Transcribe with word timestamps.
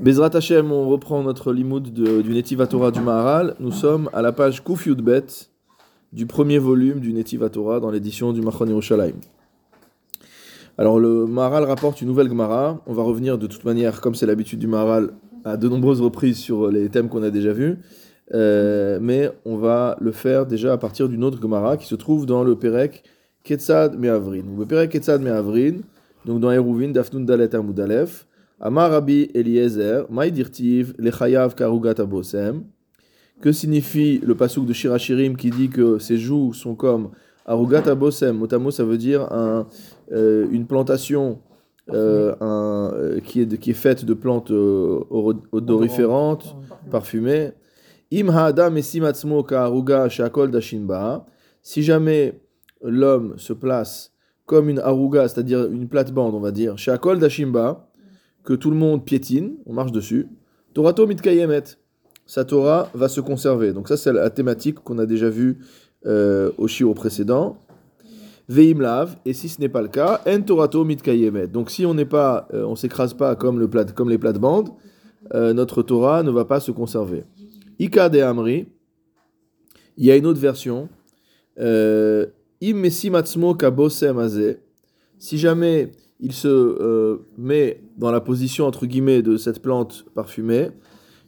Bezrat 0.00 0.30
Hashem, 0.32 0.70
on 0.70 0.88
reprend 0.88 1.24
notre 1.24 1.52
limoud 1.52 1.92
du 1.92 2.32
Netiv 2.32 2.64
Torah 2.68 2.92
du 2.92 3.00
Maharal. 3.00 3.56
Nous 3.58 3.72
sommes 3.72 4.08
à 4.12 4.22
la 4.22 4.30
page 4.30 4.62
Kuf 4.62 4.88
du 6.12 6.24
premier 6.24 6.58
volume 6.58 7.00
du 7.00 7.12
Netiv 7.12 7.50
Torah 7.50 7.80
dans 7.80 7.90
l'édition 7.90 8.32
du 8.32 8.40
Machon 8.40 8.66
Yerushalayim. 8.66 9.16
Alors 10.78 11.00
le 11.00 11.26
Maharal 11.26 11.64
rapporte 11.64 12.00
une 12.00 12.06
nouvelle 12.06 12.28
Gemara. 12.28 12.80
On 12.86 12.92
va 12.92 13.02
revenir 13.02 13.38
de 13.38 13.48
toute 13.48 13.64
manière, 13.64 14.00
comme 14.00 14.14
c'est 14.14 14.26
l'habitude 14.26 14.60
du 14.60 14.68
Maharal, 14.68 15.10
à 15.44 15.56
de 15.56 15.68
nombreuses 15.68 16.00
reprises 16.00 16.38
sur 16.38 16.70
les 16.70 16.88
thèmes 16.90 17.08
qu'on 17.08 17.24
a 17.24 17.30
déjà 17.30 17.52
vus. 17.52 17.78
Euh, 18.34 19.00
mais 19.02 19.32
on 19.44 19.56
va 19.56 19.96
le 20.00 20.12
faire 20.12 20.46
déjà 20.46 20.74
à 20.74 20.78
partir 20.78 21.08
d'une 21.08 21.24
autre 21.24 21.42
Gemara 21.42 21.76
qui 21.76 21.86
se 21.86 21.96
trouve 21.96 22.24
dans 22.24 22.44
le 22.44 22.54
Perek 22.54 23.02
Ketzad 23.42 23.98
Me'avrin. 23.98 24.44
Le 24.56 24.64
Perek 24.64 24.92
Ketzad 24.92 25.20
Me'avrin, 25.22 25.78
donc 26.24 26.38
dans 26.38 26.52
Eruvin, 26.52 26.90
Dafnun 26.90 27.24
Dalet 27.24 27.52
Amud 27.56 27.80
Aleph. 27.80 28.27
Amar 28.60 28.90
Rabbi 28.90 29.30
Maïdirtiv, 30.10 30.94
Lechayav 30.98 31.54
Karugat 31.54 32.00
Abosem. 32.00 32.64
Que 33.40 33.52
signifie 33.52 34.18
le 34.18 34.34
pasouk 34.34 34.66
de 34.66 34.72
Shirachirim 34.72 35.36
qui 35.36 35.50
dit 35.50 35.68
que 35.68 36.00
ses 36.00 36.18
joues 36.18 36.54
sont 36.54 36.74
comme 36.74 37.10
Arugat 37.46 37.88
Abosem? 37.88 38.36
Motamo, 38.36 38.72
ça 38.72 38.84
veut 38.84 38.98
dire 38.98 39.32
un, 39.32 39.68
euh, 40.10 40.48
une 40.50 40.66
plantation 40.66 41.38
euh, 41.90 42.34
euh, 42.42 43.20
qui, 43.20 43.42
est 43.42 43.58
qui 43.58 43.70
est 43.70 43.74
faite 43.74 44.04
de 44.04 44.12
plantes 44.12 44.50
odoriférantes, 44.50 46.56
parfumées. 46.90 47.52
Im 48.12 48.28
ha'adam 48.30 48.76
esim 48.76 49.04
atzmo 49.04 49.44
ka'aruga 49.44 50.08
shakol 50.08 50.50
dashinba. 50.50 51.26
Si 51.62 51.82
jamais 51.82 52.40
l'homme 52.82 53.38
se 53.38 53.52
place 53.52 54.12
comme 54.46 54.68
une 54.68 54.80
aruga, 54.80 55.28
c'est-à-dire 55.28 55.66
une 55.66 55.88
plate-bande, 55.88 56.34
on 56.34 56.40
va 56.40 56.50
dire, 56.50 56.76
shakol 56.78 57.18
dashimba, 57.18 57.87
que 58.48 58.54
tout 58.54 58.70
le 58.70 58.76
monde 58.76 59.04
piétine, 59.04 59.56
on 59.66 59.74
marche 59.74 59.92
dessus, 59.92 60.26
Torato 60.72 61.06
mitkayemet, 61.06 61.64
sa 62.24 62.46
Torah 62.46 62.88
va 62.94 63.10
se 63.10 63.20
conserver. 63.20 63.74
Donc 63.74 63.88
ça 63.88 63.98
c'est 63.98 64.10
la 64.10 64.30
thématique 64.30 64.76
qu'on 64.76 64.98
a 64.98 65.04
déjà 65.04 65.28
vue 65.28 65.58
euh, 66.06 66.50
au 66.56 66.66
shiur 66.66 66.94
précédent. 66.94 67.58
Veim 68.48 68.80
lav, 68.80 69.16
et 69.26 69.34
si 69.34 69.50
ce 69.50 69.60
n'est 69.60 69.68
pas 69.68 69.82
le 69.82 69.88
cas, 69.88 70.22
en 70.26 70.40
Torato 70.40 70.82
mitkayemet. 70.82 71.48
Donc 71.48 71.70
si 71.70 71.84
on 71.84 71.92
n'est 71.92 72.06
pas, 72.06 72.48
euh, 72.54 72.64
on 72.64 72.74
s'écrase 72.74 73.12
pas 73.12 73.36
comme, 73.36 73.60
les 73.60 74.18
plates-bandes, 74.18 74.70
euh, 75.34 75.52
notre 75.52 75.82
Torah 75.82 76.22
ne 76.22 76.30
va 76.30 76.46
pas 76.46 76.60
se 76.60 76.70
conserver. 76.70 77.24
Ika 77.78 78.08
de 78.08 78.20
Amri, 78.20 78.66
il 79.98 80.06
y 80.06 80.10
a 80.10 80.16
une 80.16 80.24
autre 80.24 80.40
version. 80.40 80.88
Im 81.58 83.14
atzmo 83.14 83.54
kabosem. 83.54 84.56
Si 85.18 85.36
jamais 85.36 85.92
il 86.18 86.32
se 86.32 87.20
met 87.36 87.82
dans 87.98 88.10
la 88.10 88.20
position 88.20 88.66
entre 88.66 88.86
guillemets 88.86 89.22
de 89.22 89.36
cette 89.36 89.60
plante 89.60 90.06
parfumée, 90.14 90.70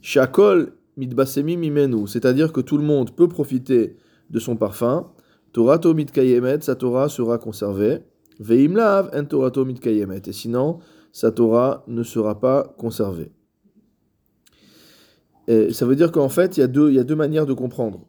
shakol 0.01 0.73
mitbasemi 0.97 1.57
mimenu, 1.57 2.07
c'est-à-dire 2.07 2.53
que 2.53 2.61
tout 2.61 2.79
le 2.79 2.85
monde 2.85 3.11
peut 3.15 3.29
profiter 3.29 3.97
de 4.31 4.39
son 4.39 4.57
parfum. 4.57 5.11
Torato 5.53 5.95
mitkayemet, 5.95 6.61
sa 6.61 6.77
Torah 6.77 7.09
sera 7.09 7.39
conservée. 7.39 7.99
Veimlav 8.39 9.11
en 9.13 9.25
Torato 9.25 9.65
mitkayemet. 9.65 10.23
Et 10.27 10.33
sinon, 10.33 10.79
sa 11.13 11.33
Torah 11.33 11.85
ne 11.89 12.03
sera 12.03 12.39
pas 12.39 12.75
conservée. 12.79 13.33
Et 15.49 15.73
ça 15.73 15.85
veut 15.87 15.97
dire 15.97 16.13
qu'en 16.13 16.29
fait, 16.29 16.57
il 16.57 16.61
y, 16.61 16.63
a 16.63 16.69
deux, 16.69 16.91
il 16.91 16.95
y 16.95 16.99
a 17.01 17.05
deux 17.05 17.17
manières 17.17 17.47
de 17.47 17.53
comprendre. 17.53 18.07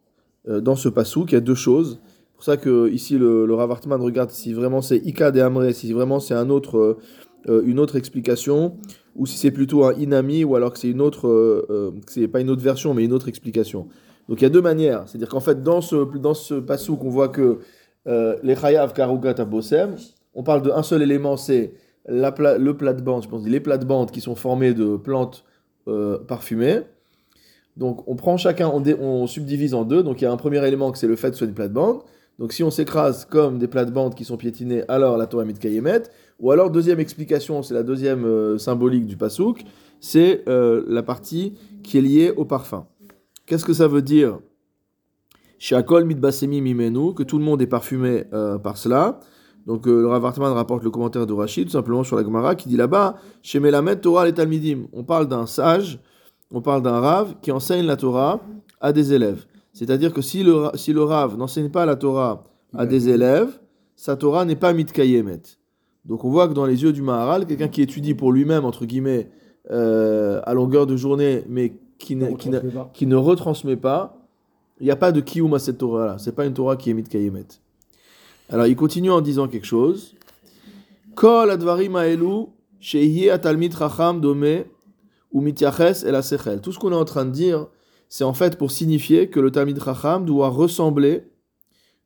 Euh, 0.48 0.60
dans 0.60 0.76
ce 0.76 0.88
pasouk, 0.88 1.32
il 1.32 1.34
y 1.34 1.38
a 1.38 1.40
deux 1.40 1.56
choses. 1.56 1.98
C'est 2.04 2.34
pour 2.34 2.44
ça 2.44 2.56
que 2.56 2.88
ici, 2.90 3.18
le, 3.18 3.46
le 3.46 3.54
regarde 3.54 4.30
si 4.30 4.52
vraiment 4.52 4.80
c'est 4.80 4.98
Ika 4.98 5.32
de 5.32 5.40
Amre, 5.40 5.72
si 5.72 5.92
vraiment 5.92 6.20
c'est 6.20 6.34
un 6.34 6.50
autre, 6.50 6.98
euh, 7.48 7.62
une 7.64 7.78
autre 7.78 7.96
explication, 7.96 8.76
ou 9.16 9.26
si 9.26 9.36
c'est 9.36 9.50
plutôt 9.50 9.84
un 9.84 9.94
inami, 9.94 10.44
ou 10.44 10.56
alors 10.56 10.72
que 10.72 10.78
c'est 10.78 10.88
une 10.90 11.00
autre, 11.00 11.28
euh, 11.28 11.66
euh, 11.70 11.90
c'est 12.06 12.28
pas 12.28 12.40
une 12.40 12.50
autre 12.50 12.62
version, 12.62 12.94
mais 12.94 13.04
une 13.04 13.12
autre 13.12 13.28
explication. 13.28 13.88
Donc 14.28 14.40
il 14.40 14.44
y 14.44 14.46
a 14.46 14.50
deux 14.50 14.62
manières. 14.62 15.02
C'est-à-dire 15.06 15.28
qu'en 15.28 15.40
fait, 15.40 15.62
dans 15.62 15.80
ce, 15.80 15.96
dans 16.18 16.34
ce 16.34 16.54
pasouk, 16.54 17.04
on 17.04 17.10
voit 17.10 17.28
que 17.28 17.58
les 18.06 18.56
chayav 18.56 18.92
karugat 18.92 19.34
abosem, 19.38 19.96
on 20.34 20.42
parle 20.42 20.62
d'un 20.62 20.82
seul 20.82 21.02
élément, 21.02 21.36
c'est 21.36 21.74
la 22.06 22.32
pla- 22.32 22.58
le 22.58 22.76
plate-bande, 22.76 23.22
je 23.22 23.28
pense, 23.28 23.46
les 23.46 23.60
plates-bandes 23.60 24.10
qui 24.10 24.20
sont 24.20 24.34
formées 24.34 24.74
de 24.74 24.96
plantes 24.96 25.44
parfumées. 26.26 26.80
Donc 27.76 28.06
on 28.08 28.16
prend 28.16 28.36
chacun, 28.36 28.68
on, 28.68 28.82
on 29.00 29.26
subdivise 29.26 29.74
en 29.74 29.84
deux. 29.84 30.02
Donc 30.02 30.20
il 30.20 30.24
y 30.24 30.26
a 30.26 30.32
un 30.32 30.36
premier 30.36 30.66
élément 30.66 30.90
que 30.92 30.98
c'est 30.98 31.06
le 31.06 31.16
fait 31.16 31.28
que 31.28 31.34
ce 31.34 31.38
soit 31.38 31.48
une 31.48 31.54
plate-bande. 31.54 32.00
Donc 32.42 32.52
si 32.52 32.64
on 32.64 32.72
s'écrase 32.72 33.24
comme 33.24 33.60
des 33.60 33.68
plates-bandes 33.68 34.16
qui 34.16 34.24
sont 34.24 34.36
piétinées, 34.36 34.82
alors 34.88 35.16
la 35.16 35.28
Torah 35.28 35.44
Mitkayemet. 35.44 36.02
Ou 36.40 36.50
alors 36.50 36.72
deuxième 36.72 36.98
explication, 36.98 37.62
c'est 37.62 37.72
la 37.72 37.84
deuxième 37.84 38.24
euh, 38.24 38.58
symbolique 38.58 39.06
du 39.06 39.16
pasouk, 39.16 39.62
c'est 40.00 40.42
euh, 40.48 40.82
la 40.88 41.04
partie 41.04 41.54
qui 41.84 41.98
est 41.98 42.00
liée 42.00 42.32
au 42.36 42.44
parfum. 42.44 42.88
Qu'est-ce 43.46 43.64
que 43.64 43.72
ça 43.72 43.86
veut 43.86 44.02
dire? 44.02 44.40
Shakol 45.60 46.04
mitbasemi 46.04 46.60
mimenu, 46.60 47.14
que 47.14 47.22
tout 47.22 47.38
le 47.38 47.44
monde 47.44 47.62
est 47.62 47.68
parfumé 47.68 48.24
euh, 48.32 48.58
par 48.58 48.76
cela. 48.76 49.20
Donc 49.68 49.86
le 49.86 50.04
Rav 50.08 50.26
Hartman 50.26 50.52
rapporte 50.52 50.82
le 50.82 50.90
commentaire 50.90 51.28
de 51.28 51.32
Rachid, 51.32 51.66
tout 51.66 51.70
simplement 51.70 52.02
sur 52.02 52.16
la 52.16 52.24
Gemara, 52.24 52.56
qui 52.56 52.68
dit 52.68 52.76
là-bas, 52.76 53.18
chez 53.42 53.60
Melamed 53.60 54.00
Torah 54.00 54.24
les 54.24 54.34
Talmidim, 54.34 54.88
on 54.92 55.04
parle 55.04 55.28
d'un 55.28 55.46
sage, 55.46 56.00
on 56.50 56.60
parle 56.60 56.82
d'un 56.82 56.98
Rav 56.98 57.36
qui 57.40 57.52
enseigne 57.52 57.86
la 57.86 57.96
Torah 57.96 58.40
à 58.80 58.92
des 58.92 59.12
élèves. 59.12 59.46
C'est-à-dire 59.72 60.12
que 60.12 60.20
si 60.22 60.42
le, 60.42 60.70
si 60.74 60.92
le 60.92 61.02
Rav 61.02 61.36
n'enseigne 61.36 61.70
pas 61.70 61.86
la 61.86 61.96
Torah 61.96 62.44
à 62.74 62.86
des 62.86 63.08
élèves, 63.08 63.58
sa 63.96 64.16
Torah 64.16 64.44
n'est 64.44 64.56
pas 64.56 64.72
mitkayemet. 64.72 65.42
Donc 66.04 66.24
on 66.24 66.30
voit 66.30 66.48
que 66.48 66.52
dans 66.52 66.66
les 66.66 66.82
yeux 66.82 66.92
du 66.92 67.02
Maharal, 67.02 67.46
quelqu'un 67.46 67.68
qui 67.68 67.82
étudie 67.82 68.14
pour 68.14 68.32
lui-même, 68.32 68.64
entre 68.64 68.84
guillemets, 68.84 69.30
euh, 69.70 70.40
à 70.44 70.54
longueur 70.54 70.86
de 70.86 70.96
journée, 70.96 71.44
mais 71.48 71.74
qui, 71.98 72.16
ne- 72.16 72.32
qui, 72.34 72.48
ne- 72.50 72.60
qui 72.92 73.06
ne 73.06 73.16
retransmet 73.16 73.76
pas, 73.76 74.18
il 74.80 74.84
n'y 74.84 74.90
a 74.90 74.96
pas 74.96 75.12
de 75.12 75.20
kiyum 75.20 75.54
à 75.54 75.58
cette 75.58 75.78
Torah-là. 75.78 76.16
C'est 76.18 76.34
pas 76.34 76.44
une 76.44 76.54
Torah 76.54 76.76
qui 76.76 76.90
est 76.90 76.94
mitkayemet. 76.94 77.46
Alors 78.50 78.66
il 78.66 78.74
continue 78.76 79.10
en 79.10 79.20
disant 79.20 79.46
quelque 79.48 79.66
chose. 79.66 80.14
Kol 81.14 81.50
advarim 81.50 81.96
shehi 82.80 83.28
dome 84.20 84.64
ou 85.32 85.46
el. 85.46 85.54
Tout 86.60 86.72
ce 86.72 86.78
qu'on 86.78 86.92
est 86.92 86.96
en 86.96 87.04
train 87.04 87.24
de 87.24 87.30
dire, 87.30 87.68
c'est 88.12 88.24
en 88.24 88.34
fait 88.34 88.58
pour 88.58 88.70
signifier 88.70 89.30
que 89.30 89.40
le 89.40 89.50
Talmid 89.50 89.82
Chacham 89.82 90.26
doit 90.26 90.50
ressembler, 90.50 91.22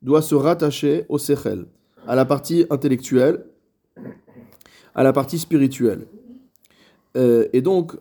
doit 0.02 0.22
se 0.22 0.36
rattacher 0.36 1.04
au 1.08 1.18
sechel, 1.18 1.66
à 2.06 2.14
la 2.14 2.24
partie 2.24 2.64
intellectuelle, 2.70 3.44
à 4.94 5.02
la 5.02 5.12
partie 5.12 5.40
spirituelle. 5.40 6.06
Euh, 7.16 7.48
et 7.52 7.60
donc, 7.60 7.96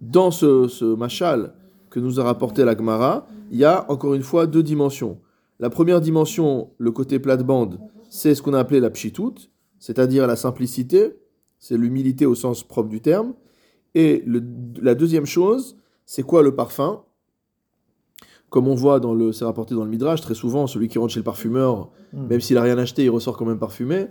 dans 0.00 0.30
ce, 0.30 0.94
machal 0.94 1.52
que 1.90 2.00
nous 2.00 2.18
a 2.18 2.24
rapporté 2.24 2.64
la 2.64 2.74
Gemara, 2.74 3.26
il 3.50 3.58
y 3.58 3.66
a 3.66 3.84
encore 3.90 4.14
une 4.14 4.22
fois 4.22 4.46
deux 4.46 4.62
dimensions. 4.62 5.20
La 5.60 5.68
première 5.68 6.00
dimension, 6.00 6.70
le 6.78 6.92
côté 6.92 7.18
plate-bande, 7.18 7.78
c'est 8.08 8.34
ce 8.34 8.40
qu'on 8.40 8.54
a 8.54 8.58
appelé 8.58 8.80
la 8.80 8.88
pshitut, 8.88 9.50
c'est-à-dire 9.78 10.26
la 10.26 10.34
simplicité, 10.34 11.12
c'est 11.58 11.76
l'humilité 11.76 12.24
au 12.24 12.34
sens 12.34 12.64
propre 12.64 12.88
du 12.88 13.02
terme. 13.02 13.34
Et 13.94 14.24
la 14.80 14.94
deuxième 14.94 15.26
chose, 15.26 15.76
c'est 16.06 16.22
quoi 16.22 16.42
le 16.42 16.54
parfum? 16.54 17.02
Comme 18.48 18.68
on 18.68 18.74
voit 18.74 19.00
dans 19.00 19.12
le, 19.12 19.32
c'est 19.32 19.44
rapporté 19.44 19.74
dans 19.74 19.84
le 19.84 19.90
Midrash, 19.90 20.20
très 20.20 20.34
souvent, 20.34 20.66
celui 20.66 20.88
qui 20.88 20.98
rentre 20.98 21.12
chez 21.12 21.20
le 21.20 21.24
parfumeur, 21.24 21.90
même 22.12 22.40
s'il 22.40 22.56
a 22.56 22.62
rien 22.62 22.78
acheté, 22.78 23.04
il 23.04 23.10
ressort 23.10 23.36
quand 23.36 23.44
même 23.44 23.58
parfumé. 23.58 24.06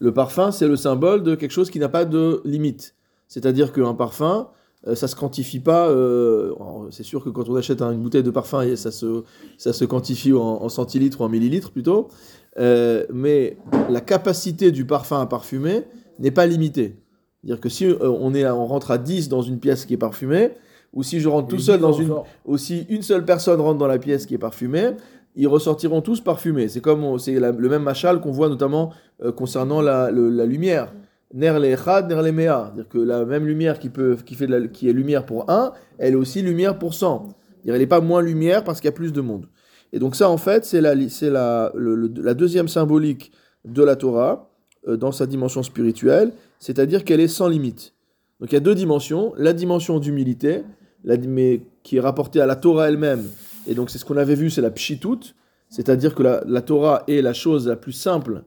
Le 0.00 0.12
parfum, 0.12 0.50
c'est 0.50 0.66
le 0.66 0.76
symbole 0.76 1.22
de 1.22 1.34
quelque 1.34 1.52
chose 1.52 1.70
qui 1.70 1.78
n'a 1.78 1.88
pas 1.90 2.04
de 2.04 2.40
limite. 2.44 2.94
C'est-à-dire 3.28 3.72
qu'un 3.72 3.94
parfum, 3.94 4.48
euh, 4.86 4.94
ça 4.94 5.06
se 5.06 5.14
quantifie 5.14 5.60
pas. 5.60 5.88
euh, 5.88 6.52
c'est 6.90 7.02
sûr 7.04 7.22
que 7.22 7.28
quand 7.30 7.48
on 7.48 7.54
achète 7.56 7.82
un- 7.82 7.92
une 7.92 8.02
bouteille 8.02 8.22
de 8.22 8.30
parfum, 8.30 8.74
ça 8.76 8.90
se, 8.90 9.22
ça 9.58 9.72
se 9.72 9.84
quantifie 9.84 10.32
en, 10.32 10.40
en 10.40 10.68
centilitres 10.68 11.20
ou 11.20 11.24
en 11.24 11.28
millilitres 11.28 11.70
plutôt. 11.70 12.08
Euh, 12.58 13.04
mais 13.12 13.58
la 13.90 14.00
capacité 14.00 14.72
du 14.72 14.86
parfum 14.86 15.20
à 15.20 15.26
parfumer 15.26 15.82
n'est 16.18 16.30
pas 16.30 16.46
limitée. 16.46 16.96
C'est-à-dire 17.42 17.60
que 17.60 17.68
si 17.68 17.86
on, 18.00 18.34
est 18.34 18.48
on 18.48 18.66
rentre 18.66 18.90
à 18.90 18.98
10 18.98 19.28
dans 19.28 19.42
une 19.42 19.58
pièce 19.60 19.84
qui 19.84 19.94
est 19.94 19.98
parfumée, 19.98 20.52
ou 20.94 21.02
si 21.02 21.20
je 21.20 21.28
rentre 21.28 21.48
tout 21.48 21.58
seul 21.58 21.80
dans 21.80 21.92
une, 21.92 22.08
ou 22.46 22.56
si 22.56 22.86
une 22.88 23.02
seule 23.02 23.24
personne 23.24 23.60
rentre 23.60 23.78
dans 23.78 23.86
la 23.86 23.98
pièce 23.98 24.24
qui 24.26 24.34
est 24.34 24.38
parfumée, 24.38 24.92
ils 25.36 25.48
ressortiront 25.48 26.00
tous 26.00 26.20
parfumés. 26.20 26.68
C'est 26.68 26.80
comme 26.80 27.18
c'est 27.18 27.34
le 27.40 27.68
même 27.68 27.82
machal 27.82 28.20
qu'on 28.20 28.30
voit 28.30 28.48
notamment 28.48 28.92
euh, 29.22 29.32
concernant 29.32 29.80
la, 29.82 30.10
le- 30.10 30.30
la 30.30 30.46
lumière. 30.46 30.92
Ner 31.34 31.58
le 31.58 31.64
echad, 31.64 32.08
ner 32.08 32.22
le 32.22 32.30
mea. 32.30 32.66
C'est-à-dire 32.72 32.88
que 32.88 32.98
la 32.98 33.24
même 33.24 33.44
lumière 33.44 33.80
qui, 33.80 33.88
peut, 33.88 34.16
qui, 34.24 34.36
fait 34.36 34.46
de 34.46 34.54
la- 34.56 34.68
qui 34.68 34.88
est 34.88 34.92
lumière 34.92 35.26
pour 35.26 35.50
un, 35.50 35.72
elle 35.98 36.12
est 36.12 36.16
aussi 36.16 36.40
lumière 36.42 36.78
pour 36.78 36.94
100. 36.94 37.26
C'est-à-dire, 37.28 37.74
Elle 37.74 37.80
n'est 37.80 37.86
pas 37.88 38.00
moins 38.00 38.22
lumière 38.22 38.62
parce 38.62 38.80
qu'il 38.80 38.86
y 38.86 38.92
a 38.94 38.96
plus 38.96 39.12
de 39.12 39.20
monde. 39.20 39.46
Et 39.92 39.98
donc 39.98 40.14
ça, 40.14 40.30
en 40.30 40.36
fait, 40.36 40.64
c'est 40.64 40.80
la, 40.80 40.94
c'est 41.08 41.30
la, 41.30 41.72
le- 41.74 41.96
le- 41.96 42.12
la 42.22 42.34
deuxième 42.34 42.68
symbolique 42.68 43.32
de 43.64 43.82
la 43.82 43.96
Torah 43.96 44.50
euh, 44.86 44.96
dans 44.96 45.10
sa 45.10 45.26
dimension 45.26 45.64
spirituelle, 45.64 46.32
c'est-à-dire 46.60 47.02
qu'elle 47.04 47.20
est 47.20 47.26
sans 47.28 47.48
limite. 47.48 47.94
Donc 48.38 48.52
il 48.52 48.54
y 48.54 48.58
a 48.58 48.60
deux 48.60 48.74
dimensions. 48.76 49.32
La 49.36 49.52
dimension 49.52 49.98
d'humilité, 49.98 50.62
qui 51.82 51.96
est 51.96 52.00
rapportée 52.00 52.40
à 52.40 52.46
la 52.46 52.56
Torah 52.56 52.88
elle-même. 52.88 53.24
Et 53.66 53.74
donc 53.74 53.90
c'est 53.90 53.98
ce 53.98 54.04
qu'on 54.04 54.16
avait 54.16 54.34
vu, 54.34 54.50
c'est 54.50 54.60
la 54.60 54.70
pshitut, 54.70 55.34
c'est-à-dire 55.68 56.14
que 56.14 56.22
la, 56.22 56.42
la 56.46 56.60
Torah 56.62 57.04
est 57.08 57.22
la 57.22 57.32
chose 57.32 57.66
la 57.66 57.76
plus 57.76 57.92
simple, 57.92 58.44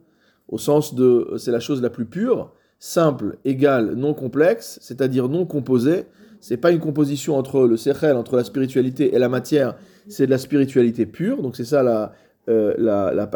au 0.47 0.57
sens 0.57 0.95
de 0.95 1.33
c'est 1.37 1.51
la 1.51 1.59
chose 1.59 1.81
la 1.81 1.89
plus 1.89 2.05
pure, 2.05 2.51
simple, 2.79 3.37
égale, 3.43 3.93
non 3.95 4.13
complexe, 4.13 4.79
c'est-à-dire 4.81 5.27
non 5.27 5.45
composée, 5.45 6.05
c'est 6.39 6.57
pas 6.57 6.71
une 6.71 6.79
composition 6.79 7.35
entre 7.37 7.67
le 7.67 7.77
sechel, 7.77 8.15
entre 8.15 8.35
la 8.35 8.43
spiritualité 8.43 9.15
et 9.15 9.19
la 9.19 9.29
matière, 9.29 9.75
c'est 10.07 10.25
de 10.25 10.31
la 10.31 10.37
spiritualité 10.37 11.05
pure, 11.05 11.41
donc 11.41 11.55
c'est 11.55 11.65
ça 11.65 11.83
la, 11.83 12.13
euh, 12.49 12.73
la, 12.77 13.13
la. 13.13 13.29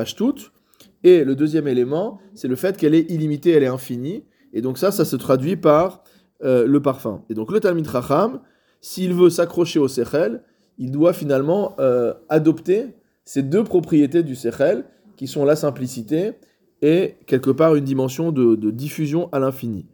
Et 1.03 1.23
le 1.23 1.35
deuxième 1.35 1.67
élément, 1.67 2.19
c'est 2.35 2.47
le 2.47 2.55
fait 2.55 2.77
qu'elle 2.77 2.93
est 2.93 3.09
illimitée, 3.09 3.51
elle 3.51 3.63
est 3.63 3.67
infinie, 3.67 4.23
et 4.53 4.61
donc 4.61 4.77
ça, 4.77 4.91
ça 4.91 5.03
se 5.03 5.15
traduit 5.15 5.55
par 5.55 6.03
euh, 6.43 6.65
le 6.67 6.81
parfum. 6.81 7.23
Et 7.29 7.33
donc 7.33 7.51
le 7.51 7.59
Talmid 7.59 7.87
Racham, 7.87 8.39
s'il 8.81 9.13
veut 9.13 9.29
s'accrocher 9.29 9.79
au 9.79 9.87
sechel, 9.87 10.43
il 10.77 10.91
doit 10.91 11.13
finalement 11.13 11.75
euh, 11.79 12.13
adopter 12.29 12.87
ces 13.23 13.43
deux 13.43 13.63
propriétés 13.63 14.23
du 14.23 14.35
sechel, 14.35 14.83
qui 15.15 15.27
sont 15.27 15.45
la 15.45 15.55
simplicité 15.55 16.33
et 16.81 17.15
quelque 17.27 17.51
part 17.51 17.75
une 17.75 17.85
dimension 17.85 18.31
de, 18.31 18.71
diffusion 18.71 19.29
à 19.31 19.39
l'infini. 19.39 19.85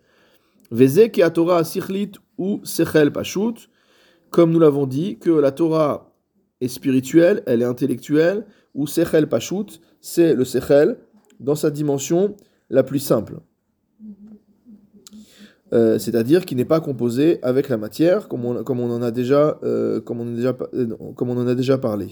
Veze 0.72 1.10
ki 1.12 1.22
Torah 1.34 1.64
sichlit 1.64 2.14
ou 2.38 2.62
sechel 2.64 3.12
pashut, 3.12 3.68
comme 4.30 4.52
nous 4.52 4.60
l'avons 4.60 4.88
dit, 4.88 5.18
que 5.20 5.30
la 5.30 5.52
Torah 5.52 6.14
est 6.62 6.68
spirituelle, 6.70 7.44
elle 7.46 7.62
est 7.62 7.66
intellectuelle, 7.66 8.46
ou 8.74 8.88
sechel 8.88 9.28
pashut, 9.28 9.82
c'est 10.00 10.34
le 10.34 10.46
sechel 10.46 10.98
dans 11.42 11.56
sa 11.56 11.72
dimension 11.72 12.36
la 12.70 12.84
plus 12.84 13.00
simple. 13.00 13.40
Euh, 15.74 16.00
c'est-à-dire 16.00 16.46
qui 16.46 16.56
n'est 16.56 16.66
pas 16.66 16.80
composé 16.80 17.40
avec 17.44 17.68
la 17.68 17.78
matière, 17.78 18.30
comme 18.30 18.46
on, 18.46 18.64
comme 18.64 18.80
on 18.80 18.90
en 18.90 19.02
a 19.02 19.12
déjà, 19.12 19.60
euh, 19.64 20.00
comme 20.00 20.22
on, 20.22 20.28
a 20.28 20.36
déjà, 20.36 20.58
euh, 20.74 20.96
comme 21.16 21.30
on 21.30 21.38
en 21.38 21.48
a 21.48 21.56
déjà 21.56 21.78
parlé. 21.78 22.08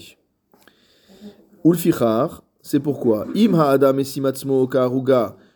Ulfichar, 1.64 2.44
c'est 2.60 2.80
pourquoi 2.80 3.26
im 3.34 3.54
ha'adam 3.54 3.98
esimatzmo 3.98 4.68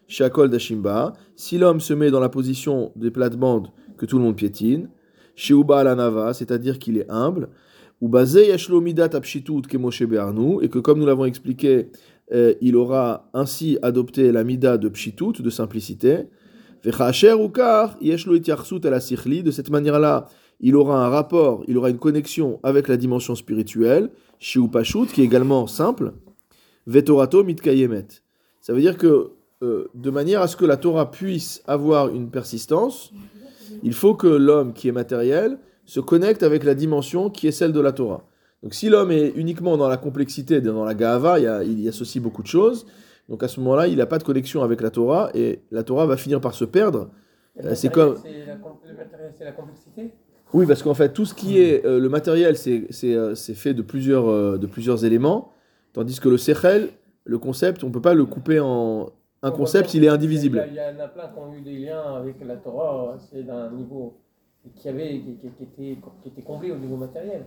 shakol 0.09 0.49
dashimba, 0.49 1.13
si 1.37 1.59
l'homme 1.59 1.81
se 1.81 1.93
met 1.93 2.11
dans 2.11 2.21
la 2.21 2.31
position 2.31 2.91
des 2.97 3.11
plates-bandes 3.11 3.69
que 3.99 4.07
tout 4.07 4.17
le 4.17 4.25
monde 4.25 4.37
piétine, 4.37 4.89
sheuba 5.37 5.85
nava, 5.95 6.33
c'est-à-dire 6.33 6.79
qu'il 6.79 6.97
est 6.97 7.11
humble, 7.11 7.49
ou 8.01 8.09
basé 8.09 8.49
yashlo 8.49 8.81
midat 8.81 9.11
apshitut 9.13 9.61
kemoshe 9.69 10.01
et 10.01 10.69
que 10.71 10.79
comme 10.79 10.99
nous 10.99 11.07
l'avons 11.07 11.27
expliqué, 11.27 11.91
il 12.33 12.77
aura 12.77 13.29
ainsi 13.35 13.79
adopté 13.83 14.33
la 14.33 14.43
mida 14.43 14.79
de 14.79 14.89
pshitut, 14.89 15.43
de 15.43 15.51
simplicité, 15.51 16.29
de 19.43 19.51
cette 19.51 19.71
manière-là, 19.71 20.29
il 20.61 20.77
aura 20.77 21.05
un 21.05 21.09
rapport, 21.09 21.65
il 21.69 21.79
aura 21.79 21.91
une 21.91 21.99
connexion 21.99 22.61
avec 22.63 22.89
la 22.89 22.97
dimension 22.97 23.35
spirituelle, 23.35 24.11
Shiupashut, 24.39 25.07
qui 25.07 25.23
est 25.23 25.25
également 25.25 25.67
simple, 25.67 26.13
Vetorato 26.87 27.45
mitkayemet. 27.45 28.07
Ça 28.61 28.73
veut 28.73 28.81
dire 28.81 28.97
que, 28.97 29.33
euh, 29.63 29.89
de 29.95 30.11
manière 30.11 30.43
à 30.43 30.49
ce 30.49 30.57
que 30.57 30.65
la 30.65 30.77
Torah 30.77 31.11
puisse 31.11 31.63
avoir 31.67 32.09
une 32.09 32.31
persistance, 32.31 33.13
il 33.83 33.93
faut 33.95 34.15
que 34.15 34.27
l'homme 34.27 34.73
qui 34.73 34.89
est 34.89 34.93
matériel 34.93 35.59
se 35.87 36.01
connecte 36.01 36.43
avec 36.43 36.65
la 36.65 36.75
dimension 36.75 37.31
qui 37.31 37.47
est 37.47 37.53
celle 37.53 37.73
de 37.73 37.81
la 37.81 37.93
Torah. 37.93 38.25
Donc 38.63 38.75
si 38.75 38.89
l'homme 38.89 39.11
est 39.11 39.33
uniquement 39.37 39.77
dans 39.77 39.89
la 39.89 39.97
complexité, 39.97 40.61
dans 40.61 40.85
la 40.85 40.95
gava, 40.95 41.39
il, 41.39 41.45
y 41.45 41.47
a, 41.47 41.65
il 41.65 41.81
y 41.81 41.89
associe 41.89 42.23
beaucoup 42.23 42.43
de 42.43 42.49
choses. 42.49 42.87
Donc 43.31 43.45
à 43.45 43.49
ce 43.49 43.61
moment-là, 43.61 43.87
il 43.87 43.97
n'a 43.97 44.07
pas 44.07 44.19
de 44.19 44.25
connexion 44.25 44.63
avec 44.63 44.83
la 44.83 44.91
Torah 44.91 45.31
et 45.35 45.63
la 45.71 45.85
Torah 45.85 46.05
va 46.05 46.17
finir 46.17 46.41
par 46.41 46.53
se 46.53 46.65
perdre. 46.65 47.11
Euh, 47.65 47.75
c'est 47.75 47.89
comme. 47.89 48.17
C'est 48.23 48.45
la, 49.45 49.53
complexité? 49.53 50.13
Oui, 50.53 50.67
parce 50.67 50.83
qu'en 50.83 50.95
fait, 50.95 51.13
tout 51.13 51.25
ce 51.25 51.33
qui 51.33 51.61
est 51.61 51.85
euh, 51.87 52.01
le 52.01 52.09
matériel, 52.09 52.57
c'est 52.57 52.89
euh, 53.05 53.35
fait 53.37 53.73
de 53.73 53.83
plusieurs, 53.83 54.29
euh, 54.29 54.59
de 54.59 54.67
plusieurs 54.67 55.05
éléments, 55.05 55.53
tandis 55.93 56.19
que 56.19 56.29
le 56.29 56.39
sechel, 56.39 56.89
le 57.25 57.39
concept, 57.39 57.85
on 57.85 57.89
ne 57.89 57.93
peut 57.93 58.03
pas 58.03 58.15
le 58.15 58.25
couper 58.27 58.59
en. 58.61 59.11
Un 59.43 59.53
concept, 59.53 59.95
il 59.95 60.05
est 60.05 60.09
indivisible. 60.09 60.67
Il 60.69 60.77
y, 60.77 60.81
en 60.81 61.03
a 61.03 61.09
plein 61.09 61.29
qui 61.29 61.39
ont 61.39 61.55
eu 61.55 61.63
des 61.63 61.79
liens 61.79 62.15
avec 62.15 62.35
la 62.45 62.57
Torah, 62.57 63.17
c'est 63.31 63.43
d'un 63.43 63.71
niveau 63.71 64.19
qui, 64.77 64.87
avait, 64.87 65.19
qui, 65.21 65.37
qui, 65.37 65.47
était, 65.47 65.99
qui 66.23 66.29
était 66.29 66.43
comblé 66.43 66.71
au 66.71 66.77
niveau 66.77 66.97
matériel. 66.97 67.47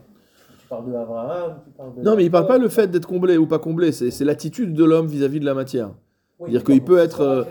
Tu 0.64 0.68
parles 0.70 0.90
de 0.92 0.96
Abraham, 0.96 1.56
tu 1.66 1.72
parles 1.78 1.96
de. 1.98 2.02
Non, 2.02 2.16
mais 2.16 2.24
il 2.24 2.28
ne 2.28 2.32
parle 2.32 2.48
pas 2.48 2.58
le 2.58 2.70
fait 2.70 2.88
d'être 2.90 3.08
comblé 3.08 3.38
ou 3.38 3.46
pas 3.46 3.60
comblé, 3.60 3.92
c'est 3.92 4.24
l'attitude 4.26 4.74
de 4.74 4.84
l'homme 4.84 5.08
vis-à-vis 5.08 5.40
de 5.40 5.46
la 5.46 5.54
matière. 5.54 5.92
Oui, 6.40 6.50
C'est-à-dire 6.52 6.64
qu'il 6.64 6.84
peut 6.84 6.98
être. 6.98 7.22
euh, 7.22 7.44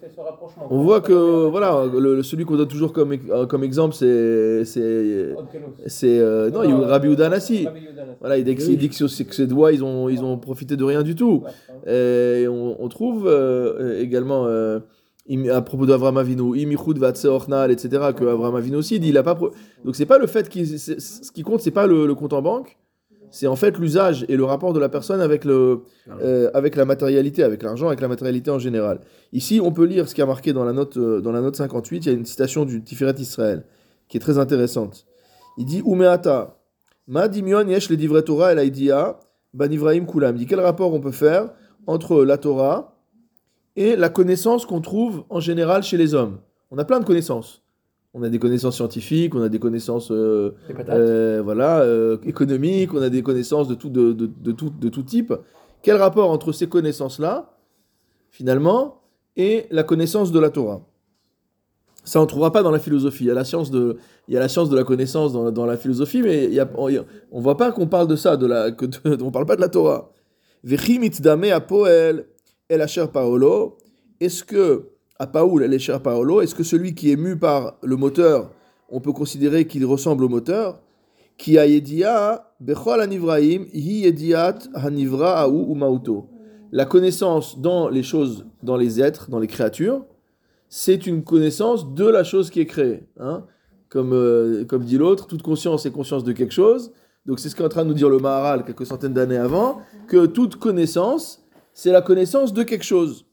c'est 0.00 0.14
ce 0.14 0.20
rapprochement. 0.20 0.66
on 0.70 0.82
voit 0.82 1.00
que, 1.02 1.46
voilà, 1.48 1.84
le, 1.92 2.22
celui 2.22 2.44
qu'on 2.46 2.56
donne 2.56 2.68
toujours 2.68 2.92
comme, 2.92 3.12
euh, 3.12 3.46
comme 3.46 3.62
exemple, 3.62 3.94
c'est. 3.94 4.64
c'est 4.64 5.34
c'est 5.86 6.18
euh, 6.18 6.50
non, 6.50 6.62
il 6.62 6.70
y 6.70 6.72
a 6.72 6.86
Rabbi 6.86 7.08
Udanassi. 7.12 7.68
Voilà, 8.20 8.38
il 8.38 8.44
dit, 8.44 8.54
que- 8.54 8.62
il 8.62 8.78
dit 8.78 8.88
que 8.88 9.22
que 9.24 9.34
ses 9.34 9.46
doigts, 9.46 9.72
ils 9.72 9.84
ont, 9.84 10.08
ils 10.08 10.24
ont 10.24 10.38
profité 10.38 10.76
de 10.76 10.84
rien 10.84 11.02
du 11.02 11.14
tout. 11.14 11.42
Et 11.86 12.46
on, 12.48 12.82
on 12.82 12.88
trouve 12.88 13.26
euh, 13.28 14.00
également, 14.00 14.46
euh, 14.46 14.78
à 15.50 15.62
propos 15.62 15.86
d'Avram 15.86 16.16
Avinu, 16.18 16.56
Imichud 16.58 16.98
Vatseornal, 16.98 17.70
etc., 17.70 17.88
que 18.16 18.24
Avram 18.24 18.54
Avinu 18.56 18.76
aussi 18.76 19.00
dit, 19.00 19.08
il 19.08 19.18
a 19.18 19.22
pas. 19.22 19.38
Donc 19.84 19.96
c'est 19.96 20.06
pas 20.06 20.18
le 20.18 20.26
fait 20.26 20.50
c'est- 20.52 21.00
Ce 21.00 21.32
qui 21.32 21.42
compte, 21.42 21.60
c'est 21.60 21.70
pas 21.70 21.86
le, 21.86 22.06
le 22.06 22.14
compte 22.14 22.32
en 22.34 22.42
banque, 22.42 22.76
c'est 23.30 23.46
en 23.46 23.56
fait 23.56 23.78
l'usage 23.78 24.24
et 24.28 24.36
le 24.36 24.44
rapport 24.44 24.72
de 24.74 24.78
la 24.78 24.88
personne 24.88 25.20
avec, 25.20 25.44
le, 25.44 25.80
euh, 26.22 26.50
avec 26.54 26.76
la 26.76 26.84
matérialité, 26.84 27.42
avec 27.42 27.62
l'argent, 27.62 27.88
avec 27.88 28.00
la 28.00 28.08
matérialité 28.08 28.50
en 28.50 28.58
général. 28.58 29.00
Ici, 29.32 29.60
on 29.62 29.72
peut 29.72 29.84
lire 29.86 30.08
ce 30.08 30.14
qui 30.14 30.22
a 30.22 30.26
marqué 30.26 30.52
dans 30.52 30.64
la 30.64 30.72
note, 30.72 30.96
euh, 30.98 31.20
dans 31.20 31.32
la 31.32 31.40
note 31.40 31.56
58, 31.56 32.04
il 32.06 32.08
y 32.12 32.14
a 32.14 32.18
une 32.18 32.26
citation 32.26 32.64
du 32.64 32.82
Tiferet 32.84 33.14
Israël, 33.18 33.64
qui 34.08 34.18
est 34.18 34.20
très 34.20 34.38
intéressante. 34.38 35.06
Il 35.58 35.64
dit 35.64 35.82
Umeata, 35.86 36.58
Ma 37.06 37.28
dimion 37.28 37.66
yesh 37.66 37.90
le 37.90 37.96
divret 37.96 38.22
Torah 38.22 38.52
et 38.52 38.54
l'aidia, 38.54 39.18
ban 39.52 39.70
Ibrahim 39.70 40.06
kulam. 40.06 40.36
Il 40.36 40.38
dit 40.40 40.46
quel 40.46 40.60
rapport 40.60 40.94
on 40.94 41.00
peut 41.00 41.10
faire 41.12 41.50
entre 41.86 42.24
la 42.24 42.38
Torah 42.38 42.93
et 43.76 43.96
la 43.96 44.08
connaissance 44.08 44.66
qu'on 44.66 44.80
trouve 44.80 45.24
en 45.30 45.40
général 45.40 45.82
chez 45.82 45.96
les 45.96 46.14
hommes. 46.14 46.38
On 46.70 46.78
a 46.78 46.84
plein 46.84 47.00
de 47.00 47.04
connaissances. 47.04 47.62
On 48.16 48.22
a 48.22 48.28
des 48.28 48.38
connaissances 48.38 48.76
scientifiques, 48.76 49.34
on 49.34 49.42
a 49.42 49.48
des 49.48 49.58
connaissances 49.58 50.12
euh, 50.12 50.54
euh, 50.88 51.42
voilà, 51.42 51.80
euh, 51.80 52.16
économiques, 52.24 52.94
on 52.94 53.02
a 53.02 53.08
des 53.10 53.22
connaissances 53.22 53.66
de 53.66 53.74
tout, 53.74 53.88
de, 53.90 54.12
de, 54.12 54.26
de 54.40 54.52
tout, 54.52 54.70
de 54.70 54.88
tout 54.88 55.02
type. 55.02 55.34
Quel 55.82 55.96
rapport 55.96 56.30
entre 56.30 56.52
ces 56.52 56.68
connaissances-là, 56.68 57.56
finalement, 58.30 59.00
et 59.36 59.66
la 59.72 59.82
connaissance 59.82 60.30
de 60.30 60.38
la 60.38 60.50
Torah? 60.50 60.80
Ça, 62.04 62.20
on 62.20 62.22
ne 62.22 62.28
trouvera 62.28 62.52
pas 62.52 62.62
dans 62.62 62.70
la 62.70 62.78
philosophie. 62.78 63.24
Il 63.24 63.28
y 63.28 63.30
a 63.30 63.34
la 63.34 63.44
science 63.44 63.70
de, 63.70 63.96
il 64.28 64.34
y 64.34 64.36
a 64.36 64.40
la, 64.40 64.48
science 64.48 64.68
de 64.70 64.76
la 64.76 64.84
connaissance 64.84 65.32
dans, 65.32 65.50
dans 65.50 65.66
la 65.66 65.76
philosophie, 65.76 66.22
mais 66.22 66.44
il 66.44 66.52
y 66.54 66.60
a- 66.60 66.68
on 66.76 66.88
ne 66.90 67.42
voit 67.42 67.56
pas 67.56 67.72
qu'on 67.72 67.86
parle 67.88 68.06
de 68.06 68.14
ça, 68.16 68.36
de 68.36 68.46
la, 68.46 68.70
que 68.72 68.86
de- 68.86 68.98
on 69.22 69.26
ne 69.26 69.30
parle 69.30 69.46
pas 69.46 69.56
de 69.56 69.60
la 69.62 69.68
Torah. 69.70 70.12
Vechi 70.62 70.98
mitzdame 70.98 71.44
apoel 71.50 72.26
el 72.68 72.80
asher. 72.80 73.06
Est-ce 74.20 74.44
que, 74.44 74.88
à 75.18 75.26
Paoul 75.26 75.64
el 75.64 75.74
asher 75.74 75.98
paolo, 76.02 76.40
est-ce 76.40 76.54
que 76.54 76.62
celui 76.62 76.94
qui 76.94 77.10
est 77.10 77.16
mu 77.16 77.38
par 77.38 77.76
le 77.82 77.96
moteur, 77.96 78.50
on 78.88 79.00
peut 79.00 79.12
considérer 79.12 79.66
qu'il 79.66 79.84
ressemble 79.84 80.24
au 80.24 80.28
moteur? 80.28 80.80
Qui 81.36 81.58
a 81.58 81.66
yedia 81.66 82.52
bechol 82.60 83.00
anivraim 83.00 83.64
hi 83.72 84.04
yediat 84.04 84.58
hanivra 84.74 85.42
aou 85.42 85.72
ou 85.72 85.74
mauto. 85.74 86.28
La 86.70 86.84
connaissance 86.84 87.60
dans 87.60 87.88
les 87.88 88.04
choses, 88.04 88.46
dans 88.62 88.76
les 88.76 89.00
êtres, 89.00 89.30
dans 89.30 89.40
les 89.40 89.48
créatures, 89.48 90.04
c'est 90.68 91.06
une 91.06 91.24
connaissance 91.24 91.92
de 91.92 92.06
la 92.06 92.24
chose 92.24 92.50
qui 92.50 92.60
est 92.60 92.66
créée. 92.66 93.04
hein. 93.18 93.44
Comme, 93.88 94.12
euh, 94.12 94.64
comme 94.64 94.84
dit 94.84 94.98
l'autre, 94.98 95.26
toute 95.26 95.42
conscience 95.42 95.86
est 95.86 95.92
conscience 95.92 96.24
de 96.24 96.32
quelque 96.32 96.52
chose. 96.52 96.92
Donc 97.26 97.38
c'est 97.38 97.48
ce 97.48 97.54
qu'est 97.54 97.64
en 97.64 97.68
train 97.68 97.84
de 97.84 97.88
nous 97.88 97.94
dire 97.94 98.08
le 98.08 98.18
Maharal 98.18 98.64
quelques 98.64 98.86
centaines 98.86 99.14
d'années 99.14 99.36
avant, 99.36 99.78
que 100.08 100.26
toute 100.26 100.56
connaissance, 100.56 101.43
c'est 101.74 101.92
la 101.92 102.00
connaissance 102.00 102.52
de 102.52 102.62
quelque 102.62 102.84
chose. 102.84 103.26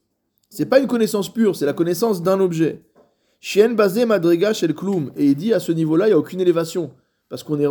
C'est 0.50 0.66
pas 0.66 0.80
une 0.80 0.86
connaissance 0.86 1.32
pure, 1.32 1.56
c'est 1.56 1.64
la 1.64 1.72
connaissance 1.72 2.22
d'un 2.22 2.40
objet. 2.40 2.82
Chien 3.40 3.70
basé 3.70 4.04
madriga 4.04 4.52
chez 4.52 4.66
le. 4.66 4.74
Et 5.16 5.26
il 5.26 5.34
dit 5.34 5.54
à 5.54 5.60
ce 5.60 5.72
niveau-là, 5.72 6.06
il 6.06 6.10
n'y 6.10 6.14
a 6.14 6.18
aucune 6.18 6.40
élévation. 6.40 6.90
Parce 7.28 7.42
qu'on 7.42 7.58
est, 7.58 7.66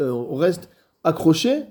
euh, 0.00 0.10
on 0.10 0.34
reste 0.36 0.70
accroché 1.04 1.64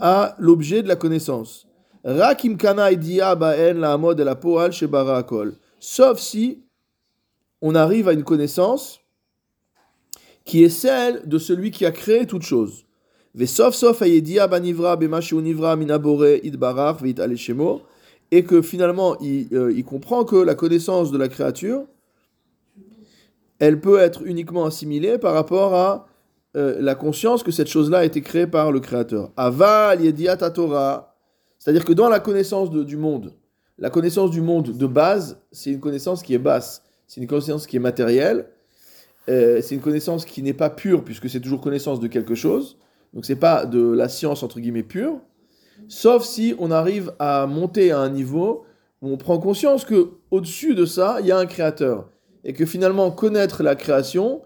à 0.00 0.34
l'objet 0.38 0.82
de 0.82 0.88
la 0.88 0.96
connaissance. 0.96 1.66
Rakim 2.04 2.56
kana 2.56 2.90
la 2.90 3.34
la. 3.34 5.26
Sauf 5.80 6.18
si 6.18 6.62
on 7.60 7.74
arrive 7.74 8.08
à 8.08 8.12
une 8.12 8.24
connaissance 8.24 9.00
qui 10.44 10.62
est 10.64 10.68
celle 10.68 11.26
de 11.28 11.38
celui 11.38 11.70
qui 11.70 11.86
a 11.86 11.90
créé 11.90 12.26
toute 12.26 12.42
chose. 12.42 12.84
Et 18.30 18.44
que 18.44 18.62
finalement, 18.62 19.16
il, 19.20 19.48
euh, 19.52 19.72
il 19.72 19.84
comprend 19.84 20.24
que 20.24 20.36
la 20.36 20.54
connaissance 20.54 21.10
de 21.10 21.18
la 21.18 21.28
créature, 21.28 21.84
elle 23.58 23.80
peut 23.80 23.98
être 23.98 24.22
uniquement 24.24 24.64
assimilée 24.64 25.18
par 25.18 25.34
rapport 25.34 25.74
à 25.74 26.06
euh, 26.56 26.76
la 26.80 26.94
conscience 26.94 27.42
que 27.42 27.50
cette 27.50 27.66
chose-là 27.68 27.98
a 27.98 28.04
été 28.04 28.20
créée 28.20 28.46
par 28.46 28.70
le 28.70 28.78
Créateur. 28.78 29.32
Aval 29.36 29.98
Torah, 30.54 31.16
c'est-à-dire 31.58 31.84
que 31.84 31.92
dans 31.92 32.08
la 32.08 32.20
connaissance 32.20 32.70
de- 32.70 32.84
du 32.84 32.96
monde, 32.96 33.34
la 33.78 33.90
connaissance 33.90 34.30
du 34.30 34.40
monde 34.40 34.70
de 34.76 34.86
base, 34.86 35.38
c'est 35.50 35.70
une 35.70 35.80
connaissance 35.80 36.22
qui 36.22 36.34
est 36.34 36.38
basse, 36.38 36.82
c'est 37.08 37.20
une 37.20 37.26
connaissance 37.26 37.66
qui 37.66 37.76
est 37.76 37.80
matérielle, 37.80 38.46
euh, 39.28 39.60
c'est 39.62 39.74
une 39.74 39.80
connaissance 39.80 40.24
qui 40.24 40.42
n'est 40.42 40.52
pas 40.52 40.70
pure 40.70 41.02
puisque 41.04 41.28
c'est 41.28 41.40
toujours 41.40 41.60
connaissance 41.60 41.98
de 41.98 42.06
quelque 42.06 42.36
chose, 42.36 42.76
donc 43.14 43.24
c'est 43.24 43.36
pas 43.36 43.64
de 43.64 43.80
la 43.80 44.08
science 44.08 44.42
entre 44.42 44.60
guillemets 44.60 44.82
pure, 44.82 45.20
sauf 45.88 46.24
si 46.24 46.54
on 46.58 46.70
arrive 46.70 47.12
à 47.18 47.46
monter 47.46 47.92
à 47.92 48.00
un 48.00 48.10
niveau 48.10 48.64
où 49.00 49.08
on 49.08 49.16
prend 49.16 49.38
conscience 49.38 49.84
que 49.84 50.10
au-dessus 50.30 50.74
de 50.74 50.84
ça, 50.84 51.18
il 51.20 51.26
y 51.26 51.32
a 51.32 51.38
un 51.38 51.46
créateur. 51.46 52.08
Et 52.42 52.52
que 52.52 52.66
finalement 52.66 53.10
connaître 53.10 53.62
la 53.62 53.74
création 53.74 54.42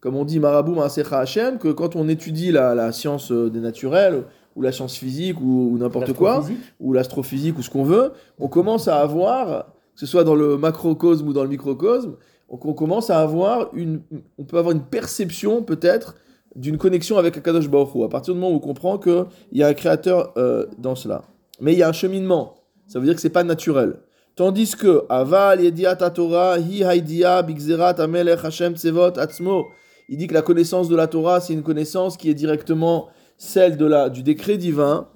comme 0.00 0.14
on 0.14 0.24
dit 0.24 0.38
Marabout 0.38 0.74
Maasecha 0.74 1.18
Hashem, 1.18 1.58
que 1.58 1.68
quand 1.68 1.96
on 1.96 2.08
étudie 2.08 2.52
la, 2.52 2.76
la 2.76 2.92
science 2.92 3.32
euh, 3.32 3.50
des 3.50 3.58
naturels, 3.58 4.24
ou 4.54 4.62
la 4.62 4.70
science 4.70 4.96
physique, 4.96 5.40
ou, 5.40 5.70
ou 5.72 5.78
n'importe 5.78 6.12
quoi, 6.12 6.44
ou 6.78 6.92
l'astrophysique, 6.92 7.58
ou 7.58 7.62
ce 7.62 7.70
qu'on 7.70 7.82
veut, 7.82 8.12
on 8.38 8.46
commence 8.46 8.86
à 8.86 9.00
avoir, 9.00 9.66
que 9.94 10.00
ce 10.00 10.06
soit 10.06 10.22
dans 10.22 10.36
le 10.36 10.56
macrocosme 10.56 11.26
ou 11.26 11.32
dans 11.32 11.42
le 11.42 11.48
microcosme, 11.48 12.14
on, 12.48 12.58
on 12.62 12.72
commence 12.72 13.10
à 13.10 13.18
avoir 13.18 13.70
une, 13.74 14.00
on 14.38 14.44
peut 14.44 14.58
avoir 14.58 14.74
une 14.74 14.84
perception 14.84 15.62
peut-être 15.62 16.14
d'une 16.56 16.78
connexion 16.78 17.18
avec 17.18 17.36
Akadosh 17.36 17.68
Baruch 17.68 18.04
à 18.04 18.08
partir 18.08 18.34
du 18.34 18.40
moment 18.40 18.52
où 18.52 18.56
on 18.56 18.60
comprend 18.60 18.98
qu'il 18.98 19.26
y 19.52 19.62
a 19.62 19.68
un 19.68 19.74
créateur 19.74 20.32
euh, 20.36 20.66
dans 20.78 20.94
cela. 20.94 21.22
Mais 21.60 21.72
il 21.72 21.78
y 21.78 21.82
a 21.82 21.88
un 21.88 21.92
cheminement, 21.92 22.54
ça 22.86 22.98
veut 22.98 23.04
dire 23.04 23.14
que 23.14 23.20
c'est 23.20 23.30
pas 23.30 23.44
naturel. 23.44 23.96
Tandis 24.34 24.74
que 24.76 25.04
Aval 25.08 25.62
Yediat 25.62 25.96
Torah 25.96 26.58
Hi 26.58 26.84
Haidia 26.84 27.42
Bigzerat 27.42 28.00
Amelech 28.00 28.44
Hashem 28.44 28.76
Tsevot 28.76 29.18
Atzmo, 29.18 29.66
il 30.08 30.18
dit 30.18 30.26
que 30.26 30.34
la 30.34 30.42
connaissance 30.42 30.88
de 30.88 30.96
la 30.96 31.06
Torah 31.06 31.40
c'est 31.40 31.52
une 31.52 31.62
connaissance 31.62 32.16
qui 32.16 32.28
est 32.28 32.34
directement 32.34 33.08
celle 33.38 33.76
de 33.76 33.86
la, 33.86 34.08
du 34.08 34.22
décret 34.22 34.56
divin. 34.56 35.08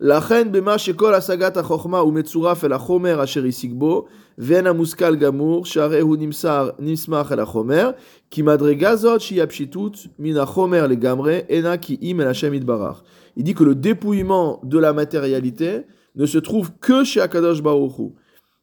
לכן 0.00 0.52
במה 0.52 0.78
שכל 0.78 1.14
השגת 1.14 1.56
החוכמה 1.56 1.98
הוא 1.98 2.12
מצורף 2.12 2.64
אל 2.64 2.72
החומר 2.72 3.24
אשר 3.24 3.44
השיג 3.44 3.72
בו, 3.74 4.04
ואין 4.38 4.66
המושכל 4.66 5.16
גמור, 5.16 5.64
שהרי 5.64 6.00
הוא 6.00 6.16
נמסר, 6.20 6.70
נסמך 6.78 7.32
אל 7.32 7.40
החומר, 7.40 7.90
כי 8.30 8.42
מדרגה 8.42 8.96
זאת 8.96 9.20
שהיא 9.20 9.42
הפשיטות 9.42 9.96
מן 10.18 10.36
החומר 10.36 10.86
לגמרי, 10.86 11.40
אינה 11.48 11.76
כי 11.76 11.96
אם 12.02 12.20
אל 12.20 12.28
השם 12.28 12.54
יתברך. 12.54 13.02
Il 13.38 13.42
dit 13.44 13.54
que 13.54 13.64
le 13.64 13.74
dépouillement 13.74 14.60
de 14.64 14.78
la 14.78 14.92
matérialité 14.92 15.80
ne 16.16 16.26
se 16.26 16.38
trouve 16.38 16.70
que 16.80 17.04
chez 17.04 17.20
Akadosh 17.20 17.62
Baruch 17.62 17.98
Hu. 17.98 18.08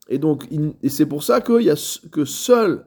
Et 0.10 0.18
donc, 0.18 0.40
il- 0.52 0.74
et 0.84 0.90
c'est 0.90 1.06
pour 1.06 1.22
ça 1.24 1.42
qu'il 1.42 1.62
y 1.62 1.70
a, 1.70 1.74
s- 1.74 2.00
que 2.12 2.26
seule 2.26 2.84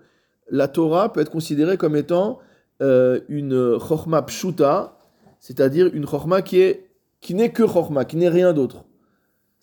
la 0.51 0.69
Torah 0.69 1.13
peut 1.13 1.21
être 1.21 1.31
considérée 1.31 1.77
comme 1.77 1.97
étant 1.97 2.39
euh, 2.83 3.21
une 3.29 3.79
chorma 3.87 4.21
pshuta, 4.23 4.99
c'est-à-dire 5.41 5.87
une 5.95 6.05
chorma 6.07 6.43
qui 6.43 6.61
est 6.61 6.75
qui 7.22 7.34
n'est 7.36 7.52
que 7.52 7.64
chorma, 7.64 8.04
qui 8.06 8.18
n'est 8.18 8.30
rien 8.30 8.52
d'autre. 8.54 8.84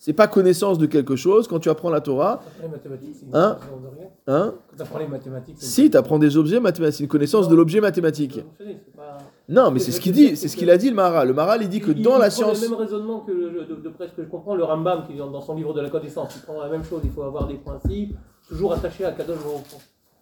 C'est 0.01 0.13
pas 0.13 0.27
connaissance 0.27 0.77
de 0.77 0.85
quelque 0.85 1.17
chose. 1.17 1.49
Quand 1.49 1.59
tu 1.59 1.69
apprends 1.69 1.89
la 1.89 1.99
Torah, 1.99 2.41
les 2.61 2.69
mathématiques, 2.69 3.15
c'est 3.19 3.25
une 3.25 3.35
Hein 3.35 3.57
connaissance 3.59 3.81
de 3.81 3.99
rien. 3.99 4.07
hein, 4.27 4.53
Quand 4.69 4.77
t'apprends 4.77 4.99
les 4.99 5.07
mathématiques, 5.07 5.55
c'est 5.59 5.65
une 5.65 5.71
si 5.87 5.91
tu 5.91 5.97
apprends 5.97 6.17
des 6.19 6.37
objets 6.37 6.61
mathématiques, 6.61 6.97
c'est 6.99 7.03
une 7.03 7.09
connaissance 7.09 7.49
de 7.49 7.55
l'objet 7.55 7.81
mathématique. 7.81 8.39
C'est 8.57 8.95
pas- 8.95 9.17
Non, 9.49 9.71
mais 9.71 9.79
c'est 9.79 9.91
ce 9.91 9.99
qu'il 9.99 10.13
dit, 10.13 10.37
c'est 10.37 10.47
ce 10.47 10.55
qu'il 10.55 10.69
a 10.69 10.77
dit 10.77 10.89
le 10.89 10.95
Maharal. 10.95 11.27
Le 11.27 11.33
Maharal, 11.33 11.63
il 11.63 11.67
dit 11.67 11.81
que 11.81 11.91
Il- 11.91 12.01
dans 12.01 12.15
il 12.15 12.21
la 12.21 12.29
science, 12.29 12.61
le 12.61 12.69
même 12.69 12.79
raisonnement 12.79 13.19
que 13.19 13.31
le- 13.33 13.65
de, 13.65 13.75
de 13.75 13.89
près 13.89 14.07
ce 14.07 14.13
que 14.13 14.23
je 14.23 14.29
comprends, 14.29 14.55
le 14.55 14.63
Rambam 14.63 15.05
qui 15.05 15.15
dans, 15.17 15.29
dans 15.29 15.41
son 15.41 15.53
livre 15.55 15.73
de 15.73 15.81
la 15.81 15.89
connaissance, 15.89 16.33
il 16.37 16.43
prend 16.43 16.61
la 16.61 16.69
même 16.69 16.85
chose. 16.85 17.01
Il 17.03 17.11
faut 17.11 17.23
avoir 17.23 17.45
des 17.47 17.55
principes 17.55 18.15
toujours 18.47 18.71
attachés 18.71 19.03
à 19.03 19.11
Kadosh. 19.11 19.35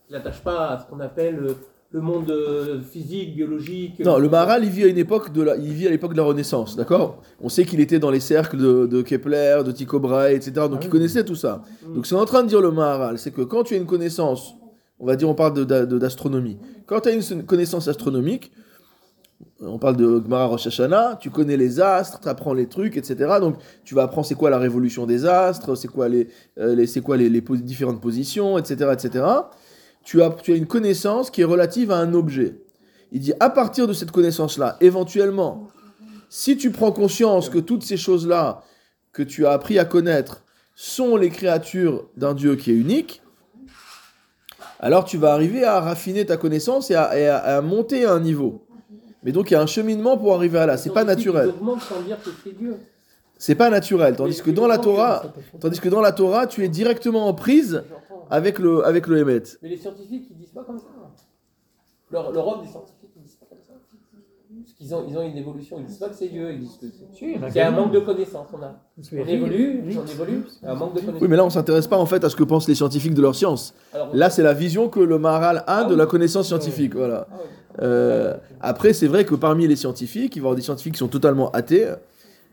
Il 0.10 0.14
n'attache 0.14 0.42
pas 0.42 0.70
à 0.70 0.80
ce 0.80 0.90
qu'on 0.90 1.00
appelle 1.02 1.54
le, 1.92 2.02
monde 2.02 2.30
euh, 2.30 2.82
physique, 2.82 3.36
biologique. 3.36 4.00
non, 4.00 4.18
le 4.18 4.28
Maharal, 4.30 4.64
il 4.64 4.70
vit 4.70 4.84
à 4.84 4.88
une 4.88 4.98
époque 4.98 5.32
de 5.32 5.42
la, 5.42 5.56
il 5.56 5.72
vit 5.74 5.88
à 5.88 5.90
l'époque 5.90 6.12
de 6.12 6.18
la 6.18 6.24
Renaissance, 6.24 6.76
d'accord? 6.76 7.22
On 7.42 7.50
sait 7.50 7.64
qu'il 7.66 7.80
était 7.80 8.00
dans 8.00 8.12
les 8.12 8.20
cercles 8.20 8.58
de, 8.58 8.86
de 8.88 9.02
Kepler, 9.02 9.62
de 9.66 9.72
Tycho 9.72 10.00
Brahe, 10.00 10.32
etc. 10.34 10.52
Donc 10.70 10.84
il 10.84 10.90
connaissait 10.90 11.24
tout 11.24 11.36
ça. 11.36 11.64
Donc 11.96 12.06
ce 12.06 12.14
qu'on 12.14 12.20
est 12.20 12.24
en 12.24 12.26
train 12.26 12.44
de 12.44 12.50
dire 12.50 12.62
le 12.62 12.72
Maharal, 12.72 13.18
c'est 13.18 13.32
que 13.32 13.42
quand 13.42 13.64
tu 13.64 13.74
as 13.74 13.78
une 13.78 13.86
connaissance, 13.86 14.56
on 15.00 15.06
va 15.06 15.16
dire, 15.16 15.30
on 15.30 15.36
parle 15.36 15.66
d'astronomie. 15.66 16.58
Quand 16.88 17.00
tu 17.02 17.10
as 17.10 17.14
une 17.14 17.44
connaissance 17.44 17.88
astronomique, 17.88 18.52
on 19.62 19.78
parle 19.80 19.98
de 19.98 20.22
Gemara 20.24 20.46
Rosh 20.46 20.68
Hashanah, 20.68 21.18
tu 21.22 21.30
connais 21.30 21.58
les 21.58 21.80
astres, 21.80 22.20
tu 22.20 22.28
apprends 22.28 22.54
les 22.54 22.68
trucs, 22.68 22.98
etc. 22.98 23.16
Donc 23.40 23.56
tu 23.86 23.96
vas 23.96 24.04
apprendre 24.04 24.26
c'est 24.28 24.36
quoi 24.36 24.50
la 24.50 24.58
révolution 24.60 25.06
des 25.06 25.26
astres, 25.26 25.76
c'est 25.76 25.88
quoi 25.88 26.10
les, 26.10 26.28
euh, 26.60 26.76
les- 26.76 26.86
c'est 26.88 27.02
quoi 27.02 27.18
les, 27.18 27.30
les 27.30 27.42
différentes 27.42 28.02
positions, 28.02 28.58
etc., 28.58 28.92
etc. 28.94 29.26
Tu 30.08 30.22
as, 30.24 30.30
tu 30.30 30.54
as 30.54 30.56
une 30.56 30.68
connaissance 30.68 31.30
qui 31.30 31.42
est 31.42 31.44
relative 31.56 31.92
à 31.92 31.98
un 31.98 32.14
objet. 32.14 32.56
Il 33.12 33.20
dit 33.20 33.34
à 33.42 33.50
partir 33.50 33.88
de 33.88 33.92
cette 33.94 34.12
connaissance-là, 34.12 34.78
éventuellement, 34.80 35.68
si 36.30 36.56
tu 36.56 36.72
prends 36.72 36.94
conscience 36.94 37.50
que 37.50 37.58
toutes 37.60 37.84
ces 37.84 37.98
choses-là 37.98 38.64
que 39.12 39.22
tu 39.22 39.46
as 39.46 39.52
appris 39.52 39.78
à 39.80 39.84
connaître 39.84 40.44
sont 40.76 41.18
les 41.18 41.30
créatures 41.30 42.06
d'un 42.16 42.34
Dieu 42.34 42.56
qui 42.56 42.72
est 42.72 42.76
unique, 42.76 43.22
alors 44.80 45.04
tu 45.04 45.18
vas 45.18 45.34
arriver 45.34 45.66
à 45.66 45.82
raffiner 45.82 46.26
ta 46.26 46.38
connaissance 46.38 46.90
et 46.90 46.96
à, 46.96 47.20
et 47.20 47.28
à- 47.28 47.58
à 47.58 47.62
monter 47.62 48.06
à 48.06 48.14
un 48.14 48.22
niveau. 48.22 48.66
Mais 49.24 49.34
donc 49.34 49.52
il 49.52 49.56
y 49.56 49.58
a 49.58 49.62
un 49.62 49.66
cheminement 49.68 50.18
pour 50.18 50.34
arriver 50.36 50.60
à 50.60 50.66
là. 50.68 50.78
C'est 50.78 50.94
pas 50.94 51.04
naturel. 51.04 51.50
C'est 53.38 53.56
pas 53.56 53.70
naturel. 53.70 54.16
Tandis 54.16 54.42
que 54.42 54.52
dans 54.52 54.68
la 54.68 54.78
Torah, 54.78 55.24
tandis 55.60 55.80
que 55.82 55.90
dans 55.90 56.00
la 56.02 56.14
Torah, 56.14 56.48
tu 56.48 56.64
es 56.64 56.70
directement 56.70 57.28
en 57.28 57.34
prise. 57.34 57.84
Avec 58.30 58.60
le 58.60 58.86
avec 58.86 59.08
le 59.08 59.18
Hémet. 59.20 59.44
Mais 59.62 59.70
les 59.70 59.78
scientifiques, 59.78 60.28
ils 60.32 60.38
disent 60.38 60.50
pas 60.52 60.64
comme 60.64 60.78
ça. 60.80 60.86
Leur- 62.12 62.32
L'Europe 62.32 62.62
des 62.64 62.68
scientifiques, 62.70 63.10
ils 63.16 63.24
disent 63.24 63.36
pas 63.36 63.46
comme 63.50 63.60
ça. 63.62 63.74
Parce 64.64 64.74
qu'ils 64.78 64.96
ont, 64.96 65.06
ils 65.08 65.18
ont 65.18 65.22
une 65.22 65.38
évolution. 65.38 65.78
Ils 65.80 65.86
disent 65.86 65.98
pas 65.98 66.10
que 66.10 66.16
c'est 66.16 66.30
Dieu. 66.30 66.52
Ils 66.54 66.60
disent 66.60 66.78
que 66.80 66.88
c'est. 66.88 67.52
C'est 67.52 67.62
un 67.62 67.72
manque 67.72 67.92
de 67.92 68.00
connaissances. 68.00 68.48
On, 68.54 68.62
a, 68.64 68.76
on 69.14 69.28
évolue, 69.28 69.84
on 69.86 70.06
évolue. 70.06 70.44
Un 70.64 70.76
manque 70.76 70.94
de 70.96 71.00
connaissances. 71.02 71.22
Oui, 71.22 71.28
mais 71.28 71.36
là 71.38 71.46
on 71.46 71.50
s'intéresse 71.50 71.88
pas 71.88 71.98
en 71.98 72.06
fait 72.06 72.24
à 72.24 72.30
ce 72.30 72.36
que 72.36 72.44
pensent 72.44 72.68
les 72.68 72.76
scientifiques 72.76 73.14
de 73.14 73.22
leur 73.22 73.36
science. 73.36 73.74
Alors, 73.94 74.16
Là, 74.16 74.30
c'est 74.30 74.44
la 74.44 74.54
vision 74.54 74.88
que 74.90 75.00
le 75.02 75.20
Maharal 75.20 75.58
a 75.58 75.64
Ah 75.68 75.84
de 75.84 75.92
oui. 75.92 75.98
la 75.98 76.06
connaissance 76.06 76.48
scientifique. 76.48 76.96
Voilà. 76.96 77.28
Ah. 77.32 77.36
Euh, 77.82 78.38
après, 78.62 78.94
c'est 78.94 79.08
vrai 79.08 79.26
que 79.26 79.36
parmi 79.36 79.68
les 79.68 79.76
scientifiques, 79.76 80.36
il 80.36 80.40
va 80.40 80.46
y 80.46 80.48
avoir 80.48 80.56
des 80.56 80.62
scientifiques 80.64 80.94
qui 80.94 81.00
sont 81.00 81.08
totalement 81.10 81.52
athées 81.52 81.94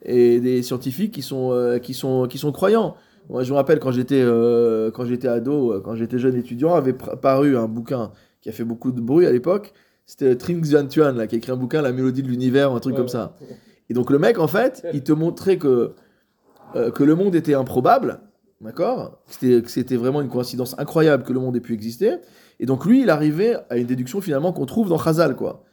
et 0.04 0.40
des 0.40 0.62
scientifiques 0.62 1.12
qui 1.14 1.23
sont, 1.23 1.52
euh, 1.52 1.78
qui 1.78 1.95
sont, 1.95 2.26
qui 2.28 2.37
sont 2.38 2.52
croyants. 2.52 2.97
Moi, 3.31 3.43
je 3.43 3.50
me 3.50 3.57
rappelle 3.57 3.78
quand 3.81 3.90
j'étais 3.90 4.21
euh, 4.23 4.90
quand 4.90 5.04
j'étais 5.07 5.28
ado, 5.28 5.73
euh, 5.73 5.81
quand 5.81 5.95
j'étais 5.95 6.19
jeune 6.19 6.37
étudiant, 6.37 6.75
avait 6.75 6.93
paru 6.93 7.57
un 7.57 7.66
bouquin 7.66 8.12
qui 8.40 8.49
a 8.49 8.52
fait 8.52 8.64
beaucoup 8.64 8.93
de 8.93 9.00
bruit 9.00 9.26
à 9.26 9.33
l'époque. 9.33 9.73
C'était 10.07 10.37
Trinh 10.37 10.61
Xuan 10.61 10.87
Tuan, 10.88 11.16
là, 11.16 11.26
qui 11.26 11.35
a 11.35 11.38
écrit 11.38 11.52
un 11.52 11.57
bouquin, 11.57 11.81
La 11.81 11.93
mélodie 11.93 12.23
de 12.23 12.28
l'univers, 12.28 12.73
un 12.73 12.81
truc 12.81 12.93
Ouais, 12.93 12.99
comme 12.99 13.07
ouais. 13.07 13.12
ça. 13.12 13.35
Et 13.88 13.95
donc 13.95 14.11
le 14.11 14.19
mec, 14.19 14.38
en 14.38 14.49
fait, 14.49 14.87
il 14.93 15.02
te 15.02 15.12
montrait 15.12 15.57
que, 15.57 15.93
euh, 16.76 16.90
que 16.90 17.04
le 17.04 17.14
monde 17.14 17.35
était 17.35 17.54
improbable, 17.54 18.21
d'accord? 18.61 19.23
Que 19.26 19.33
c'était, 19.33 19.62
que 19.62 19.71
c'était 19.71 19.97
vraiment 19.97 20.21
une 20.21 20.28
coïncidence 20.28 20.78
incroyable 20.78 21.25
que 21.25 21.33
le 21.33 21.40
monde 21.40 21.57
ait 21.57 21.61
pu 21.61 21.73
exister. 21.73 22.16
Et 22.61 22.66
donc 22.66 22.85
lui, 22.85 23.02
il 23.02 23.11
arrivait 23.11 23.57
à 23.71 23.78
une 23.78 23.87
déduction 23.87 24.21
finalement 24.21 24.52
qu'on 24.52 24.66
trouve 24.66 24.88
dans 24.88 24.99
Chazal, 24.99 25.37
quoi. 25.37 25.64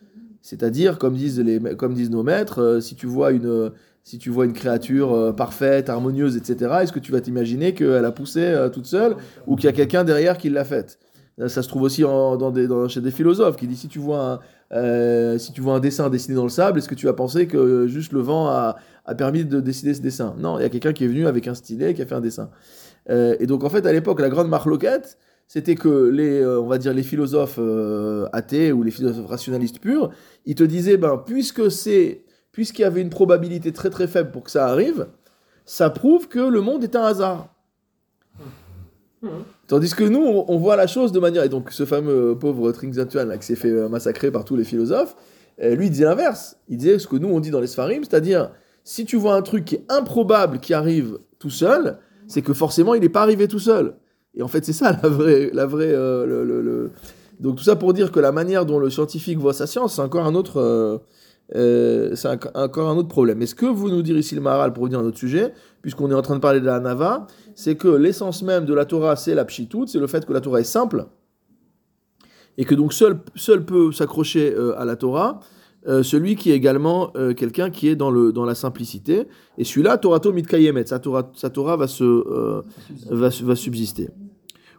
C'est-à-dire, 0.41 0.98
comme 0.98 1.13
disent, 1.13 1.39
les, 1.39 1.60
comme 1.75 1.93
disent 1.93 2.10
nos 2.10 2.24
maîtres, 2.24 2.62
euh, 2.62 2.79
si, 2.79 2.96
tu 2.96 3.05
vois 3.05 3.31
une, 3.31 3.72
si 4.03 4.17
tu 4.17 4.29
vois 4.29 4.46
une 4.46 4.53
créature 4.53 5.13
euh, 5.13 5.31
parfaite, 5.31 5.89
harmonieuse, 5.89 6.36
etc., 6.36 6.79
est-ce 6.81 6.91
que 6.91 7.00
tu 7.00 7.12
vas 7.12 7.22
t'imaginer 7.22 7.74
qu'elle 7.74 8.05
a 8.05 8.12
poussé 8.12 8.41
euh, 8.41 8.70
toute 8.70 8.86
seule 8.86 9.15
ou 9.48 9.55
qu'il 9.55 9.65
y 9.65 9.70
a 9.70 9.74
quelqu'un 9.74 10.03
derrière 10.03 10.38
qui 10.38 10.50
l'a 10.50 10.65
faite? 10.65 11.00
Euh, 11.39 11.48
Ça 11.48 11.62
se 11.62 11.67
trouve 11.67 11.84
aussi 11.84 12.01
dans 12.01 12.51
des, 12.51 12.67
chez 12.89 13.01
des 13.01 13.12
philosophes 13.12 13.58
qui 13.58 13.67
disent 13.67 13.81
si 13.81 13.88
tu 13.88 14.00
vois 14.00 14.41
un, 14.72 15.38
si 15.38 15.51
tu 15.51 15.62
vois 15.62 15.75
un 15.75 15.79
dessin 15.79 16.10
dessiné 16.10 16.36
dans 16.36 16.43
le 16.43 16.50
sable, 16.50 16.79
est-ce 16.79 16.89
que 16.89 16.96
tu 16.96 17.05
vas 17.05 17.13
penser 17.13 17.46
que 17.48 17.88
juste 17.88 18.12
le 18.12 18.22
vent 18.22 18.48
a, 18.48 18.77
a 19.05 19.15
permis 19.15 19.46
de 19.46 19.60
dessiner 19.60 19.93
ce 19.93 20.01
dessin? 20.01 20.36
Non, 20.39 20.58
il 20.60 20.63
y 20.63 20.65
a 20.65 20.70
quelqu'un 20.70 20.93
qui 20.93 21.03
est 21.03 21.08
venu 21.08 21.27
avec 21.27 21.48
un 21.48 21.53
stylet 21.53 21.93
qui 21.93 22.01
a 22.01 22.05
fait 22.05 22.15
un 22.15 22.22
dessin. 22.22 22.50
Et 23.10 23.46
donc 23.46 23.63
en 23.63 23.70
fait 23.70 23.86
à 23.86 23.91
l'époque 23.91 24.22
la 24.22 24.29
grande 24.29 24.48
marloquette, 24.48 25.17
c'était 25.48 25.75
que 25.75 26.10
les, 26.10 26.46
on 26.46 26.67
va 26.67 26.77
dire 26.77 26.93
les 26.93 27.03
philosophes 27.03 27.60
athées 28.31 28.72
ou 28.72 28.84
les 28.84 28.91
philosophes 28.91 29.27
rationalistes 29.27 29.79
purs, 29.79 30.12
ils 30.46 30.55
te 30.55 30.63
disaient 30.63 30.98
ben 30.98 31.22
puisque 31.25 31.70
c'est 31.70 32.24
puisqu'il 32.51 32.81
y 32.81 32.86
avait 32.86 33.01
une 33.01 33.10
probabilité 33.10 33.72
très 33.72 33.89
très 33.89 34.08
faible 34.08 34.31
pour 34.31 34.43
que 34.43 34.51
ça 34.51 34.67
arrive, 34.67 35.08
ça 35.65 35.89
prouve 35.89 36.27
que 36.27 36.39
le 36.39 36.62
monde 36.62 36.84
est 36.84 36.96
un 36.96 37.03
hasard. 37.03 37.48
Tandis 39.67 39.93
que 39.93 40.03
nous, 40.03 40.20
on, 40.20 40.58
voit 40.58 40.75
la 40.75 40.88
chose 40.88 41.12
de 41.12 41.20
manière. 41.20 41.43
Et 41.43 41.50
donc, 41.50 41.72
ce 41.72 41.86
fameux 41.86 42.36
pauvre 42.38 42.72
Trinxantuan 42.72 43.25
là, 43.25 43.38
qui 43.38 43.46
s'est 43.46 43.55
fait 43.55 43.70
euh, 43.70 43.88
massacrer 43.88 44.31
par 44.31 44.43
tous 44.43 44.55
les 44.55 44.63
philosophes, 44.63 45.15
euh, 45.62 45.75
lui, 45.75 45.86
il 45.86 45.89
disait 45.91 46.05
l'inverse. 46.05 46.58
Il 46.67 46.77
disait 46.77 46.98
ce 46.98 47.08
que 47.08 47.15
nous, 47.17 47.29
on 47.29 47.39
dit 47.39 47.51
dans 47.51 47.60
les 47.62 47.67
Sfarim, 47.67 48.03
c'est-à-dire, 48.03 48.51
si 48.84 49.05
tu 49.05 49.15
vois 49.17 49.36
un 49.36 49.43
truc 49.43 49.63
qui 49.65 49.75
est 49.75 49.86
improbable 49.89 50.60
qui 50.60 50.74
arrive 50.74 51.20
tout 51.38 51.51
seul, 51.51 52.00
c'est 52.27 52.41
que 52.41 52.53
forcément, 52.53 52.96
il 52.96 53.01
n'est 53.01 53.10
pas 53.10 53.22
arrivé 53.22 53.48
tout 53.48 53.60
seul. 53.60 53.93
Et 54.34 54.41
en 54.41 54.48
fait, 54.48 54.65
c'est 54.65 54.74
ça 54.74 54.98
la 55.03 55.08
vraie. 55.08 55.51
La 55.53 55.67
vraie 55.67 55.91
euh, 55.93 56.25
le- 56.25 56.43
le- 56.62 56.91
Donc, 57.39 57.58
tout 57.58 57.63
ça 57.63 57.75
pour 57.75 57.93
dire 57.93 58.12
que 58.12 58.20
la 58.20 58.31
manière 58.31 58.65
dont 58.65 58.79
le 58.79 58.89
scientifique 58.89 59.38
voit 59.38 59.53
sa 59.53 59.67
science, 59.67 59.96
c'est 59.96 60.01
encore 60.01 60.25
un 60.25 60.34
autre. 60.36 61.01
Euh, 61.55 62.15
c'est 62.15 62.27
encore 62.55 62.89
un 62.89 62.96
autre 62.96 63.10
problème. 63.10 63.38
Mais 63.39 63.46
ce 63.46 63.55
que 63.55 63.65
vous 63.65 63.89
nous 63.89 64.01
dire 64.01 64.17
ici 64.17 64.36
le 64.36 64.41
Maharal 64.41 64.74
pour 64.74 64.84
revenir 64.84 65.00
à 65.00 65.03
notre 65.03 65.17
sujet, 65.17 65.53
puisqu'on 65.81 66.10
est 66.12 66.13
en 66.13 66.22
train 66.22 66.36
de 66.36 66.39
parler 66.41 66.60
de 66.60 66.65
la 66.65 66.79
Nava, 66.79 67.27
c'est 67.55 67.75
que 67.75 67.88
l'essence 67.88 68.43
même 68.43 68.65
de 68.65 68.74
la 68.74 68.86
Torah, 68.86 69.15
c'est 69.15 69.36
la 69.36 69.46
pshitout, 69.46 69.88
c'est 69.88 70.00
le 70.00 70.08
fait 70.08 70.25
que 70.25 70.34
la 70.34 70.41
Torah 70.41 70.62
est 70.62 70.65
simple, 70.65 71.08
et 72.58 72.65
que 72.65 72.75
donc 72.75 72.93
seul, 72.93 73.20
seul 73.36 73.65
peut 73.65 73.91
s'accrocher 73.91 74.53
euh, 74.53 74.79
à 74.79 74.86
la 74.86 74.96
Torah, 74.96 75.39
euh, 75.88 76.03
celui 76.03 76.36
qui 76.36 76.51
est 76.51 76.55
également 76.55 77.12
quelqu'un 77.36 77.72
qui 77.72 77.88
est 77.88 77.96
dans, 77.96 78.12
le, 78.12 78.31
dans 78.31 78.46
la 78.46 78.53
simplicité. 78.53 79.27
Et 79.58 79.63
celui-là, 79.63 79.98
Torato 79.98 80.31
mitkayemet, 80.31 80.86
sa 80.86 81.00
Torah, 81.00 81.31
sa 81.34 81.50
Torah 81.50 81.75
va, 81.75 81.88
se, 81.88 82.63
va, 83.10 83.29
va 83.29 83.55
subsister. 83.55 84.10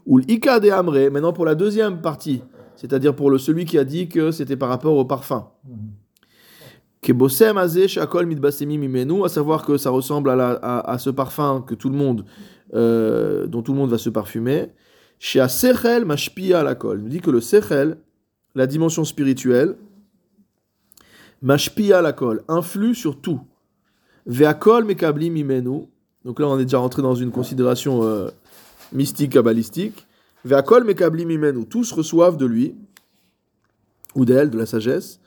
Ou 0.07 0.19
l'ika 0.19 0.61
de 0.61 0.71
amre, 0.71 1.11
maintenant 1.11 1.33
pour 1.33 1.45
la 1.45 1.55
deuxième 1.55 2.01
partie, 2.01 2.43
c'est-à-dire 2.77 3.15
pour 3.15 3.31
le, 3.31 3.39
celui 3.39 3.65
qui 3.65 3.79
a 3.79 3.85
dit 3.85 4.09
que 4.09 4.31
c'était 4.31 4.57
par 4.57 4.69
rapport 4.69 4.97
au 4.97 5.05
parfum. 5.05 5.49
Mimenu, 5.65 6.02
à 9.25 9.29
savoir 9.29 9.65
que 9.65 9.77
ça 9.77 9.91
ressemble 9.91 10.31
à, 10.31 10.79
à, 10.79 10.99
ce 10.99 11.11
parfum 11.11 11.65
que 11.67 11.75
tout 11.75 11.91
le 11.91 11.97
monde, 11.97 12.25
euh, 12.75 13.47
dont 13.47 13.63
tout 13.63 13.73
le 13.73 13.79
monde 13.79 13.91
va 13.91 13.99
se 13.99 14.09
parfumer. 14.09 14.71
Chez 15.19 15.45
mashpia 16.05 16.63
la 16.63 16.75
kol. 16.77 16.99
Il 16.99 17.03
nous 17.05 17.09
dit 17.09 17.21
que 17.21 17.31
le 17.31 17.41
sechel, 17.41 17.99
la 18.55 18.69
dimension 18.69 19.05
spirituelle, 19.05 19.77
mashpia 21.43 22.03
la 22.03 22.13
kol, 22.13 22.43
influe 22.47 22.95
sur 22.95 23.21
tout. 23.21 23.41
Veakol 24.27 24.85
mekabli 24.85 25.31
mimenu. 25.31 25.89
Donc 26.25 26.39
là, 26.39 26.47
on 26.47 26.59
est 26.59 26.65
déjà 26.65 26.79
rentré 26.79 27.03
dans 27.03 27.17
une 27.17 27.33
considération 27.33 28.05
euh, 28.05 28.31
mystique, 28.93 29.33
kabbalistique. 29.33 30.07
Veakol 30.45 30.85
mekabli 30.85 31.27
mimenu. 31.27 31.67
Tous 31.67 31.91
reçoivent 31.91 32.37
de 32.37 32.47
lui, 32.47 32.77
ou 34.15 34.25
d'elle, 34.25 34.51
de 34.51 34.59
la 34.59 34.67
sagesse. 34.67 35.19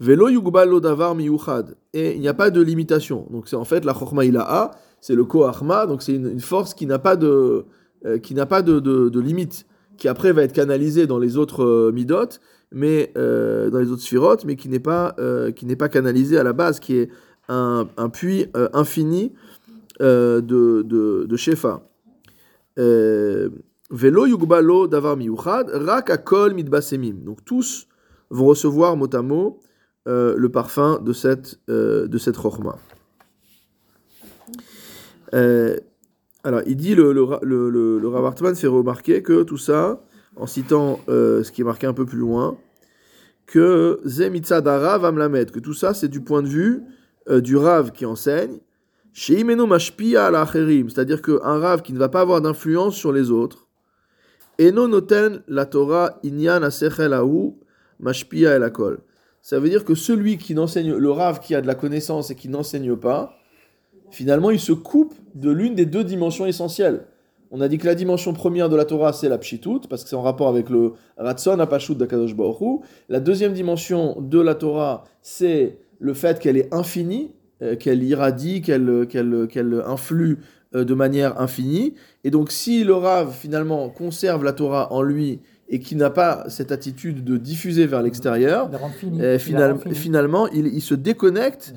Velo 0.00 0.28
yugbalo 0.28 0.80
davar 0.80 1.14
miyuchad. 1.14 1.76
Et 1.92 2.14
il 2.14 2.20
n'y 2.20 2.28
a 2.28 2.34
pas 2.34 2.50
de 2.50 2.60
limitation. 2.60 3.26
Donc 3.30 3.48
c'est 3.48 3.56
en 3.56 3.64
fait 3.64 3.84
la 3.84 3.94
chorma 3.94 4.24
ilaha, 4.24 4.72
c'est 5.00 5.14
le 5.14 5.24
koachma, 5.24 5.86
donc 5.86 6.02
c'est 6.02 6.14
une, 6.14 6.40
force 6.40 6.74
qui 6.74 6.86
n'a 6.86 6.98
pas 6.98 7.16
de, 7.16 7.64
euh, 8.06 8.18
qui 8.18 8.34
n'a 8.34 8.46
pas 8.46 8.62
de, 8.62 8.80
de, 8.80 9.20
limite, 9.20 9.66
qui 9.96 10.08
après 10.08 10.32
va 10.32 10.42
être 10.42 10.52
canalisée 10.52 11.06
dans 11.06 11.18
les 11.18 11.36
autres 11.36 11.62
euh, 11.62 11.92
midot, 11.92 12.40
mais 12.72 13.12
euh, 13.16 13.70
dans 13.70 13.78
les 13.78 13.90
autres 13.90 14.02
sphirotes, 14.02 14.44
mais 14.44 14.56
qui 14.56 14.68
n'est 14.68 14.80
pas, 14.80 15.14
qui 15.54 15.66
n'est 15.66 15.76
pas 15.76 15.88
canalisée 15.88 16.38
à 16.38 16.42
la 16.42 16.52
base, 16.52 16.80
qui 16.80 16.96
est 16.96 17.10
un, 17.48 17.86
un 17.96 18.08
puits 18.08 18.46
infini 18.72 19.32
de, 20.00 20.40
de, 20.40 21.36
Shefa. 21.36 21.82
Velo 22.76 24.26
yugbalo 24.26 24.88
davar 24.88 25.16
miyuchad, 25.16 25.68
rak 25.68 26.10
akol 26.10 26.54
midbasemim. 26.54 27.24
Donc 27.24 27.44
tous 27.44 27.86
vont 28.30 28.46
recevoir 28.46 28.96
mot 28.96 29.14
à 29.14 29.22
mot 29.22 29.60
euh, 30.06 30.34
le 30.36 30.48
parfum 30.50 31.00
de 31.02 31.12
cette, 31.12 31.58
euh, 31.70 32.06
de 32.06 32.18
cette. 32.18 32.36
Euh, 35.32 35.76
alors, 36.42 36.60
il 36.66 36.76
dit, 36.76 36.94
le, 36.94 37.12
le, 37.12 37.26
le, 37.42 37.98
le, 37.98 38.54
fait 38.54 38.66
remarquer 38.66 39.22
que 39.22 39.42
tout 39.42 39.56
ça, 39.56 40.02
en 40.36 40.46
citant 40.46 41.00
ce 41.08 41.50
qui 41.50 41.62
est 41.62 41.64
marqué 41.64 41.86
un 41.86 41.94
peu 41.94 42.04
plus 42.04 42.18
loin, 42.18 42.58
que 43.46 44.00
Zemitzadara 44.04 44.98
va 44.98 45.12
me 45.12 45.18
la 45.18 45.28
mettre, 45.28 45.52
que 45.52 45.60
tout 45.60 45.74
ça, 45.74 45.94
c'est 45.94 46.08
du 46.08 46.20
point 46.20 46.42
de 46.42 46.48
vue 46.48 46.82
du 47.30 47.56
Rav 47.56 47.92
qui 47.92 48.04
enseigne, 48.04 48.58
c'est-à-dire 49.14 51.22
qu'un 51.22 51.58
Rav 51.58 51.82
qui 51.82 51.92
ne 51.92 51.98
va 51.98 52.08
pas 52.08 52.20
avoir 52.20 52.42
d'influence 52.42 52.94
sur 52.94 53.12
les 53.12 53.30
autres, 53.30 53.64
Eno 54.58 54.86
noten 54.86 55.42
la 55.48 55.66
Torah 55.66 56.20
inyan 56.22 56.62
asechel 56.62 57.12
mashpia 57.98 58.54
el 58.54 58.62
ça 59.44 59.60
veut 59.60 59.68
dire 59.68 59.84
que 59.84 59.94
celui 59.94 60.38
qui 60.38 60.54
n'enseigne, 60.54 60.94
le 60.94 61.10
rave 61.10 61.38
qui 61.38 61.54
a 61.54 61.60
de 61.60 61.66
la 61.66 61.74
connaissance 61.74 62.30
et 62.30 62.34
qui 62.34 62.48
n'enseigne 62.48 62.96
pas, 62.96 63.36
finalement, 64.10 64.50
il 64.50 64.58
se 64.58 64.72
coupe 64.72 65.14
de 65.34 65.50
l'une 65.50 65.74
des 65.74 65.84
deux 65.84 66.02
dimensions 66.02 66.46
essentielles. 66.46 67.04
On 67.50 67.60
a 67.60 67.68
dit 67.68 67.76
que 67.76 67.84
la 67.84 67.94
dimension 67.94 68.32
première 68.32 68.70
de 68.70 68.74
la 68.74 68.86
Torah, 68.86 69.12
c'est 69.12 69.28
la 69.28 69.36
pshitut, 69.36 69.80
parce 69.90 70.02
que 70.02 70.08
c'est 70.08 70.16
en 70.16 70.22
rapport 70.22 70.48
avec 70.48 70.70
le 70.70 70.94
ratson 71.18 71.60
apashut 71.60 71.94
d'Akadosh 71.94 72.34
Baruch 72.34 72.80
La 73.10 73.20
deuxième 73.20 73.52
dimension 73.52 74.16
de 74.18 74.40
la 74.40 74.54
Torah, 74.54 75.04
c'est 75.20 75.78
le 75.98 76.14
fait 76.14 76.38
qu'elle 76.40 76.56
est 76.56 76.72
infinie, 76.72 77.32
euh, 77.60 77.76
qu'elle 77.76 78.02
irradie, 78.02 78.62
qu'elle 78.62 79.06
qu'elle 79.06 79.82
influe 79.86 80.38
euh, 80.74 80.84
de 80.84 80.94
manière 80.94 81.38
infinie. 81.38 81.94
Et 82.24 82.30
donc, 82.30 82.50
si 82.50 82.82
le 82.82 82.94
rave, 82.94 83.34
finalement, 83.38 83.90
conserve 83.90 84.42
la 84.42 84.54
Torah 84.54 84.90
en 84.90 85.02
lui 85.02 85.42
et 85.68 85.80
qui 85.80 85.96
n'a 85.96 86.10
pas 86.10 86.44
cette 86.48 86.72
attitude 86.72 87.24
de 87.24 87.36
diffuser 87.36 87.86
vers 87.86 88.02
l'extérieur, 88.02 88.70
euh, 89.20 89.38
finalement, 89.38 90.46
il, 90.48 90.82
se 90.82 90.94
déconnecte 90.94 91.74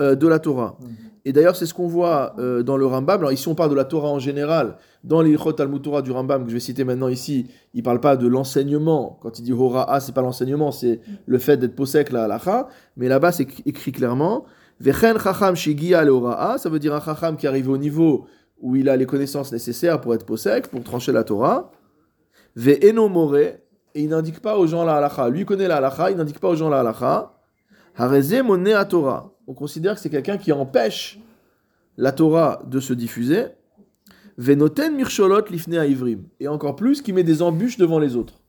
euh, 0.00 0.14
de 0.14 0.26
la 0.26 0.38
Torah. 0.38 0.76
Et 1.24 1.32
d'ailleurs, 1.32 1.56
c'est 1.56 1.66
ce 1.66 1.74
qu'on 1.74 1.86
voit 1.86 2.34
euh, 2.38 2.62
dans 2.62 2.76
le 2.76 2.86
Rambam. 2.86 3.20
Alors 3.20 3.32
ici, 3.32 3.48
on 3.48 3.54
parle 3.54 3.70
de 3.70 3.74
la 3.74 3.84
Torah 3.84 4.08
en 4.08 4.18
général. 4.18 4.76
Dans 5.04 5.20
l'Ilchot 5.20 5.52
Talmud 5.52 5.82
Torah 5.82 6.02
du 6.02 6.10
Rambam, 6.10 6.44
que 6.44 6.48
je 6.48 6.54
vais 6.54 6.60
citer 6.60 6.84
maintenant 6.84 7.08
ici, 7.08 7.46
il 7.74 7.78
ne 7.78 7.82
parle 7.82 8.00
pas 8.00 8.16
de 8.16 8.26
l'enseignement. 8.26 9.18
Quand 9.20 9.38
il 9.38 9.42
dit 9.42 9.52
Hora'a, 9.52 10.00
c'est 10.00 10.14
pas 10.14 10.22
l'enseignement, 10.22 10.72
c'est 10.72 11.00
le 11.26 11.38
fait 11.38 11.56
d'être 11.56 11.76
posek 11.76 12.12
la 12.12 12.24
halacha. 12.24 12.68
Mais 12.96 13.08
là-bas, 13.08 13.32
c'est 13.32 13.46
écrit 13.66 13.92
clairement 13.92 14.44
Vechen 14.80 15.18
chacham 15.18 15.54
shigia 15.54 16.04
le 16.04 16.14
Ça 16.56 16.68
veut 16.70 16.78
dire 16.78 16.94
un 16.94 17.00
chacham 17.00 17.36
qui 17.36 17.46
arrive 17.46 17.68
au 17.68 17.78
niveau 17.78 18.26
où 18.60 18.76
il 18.76 18.88
a 18.88 18.96
les 18.96 19.06
connaissances 19.06 19.52
nécessaires 19.52 20.00
pour 20.00 20.14
être 20.14 20.24
posek, 20.24 20.68
pour 20.68 20.82
trancher 20.82 21.12
la 21.12 21.24
Torah. 21.24 21.70
Et 22.66 24.02
il 24.02 24.08
n'indique 24.08 24.40
pas 24.40 24.58
aux 24.58 24.66
gens 24.66 24.84
la 24.84 24.96
halacha. 24.96 25.28
Lui 25.28 25.44
connaît 25.44 25.68
la 25.68 25.76
halacha, 25.76 26.10
il 26.10 26.16
n'indique 26.16 26.40
pas 26.40 26.48
aux 26.48 26.56
gens 26.56 26.68
la 26.68 26.80
halacha. 26.80 27.32
Hareze 27.96 28.34
a 28.34 28.84
Torah. 28.84 29.32
On 29.46 29.54
considère 29.54 29.94
que 29.94 30.00
c'est 30.00 30.10
quelqu'un 30.10 30.38
qui 30.38 30.52
empêche 30.52 31.18
la 31.96 32.12
Torah 32.12 32.62
de 32.66 32.80
se 32.80 32.92
diffuser. 32.92 33.46
Venoten 34.36 34.94
mircholot 34.94 35.46
lifne 35.50 35.74
ivrim. 35.74 36.24
Et 36.38 36.48
encore 36.48 36.76
plus, 36.76 37.02
qui 37.02 37.12
met 37.12 37.24
des 37.24 37.42
embûches 37.42 37.76
devant 37.76 37.98
les 37.98 38.14
autres. 38.14 38.40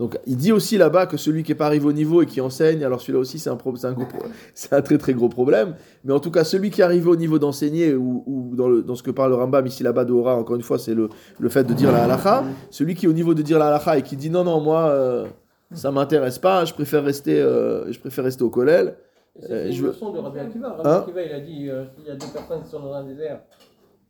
Donc 0.00 0.18
il 0.26 0.36
dit 0.36 0.50
aussi 0.50 0.78
là-bas 0.78 1.04
que 1.04 1.16
celui 1.16 1.42
qui 1.42 1.52
n'est 1.52 1.56
pas 1.56 1.66
arrivé 1.66 1.84
au 1.84 1.92
niveau 1.92 2.22
et 2.22 2.26
qui 2.26 2.40
enseigne, 2.40 2.82
alors 2.82 3.00
celui-là 3.00 3.18
aussi 3.18 3.38
c'est 3.38 3.50
un, 3.50 3.58
un, 3.58 3.96
un, 4.72 4.82
très 4.82 4.98
très 4.98 5.12
gros 5.12 5.28
problème, 5.28 5.74
mais 6.04 6.12
en 6.12 6.20
tout 6.20 6.30
cas 6.30 6.42
celui 6.42 6.70
qui 6.70 6.80
est 6.80 6.84
arrivé 6.84 7.06
au 7.06 7.16
niveau 7.16 7.38
d'enseigner, 7.38 7.94
ou, 7.94 8.52
dans, 8.54 8.68
le, 8.68 8.82
dans, 8.82 8.94
ce 8.94 9.02
que 9.02 9.10
parle 9.10 9.30
le 9.30 9.36
Rambam 9.36 9.66
ici 9.66 9.82
là-bas 9.82 10.06
de 10.06 10.12
Hora, 10.14 10.36
encore 10.36 10.56
une 10.56 10.62
fois 10.62 10.78
c'est 10.78 10.94
le, 10.94 11.10
le, 11.38 11.48
fait 11.50 11.64
de 11.64 11.74
dire 11.74 11.92
la 11.92 12.04
halacha, 12.04 12.44
celui 12.70 12.94
qui 12.94 13.04
est 13.04 13.08
au 13.10 13.12
niveau 13.12 13.34
de 13.34 13.42
dire 13.42 13.58
la 13.58 13.68
halacha 13.68 13.98
et 13.98 14.02
qui 14.02 14.16
dit 14.16 14.30
non 14.30 14.42
non 14.42 14.58
moi 14.60 14.88
euh, 14.88 15.26
ça 15.72 15.92
m'intéresse 15.92 16.38
pas, 16.38 16.64
je 16.64 16.74
préfère 16.74 17.04
rester, 17.04 17.40
euh, 17.40 17.92
je 17.92 18.00
préfère 18.00 18.24
rester 18.24 18.42
au 18.42 18.50
collège. 18.50 18.94
C'est 19.38 19.52
euh, 19.52 19.66
une 19.66 19.72
je... 19.72 19.86
leçon 19.86 20.12
de 20.12 20.18
Rabbi 20.18 20.38
Akiva. 20.38 20.68
Rabbi 20.70 20.88
hein 20.88 21.00
Akiva 21.02 21.22
il 21.22 21.32
a 21.32 21.40
dit 21.40 21.68
euh, 21.68 21.84
il 21.98 22.06
y 22.06 22.10
a 22.10 22.14
deux 22.16 22.26
personnes 22.32 22.62
qui 22.62 22.70
sont 22.70 22.80
dans 22.80 22.94
un 22.94 23.04
désert 23.04 23.40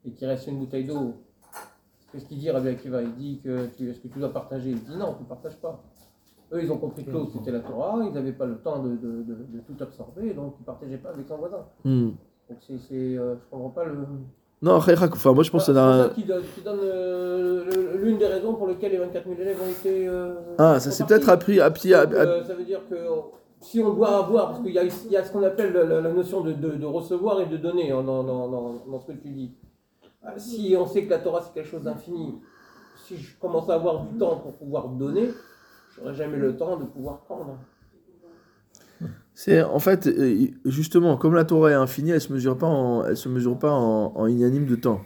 et 0.06 0.12
qui 0.12 0.24
restent 0.24 0.46
une 0.46 0.58
bouteille 0.58 0.84
d'eau 0.84 1.14
Qu'est-ce 2.12 2.24
qu'il 2.26 2.38
dit, 2.38 2.50
Rabbi 2.50 2.68
Akiva? 2.68 3.02
Il 3.02 3.14
dit 3.14 3.40
que 3.42 3.66
tu, 3.76 3.88
est-ce 3.88 4.00
que 4.00 4.08
tu 4.08 4.18
dois 4.18 4.32
partager? 4.32 4.70
Il 4.70 4.82
dit 4.82 4.96
non, 4.96 5.14
tu 5.14 5.22
ne 5.22 5.28
partages 5.28 5.56
pas. 5.56 5.82
Eux, 6.52 6.62
ils 6.62 6.72
ont 6.72 6.78
compris 6.78 7.04
que 7.04 7.10
l'autre, 7.10 7.30
c'était 7.32 7.52
la 7.52 7.60
Torah, 7.60 8.00
ils 8.04 8.12
n'avaient 8.12 8.32
pas 8.32 8.46
le 8.46 8.56
temps 8.56 8.82
de, 8.82 8.96
de, 8.96 9.22
de, 9.22 9.60
tout 9.66 9.80
absorber, 9.80 10.34
donc 10.34 10.54
ils 10.58 10.62
ne 10.62 10.66
partageaient 10.66 10.98
pas 10.98 11.10
avec 11.10 11.28
son 11.28 11.36
voisin. 11.36 11.64
Hmm. 11.84 12.08
Donc 12.48 12.58
c'est, 12.66 12.78
c'est 12.78 12.94
euh, 12.94 13.36
je 13.36 13.44
ne 13.44 13.50
comprends 13.50 13.70
pas 13.70 13.84
le... 13.84 13.98
Non, 14.62 14.74
enfin, 14.74 15.32
moi 15.32 15.44
je 15.44 15.50
pense 15.50 15.66
que 15.66 15.72
c'est 15.72 16.14
qui 16.14 16.24
donne, 16.24 16.42
qui 16.54 16.60
donne 16.60 16.80
euh, 16.82 17.96
l'une 18.02 18.18
des 18.18 18.26
raisons 18.26 18.54
pour 18.54 18.66
lesquelles 18.66 18.92
les 18.92 18.98
24 18.98 19.28
000 19.28 19.40
élèves 19.40 19.58
ont 19.62 19.70
été... 19.70 20.08
Euh, 20.08 20.34
ah, 20.58 20.80
ça 20.80 20.90
c'est 20.90 21.06
peut-être 21.06 21.28
appris... 21.28 21.60
appris, 21.60 21.94
appris 21.94 22.16
ça 22.16 22.54
veut 22.54 22.64
dire 22.64 22.80
que 22.90 22.96
si 23.60 23.80
on 23.80 23.94
doit 23.94 24.16
avoir, 24.16 24.48
parce 24.48 24.62
qu'il 24.62 24.72
y 24.72 24.78
a, 24.78 24.84
il 24.84 25.12
y 25.12 25.16
a 25.16 25.24
ce 25.24 25.32
qu'on 25.32 25.42
appelle 25.42 25.72
la, 25.72 26.00
notion 26.12 26.40
de, 26.40 26.52
de, 26.52 26.86
recevoir 26.86 27.40
et 27.42 27.46
de 27.46 27.56
donner 27.56 27.92
hein, 27.92 28.02
dans, 28.02 28.24
dans, 28.24 28.48
dans, 28.48 28.72
dans, 28.90 29.00
ce 29.00 29.12
que 29.12 29.12
tu 29.12 29.28
dis. 29.28 29.52
Ah, 30.22 30.38
si 30.38 30.74
on 30.78 30.86
sait 30.86 31.04
que 31.04 31.10
la 31.10 31.18
Torah 31.18 31.40
c'est 31.42 31.54
quelque 31.54 31.70
chose 31.70 31.82
d'infini, 31.82 32.40
si 33.06 33.16
je 33.16 33.38
commence 33.38 33.70
à 33.70 33.74
avoir 33.74 34.04
du 34.04 34.18
temps 34.18 34.38
pour 34.38 34.56
pouvoir 34.56 34.88
donner, 34.88 35.30
j'aurai 35.96 36.14
jamais 36.14 36.36
le 36.36 36.56
temps 36.56 36.76
de 36.76 36.84
pouvoir 36.84 37.22
prendre. 37.22 37.58
C'est 39.32 39.62
en 39.62 39.78
fait 39.78 40.06
euh, 40.06 40.48
justement 40.66 41.16
comme 41.16 41.34
la 41.34 41.46
Torah 41.46 41.70
est 41.70 41.74
infinie, 41.74 42.10
elle 42.10 42.20
se 42.20 42.32
mesure 42.34 42.58
pas 42.58 42.66
en, 42.66 43.04
elle 43.04 43.16
se 43.16 43.30
mesure 43.30 43.58
pas 43.58 43.72
en, 43.72 44.26
inanime 44.26 44.66
de 44.66 44.76
temps. 44.76 45.00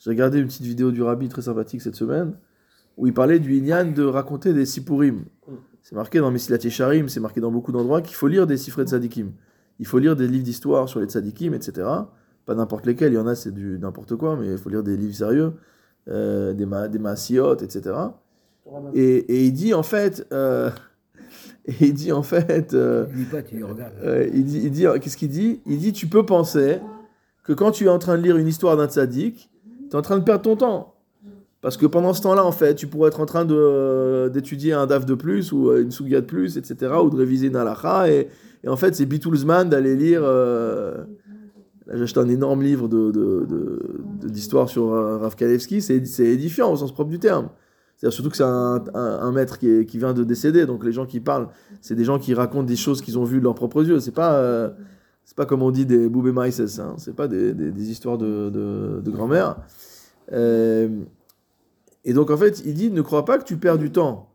J'ai 0.00 0.10
regardé 0.10 0.40
une 0.40 0.46
petite 0.46 0.66
vidéo 0.66 0.90
du 0.90 1.02
Rabbi 1.02 1.28
très 1.28 1.42
sympathique 1.42 1.82
cette 1.82 1.94
semaine 1.94 2.36
où 2.96 3.06
il 3.06 3.14
parlait 3.14 3.38
du 3.38 3.56
inyan 3.56 3.92
de 3.92 4.02
raconter 4.02 4.52
des 4.52 4.66
sipurim. 4.66 5.26
C'est 5.82 5.94
marqué 5.94 6.18
dans 6.18 6.30
Mesilat 6.30 6.58
Yesharim, 6.58 7.08
c'est 7.08 7.20
marqué 7.20 7.40
dans 7.40 7.52
beaucoup 7.52 7.70
d'endroits 7.70 8.02
qu'il 8.02 8.16
faut 8.16 8.26
lire 8.26 8.46
des 8.46 8.56
sifrets 8.56 8.84
de 8.84 8.90
tzadikim. 8.90 9.32
Il 9.78 9.86
faut 9.86 9.98
lire 9.98 10.16
des 10.16 10.26
livres 10.26 10.44
d'histoire 10.44 10.88
sur 10.88 11.00
les 11.00 11.06
tzadikim, 11.06 11.54
etc 11.54 11.86
pas 12.46 12.54
n'importe 12.54 12.86
lesquels, 12.86 13.12
il 13.12 13.16
y 13.16 13.18
en 13.18 13.26
a 13.26 13.34
c'est 13.34 13.52
du 13.52 13.78
n'importe 13.78 14.16
quoi, 14.16 14.36
mais 14.36 14.52
il 14.52 14.58
faut 14.58 14.70
lire 14.70 14.82
des 14.82 14.96
livres 14.96 15.14
sérieux, 15.14 15.52
euh, 16.08 16.52
des, 16.52 16.66
ma, 16.66 16.88
des 16.88 16.98
etc. 17.62 17.94
Et, 18.94 19.16
et, 19.16 19.44
il 19.44 19.52
dit 19.52 19.74
en 19.74 19.82
fait, 19.82 20.26
euh, 20.32 20.70
et 21.66 21.74
il 21.80 21.94
dit 21.94 22.12
en 22.12 22.22
fait, 22.22 22.74
euh, 22.74 23.06
il 24.32 24.44
dit, 24.44 24.60
il 24.64 24.70
dit, 24.70 24.86
qu'est-ce 25.00 25.16
qu'il 25.16 25.28
dit? 25.28 25.60
Il 25.66 25.78
dit, 25.78 25.92
tu 25.92 26.06
peux 26.06 26.24
penser 26.24 26.78
que 27.44 27.52
quand 27.52 27.70
tu 27.70 27.84
es 27.84 27.88
en 27.88 27.98
train 27.98 28.16
de 28.16 28.22
lire 28.22 28.36
une 28.36 28.48
histoire 28.48 28.76
d'un 28.76 28.88
tzaddik, 28.88 29.50
tu 29.88 29.90
es 29.92 29.96
en 29.96 30.02
train 30.02 30.18
de 30.18 30.24
perdre 30.24 30.42
ton 30.42 30.56
temps. 30.56 30.94
Parce 31.60 31.76
que 31.76 31.84
pendant 31.84 32.14
ce 32.14 32.22
temps-là, 32.22 32.44
en 32.44 32.52
fait, 32.52 32.74
tu 32.74 32.86
pourrais 32.86 33.08
être 33.08 33.20
en 33.20 33.26
train 33.26 33.44
d'étudier 34.30 34.72
un 34.72 34.86
DAF 34.86 35.04
de 35.04 35.14
plus 35.14 35.52
ou 35.52 35.70
une 35.76 35.90
Sugia 35.90 36.22
de 36.22 36.26
plus, 36.26 36.56
etc., 36.56 36.94
ou 37.04 37.10
de 37.10 37.16
réviser 37.16 37.48
une 37.48 37.56
et, 38.08 38.28
et 38.64 38.68
en 38.68 38.76
fait, 38.76 38.94
c'est 38.94 39.04
Bitoulzman 39.04 39.68
d'aller 39.68 39.94
lire 39.94 40.22
j'ai 41.92 42.02
acheté 42.02 42.20
un 42.20 42.28
énorme 42.28 42.62
livre 42.62 42.88
d'histoire 42.88 44.64
de, 44.64 44.68
de, 44.68 44.72
sur 44.72 44.90
Rav 44.90 45.34
Kalevski, 45.34 45.82
c'est 45.82 46.24
édifiant 46.24 46.72
au 46.72 46.76
sens 46.76 46.92
propre 46.92 47.10
du 47.10 47.18
terme. 47.18 47.48
C'est 48.00 48.10
surtout 48.10 48.30
que 48.30 48.36
c'est 48.36 48.44
un, 48.44 48.82
un, 48.94 49.30
maître 49.32 49.58
qui, 49.58 49.84
qui, 49.84 49.98
vient 49.98 50.14
de 50.14 50.24
décéder, 50.24 50.64
donc 50.64 50.84
les 50.84 50.92
gens 50.92 51.04
qui 51.04 51.20
parlent, 51.20 51.48
c'est 51.82 51.94
des 51.94 52.04
gens 52.04 52.18
qui 52.18 52.32
racontent 52.32 52.64
des 52.64 52.76
choses 52.76 53.02
qu'ils 53.02 53.18
ont 53.18 53.24
vues 53.24 53.40
de 53.40 53.44
leurs 53.44 53.54
propres 53.54 53.84
yeux. 53.84 54.00
C'est 54.00 54.14
pas, 54.14 54.36
euh, 54.36 54.70
pas 55.36 55.44
comme 55.44 55.62
on 55.62 55.70
dit 55.70 55.84
des 55.84 56.08
boubé 56.08 56.32
maïses, 56.32 56.80
hein. 56.80 56.94
c'est 56.96 57.14
pas 57.14 57.28
des, 57.28 57.52
des, 57.52 57.70
des, 57.70 57.90
histoires 57.90 58.16
de, 58.16 59.02
grand-mère. 59.04 59.56
Euh, 60.32 60.88
et 62.06 62.14
donc 62.14 62.30
en 62.30 62.38
fait, 62.38 62.62
il 62.64 62.72
dit 62.72 62.90
ne 62.90 63.02
crois 63.02 63.26
pas 63.26 63.36
que 63.36 63.44
tu 63.44 63.58
perds 63.58 63.76
du 63.76 63.92
temps, 63.92 64.30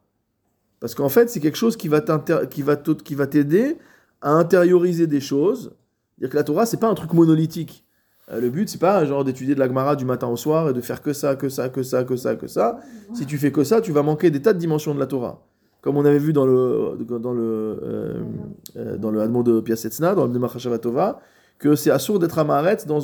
parce 0.80 0.94
qu'en 0.94 1.10
fait 1.10 1.32
c'est 1.32 1.40
quelque 1.40 1.58
chose 1.58 1.76
qui 1.76 1.88
va 1.88 2.02
t'aider 2.02 3.78
à 4.22 4.32
intérioriser 4.32 5.08
des 5.08 5.22
choses 5.22 5.72
dire 6.20 6.30
que 6.30 6.36
la 6.36 6.44
Torah, 6.44 6.66
c'est 6.66 6.80
pas 6.80 6.88
un 6.88 6.94
truc 6.94 7.14
monolithique. 7.14 7.86
Euh, 8.32 8.42
le 8.42 8.50
but, 8.50 8.68
c'est 8.70 8.80
pas 8.80 9.06
genre 9.06 9.24
d'étudier 9.24 9.54
de 9.54 9.60
la 9.60 9.68
Gemara 9.68 9.96
du 9.96 10.06
matin 10.06 10.28
au 10.28 10.36
soir 10.36 10.70
et 10.70 10.74
de 10.74 10.82
faire 10.82 11.02
que 11.02 11.14
ça, 11.14 11.36
que 11.36 11.50
ça, 11.50 11.70
que 11.70 11.84
ça, 11.84 12.04
que 12.04 12.16
ça, 12.16 12.36
que 12.36 12.48
ça. 12.48 12.80
Si 13.14 13.26
tu 13.26 13.38
fais 13.38 13.52
que 13.52 13.64
ça, 13.64 13.82
tu 13.82 13.92
vas 13.92 14.04
manquer 14.04 14.32
des 14.32 14.42
tas 14.42 14.54
de 14.54 14.60
dimensions 14.60 14.96
de 14.96 15.00
la 15.00 15.06
Torah. 15.06 15.42
comme 15.82 15.98
on 15.98 16.06
avait 16.06 16.20
vu 16.20 16.34
dans 16.34 16.46
le, 16.46 16.98
dans 17.20 17.34
le, 17.34 17.44
euh, 17.44 18.24
euh, 18.78 18.98
dans 18.98 19.12
le 19.12 19.22
Hadmon 19.22 19.44
de 19.44 19.60
Piasetzna, 19.60 20.16
dans 20.16 20.26
le 20.26 20.34
Demachashavatova, 20.34 21.20
que 21.60 21.76
c'est 21.76 21.92
assourd 21.92 22.20
d'être 22.20 22.40
amaret 22.40 22.78
dans 22.88 23.00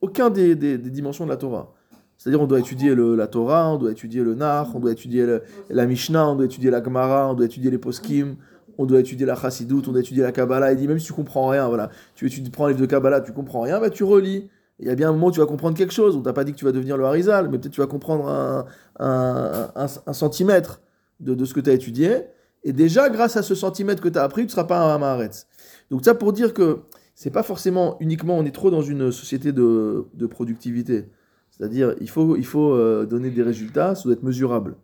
aucun 0.00 0.30
des, 0.30 0.54
des, 0.54 0.78
dimensions 0.78 1.24
de 1.24 1.30
la 1.30 1.38
Torah. 1.38 1.72
C'est-à-dire, 2.18 2.40
on 2.40 2.46
doit 2.46 2.60
étudier 2.60 2.94
le, 2.94 3.14
la 3.14 3.26
Torah, 3.26 3.70
on 3.72 3.78
doit 3.78 3.90
étudier 3.90 4.22
le 4.22 4.34
Nar, 4.34 4.70
on 4.74 4.80
doit 4.80 4.92
étudier 4.92 5.38
la 5.70 5.86
Mishnah, 5.86 6.28
on 6.28 6.36
doit 6.36 6.46
étudier 6.46 6.70
la 6.70 6.82
Gemara, 6.82 7.30
on 7.30 7.34
doit 7.34 7.46
étudier 7.46 7.70
les 7.70 7.78
Poskim, 7.78 8.36
on 8.78 8.86
doit 8.86 9.00
étudier 9.00 9.26
la 9.26 9.36
Chassidut, 9.36 9.82
on 9.86 9.92
doit 9.92 10.00
étudier 10.00 10.22
la 10.22 10.32
Kabbalah. 10.32 10.72
Il 10.72 10.78
dit, 10.78 10.88
même 10.88 10.98
si 10.98 11.06
tu 11.06 11.12
comprends 11.12 11.48
rien, 11.48 11.68
voilà, 11.68 11.90
tu, 12.14 12.28
tu 12.30 12.42
prends 12.50 12.66
un 12.66 12.68
livre 12.68 12.80
de 12.80 12.86
Kabbalah, 12.86 13.20
tu 13.20 13.32
comprends 13.32 13.62
rien, 13.62 13.80
bah, 13.80 13.90
tu 13.90 14.04
relis. 14.04 14.48
Il 14.78 14.86
y 14.86 14.90
a 14.90 14.94
bien 14.94 15.08
un 15.08 15.12
moment 15.12 15.28
où 15.28 15.32
tu 15.32 15.40
vas 15.40 15.46
comprendre 15.46 15.76
quelque 15.76 15.92
chose. 15.92 16.16
On 16.16 16.20
t'a 16.20 16.34
pas 16.34 16.44
dit 16.44 16.52
que 16.52 16.58
tu 16.58 16.66
vas 16.66 16.72
devenir 16.72 16.98
le 16.98 17.04
Harizal, 17.04 17.48
mais 17.48 17.58
peut-être 17.58 17.72
tu 17.72 17.80
vas 17.80 17.86
comprendre 17.86 18.66
un, 18.98 19.86
centimètre 20.12 20.82
de, 21.20 21.44
ce 21.44 21.54
que 21.54 21.60
tu 21.60 21.70
as 21.70 21.72
étudié. 21.72 22.24
Et 22.62 22.72
déjà, 22.72 23.08
grâce 23.08 23.36
à 23.36 23.42
ce 23.42 23.54
centimètre 23.54 24.02
que 24.02 24.08
tu 24.08 24.18
as 24.18 24.22
appris, 24.22 24.42
tu 24.42 24.48
ne 24.48 24.50
seras 24.50 24.64
pas 24.64 24.78
un 24.78 24.98
Maharetz. 24.98 25.46
Donc 25.90 26.04
ça 26.04 26.14
pour 26.14 26.32
dire 26.32 26.52
que 26.52 26.80
c'est 27.14 27.30
pas 27.30 27.42
forcément 27.42 27.96
uniquement, 28.00 28.36
on 28.36 28.44
est 28.44 28.54
trop 28.54 28.70
dans 28.70 28.82
une 28.82 29.10
société 29.10 29.52
de, 29.52 30.04
de 30.12 30.26
productivité. 30.26 31.06
C'est-à-dire, 31.50 31.94
il 32.00 32.10
faut, 32.10 32.36
il 32.36 32.44
faut 32.44 32.74
euh, 32.74 33.06
donner 33.06 33.30
des 33.30 33.42
résultats, 33.42 33.94
ça 33.94 34.02
doit 34.04 34.12
être 34.12 34.22
mesurable. 34.22 34.76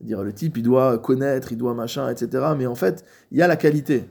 C'est-à-dire, 0.00 0.22
le 0.22 0.32
type, 0.32 0.56
il 0.56 0.62
doit 0.62 0.96
connaître, 0.98 1.52
il 1.52 1.58
doit 1.58 1.74
machin, 1.74 2.08
etc. 2.08 2.44
Mais 2.56 2.66
en 2.66 2.74
fait, 2.74 3.04
il 3.30 3.38
y 3.38 3.42
a 3.42 3.46
la 3.46 3.56
qualité. 3.56 4.04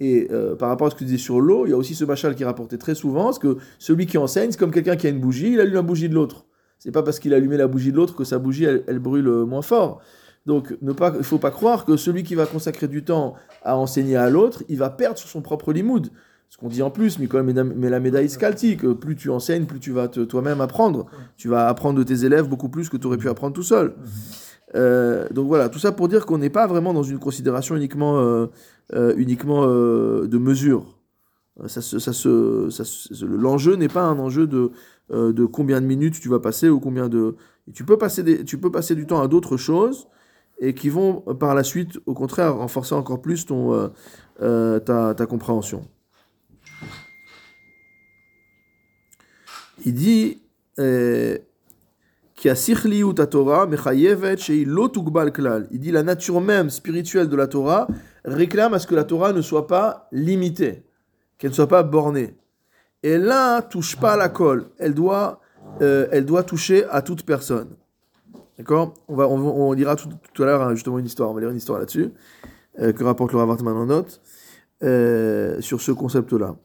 Et 0.00 0.28
euh, 0.32 0.56
par 0.56 0.70
rapport 0.70 0.86
à 0.86 0.90
ce 0.90 0.94
que 0.94 1.00
tu 1.00 1.04
disais 1.04 1.18
sur 1.18 1.40
l'eau, 1.40 1.66
il 1.66 1.70
y 1.70 1.72
a 1.72 1.76
aussi 1.76 1.94
ce 1.94 2.04
machal 2.04 2.34
qui 2.34 2.42
est 2.42 2.46
rapporté 2.46 2.78
très 2.78 2.94
souvent, 2.94 3.24
parce 3.24 3.38
que 3.38 3.58
celui 3.78 4.06
qui 4.06 4.16
enseigne, 4.16 4.50
c'est 4.50 4.58
comme 4.58 4.72
quelqu'un 4.72 4.96
qui 4.96 5.06
a 5.06 5.10
une 5.10 5.20
bougie, 5.20 5.52
il 5.52 5.60
allume 5.60 5.74
la 5.74 5.82
bougie 5.82 6.08
de 6.08 6.14
l'autre. 6.14 6.46
C'est 6.78 6.90
pas 6.90 7.02
parce 7.02 7.18
qu'il 7.18 7.32
a 7.34 7.36
allumé 7.36 7.56
la 7.56 7.68
bougie 7.68 7.92
de 7.92 7.96
l'autre 7.96 8.14
que 8.14 8.24
sa 8.24 8.38
bougie, 8.38 8.64
elle, 8.64 8.98
brûle 8.98 9.28
moins 9.46 9.62
fort. 9.62 10.00
Donc, 10.46 10.74
il 10.82 10.88
ne 10.88 11.22
faut 11.22 11.38
pas 11.38 11.50
croire 11.50 11.84
que 11.84 11.96
celui 11.96 12.22
qui 12.22 12.34
va 12.34 12.44
consacrer 12.46 12.88
du 12.88 13.04
temps 13.04 13.34
à 13.62 13.76
enseigner 13.76 14.16
à 14.16 14.28
l'autre, 14.28 14.64
il 14.68 14.78
va 14.78 14.90
perdre 14.90 15.18
sur 15.18 15.28
son 15.28 15.40
propre 15.40 15.72
limoud. 15.72 16.08
Ce 16.50 16.58
qu'on 16.58 16.68
dit 16.68 16.82
en 16.82 16.90
plus, 16.90 17.18
mais 17.18 17.26
quand 17.26 17.42
même, 17.42 17.72
mais 17.74 17.88
la 17.88 18.00
médaille 18.00 18.28
scalti, 18.28 18.76
que 18.76 18.92
plus 18.92 19.16
tu 19.16 19.30
enseignes, 19.30 19.64
plus 19.64 19.80
tu 19.80 19.92
vas 19.92 20.08
toi-même 20.08 20.60
apprendre. 20.60 21.06
Tu 21.36 21.48
vas 21.48 21.68
apprendre 21.68 21.98
de 21.98 22.04
tes 22.04 22.24
élèves 22.24 22.48
beaucoup 22.48 22.68
plus 22.68 22.88
que 22.88 22.96
tu 22.96 23.06
aurais 23.06 23.16
pu 23.16 23.28
apprendre 23.28 23.54
tout 23.54 23.62
seul. 23.62 23.94
Euh, 24.74 25.28
donc 25.30 25.46
voilà, 25.46 25.68
tout 25.68 25.78
ça 25.78 25.92
pour 25.92 26.08
dire 26.08 26.26
qu'on 26.26 26.38
n'est 26.38 26.50
pas 26.50 26.66
vraiment 26.66 26.92
dans 26.92 27.02
une 27.02 27.18
considération 27.18 27.76
uniquement, 27.76 28.18
euh, 28.18 28.46
euh, 28.94 29.14
uniquement 29.16 29.66
de 29.66 30.38
mesure. 30.38 30.98
Ça, 31.66 31.80
ça, 31.80 32.10
L'enjeu 33.22 33.76
n'est 33.76 33.88
pas 33.88 34.02
un 34.02 34.18
enjeu 34.18 34.48
de, 34.48 34.72
de 35.10 35.44
combien 35.44 35.80
de 35.80 35.86
minutes 35.86 36.18
tu 36.20 36.28
vas 36.28 36.40
passer 36.40 36.68
ou 36.68 36.80
combien 36.80 37.08
de. 37.08 37.36
Tu 37.72 37.84
peux 37.84 37.96
passer, 37.96 38.24
des, 38.24 38.44
tu 38.44 38.58
peux 38.58 38.72
passer 38.72 38.96
du 38.96 39.06
temps 39.06 39.22
à 39.22 39.28
d'autres 39.28 39.56
choses 39.56 40.08
et 40.58 40.74
qui 40.74 40.88
vont 40.88 41.20
par 41.20 41.54
la 41.54 41.62
suite, 41.62 42.00
au 42.06 42.14
contraire, 42.14 42.56
renforcer 42.56 42.96
encore 42.96 43.22
plus 43.22 43.46
ton, 43.46 43.92
ta, 44.40 45.14
ta 45.14 45.26
compréhension. 45.26 45.86
Il 49.84 49.94
dit 49.94 50.42
il 55.70 55.78
dit 55.80 55.90
la 55.90 56.02
nature 56.02 56.40
même 56.40 56.70
spirituelle 56.70 57.28
de 57.28 57.36
la 57.36 57.46
Torah 57.46 57.88
réclame 58.24 58.74
à 58.74 58.78
ce 58.78 58.86
que 58.86 58.94
la 58.94 59.04
Torah 59.04 59.32
ne 59.32 59.40
soit 59.40 59.66
pas 59.66 60.08
limitée, 60.12 60.84
qu'elle 61.38 61.50
ne 61.50 61.54
soit 61.54 61.68
pas 61.68 61.82
bornée. 61.82 62.36
Et 63.02 63.16
là, 63.18 63.62
touche 63.62 63.96
pas 63.96 64.12
à 64.12 64.16
la 64.16 64.28
colle. 64.28 64.66
Elle 64.78 64.94
doit, 64.94 65.40
euh, 65.80 66.06
elle 66.10 66.26
doit 66.26 66.42
toucher 66.42 66.84
à 66.90 67.02
toute 67.02 67.24
personne. 67.24 67.76
D'accord? 68.58 68.94
On, 69.08 69.14
va, 69.14 69.26
on, 69.26 69.72
lira 69.72 69.96
tout, 69.96 70.42
à 70.42 70.46
l'heure 70.46 70.62
hein, 70.62 70.74
justement 70.74 70.98
une 70.98 71.06
histoire. 71.06 71.30
On 71.30 71.34
va 71.34 71.40
lire 71.40 71.50
une 71.50 71.56
histoire 71.56 71.78
là-dessus 71.78 72.12
euh, 72.78 72.92
que 72.92 73.04
rapporte 73.04 73.32
le 73.32 73.38
Ravartman 73.38 73.76
en 73.76 73.86
note 73.86 74.20
euh, 74.82 75.60
sur 75.60 75.80
ce 75.80 75.92
concept-là. 75.92 76.56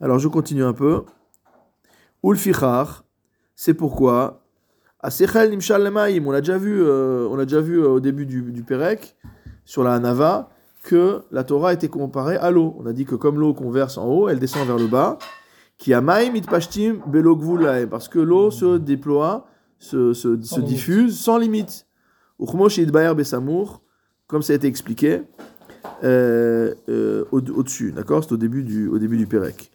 Alors 0.00 0.18
je 0.18 0.28
continue 0.28 0.64
un 0.64 0.72
peu. 0.72 1.04
Ulfichar, 2.22 3.04
c'est 3.54 3.74
pourquoi 3.74 4.43
on 6.26 6.30
l'a 6.30 6.40
déjà 6.40 6.56
vu, 6.56 6.82
euh, 6.82 7.28
on 7.30 7.38
a 7.38 7.44
déjà 7.44 7.60
vu 7.60 7.78
euh, 7.78 7.88
au 7.88 8.00
début 8.00 8.24
du, 8.24 8.40
du 8.40 8.62
Pérec, 8.62 9.16
sur 9.64 9.84
la 9.84 9.92
Hanava, 9.92 10.48
que 10.82 11.22
la 11.30 11.44
Torah 11.44 11.74
était 11.74 11.88
comparée 11.88 12.36
à 12.36 12.50
l'eau. 12.50 12.74
On 12.78 12.86
a 12.86 12.92
dit 12.92 13.04
que 13.04 13.14
comme 13.14 13.38
l'eau 13.38 13.52
qu'on 13.52 13.70
verse 13.70 13.98
en 13.98 14.06
haut, 14.06 14.28
elle 14.28 14.38
descend 14.38 14.66
vers 14.66 14.78
le 14.78 14.86
bas. 14.86 15.18
Qui 15.76 15.92
a 15.92 16.00
mitpashtim 16.00 17.00
parce 17.90 18.08
que 18.08 18.18
l'eau 18.18 18.50
se 18.50 18.78
déploie, 18.78 19.46
se, 19.78 20.12
se, 20.12 20.40
se 20.40 20.60
diffuse 20.60 21.18
sans 21.18 21.36
limite. 21.36 21.86
besamour, 22.38 23.82
comme 24.26 24.42
ça 24.42 24.52
a 24.52 24.56
été 24.56 24.68
expliqué 24.68 25.22
euh, 26.04 26.74
au-dessus, 27.32 27.92
d'accord? 27.92 28.24
C'est 28.24 28.32
au 28.32 28.36
début 28.36 28.62
du, 28.62 28.88
au 28.88 28.98
début 28.98 29.18
du 29.18 29.26
Pérec. 29.26 29.70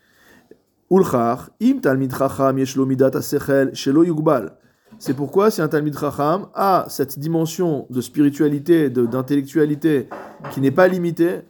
Ulchar, 0.90 1.50
im 1.62 1.80
talmid 1.82 2.16
chacham 2.16 2.58
yeshlo 2.58 2.86
midat 2.86 3.12
asechel 3.14 3.76
shelo 3.76 4.04
yugbal. 4.04 4.58
C'est 4.98 5.14
pourquoi 5.14 5.52
si 5.52 5.62
un 5.62 5.68
Talmud 5.68 5.98
Chacham 5.98 6.48
a 6.54 6.86
cette 6.90 7.20
dimension 7.20 7.86
de 7.90 8.02
spiritualité, 8.02 8.90
d'intellectualité 8.90 10.10
qui 10.52 10.62
n'est 10.62 10.72
pas 10.72 10.88
limitée, 10.88 11.42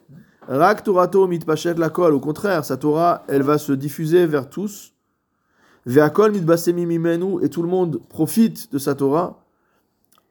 Rak 0.48 0.84
Torato 0.84 1.28
mitpachet 1.28 1.76
la 1.76 1.90
kol, 1.90 2.14
au 2.16 2.20
contraire, 2.20 2.66
sa 2.66 2.76
Torah, 2.76 3.24
elle 3.28 3.44
va 3.44 3.60
se 3.60 3.72
diffuser 3.72 4.26
vers 4.26 4.50
tous. 4.50 4.94
Ve'akol 5.86 6.32
mitbasemi 6.32 6.88
mimenu, 6.88 7.44
et 7.44 7.50
tout 7.50 7.62
le 7.62 7.68
monde 7.68 8.02
profite 8.10 8.72
de 8.72 8.80
sa 8.80 8.96
Torah. 8.96 9.46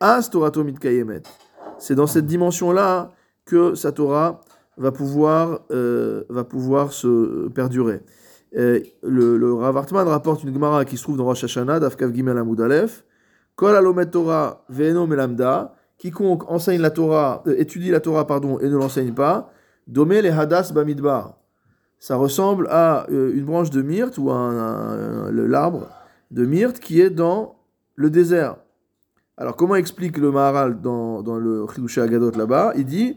As 0.01 0.29
Torato 0.29 0.65
mitkayemet. 0.65 1.23
C'est 1.79 1.95
dans 1.95 2.09
cette 2.09 2.27
dimension-là 2.27 3.13
que 3.45 3.77
sa 3.77 3.93
Torah 3.93 4.41
va 4.77 4.91
pouvoir, 4.91 5.61
euh, 5.71 6.25
va 6.29 6.43
pouvoir 6.43 6.93
se 6.93 7.49
perdurer. 7.49 8.03
Le, 8.53 9.37
le 9.37 9.55
Rav 9.55 9.77
rapporte 9.77 10.43
une 10.45 10.53
Gemara 10.55 10.85
qui 10.85 10.97
se 10.97 11.03
trouve 11.03 11.17
dans 11.17 11.25
Rosh 11.25 11.45
Hashanah, 11.45 11.81
d'Afkav 11.81 12.13
Gimel 12.13 12.39
Amud 12.39 12.61
Aleph, 12.61 13.05
Kol 13.59 13.75
alomet 13.75 14.07
Torah 14.07 14.65
ve'eno 14.69 15.09
melamda, 15.09 15.75
quiconque 15.99 16.49
enseigne 16.49 16.81
la 16.81 16.93
Torah, 16.93 17.43
euh, 17.49 17.57
étudie 17.59 17.91
la 17.91 17.99
Torah 17.99 18.25
pardon, 18.25 18.61
et 18.61 18.69
ne 18.69 18.77
l'enseigne 18.77 19.13
pas, 19.13 19.51
domé 19.89 20.23
les 20.23 20.31
hadas 20.31 20.71
bamidbar. 20.73 21.37
Ça 21.99 22.15
ressemble 22.15 22.69
à 22.71 23.07
euh, 23.11 23.33
une 23.35 23.45
branche 23.45 23.71
de 23.71 23.83
myrte 23.83 24.17
ou 24.19 24.31
un, 24.31 25.29
l'arbre 25.33 25.89
de 26.31 26.47
myrte 26.47 26.79
qui 26.79 27.01
est 27.01 27.11
dans 27.11 27.57
le 27.97 28.11
désert. 28.11 28.59
Alors 29.37 29.57
comment 29.57 29.75
explique 29.75 30.19
le 30.19 30.31
Maharal 30.31 30.81
dans, 30.81 31.21
le 31.39 31.67
Chidushé 31.75 32.01
Agadot 32.01 32.31
là-bas? 32.31 32.75
Il 32.77 32.85
dit 32.85 33.17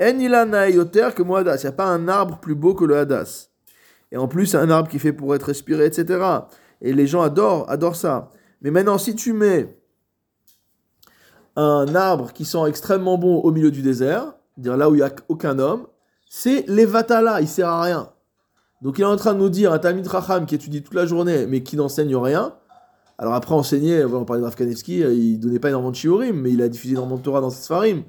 En 0.00 0.66
yoter 0.68 1.08
que 1.16 1.22
moi 1.24 1.40
hadas. 1.40 1.56
Il 1.56 1.66
n'y 1.66 1.68
a 1.68 1.72
pas 1.72 1.86
un 1.86 2.06
arbre 2.06 2.38
plus 2.38 2.54
beau 2.54 2.74
que 2.74 2.84
le 2.84 2.96
hadas. 2.96 3.49
Et 4.12 4.16
en 4.16 4.28
plus, 4.28 4.46
c'est 4.46 4.56
un 4.56 4.70
arbre 4.70 4.88
qui 4.88 4.98
fait 4.98 5.12
pour 5.12 5.34
être 5.34 5.44
respiré, 5.44 5.86
etc. 5.86 6.24
Et 6.80 6.92
les 6.92 7.06
gens 7.06 7.22
adorent, 7.22 7.70
adorent 7.70 7.96
ça. 7.96 8.30
Mais 8.62 8.70
maintenant, 8.70 8.98
si 8.98 9.14
tu 9.14 9.32
mets 9.32 9.76
un 11.56 11.94
arbre 11.94 12.32
qui 12.32 12.44
sent 12.44 12.66
extrêmement 12.66 13.18
bon 13.18 13.40
au 13.40 13.50
milieu 13.50 13.70
du 13.70 13.82
désert, 13.82 14.34
dire 14.56 14.76
là 14.76 14.90
où 14.90 14.94
il 14.94 14.98
n'y 14.98 15.04
a 15.04 15.12
aucun 15.28 15.58
homme, 15.58 15.86
c'est 16.28 16.64
l'Evatala, 16.68 17.40
il 17.40 17.48
sert 17.48 17.68
à 17.68 17.82
rien. 17.82 18.10
Donc 18.82 18.98
il 18.98 19.02
est 19.02 19.06
en 19.06 19.16
train 19.16 19.34
de 19.34 19.38
nous 19.38 19.50
dire 19.50 19.72
un 19.72 19.78
Talmid 19.78 20.06
Racham 20.06 20.46
qui 20.46 20.54
étudie 20.54 20.82
toute 20.82 20.94
la 20.94 21.04
journée 21.04 21.46
mais 21.46 21.62
qui 21.62 21.76
n'enseigne 21.76 22.16
rien. 22.16 22.54
Alors 23.18 23.34
après 23.34 23.54
enseigner, 23.54 24.04
on 24.04 24.24
parlait 24.24 24.40
de 24.40 24.46
Rav 24.46 24.56
Kanevski, 24.56 25.02
euh, 25.02 25.12
il 25.12 25.38
donnait 25.38 25.58
pas 25.58 25.68
énormément 25.68 25.90
de 25.90 25.96
shiurim, 25.96 26.40
mais 26.40 26.52
il 26.52 26.62
a 26.62 26.68
diffusé 26.68 26.94
énormément 26.94 27.18
de 27.18 27.22
Torah 27.22 27.42
dans 27.42 27.50
ses 27.50 27.62
sfarim. 27.62 28.04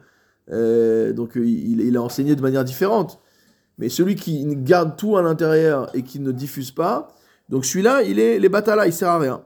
Euh, 0.52 1.12
donc 1.12 1.32
il, 1.36 1.98
a 1.98 2.02
enseigné 2.02 2.36
de 2.36 2.42
manière 2.42 2.64
différente. 2.64 3.20
Mais 3.82 3.90
celui 3.90 4.16
qui 4.16 4.46
garde 4.58 4.96
tout 4.96 5.18
à 5.18 5.24
l'intérieur 5.24 5.90
et 5.96 6.04
qui 6.04 6.20
ne 6.20 6.32
diffuse 6.32 6.70
pas, 6.70 7.18
donc 7.50 7.66
celui-là, 7.66 8.04
il 8.04 8.20
est 8.20 8.38
les 8.38 8.48
batala, 8.48 8.86
il 8.86 8.94
sert 8.94 9.10
à 9.10 9.18
rien. 9.18 9.42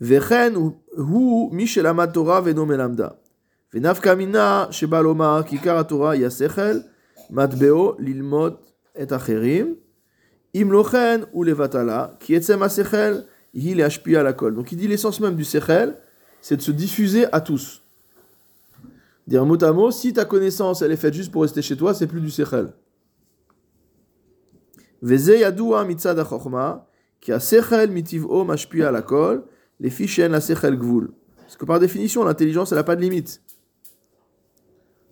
Vechen 0.00 0.54
hu 0.96 1.48
mishelama 1.50 2.06
Torah 2.06 2.40
veno 2.40 2.64
melamda. 2.64 3.18
Venafkamina 3.72 4.68
shebalomar 4.70 5.44
kikar 5.44 5.84
Torah 5.84 6.16
yasechel 6.16 6.84
matbeo 7.28 7.96
lilmot 7.98 8.58
et 8.94 9.12
acherim. 9.12 9.74
Imlochen 10.54 11.26
ou 11.32 11.42
levatala 11.42 12.16
ki 12.20 12.36
etsem 12.38 12.62
asechel 12.62 13.24
il 13.52 13.82
ashpi 13.82 14.14
à 14.14 14.22
la 14.22 14.32
colle. 14.32 14.54
Donc 14.54 14.70
il 14.70 14.78
dit 14.78 14.86
l'essence 14.86 15.18
même 15.18 15.34
du 15.34 15.44
sechel, 15.44 15.96
c'est 16.40 16.56
de 16.56 16.62
se 16.62 16.70
diffuser 16.70 17.26
à 17.32 17.40
tous. 17.40 17.82
Dire 19.26 19.44
mot 19.44 19.62
à 19.62 19.72
mot, 19.72 19.90
si 19.90 20.12
ta 20.12 20.24
connaissance 20.24 20.82
elle 20.82 20.92
est 20.92 20.96
faite 20.96 21.14
juste 21.14 21.32
pour 21.32 21.42
rester 21.42 21.62
chez 21.62 21.76
toi, 21.76 21.94
c'est 21.94 22.06
plus 22.06 22.20
du 22.20 22.30
sechel. 22.30 22.72
Qui 27.20 27.32
a 27.32 27.40
kol, 29.02 29.44
la. 29.80 31.14
Parce 31.36 31.56
que 31.56 31.64
par 31.64 31.80
définition, 31.80 32.24
l'intelligence, 32.24 32.72
elle 32.72 32.78
n'a 32.78 32.84
pas 32.84 32.96
de 32.96 33.02
limite. 33.02 33.42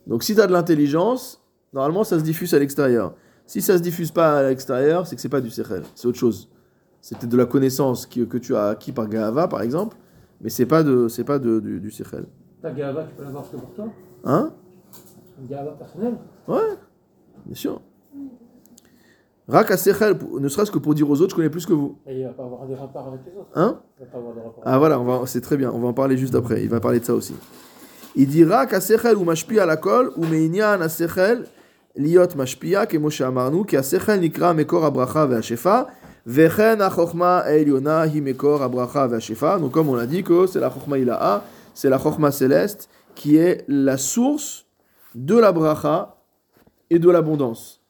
Donc 0.07 0.23
si 0.23 0.33
tu 0.33 0.41
as 0.41 0.47
de 0.47 0.53
l'intelligence, 0.53 1.43
normalement 1.73 2.03
ça 2.03 2.17
se 2.17 2.23
diffuse 2.23 2.53
à 2.53 2.59
l'extérieur. 2.59 3.15
Si 3.45 3.61
ça 3.61 3.77
se 3.77 3.83
diffuse 3.83 4.11
pas 4.11 4.39
à 4.39 4.49
l'extérieur, 4.49 5.05
c'est 5.05 5.15
que 5.15 5.21
c'est 5.21 5.29
pas 5.29 5.41
du 5.41 5.49
sechel, 5.49 5.83
c'est 5.93 6.07
autre 6.07 6.17
chose. 6.17 6.49
C'est 7.01 7.17
peut-être 7.17 7.31
de 7.31 7.37
la 7.37 7.45
connaissance 7.45 8.05
que 8.05 8.37
tu 8.37 8.55
as 8.55 8.69
acquis 8.69 8.91
par 8.91 9.07
Gahava, 9.07 9.47
par 9.47 9.61
exemple, 9.61 9.97
mais 10.39 10.49
c'est 10.49 10.65
pas 10.65 10.83
de, 10.83 11.07
c'est 11.07 11.23
pas 11.23 11.39
de, 11.39 11.59
du, 11.59 11.79
du 11.79 11.91
sechel. 11.91 12.25
Ta 12.61 12.71
Gahava, 12.71 13.03
tu 13.03 13.15
peux 13.15 13.23
l'avoir 13.23 13.49
que 13.49 13.57
pour 13.57 13.73
toi? 13.73 13.87
Hein? 14.23 14.53
Une 15.39 15.47
Gahava 15.47 15.71
personnelle 15.71 16.17
Ouais, 16.47 16.77
bien 17.45 17.55
sûr. 17.55 17.81
Rak 19.47 19.69
ne 19.71 19.75
serait-ce 20.47 20.71
que 20.71 20.77
pour 20.79 20.93
dire 20.93 21.09
aux 21.09 21.19
autres, 21.19 21.31
je 21.31 21.35
connais 21.35 21.49
plus 21.49 21.65
que 21.65 21.73
vous. 21.73 21.97
Et 22.07 22.19
il 22.19 22.23
va 22.23 22.29
pas 22.31 22.43
avoir 22.43 22.65
des 22.67 22.75
rapports 22.75 23.07
avec 23.07 23.21
les 23.25 23.37
autres. 23.37 23.49
Hein 23.55 23.81
Il 23.99 24.05
va 24.05 24.11
pas 24.11 24.17
avoir 24.17 24.33
des 24.33 24.41
rapports. 24.41 24.63
Ah 24.65 24.77
voilà, 24.77 24.99
on 24.99 25.03
va, 25.03 25.27
c'est 25.27 25.41
très 25.41 25.57
bien, 25.57 25.71
on 25.73 25.79
va 25.79 25.87
en 25.87 25.93
parler 25.93 26.17
juste 26.17 26.35
après, 26.35 26.63
il 26.63 26.69
va 26.69 26.79
parler 26.79 26.99
de 26.99 27.05
ça 27.05 27.13
aussi. 27.13 27.35
Il 28.15 28.27
dira 28.27 28.65
qu'asechel 28.65 29.15
ou 29.15 29.23
mashpia 29.23 29.65
la 29.65 29.77
kol 29.77 30.11
ou 30.17 30.25
meinyan 30.25 30.81
asechel 30.81 31.45
liot 31.95 32.35
mashpia 32.35 32.85
que 32.85 32.97
Moshe 32.97 33.21
amarnu 33.21 33.63
ki 33.65 33.77
asechel 33.77 34.19
nikra 34.19 34.53
mekor 34.53 34.83
abracha 34.83 35.25
ve'ashefa 35.25 35.87
vechen 36.25 36.81
achokma 36.81 37.45
eliona 37.47 38.05
hi 38.05 38.19
mekor 38.21 38.61
abracha 38.61 39.07
ve'ashefa. 39.07 39.59
Donc 39.59 39.71
comme 39.71 39.89
on 39.89 39.95
l'a 39.95 40.05
dit 40.05 40.23
que 40.23 40.45
c'est 40.45 40.59
la 40.59 40.69
chokma 40.69 40.97
ilaha, 40.97 41.43
c'est 41.73 41.89
la 41.89 41.97
chokma 41.97 42.31
céleste 42.31 42.89
qui 43.15 43.37
est 43.37 43.63
la 43.69 43.97
source 43.97 44.65
de 45.15 45.37
la 45.37 45.53
bracha 45.53 46.17
et 46.89 46.99
de 46.99 47.09
l'abondance. 47.09 47.80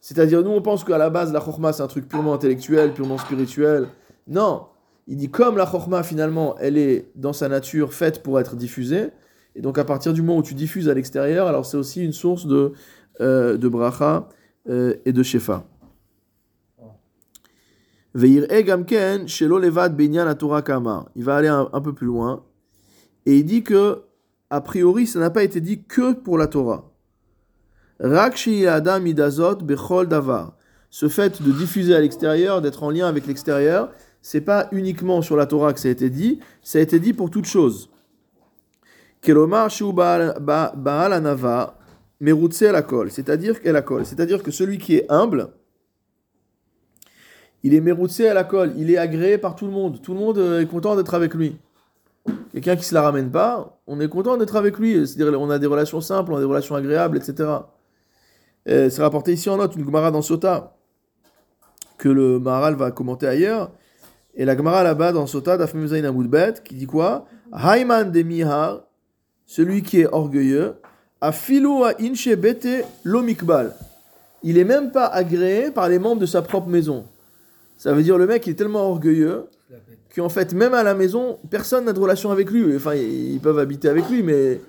C'est-à-dire, 0.00 0.42
nous, 0.42 0.50
on 0.50 0.62
pense 0.62 0.82
qu'à 0.82 0.98
la 0.98 1.10
base, 1.10 1.32
la 1.32 1.40
chokma, 1.40 1.72
c'est 1.72 1.82
un 1.82 1.86
truc 1.86 2.08
purement 2.08 2.32
intellectuel, 2.32 2.94
purement 2.94 3.18
spirituel. 3.18 3.88
Non. 4.26 4.66
Il 5.06 5.16
dit, 5.16 5.30
comme 5.30 5.56
la 5.56 5.66
chokma, 5.66 6.02
finalement, 6.02 6.56
elle 6.58 6.78
est, 6.78 7.10
dans 7.16 7.32
sa 7.32 7.48
nature, 7.48 7.92
faite 7.92 8.22
pour 8.22 8.40
être 8.40 8.56
diffusée. 8.56 9.08
Et 9.54 9.60
donc, 9.60 9.78
à 9.78 9.84
partir 9.84 10.12
du 10.12 10.22
moment 10.22 10.38
où 10.38 10.42
tu 10.42 10.54
diffuses 10.54 10.88
à 10.88 10.94
l'extérieur, 10.94 11.46
alors 11.46 11.66
c'est 11.66 11.76
aussi 11.76 12.04
une 12.04 12.12
source 12.12 12.46
de, 12.46 12.72
euh, 13.20 13.56
de 13.56 13.68
bracha 13.68 14.28
euh, 14.68 14.94
et 15.04 15.12
de 15.12 15.22
shefa. 15.22 15.64
Kama. 20.64 21.06
Il 21.14 21.24
va 21.24 21.36
aller 21.36 21.48
un, 21.48 21.68
un 21.72 21.80
peu 21.80 21.92
plus 21.92 22.06
loin. 22.06 22.44
Et 23.26 23.36
il 23.36 23.44
dit 23.44 23.62
que, 23.62 24.02
a 24.48 24.60
priori, 24.60 25.06
ça 25.06 25.18
n'a 25.18 25.30
pas 25.30 25.44
été 25.44 25.60
dit 25.60 25.82
que 25.82 26.12
pour 26.14 26.38
la 26.38 26.46
Torah. 26.46 26.89
Ce 28.02 28.08
fait 31.08 31.42
de 31.42 31.52
diffuser 31.52 31.94
à 31.94 32.00
l'extérieur, 32.00 32.62
d'être 32.62 32.82
en 32.82 32.90
lien 32.90 33.06
avec 33.06 33.26
l'extérieur, 33.26 33.90
c'est 34.22 34.40
pas 34.40 34.68
uniquement 34.72 35.20
sur 35.20 35.36
la 35.36 35.44
Torah 35.44 35.74
que 35.74 35.80
ça 35.80 35.88
a 35.88 35.90
été 35.90 36.08
dit, 36.08 36.40
ça 36.62 36.78
a 36.78 36.80
été 36.80 36.98
dit 36.98 37.12
pour 37.12 37.30
toute 37.30 37.44
chose. 37.44 37.90
C'est-à-dire 43.10 43.56
c'est-à-dire 44.04 44.42
que 44.42 44.50
celui 44.50 44.78
qui 44.78 44.96
est 44.96 45.04
humble, 45.10 45.48
il 47.62 47.74
est 47.74 47.82
merutse 47.82 48.20
à 48.20 48.32
la 48.32 48.44
kol, 48.44 48.72
il 48.78 48.90
est 48.90 48.96
agréé 48.96 49.36
par 49.36 49.54
tout 49.54 49.66
le 49.66 49.72
monde, 49.72 50.00
tout 50.00 50.14
le 50.14 50.20
monde 50.20 50.38
est 50.38 50.66
content 50.66 50.96
d'être 50.96 51.12
avec 51.12 51.34
lui. 51.34 51.58
Quelqu'un 52.52 52.76
qui 52.76 52.84
se 52.84 52.94
la 52.94 53.02
ramène 53.02 53.30
pas, 53.30 53.78
on 53.86 54.00
est 54.00 54.08
content 54.08 54.38
d'être 54.38 54.56
avec 54.56 54.78
lui, 54.78 55.06
c'est-à-dire 55.06 55.38
on 55.38 55.50
a 55.50 55.58
des 55.58 55.66
relations 55.66 56.00
simples, 56.00 56.32
on 56.32 56.36
a 56.36 56.40
des 56.40 56.46
relations 56.46 56.74
agréables, 56.74 57.18
etc. 57.18 57.46
Euh, 58.68 58.90
c'est 58.90 59.02
rapporté 59.02 59.32
ici 59.32 59.48
en 59.48 59.56
note, 59.56 59.74
une 59.76 59.84
Gemara 59.84 60.10
dans 60.10 60.22
Sota, 60.22 60.76
que 61.98 62.08
le 62.08 62.38
Maharal 62.38 62.74
va 62.74 62.90
commenter 62.90 63.26
ailleurs. 63.26 63.70
Et 64.34 64.44
la 64.44 64.56
Gemara 64.56 64.82
là-bas 64.82 65.12
dans 65.12 65.26
Sota, 65.26 65.56
d'Afmim 65.56 65.86
Zayin 65.86 66.04
Amoudbet, 66.04 66.54
qui 66.64 66.74
dit 66.74 66.86
quoi? 66.86 67.26
Hayman 67.52 68.10
de 68.10 68.22
Mihar, 68.22 68.82
celui 69.46 69.82
qui 69.82 70.00
est 70.00 70.06
orgueilleux, 70.06 70.74
a 71.20 71.32
filo 71.32 71.84
a 71.84 71.92
inche 72.00 72.28
lomikbal. 73.04 73.74
Il 74.42 74.56
est 74.56 74.64
même 74.64 74.90
pas 74.90 75.06
agréé 75.06 75.70
par 75.70 75.88
les 75.88 75.98
membres 75.98 76.20
de 76.20 76.26
sa 76.26 76.42
propre 76.42 76.68
maison. 76.68 77.04
Ça 77.76 77.92
veut 77.92 78.02
dire 78.02 78.16
le 78.16 78.26
mec 78.26 78.46
il 78.46 78.50
est 78.50 78.54
tellement 78.54 78.88
orgueilleux 78.90 79.46
qu'en 80.14 80.28
fait, 80.28 80.54
même 80.54 80.74
à 80.74 80.82
la 80.82 80.94
maison, 80.94 81.38
personne 81.50 81.84
n'a 81.84 81.92
de 81.92 82.00
relation 82.00 82.30
avec 82.30 82.50
lui. 82.50 82.74
Enfin, 82.74 82.94
ils 82.94 83.40
peuvent 83.40 83.58
habiter 83.58 83.88
avec 83.88 84.08
lui, 84.08 84.22
mais 84.22 84.60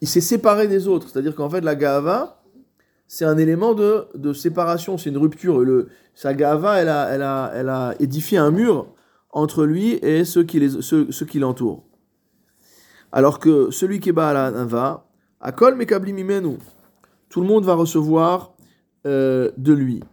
il 0.00 0.08
s'est 0.08 0.20
séparé 0.20 0.68
des 0.68 0.88
autres. 0.88 1.08
C'est-à-dire 1.08 1.34
qu'en 1.34 1.50
fait, 1.50 1.60
la 1.60 1.74
Gahava, 1.74 2.39
c'est 3.12 3.24
un 3.24 3.38
élément 3.38 3.74
de, 3.74 4.06
de 4.14 4.32
séparation, 4.32 4.96
c'est 4.96 5.10
une 5.10 5.18
rupture. 5.18 5.58
Le, 5.58 5.88
sa 6.14 6.32
Gahava, 6.32 6.80
elle 6.80 6.88
a, 6.88 7.08
elle, 7.08 7.22
a, 7.22 7.50
elle 7.56 7.68
a 7.68 7.94
édifié 7.98 8.38
un 8.38 8.52
mur 8.52 8.86
entre 9.32 9.64
lui 9.64 9.94
et 9.94 10.24
ceux 10.24 10.44
qui, 10.44 10.60
les, 10.60 10.80
ceux, 10.80 11.10
ceux 11.10 11.26
qui 11.26 11.40
l'entourent. 11.40 11.82
Alors 13.10 13.40
que 13.40 13.72
celui 13.72 13.98
qui 13.98 14.10
est 14.10 14.12
Baal 14.12 14.54
Nava, 14.54 15.08
Akol 15.40 15.74
Mekabli 15.74 16.12
Mimenu, 16.12 16.58
tout 17.28 17.40
le 17.40 17.48
monde 17.48 17.64
va 17.64 17.74
recevoir 17.74 18.52
euh, 19.08 19.50
de 19.56 19.72
lui. 19.72 20.04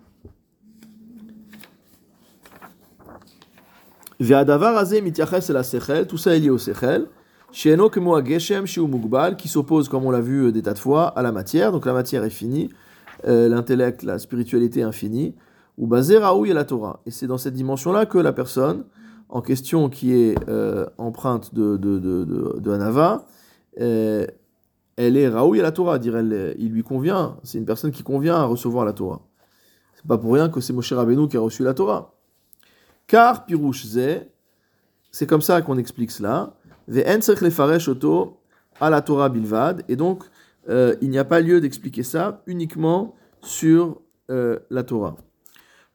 Tout 4.19 6.17
ça 6.17 6.35
est 6.35 6.39
lié 6.39 6.49
au 6.49 6.57
sechel. 6.57 7.05
Sheno 7.51 7.89
kemo 7.91 8.19
geshem 8.25 8.65
shiu 8.65 8.87
mugbal, 8.87 9.37
qui 9.37 9.47
s'oppose, 9.47 9.87
comme 9.87 10.05
on 10.05 10.11
l'a 10.11 10.19
vu 10.19 10.51
des 10.51 10.63
tas 10.63 10.73
de 10.73 10.79
fois, 10.79 11.09
à 11.09 11.21
la 11.21 11.31
matière. 11.31 11.71
Donc 11.71 11.85
la 11.85 11.93
matière 11.93 12.23
est 12.23 12.31
finie, 12.31 12.69
euh, 12.71 12.86
l'intellect, 13.25 14.03
la 14.03 14.19
spiritualité 14.19 14.83
infinie. 14.83 15.35
Ou 15.77 15.85
basé 15.85 16.17
raoui 16.17 16.49
et 16.49 16.53
la 16.53 16.65
Torah. 16.65 17.01
Et 17.05 17.11
c'est 17.11 17.27
dans 17.27 17.37
cette 17.37 17.53
dimension-là 17.53 18.07
que 18.07 18.17
la 18.17 18.33
personne 18.33 18.85
en 19.29 19.41
question, 19.41 19.89
qui 19.89 20.13
est 20.13 20.35
euh, 20.47 20.85
empreinte 20.97 21.53
de, 21.53 21.77
de, 21.77 21.99
de, 21.99 22.23
de, 22.23 22.59
de 22.59 22.71
Hanava, 22.71 23.25
euh, 23.79 24.25
elle 24.95 25.17
est 25.17 25.27
raoui 25.27 25.59
à 25.59 25.63
la 25.63 25.71
Torah, 25.71 25.99
dire 25.99 26.15
elle, 26.17 26.55
il 26.57 26.71
lui 26.71 26.83
convient. 26.83 27.37
C'est 27.43 27.57
une 27.57 27.65
personne 27.65 27.91
qui 27.91 28.03
convient 28.03 28.35
à 28.35 28.45
recevoir 28.45 28.85
la 28.85 28.93
Torah. 28.93 29.21
C'est 29.95 30.07
pas 30.07 30.17
pour 30.17 30.33
rien 30.33 30.49
que 30.49 30.61
c'est 30.61 30.73
Moshe 30.73 30.93
Rabbeinu 30.93 31.27
qui 31.27 31.37
a 31.37 31.41
reçu 31.41 31.63
la 31.63 31.73
Torah. 31.73 32.13
Car 33.05 33.45
Pirouche 33.45 33.85
Zé, 33.85 34.29
c'est 35.11 35.27
comme 35.27 35.41
ça 35.41 35.61
qu'on 35.61 35.77
explique 35.77 36.11
cela. 36.11 36.55
à 38.79 38.89
la 38.89 39.01
Torah 39.01 39.29
bilvad. 39.29 39.83
Et 39.87 39.95
donc, 39.95 40.23
euh, 40.69 40.95
il 41.01 41.09
n'y 41.09 41.17
a 41.17 41.25
pas 41.25 41.39
lieu 41.39 41.61
d'expliquer 41.61 42.03
ça 42.03 42.41
uniquement 42.47 43.15
sur 43.41 44.01
euh, 44.29 44.59
la 44.69 44.83
Torah. 44.83 45.15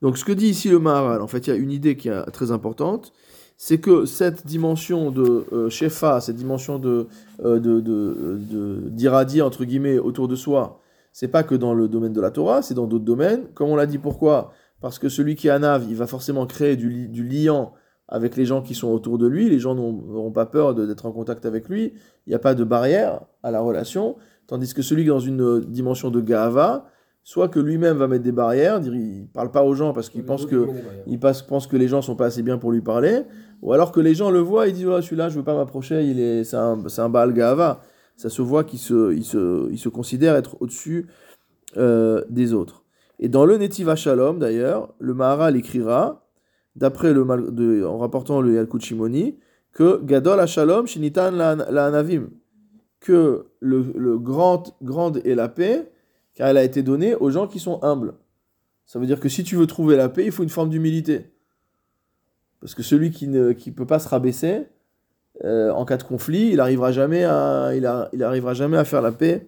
Donc, 0.01 0.19
ce 0.19 0.25
que 0.25 0.33
dit 0.33 0.49
ici 0.49 0.69
le 0.69 0.79
Maharal, 0.79 1.23
en 1.23 1.29
fait, 1.29 1.47
il 1.47 1.51
y 1.51 1.53
a 1.53 1.57
une 1.57 1.71
idée 1.71 1.97
qui 1.97 2.09
est 2.09 2.25
très 2.33 2.51
importante, 2.51 3.13
c'est 3.57 3.79
que 3.79 4.07
cette 4.07 4.45
dimension 4.45 5.13
de 5.13 5.47
euh, 5.53 5.71
shefa, 5.71 6.21
cette 6.21 6.35
dimension 6.35 6.81
de, 6.81 7.07
euh, 7.45 7.61
de, 7.61 7.81
de, 7.81 9.41
entre 9.41 9.65
guillemets, 9.65 10.01
autour 10.01 10.27
de 10.27 10.35
soi, 10.35 10.81
c'est 11.13 11.29
pas 11.29 11.45
que 11.45 11.55
dans 11.55 11.73
le 11.73 11.87
domaine 11.87 12.13
de 12.13 12.21
la 12.21 12.33
Torah, 12.33 12.63
c'est 12.63 12.75
dans 12.75 12.89
d'autres 12.89 13.05
domaines. 13.05 13.45
Comme 13.55 13.69
on 13.69 13.77
l'a 13.77 13.87
dit, 13.87 13.99
pourquoi? 13.99 14.53
Parce 14.81 14.99
que 14.99 15.09
celui 15.09 15.37
qui 15.37 15.47
est 15.47 15.51
anav, 15.51 15.87
il 15.89 15.95
va 15.95 16.09
forcément 16.09 16.47
créer 16.47 16.75
du, 16.75 17.07
du 17.09 17.23
liant 17.23 17.75
avec 18.09 18.35
les 18.37 18.47
gens 18.47 18.63
qui 18.63 18.75
sont 18.75 18.89
autour 18.89 19.17
de 19.17 19.29
lui. 19.29 19.49
Les 19.49 19.61
gens 19.61 19.77
n'auront 19.77 20.33
pas 20.33 20.47
peur 20.47 20.75
d'être 20.75 21.07
en 21.07 21.13
contact 21.13 21.47
avec 21.47 21.69
lui. 21.69 21.93
Il 22.27 22.31
n'y 22.31 22.35
a 22.35 22.41
pas 22.41 22.55
de 22.55 22.65
barrière 22.65 23.21
à 23.45 23.53
la 23.53 23.61
relation. 23.61 24.17
Tandis 24.53 24.75
que 24.75 24.83
celui 24.83 25.05
qui 25.05 25.09
est 25.09 25.13
dans 25.13 25.19
une 25.19 25.41
euh, 25.41 25.61
dimension 25.61 26.11
de 26.11 26.21
gava, 26.21 26.85
soit 27.25 27.49
que 27.49 27.59
lui-même 27.59 27.97
va 27.97 28.07
mettre 28.07 28.23
des 28.23 28.33
barrières, 28.33 28.81
dire 28.81 28.95
il 28.95 29.27
parle 29.33 29.51
pas 29.51 29.63
aux 29.63 29.73
gens 29.75 29.95
parce 29.95 30.11
qu'il 30.11 30.25
pense 30.27 30.45
que 30.45 30.69
il 31.07 31.19
passe- 31.19 31.41
pense 31.41 31.67
que 31.67 31.79
les 31.79 31.89
gens 31.89 32.03
sont 32.03 32.17
pas 32.17 32.27
assez 32.27 32.43
bien 32.43 32.59
pour 32.59 32.71
lui 32.71 32.83
parler, 32.83 33.23
ou 33.63 33.73
alors 33.73 33.93
que 33.93 34.01
les 34.01 34.15
gens 34.15 34.31
le 34.31 34.41
voient 34.41 34.69
et 34.69 34.73
disent 34.73 34.87
oh, 34.87 35.01
celui-là 35.01 35.31
je 35.31 35.39
veux 35.39 35.43
pas 35.43 35.55
m'approcher, 35.55 36.05
il 36.05 36.21
est 36.21 36.45
c'est 36.45 36.59
un 36.59 36.77
c'est 36.89 37.01
un 37.01 37.09
Baal 37.09 37.33
Gahava. 37.33 37.81
Ça 38.19 38.29
se 38.29 38.43
voit 38.43 38.63
qu'il 38.63 38.79
se 38.79 39.15
il 39.15 39.25
se 39.25 39.71
il 39.71 39.79
se 39.79 39.89
considère 39.89 40.37
être 40.37 40.59
au-dessus 40.61 41.07
euh, 41.79 42.23
des 42.29 42.53
autres. 42.53 42.85
Et 43.21 43.31
dans 43.31 43.47
le 43.47 43.57
Netiva 43.57 43.97
Shalom 43.97 44.39
d'ailleurs, 44.39 44.93
le 44.99 45.15
Maharal 45.15 45.57
écrira 45.57 46.27
d'après 46.77 47.15
le 47.15 47.25
de, 47.53 47.87
en 47.87 47.97
rapportant 47.97 48.43
le 48.43 48.53
Yalkut 48.53 48.81
Shimoni 48.81 49.39
que 49.73 50.03
Gadol 50.05 50.47
Shalom 50.47 50.87
Shinitan 50.87 51.31
la, 51.31 51.55
la 51.55 51.87
Anavim 51.87 52.29
que 53.03 53.47
le, 53.61 53.93
le 53.97 54.19
grand 54.19 54.75
grande 54.83 55.21
est 55.27 55.35
la 55.35 55.49
paix 55.49 55.91
car 56.35 56.49
elle 56.49 56.57
a 56.57 56.65
été 56.65 56.83
donnée 56.83 57.15
aux 57.15 57.31
gens 57.31 57.47
qui 57.47 57.59
sont 57.59 57.83
humbles. 57.83 58.15
Ça 58.87 58.99
veut 58.99 59.07
dire 59.07 59.21
que 59.21 59.29
si 59.29 59.45
tu 59.45 59.57
veux 59.57 59.67
trouver 59.67 59.97
la 59.97 60.09
paix, 60.09 60.25
il 60.25 60.33
faut 60.33 60.43
une 60.43 60.49
forme 60.49 60.71
d'humilité. 60.71 61.31
Parce 62.61 62.75
que 62.75 62.83
celui 62.83 63.11
qui 63.11 63.29
ne 63.29 63.53
qui 63.53 63.71
peut 63.73 63.87
pas 63.87 63.99
se 63.99 64.09
rabaisser 64.09 64.63
euh, 65.45 65.71
en 65.73 65.85
cas 65.85 65.97
de 65.97 66.05
conflit, 66.05 66.51
il 66.53 66.61
arrivera 66.61 66.93
jamais 66.93 67.25
à 67.25 67.73
il, 67.75 67.85
a- 67.87 68.09
il 68.13 68.23
arrivera 68.23 68.55
jamais 68.55 68.77
à 68.79 68.85
faire 68.85 69.03
la 69.03 69.13
paix 69.13 69.47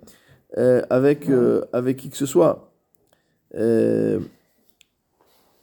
euh, 0.59 0.83
avec 0.91 1.29
euh, 1.31 1.63
avec 1.73 1.97
qui 1.97 2.11
que 2.11 2.17
ce 2.17 2.27
soit. 2.27 2.73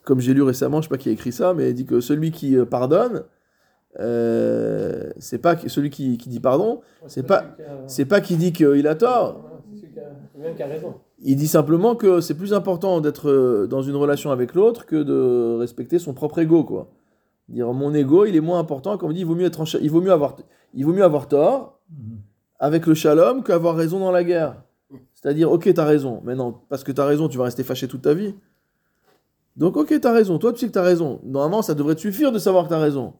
Comme 0.03 0.19
j'ai 0.19 0.33
lu 0.33 0.41
récemment, 0.41 0.81
je 0.81 0.87
sais 0.87 0.89
pas 0.89 0.97
qui 0.97 1.09
a 1.09 1.11
écrit 1.11 1.31
ça, 1.31 1.53
mais 1.53 1.69
il 1.69 1.73
dit 1.75 1.85
que 1.85 1.99
celui 2.01 2.31
qui 2.31 2.55
pardonne, 2.69 3.23
euh, 3.99 5.09
c'est 5.19 5.39
pas 5.39 5.57
celui 5.67 5.89
qui, 5.89 6.17
qui 6.17 6.29
dit 6.29 6.39
pardon, 6.39 6.81
c'est 7.07 7.25
pas 7.25 7.43
c'est 7.87 8.05
pas 8.05 8.21
qui 8.21 8.37
dit 8.37 8.53
qu'il 8.53 8.87
a 8.87 8.95
tort. 8.95 9.41
Il 11.23 11.35
dit 11.35 11.47
simplement 11.47 11.95
que 11.95 12.19
c'est 12.21 12.33
plus 12.33 12.53
important 12.53 12.99
d'être 13.01 13.29
euh, 13.29 13.67
dans 13.67 13.81
une 13.81 13.95
relation 13.95 14.31
avec 14.31 14.55
l'autre 14.55 14.85
que 14.85 14.95
de 14.95 15.57
respecter 15.59 15.99
son 15.99 16.13
propre 16.13 16.39
ego, 16.39 16.63
quoi. 16.63 16.89
Dire 17.49 17.71
mon 17.73 17.93
ego, 17.93 18.25
il 18.25 18.35
est 18.35 18.41
moins 18.41 18.59
important. 18.59 18.97
Comme 18.97 19.13
dit, 19.13 19.19
il 19.19 19.25
vaut 19.25 19.35
mieux 19.35 19.45
être 19.45 19.61
en 19.61 19.65
il 19.65 19.91
vaut 19.91 20.01
mieux 20.01 20.11
avoir, 20.11 20.37
il 20.73 20.85
vaut 20.85 20.93
mieux 20.93 21.03
avoir 21.03 21.27
tort 21.27 21.79
avec 22.59 22.85
le 22.85 22.93
shalom 22.93 23.43
qu'avoir 23.43 23.75
raison 23.75 23.99
dans 23.99 24.11
la 24.11 24.23
guerre. 24.23 24.55
C'est-à-dire, 25.13 25.51
ok, 25.51 25.71
t'as 25.73 25.85
raison, 25.85 26.21
mais 26.23 26.35
non, 26.35 26.55
parce 26.69 26.83
que 26.83 26.91
t'as 26.91 27.05
raison, 27.05 27.27
tu 27.27 27.37
vas 27.37 27.45
rester 27.45 27.63
fâché 27.63 27.87
toute 27.87 28.01
ta 28.01 28.13
vie. 28.13 28.33
Donc, 29.57 29.77
ok, 29.77 29.99
t'as 30.01 30.13
raison. 30.13 30.37
Toi, 30.37 30.53
tu 30.53 30.59
sais 30.59 30.67
que 30.67 30.71
t'as 30.71 30.81
raison. 30.81 31.19
Normalement, 31.23 31.61
ça 31.61 31.75
devrait 31.75 31.95
te 31.95 32.01
suffire 32.01 32.31
de 32.31 32.39
savoir 32.39 32.65
que 32.65 32.69
t'as 32.69 32.79
raison. 32.79 33.13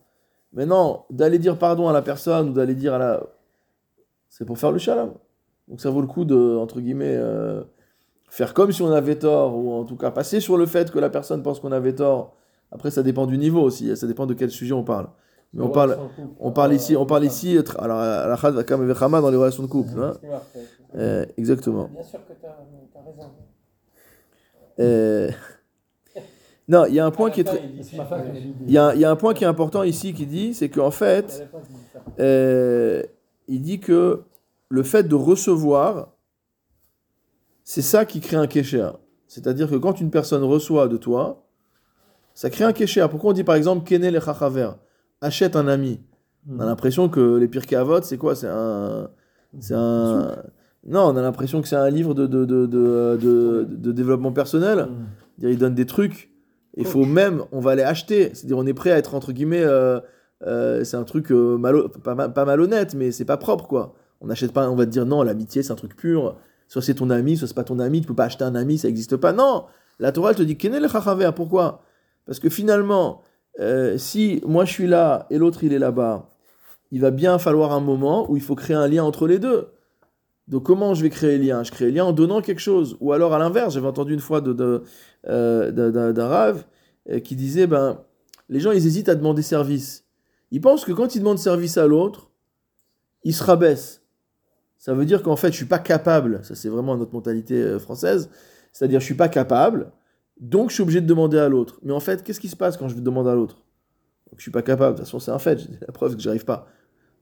Mais 0.53 0.65
non, 0.65 1.03
d'aller 1.09 1.39
dire 1.39 1.57
pardon 1.57 1.87
à 1.87 1.93
la 1.93 2.01
personne 2.01 2.49
ou 2.49 2.53
d'aller 2.53 2.75
dire 2.75 2.93
à 2.93 2.97
la, 2.97 3.23
c'est 4.29 4.45
pour 4.45 4.57
faire 4.57 4.71
le 4.71 4.79
shalom. 4.79 5.13
Donc 5.67 5.79
ça 5.79 5.89
vaut 5.89 6.01
le 6.01 6.07
coup 6.07 6.25
de, 6.25 6.57
entre 6.57 6.81
guillemets, 6.81 7.15
euh, 7.15 7.63
faire 8.29 8.53
comme 8.53 8.71
si 8.71 8.81
on 8.81 8.91
avait 8.91 9.17
tort, 9.17 9.57
ou 9.57 9.71
en 9.71 9.85
tout 9.85 9.95
cas 9.95 10.11
passer 10.11 10.39
sur 10.39 10.57
le 10.57 10.65
fait 10.65 10.91
que 10.91 10.99
la 10.99 11.09
personne 11.09 11.43
pense 11.43 11.59
qu'on 11.59 11.71
avait 11.71 11.95
tort. 11.95 12.35
Après, 12.71 12.91
ça 12.91 13.03
dépend 13.03 13.25
du 13.25 13.37
niveau 13.37 13.61
aussi, 13.61 13.95
ça 13.95 14.07
dépend 14.07 14.25
de 14.25 14.33
quel 14.33 14.49
sujet 14.49 14.73
on 14.73 14.83
parle. 14.83 15.09
Mais 15.53 15.61
on 15.61 15.69
parle, 15.69 15.97
on 16.39 16.51
parle 16.53 16.73
ici, 16.73 16.95
on 16.95 17.05
parle 17.05 17.25
ici, 17.25 17.57
alors 17.77 17.99
la 17.99 18.35
va 18.35 19.21
dans 19.21 19.29
les 19.29 19.35
relations 19.35 19.63
de 19.63 19.67
couple. 19.67 20.01
Hein. 20.01 20.13
Euh, 20.95 21.25
exactement. 21.37 21.89
Bien 21.93 22.03
sûr 22.03 22.19
que 22.25 22.33
tu 22.33 22.45
as, 22.45 23.01
raison. 23.03 23.31
Euh, 24.79 25.29
non, 26.67 26.85
il 26.85 26.93
y 26.93 26.99
a 26.99 27.05
un 27.05 27.11
point 27.11 27.29
qui 27.31 27.41
est 27.41 27.43
très, 27.43 27.61
il 28.65 28.71
y 28.71 28.77
a, 28.77 28.93
il 28.95 29.01
y 29.01 29.05
a 29.05 29.11
un 29.11 29.15
point 29.15 29.33
qui 29.33 29.43
est 29.43 29.47
important 29.47 29.83
ici 29.83 30.13
qui 30.13 30.25
dit, 30.25 30.53
c'est 30.53 30.69
qu'en 30.69 30.91
fait, 30.91 31.49
euh, 32.19 33.03
il 33.47 33.61
dit 33.61 33.79
que 33.79 34.21
le 34.69 34.83
fait 34.83 35.03
de 35.03 35.15
recevoir, 35.15 36.13
c'est 37.63 37.81
ça 37.81 38.05
qui 38.05 38.21
crée 38.21 38.37
un 38.37 38.47
kécher. 38.47 38.89
C'est-à-dire 39.27 39.69
que 39.69 39.75
quand 39.75 39.99
une 39.99 40.11
personne 40.11 40.43
reçoit 40.43 40.87
de 40.87 40.97
toi, 40.97 41.45
ça 42.33 42.49
crée 42.49 42.63
un 42.63 42.73
kécher. 42.73 43.05
Pourquoi 43.09 43.31
on 43.31 43.33
dit 43.33 43.43
par 43.43 43.55
exemple 43.55 43.85
Kenel 43.85 44.15
et 44.15 44.21
Chachaver 44.21 44.71
Achète 45.19 45.55
un 45.55 45.67
ami. 45.67 45.99
On 46.49 46.59
a 46.59 46.63
hmm. 46.63 46.67
l'impression 46.67 47.09
que 47.09 47.37
les 47.37 47.47
pires 47.47 47.85
vote, 47.85 48.03
c'est 48.03 48.17
quoi? 48.17 48.35
C'est 48.35 48.47
un. 48.49 49.09
C'est 49.59 49.75
un. 49.75 50.35
Non, 50.87 51.01
on 51.01 51.15
a 51.15 51.21
l'impression 51.21 51.61
que 51.61 51.67
c'est 51.67 51.75
un 51.75 51.89
livre 51.89 52.13
de, 52.13 52.25
de, 52.25 52.45
de, 52.45 52.65
de, 52.65 53.67
de 53.69 53.91
développement 53.91 54.31
personnel. 54.31 54.87
Hmm. 54.89 55.47
Il 55.47 55.57
donne 55.57 55.75
des 55.75 55.85
trucs. 55.85 56.30
Il 56.77 56.85
faut 56.85 57.05
même, 57.05 57.43
on 57.51 57.59
va 57.59 57.75
les 57.75 57.83
acheter. 57.83 58.31
C'est-à-dire, 58.33 58.57
on 58.57 58.65
est 58.65 58.73
prêt 58.73 58.91
à 58.91 58.97
être 58.97 59.15
entre 59.15 59.31
guillemets. 59.31 59.63
Euh, 59.63 59.99
euh, 60.47 60.83
c'est 60.83 60.97
un 60.97 61.03
truc 61.03 61.31
euh, 61.31 61.59
pas, 62.03 62.29
pas, 62.29 62.45
malhonnête, 62.45 62.95
mais 62.95 63.11
c'est 63.11 63.25
pas 63.25 63.37
propre 63.37 63.67
quoi. 63.67 63.93
On 64.21 64.27
n'achète 64.27 64.53
pas, 64.53 64.69
on 64.69 64.75
va 64.75 64.85
te 64.85 64.91
dire 64.91 65.05
non, 65.05 65.21
l'amitié 65.21 65.63
c'est 65.63 65.71
un 65.71 65.75
truc 65.75 65.95
pur. 65.95 66.37
Soit 66.67 66.81
c'est 66.81 66.95
ton 66.95 67.09
ami, 67.09 67.37
soit 67.37 67.47
c'est 67.47 67.53
pas 67.53 67.63
ton 67.63 67.79
ami. 67.79 68.01
Tu 68.01 68.07
peux 68.07 68.15
pas 68.15 68.25
acheter 68.25 68.43
un 68.43 68.55
ami, 68.55 68.77
ça 68.77 68.87
n'existe 68.87 69.17
pas. 69.17 69.33
Non, 69.33 69.65
la 69.99 70.11
Torah 70.11 70.31
elle 70.31 70.37
te 70.37 70.43
dit 70.43 70.57
Kenel 70.57 70.83
le 70.83 71.31
Pourquoi? 71.31 71.83
Parce 72.25 72.39
que 72.39 72.49
finalement, 72.49 73.21
si 73.97 74.41
moi 74.45 74.65
je 74.65 74.71
suis 74.71 74.87
là 74.87 75.27
et 75.29 75.37
l'autre 75.37 75.63
il 75.63 75.73
est 75.73 75.79
là-bas, 75.79 76.29
il 76.91 77.01
va 77.01 77.11
bien 77.11 77.37
falloir 77.37 77.73
un 77.73 77.79
moment 77.79 78.29
où 78.31 78.37
il 78.37 78.41
faut 78.41 78.55
créer 78.55 78.75
un 78.75 78.87
lien 78.87 79.03
entre 79.03 79.27
les 79.27 79.39
deux. 79.39 79.67
Donc 80.47 80.63
comment 80.65 80.93
je 80.93 81.03
vais 81.03 81.09
créer 81.09 81.37
le 81.37 81.45
lien? 81.45 81.63
Je 81.63 81.71
crée 81.71 81.85
le 81.85 81.91
lien 81.91 82.05
en 82.05 82.13
donnant 82.13 82.41
quelque 82.41 82.59
chose. 82.59 82.97
Ou 82.99 83.13
alors 83.13 83.33
à 83.33 83.39
l'inverse, 83.39 83.73
j'avais 83.73 83.87
entendu 83.87 84.13
une 84.13 84.19
fois 84.19 84.41
d'un 84.41 84.53
de, 84.53 84.83
euh, 85.27 86.13
rave 86.17 86.65
euh, 87.09 87.19
qui 87.19 87.35
disait, 87.35 87.67
ben, 87.67 88.03
les 88.49 88.59
gens 88.59 88.71
ils 88.71 88.85
hésitent 88.85 89.09
à 89.09 89.15
demander 89.15 89.41
service. 89.41 90.05
Ils 90.51 90.61
pensent 90.61 90.83
que 90.83 90.91
quand 90.91 91.15
ils 91.15 91.19
demandent 91.19 91.39
service 91.39 91.77
à 91.77 91.87
l'autre, 91.87 92.31
ils 93.23 93.33
se 93.33 93.43
rabaissent. 93.43 94.03
Ça 94.77 94.93
veut 94.93 95.05
dire 95.05 95.23
qu'en 95.23 95.35
fait 95.35 95.51
je 95.51 95.57
suis 95.57 95.65
pas 95.65 95.79
capable, 95.79 96.43
ça 96.43 96.55
c'est 96.55 96.67
vraiment 96.67 96.97
notre 96.97 97.13
mentalité 97.13 97.55
euh, 97.55 97.79
française, 97.79 98.29
c'est-à-dire 98.73 98.99
je 98.99 99.05
suis 99.05 99.15
pas 99.15 99.29
capable, 99.29 99.91
donc 100.39 100.69
je 100.69 100.75
suis 100.75 100.83
obligé 100.83 101.01
de 101.01 101.05
demander 101.05 101.37
à 101.37 101.47
l'autre. 101.47 101.79
Mais 101.83 101.93
en 101.93 101.99
fait, 101.99 102.23
qu'est-ce 102.23 102.39
qui 102.39 102.49
se 102.49 102.55
passe 102.55 102.77
quand 102.77 102.89
je 102.89 102.95
demande 102.95 103.27
à 103.27 103.35
l'autre? 103.35 103.63
Je 104.37 104.41
suis 104.41 104.51
pas 104.51 104.63
capable, 104.63 104.95
de 104.95 104.97
toute 104.97 105.05
façon 105.05 105.19
c'est 105.19 105.31
un 105.31 105.39
fait, 105.39 105.67
la 105.81 105.93
preuve 105.93 106.15
que 106.15 106.21
j'arrive 106.21 106.45
pas. 106.45 106.67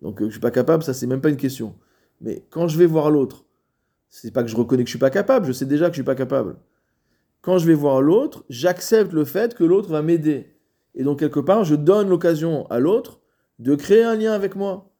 Donc 0.01 0.23
je 0.23 0.29
suis 0.29 0.39
pas 0.39 0.51
capable, 0.51 0.83
ça 0.83 0.93
c'est 0.93 1.05
même 1.05 1.21
pas 1.21 1.29
une 1.29 1.37
question. 1.37 1.75
Mais 2.21 2.45
quand 2.49 2.67
je 2.67 2.77
vais 2.77 2.85
voir 2.85 3.09
l'autre, 3.09 3.45
c'est 4.09 4.31
pas 4.31 4.43
que 4.43 4.49
je 4.49 4.55
reconnais 4.55 4.83
que 4.83 4.87
je 4.87 4.93
suis 4.93 4.99
pas 4.99 5.09
capable, 5.09 5.45
je 5.45 5.51
sais 5.51 5.65
déjà 5.65 5.85
que 5.87 5.93
je 5.93 5.97
suis 5.97 6.03
pas 6.03 6.15
capable. 6.15 6.57
Quand 7.41 7.57
je 7.57 7.65
vais 7.65 7.73
voir 7.73 8.01
l'autre, 8.01 8.43
j'accepte 8.49 9.13
le 9.13 9.23
fait 9.23 9.55
que 9.55 9.63
l'autre 9.63 9.89
va 9.89 10.01
m'aider. 10.01 10.47
Et 10.95 11.03
donc 11.03 11.19
quelque 11.19 11.39
part, 11.39 11.63
je 11.63 11.75
donne 11.75 12.09
l'occasion 12.09 12.67
à 12.67 12.79
l'autre 12.79 13.19
de 13.59 13.75
créer 13.75 14.03
un 14.03 14.15
lien 14.15 14.33
avec 14.33 14.55
moi. 14.55 14.91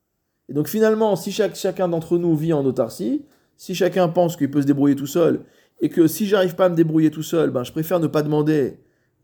Et 0.47 0.53
donc 0.53 0.67
finalement, 0.67 1.15
si 1.15 1.31
chacun 1.31 1.87
d'entre 1.87 2.17
nous 2.17 2.35
vit 2.35 2.53
en 2.53 2.65
autarcie, 2.65 3.25
si 3.57 3.75
chacun 3.75 4.07
pense 4.07 4.37
qu'il 4.37 4.49
peut 4.49 4.61
se 4.61 4.67
débrouiller 4.67 4.95
tout 4.95 5.07
seul, 5.07 5.41
et 5.81 5.89
que 5.89 6.07
si 6.07 6.25
j'arrive 6.25 6.55
pas 6.55 6.65
à 6.65 6.69
me 6.69 6.75
débrouiller 6.75 7.11
tout 7.11 7.23
seul, 7.23 7.51
ben, 7.51 7.63
je 7.63 7.71
préfère 7.71 7.99
ne 7.99 8.07
pas 8.07 8.21
demander 8.21 8.79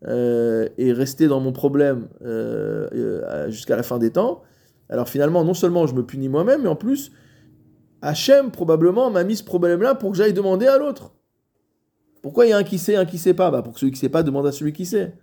euh, 0.06 0.68
et 0.78 0.92
rester 0.92 1.26
dans 1.26 1.40
mon 1.40 1.52
problème 1.52 2.08
euh, 2.22 2.88
euh, 2.94 3.50
jusqu'à 3.50 3.76
la 3.76 3.82
fin 3.82 3.98
des 3.98 4.10
temps, 4.10 4.42
alors 4.88 5.08
finalement, 5.08 5.42
non 5.44 5.54
seulement 5.54 5.86
je 5.86 5.94
me 5.94 6.04
punis 6.04 6.28
moi-même, 6.28 6.62
mais 6.62 6.68
en 6.68 6.76
plus, 6.76 7.12
Hachem 8.02 8.50
probablement 8.50 9.10
m'a 9.10 9.24
mis 9.24 9.36
ce 9.36 9.44
problème-là 9.44 9.94
pour 9.94 10.12
que 10.12 10.16
j'aille 10.16 10.32
demander 10.32 10.66
à 10.66 10.78
l'autre. 10.78 11.12
Pourquoi 12.22 12.46
il 12.46 12.50
y 12.50 12.52
a 12.52 12.56
un 12.56 12.64
qui 12.64 12.78
sait, 12.78 12.96
un 12.96 13.04
qui 13.04 13.18
sait 13.18 13.34
pas? 13.34 13.50
Bah 13.50 13.62
Pour 13.62 13.74
que 13.74 13.80
celui 13.80 13.92
qui 13.92 13.98
sait 13.98 14.08
pas 14.08 14.22
demande 14.22 14.46
à 14.46 14.52
celui 14.52 14.72
qui 14.72 14.84
sait. 14.84 15.14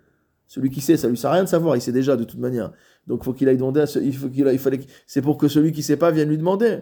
Celui 0.47 0.69
qui 0.69 0.81
sait, 0.81 0.97
ça 0.97 1.07
lui 1.07 1.17
sert 1.17 1.31
à 1.31 1.33
rien 1.33 1.43
de 1.43 1.49
savoir, 1.49 1.75
il 1.75 1.81
sait 1.81 1.91
déjà 1.91 2.15
de 2.15 2.23
toute 2.23 2.39
manière. 2.39 2.71
Donc 3.07 3.23
faut 3.23 3.33
qu'il 3.33 3.49
aille 3.49 3.57
demander 3.57 3.81
à 3.81 3.87
ce, 3.87 3.99
il 3.99 4.15
faut 4.15 4.29
qu'il 4.29 4.47
il 4.47 4.59
fallait 4.59 4.79
c'est 5.07 5.21
pour 5.21 5.37
que 5.37 5.47
celui 5.47 5.71
qui 5.71 5.83
sait 5.83 5.97
pas 5.97 6.11
vienne 6.11 6.29
lui 6.29 6.37
demander. 6.37 6.79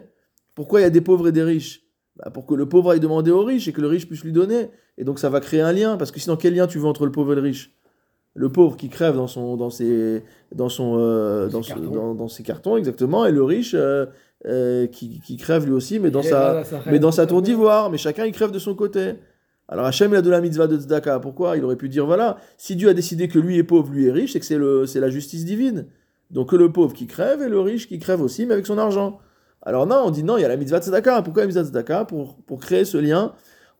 Pourquoi 0.54 0.80
il 0.80 0.82
y 0.82 0.86
a 0.86 0.90
des 0.90 1.00
pauvres 1.00 1.28
et 1.28 1.32
des 1.32 1.42
riches? 1.42 1.82
Bah 2.16 2.30
Pour 2.30 2.46
que 2.46 2.54
le 2.54 2.68
pauvre 2.68 2.90
aille 2.90 3.00
demander 3.00 3.30
au 3.30 3.42
riche 3.44 3.68
et 3.68 3.72
que 3.72 3.80
le 3.80 3.86
riche 3.86 4.06
puisse 4.06 4.22
lui 4.22 4.32
donner. 4.32 4.70
Et 4.98 5.04
donc 5.04 5.18
ça 5.18 5.30
va 5.30 5.40
créer 5.40 5.62
un 5.62 5.72
lien 5.72 5.96
parce 5.96 6.10
que 6.10 6.20
sinon 6.20 6.36
quel 6.36 6.54
lien 6.54 6.66
tu 6.66 6.78
veux 6.78 6.86
entre 6.86 7.06
le 7.06 7.12
pauvre 7.12 7.32
et 7.32 7.36
le 7.36 7.42
riche? 7.42 7.74
Le 8.34 8.50
pauvre 8.50 8.76
qui 8.76 8.88
crève 8.88 9.16
dans 9.16 9.26
son 9.26 9.56
dans 9.56 9.70
ses 9.70 10.22
dans 10.54 10.68
son 10.68 10.96
euh, 10.98 11.48
dans, 11.48 12.14
dans, 12.14 12.28
ses 12.28 12.42
cartons 12.42 12.76
exactement 12.76 13.26
et 13.26 13.32
le 13.32 13.42
riche 13.42 13.74
euh, 13.74 14.06
euh, 14.46 14.86
qui, 14.88 15.20
qui, 15.20 15.36
crève 15.36 15.66
lui 15.66 15.72
aussi, 15.72 16.00
mais 16.00 16.10
dans 16.10 16.22
sa, 16.22 16.64
mais 16.86 16.98
dans 16.98 17.12
sa 17.12 17.26
tour 17.26 17.42
d'ivoire. 17.42 17.90
Mais 17.90 17.98
chacun, 17.98 18.24
il 18.24 18.32
crève 18.32 18.50
de 18.50 18.58
son 18.58 18.74
côté. 18.74 19.14
Alors 19.68 19.86
Hachem, 19.86 20.12
il 20.12 20.16
a 20.16 20.22
de 20.22 20.30
la 20.30 20.40
mitzvah 20.40 20.66
de 20.66 20.76
tzedaka. 20.76 21.20
Pourquoi? 21.20 21.56
Il 21.56 21.64
aurait 21.64 21.76
pu 21.76 21.88
dire, 21.88 22.06
voilà, 22.06 22.38
si 22.58 22.76
Dieu 22.76 22.88
a 22.88 22.94
décidé 22.94 23.28
que 23.28 23.38
lui 23.38 23.58
est 23.58 23.62
pauvre, 23.62 23.92
lui 23.92 24.06
est 24.06 24.10
riche, 24.10 24.32
c'est 24.32 24.40
que 24.40 24.46
c'est, 24.46 24.58
le, 24.58 24.86
c'est 24.86 25.00
la 25.00 25.10
justice 25.10 25.44
divine. 25.44 25.86
Donc 26.30 26.50
que 26.50 26.56
le 26.56 26.72
pauvre 26.72 26.92
qui 26.92 27.06
crève 27.06 27.42
et 27.42 27.48
le 27.48 27.60
riche 27.60 27.88
qui 27.88 27.98
crève 27.98 28.20
aussi, 28.20 28.46
mais 28.46 28.54
avec 28.54 28.66
son 28.66 28.78
argent. 28.78 29.20
Alors 29.62 29.86
non, 29.86 30.02
on 30.06 30.10
dit 30.10 30.24
non, 30.24 30.36
il 30.38 30.42
y 30.42 30.44
a 30.44 30.48
la 30.48 30.56
mitzvah 30.56 30.80
de 30.80 30.84
tzedaka. 30.84 31.22
Pourquoi 31.22 31.42
la 31.42 31.46
mitzvah 31.46 31.62
de 31.62 31.68
tzedaka? 31.68 32.04
Pour, 32.04 32.36
pour 32.42 32.58
créer 32.58 32.84
ce 32.84 32.98
lien 32.98 33.32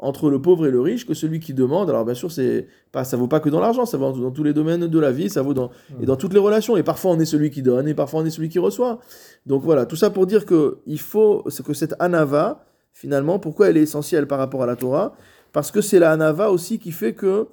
entre 0.03 0.31
le 0.31 0.43
pauvre 0.43 0.67
et 0.67 0.71
le 0.71 0.81
riche 0.81 1.07
que 1.07 1.15
celui 1.15 1.39
qui 1.39 1.55
demande. 1.55 1.89
Alors 1.89 2.05
bien 2.05 2.15
sûr, 2.15 2.31
c'est 2.31 2.67
pas, 2.91 3.05
ça 3.05 3.17
vaut 3.17 3.29
pas 3.29 3.39
que 3.39 3.49
dans 3.49 3.61
l'argent, 3.61 3.87
ça 3.87 3.97
vaut 3.97 4.11
dans 4.11 4.33
tous 4.33 4.43
les 4.43 4.53
domaines 4.53 4.89
de 4.89 4.99
la 4.99 5.13
vie, 5.13 5.31
ça 5.31 5.43
vaut 5.43 5.55
dans 5.55 5.71
et 6.01 6.07
dans 6.07 6.17
toutes 6.17 6.35
les 6.35 6.41
relations. 6.41 6.77
Et 6.77 6.83
parfois 6.83 7.13
on 7.13 7.21
est 7.21 7.25
celui 7.25 7.51
qui 7.51 7.63
donne 7.63 7.87
et 7.87 7.95
parfois 7.95 8.21
on 8.21 8.25
est 8.25 8.31
celui 8.31 8.49
qui 8.49 8.59
reçoit. 8.59 8.99
Donc 9.47 9.63
voilà, 9.63 9.87
tout 9.87 9.95
ça 9.95 10.11
pour 10.11 10.27
dire 10.27 10.45
que 10.45 10.79
il 10.87 10.99
faut 10.99 11.45
que 11.65 11.73
cette 11.73 11.95
anava 12.01 12.67
finalement, 12.93 13.39
pourquoi 13.39 13.71
elle 13.71 13.77
est 13.77 13.83
essentielle 13.83 14.27
par 14.27 14.39
rapport 14.39 14.63
à 14.65 14.67
la 14.67 14.77
Torah? 14.77 15.15
Parce 15.53 15.71
que 15.71 15.81
c'est 15.81 16.01
la 16.01 16.11
anava 16.11 16.51
aussi 16.51 16.81
qui 16.81 16.91
fait 16.91 17.15
que 17.15 17.47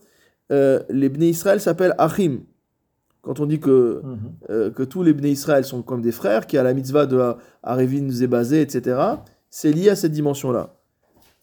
euh, 0.51 0.79
les 0.89 1.09
Bnei 1.09 1.29
Israël 1.29 1.61
s'appellent 1.61 1.95
Achim. 1.99 2.39
Quand 3.21 3.39
on 3.39 3.45
dit 3.45 3.59
que, 3.59 4.01
mhm. 4.03 4.17
euh, 4.49 4.71
que 4.71 4.81
tous 4.81 5.03
les 5.03 5.13
Bnei 5.13 5.31
Israël 5.31 5.65
sont 5.65 5.83
comme 5.83 6.01
des 6.01 6.11
frères, 6.11 6.47
qui 6.47 6.57
a 6.57 6.63
la 6.63 6.73
mitzvah 6.73 7.05
de 7.05 7.35
Arevin 7.61 8.09
Zebazé, 8.09 8.61
etc., 8.61 8.99
c'est 9.51 9.71
lié 9.71 9.89
à 9.89 9.95
cette 9.95 10.13
dimension-là. 10.13 10.78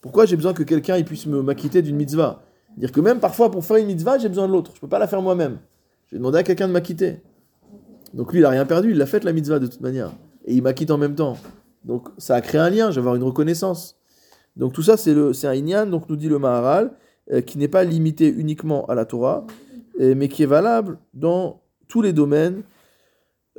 Pourquoi 0.07 0.25
j'ai 0.25 0.37
besoin 0.37 0.53
que 0.53 0.63
quelqu'un 0.63 1.03
puisse 1.03 1.25
m'acquitter 1.25 1.81
d'une 1.81 1.97
mitzvah? 1.97 2.41
Dire 2.77 2.93
que 2.93 3.01
même 3.01 3.19
parfois 3.19 3.51
pour 3.51 3.65
faire 3.65 3.75
une 3.75 3.87
mitzvah, 3.87 4.17
j'ai 4.17 4.29
besoin 4.29 4.47
de 4.47 4.53
l'autre. 4.53 4.71
Je 4.71 4.77
ne 4.77 4.79
peux 4.79 4.87
pas 4.87 4.99
la 4.99 5.07
faire 5.07 5.21
moi-même. 5.21 5.57
J'ai 6.09 6.15
demandé 6.15 6.37
à 6.37 6.43
quelqu'un 6.43 6.69
de 6.69 6.71
m'acquitter. 6.71 7.19
Donc 8.13 8.31
lui, 8.31 8.39
il 8.39 8.43
n'a 8.43 8.49
rien 8.49 8.65
perdu, 8.65 8.91
il 8.91 9.01
a 9.01 9.05
fait 9.05 9.25
la 9.25 9.33
mitzvah 9.33 9.59
de 9.59 9.67
toute 9.67 9.81
manière. 9.81 10.13
Et 10.45 10.53
il 10.53 10.63
m'acquitte 10.63 10.91
en 10.91 10.97
même 10.97 11.13
temps. 11.13 11.35
Donc 11.83 12.07
ça 12.17 12.35
a 12.35 12.41
créé 12.41 12.61
un 12.61 12.69
lien, 12.69 12.89
je 12.89 12.95
vais 12.95 12.99
avoir 12.99 13.15
une 13.15 13.23
reconnaissance. 13.23 13.97
Donc 14.55 14.71
tout 14.71 14.81
ça, 14.81 14.95
c'est 14.95 15.11
un 15.45 15.53
inyan, 15.53 15.87
donc 15.87 16.07
nous 16.07 16.15
dit 16.15 16.29
le 16.29 16.39
Maharal, 16.39 16.93
euh, 17.33 17.41
qui 17.41 17.57
n'est 17.57 17.67
pas 17.67 17.83
limité 17.83 18.29
uniquement 18.29 18.85
à 18.85 18.95
la 18.95 19.03
Torah, 19.03 19.45
mais 19.99 20.29
qui 20.29 20.41
est 20.41 20.47
valable 20.47 20.99
dans 21.13 21.63
tous 21.89 22.01
les 22.01 22.13
domaines, 22.13 22.63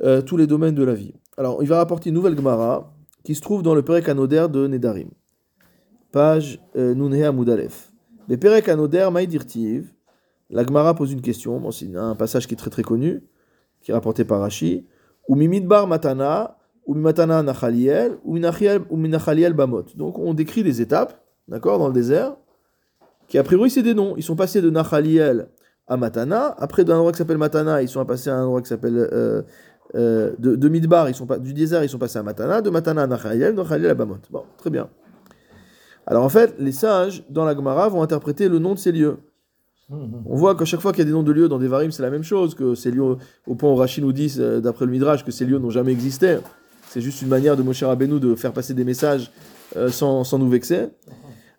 euh, 0.01 0.23
tous 0.23 0.35
les 0.35 0.47
domaines 0.47 0.73
de 0.73 0.83
la 0.83 0.95
vie. 0.95 1.13
Alors 1.37 1.61
il 1.61 1.69
va 1.69 1.77
rapporter 1.77 2.09
une 2.09 2.15
nouvelle 2.15 2.35
Gemara 2.35 2.91
qui 3.23 3.35
se 3.35 3.41
trouve 3.41 3.61
dans 3.61 3.75
le 3.75 3.83
Perek 3.83 4.09
Anoder 4.09 4.47
de 4.49 4.65
Nedarim 4.65 5.09
page 6.11 6.59
euh, 6.75 6.93
Nunhe 6.93 7.23
Amoudalef. 7.23 7.91
Les 8.27 8.37
Perek 8.37 8.69
Anoder 8.69 9.09
Maïdirtiv, 9.11 9.91
la 10.49 10.65
Gemara 10.65 10.95
pose 10.95 11.11
une 11.11 11.21
question, 11.21 11.59
bon, 11.59 11.71
c'est 11.71 11.95
un 11.95 12.15
passage 12.15 12.47
qui 12.47 12.53
est 12.53 12.57
très 12.57 12.69
très 12.69 12.83
connu, 12.83 13.23
qui 13.81 13.91
est 13.91 13.93
rapporté 13.93 14.23
par 14.23 14.41
Rashi, 14.41 14.85
ou 15.27 15.35
Matana, 15.35 16.57
ou 16.85 16.95
Nachaliel, 16.95 18.17
ou 18.23 18.33
Minachaliel 18.97 19.53
Bamot. 19.53 19.85
Donc 19.95 20.17
on 20.17 20.33
décrit 20.33 20.63
des 20.63 20.81
étapes, 20.81 21.23
d'accord, 21.47 21.77
dans 21.77 21.87
le 21.87 21.93
désert, 21.93 22.35
qui 23.27 23.37
a 23.37 23.43
priori 23.43 23.69
c'est 23.69 23.83
des 23.83 23.93
noms. 23.93 24.15
Ils 24.17 24.23
sont 24.23 24.35
passés 24.35 24.61
de 24.61 24.69
Nachaliel 24.69 25.49
à 25.87 25.97
Matana, 25.97 26.55
après 26.57 26.83
d'un 26.83 26.95
endroit 26.95 27.11
qui 27.11 27.19
s'appelle 27.19 27.37
Matana, 27.37 27.81
ils 27.81 27.89
sont 27.89 28.03
passés 28.05 28.29
à 28.29 28.35
un 28.35 28.43
endroit 28.43 28.61
qui 28.61 28.69
s'appelle... 28.69 28.97
Euh, 29.11 29.41
euh, 29.95 30.35
de, 30.37 30.69
Midbar, 30.69 31.09
ils 31.09 31.15
sont 31.15 31.25
pas, 31.25 31.39
du 31.39 31.51
désert, 31.51 31.83
ils 31.83 31.89
sont 31.89 31.97
passés 31.97 32.19
à 32.19 32.23
Matana, 32.23 32.61
de 32.61 32.69
Matana 32.69 33.03
à 33.03 33.07
Nachaliel, 33.07 33.55
Nachaliel 33.55 33.89
à 33.89 33.95
Bamot. 33.95 34.17
Bon, 34.29 34.43
très 34.57 34.69
bien. 34.69 34.87
Alors 36.09 36.23
en 36.23 36.29
fait, 36.29 36.55
les 36.57 36.71
sages, 36.71 37.23
dans 37.29 37.45
la 37.45 37.55
Gemara, 37.55 37.87
vont 37.87 38.01
interpréter 38.01 38.49
le 38.49 38.57
nom 38.57 38.73
de 38.73 38.79
ces 38.79 38.91
lieux. 38.91 39.17
On 39.91 40.35
voit 40.35 40.55
qu'à 40.55 40.65
chaque 40.65 40.81
fois 40.81 40.91
qu'il 40.91 40.99
y 40.99 41.01
a 41.03 41.05
des 41.05 41.11
noms 41.11 41.23
de 41.23 41.31
lieux 41.31 41.47
dans 41.47 41.59
des 41.59 41.67
varim, 41.67 41.91
c'est 41.91 42.03
la 42.03 42.09
même 42.09 42.23
chose, 42.23 42.53
que 42.55 42.75
ces 42.75 42.91
lieux, 42.91 43.17
au 43.47 43.55
point 43.55 43.71
où 43.71 43.75
Rachid 43.75 44.03
nous 44.03 44.11
dit, 44.11 44.35
euh, 44.39 44.59
d'après 44.59 44.85
le 44.85 44.91
Midrash, 44.91 45.23
que 45.23 45.31
ces 45.31 45.45
lieux 45.45 45.57
n'ont 45.57 45.69
jamais 45.69 45.91
existé. 45.91 46.37
C'est 46.89 47.01
juste 47.01 47.21
une 47.21 47.27
manière 47.27 47.55
de 47.55 47.63
Moshe 47.63 47.83
Rabbeinu 47.83 48.19
de 48.19 48.35
faire 48.35 48.51
passer 48.51 48.73
des 48.73 48.83
messages 48.83 49.31
euh, 49.77 49.89
sans, 49.89 50.37
nous 50.37 50.49
vexer. 50.49 50.89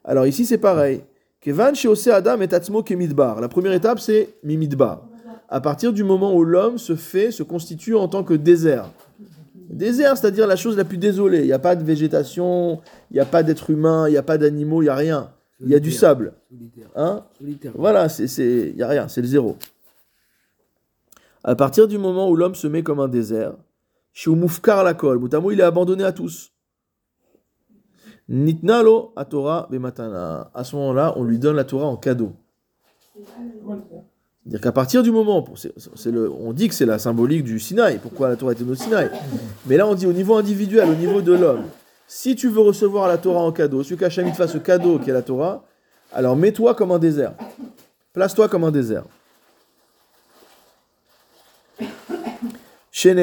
Alors 0.05 0.27
ici, 0.27 0.45
c'est 0.45 0.59
pareil. 0.59 1.03
Kevan 1.41 1.73
Adam 2.13 2.41
et 2.41 2.55
Atzmo 2.55 2.83
Kemidbar. 2.83 3.41
La 3.41 3.49
première 3.49 3.73
étape, 3.73 4.01
c'est 4.01 4.35
Mimidbar. 4.43 5.07
À 5.49 5.61
partir 5.61 5.93
du 5.93 6.05
moment 6.05 6.35
où 6.35 6.45
l'homme 6.45 6.79
se 6.79 6.97
fait, 6.97 7.31
se 7.31 7.43
constitue 7.43 7.95
en 7.95 8.09
tant 8.09 8.23
que 8.25 8.35
désert. 8.35 8.91
Désert, 9.71 10.19
c'est-à-dire 10.19 10.49
la 10.49 10.57
chose 10.57 10.77
la 10.77 10.85
plus 10.85 10.99
désolée. 10.99 11.41
Il 11.41 11.47
n'y 11.47 11.53
a 11.53 11.61
pas 11.61 11.77
de 11.77 11.85
végétation, 11.85 12.81
il 13.11 13.15
n'y 13.15 13.21
a 13.21 13.25
pas 13.25 13.45
d'être 13.45 13.71
humain, 13.71 14.09
il 14.09 14.13
n'y 14.13 14.17
a 14.19 14.23
pas 14.23 14.37
d'animaux, 14.37 14.83
il 14.83 14.87
n'y 14.87 14.91
a 14.91 14.97
rien. 14.97 15.33
Il 15.61 15.69
y 15.69 15.75
a 15.75 15.81
du 15.81 15.93
sable. 15.93 16.35
Hein 16.97 17.25
voilà, 17.75 18.09
il 18.19 18.75
n'y 18.75 18.83
a 18.83 18.89
rien, 18.89 19.09
c'est 19.09 19.21
le 19.21 19.29
zéro. 19.29 19.57
À 21.45 21.55
partir 21.55 21.87
du 21.87 21.99
moment 21.99 22.29
où 22.29 22.37
l'homme 22.37 22.55
se 22.55 22.67
met 22.67 22.83
comme 22.83 22.99
un 22.99 23.09
désert, 23.09 23.55
chez 24.13 24.31
Moufkar 24.31 24.83
la 24.83 24.95
kol, 24.95 25.19
Moutamo 25.19 25.53
il 25.53 25.61
est 25.61 25.65
abandonné 25.65 26.03
à 26.03 26.13
tous. 26.13 26.53
Nitnalo 28.29 29.13
à 29.17 29.25
Torah 29.25 29.69
bematana. 29.71 30.51
À 30.55 30.65
ce 30.65 30.77
moment-là, 30.77 31.15
on 31.17 31.25
lui 31.25 31.39
donne 31.39 31.57
la 31.57 31.65
Torah 31.65 31.87
en 31.87 31.97
cadeau. 31.97 32.33
C'est-à-dire 34.43 34.61
qu'à 34.63 34.73
partir 34.73 35.03
du 35.03 35.11
moment, 35.11 35.45
on 36.41 36.53
dit 36.53 36.69
que 36.69 36.75
c'est 36.75 36.87
la 36.87 36.99
symbolique 36.99 37.45
du 37.45 37.61
Sinaï, 37.61 37.99
pourquoi 37.99 38.29
la 38.29 38.37
Torah 38.37 38.53
est 38.53 38.63
au 38.63 38.75
Sinaï? 38.75 39.11
Mais 39.67 39.77
là, 39.77 39.87
on 39.87 39.95
dit 39.95 40.07
au 40.07 40.13
niveau 40.13 40.37
individuel, 40.37 40.89
au 40.89 40.95
niveau 40.95 41.21
de 41.21 41.33
l'homme, 41.33 41.65
si 42.09 42.35
tu 42.35 42.49
veux 42.49 42.63
recevoir 42.63 43.07
la 43.07 43.19
Torah 43.19 43.43
en 43.43 43.53
cadeau, 43.53 43.83
si 43.83 43.97
qu'Hachem 43.97 44.31
te 44.31 44.37
fasse 44.37 44.53
ce 44.53 44.59
cadeau 44.59 44.99
qui 44.99 45.11
est 45.11 45.13
la 45.13 45.23
Torah, 45.23 45.65
alors 46.13 46.37
mets-toi 46.37 46.75
comme 46.75 46.91
un 46.91 46.99
désert. 46.99 47.35
Place-toi 48.13 48.49
comme 48.49 48.65
un 48.65 48.71
désert. 48.71 49.05
Chez 52.91 53.15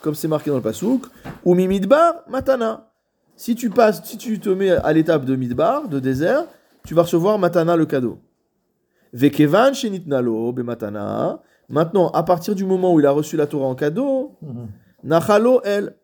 comme 0.00 0.14
c'est 0.14 0.28
marqué 0.28 0.50
dans 0.50 0.56
le 0.56 0.62
Pasouk, 0.62 1.04
ou 1.44 1.54
Mimidbar, 1.54 2.22
Matana. 2.28 2.88
Si 3.36 3.54
tu 3.54 3.68
passes, 3.68 4.02
si 4.04 4.16
tu 4.16 4.38
te 4.38 4.48
mets 4.48 4.70
à 4.70 4.92
l'étape 4.92 5.24
de 5.24 5.36
Midbar, 5.36 5.88
de 5.88 5.98
désert, 5.98 6.44
tu 6.86 6.94
vas 6.94 7.02
recevoir 7.02 7.38
Matana 7.38 7.76
le 7.76 7.86
cadeau. 7.86 8.18
Vekevan 9.14 9.72
shenitnalo 9.72 10.52
bematana. 10.52 11.40
Maintenant, 11.68 12.10
à 12.10 12.22
partir 12.24 12.54
du 12.54 12.64
moment 12.64 12.92
où 12.92 13.00
il 13.00 13.06
a 13.06 13.10
reçu 13.10 13.36
la 13.36 13.46
Torah 13.46 13.66
en 13.66 13.74
cadeau, 13.74 14.36
mhm. 14.42 14.68
Nachalo 15.04 15.62
el. 15.62 15.94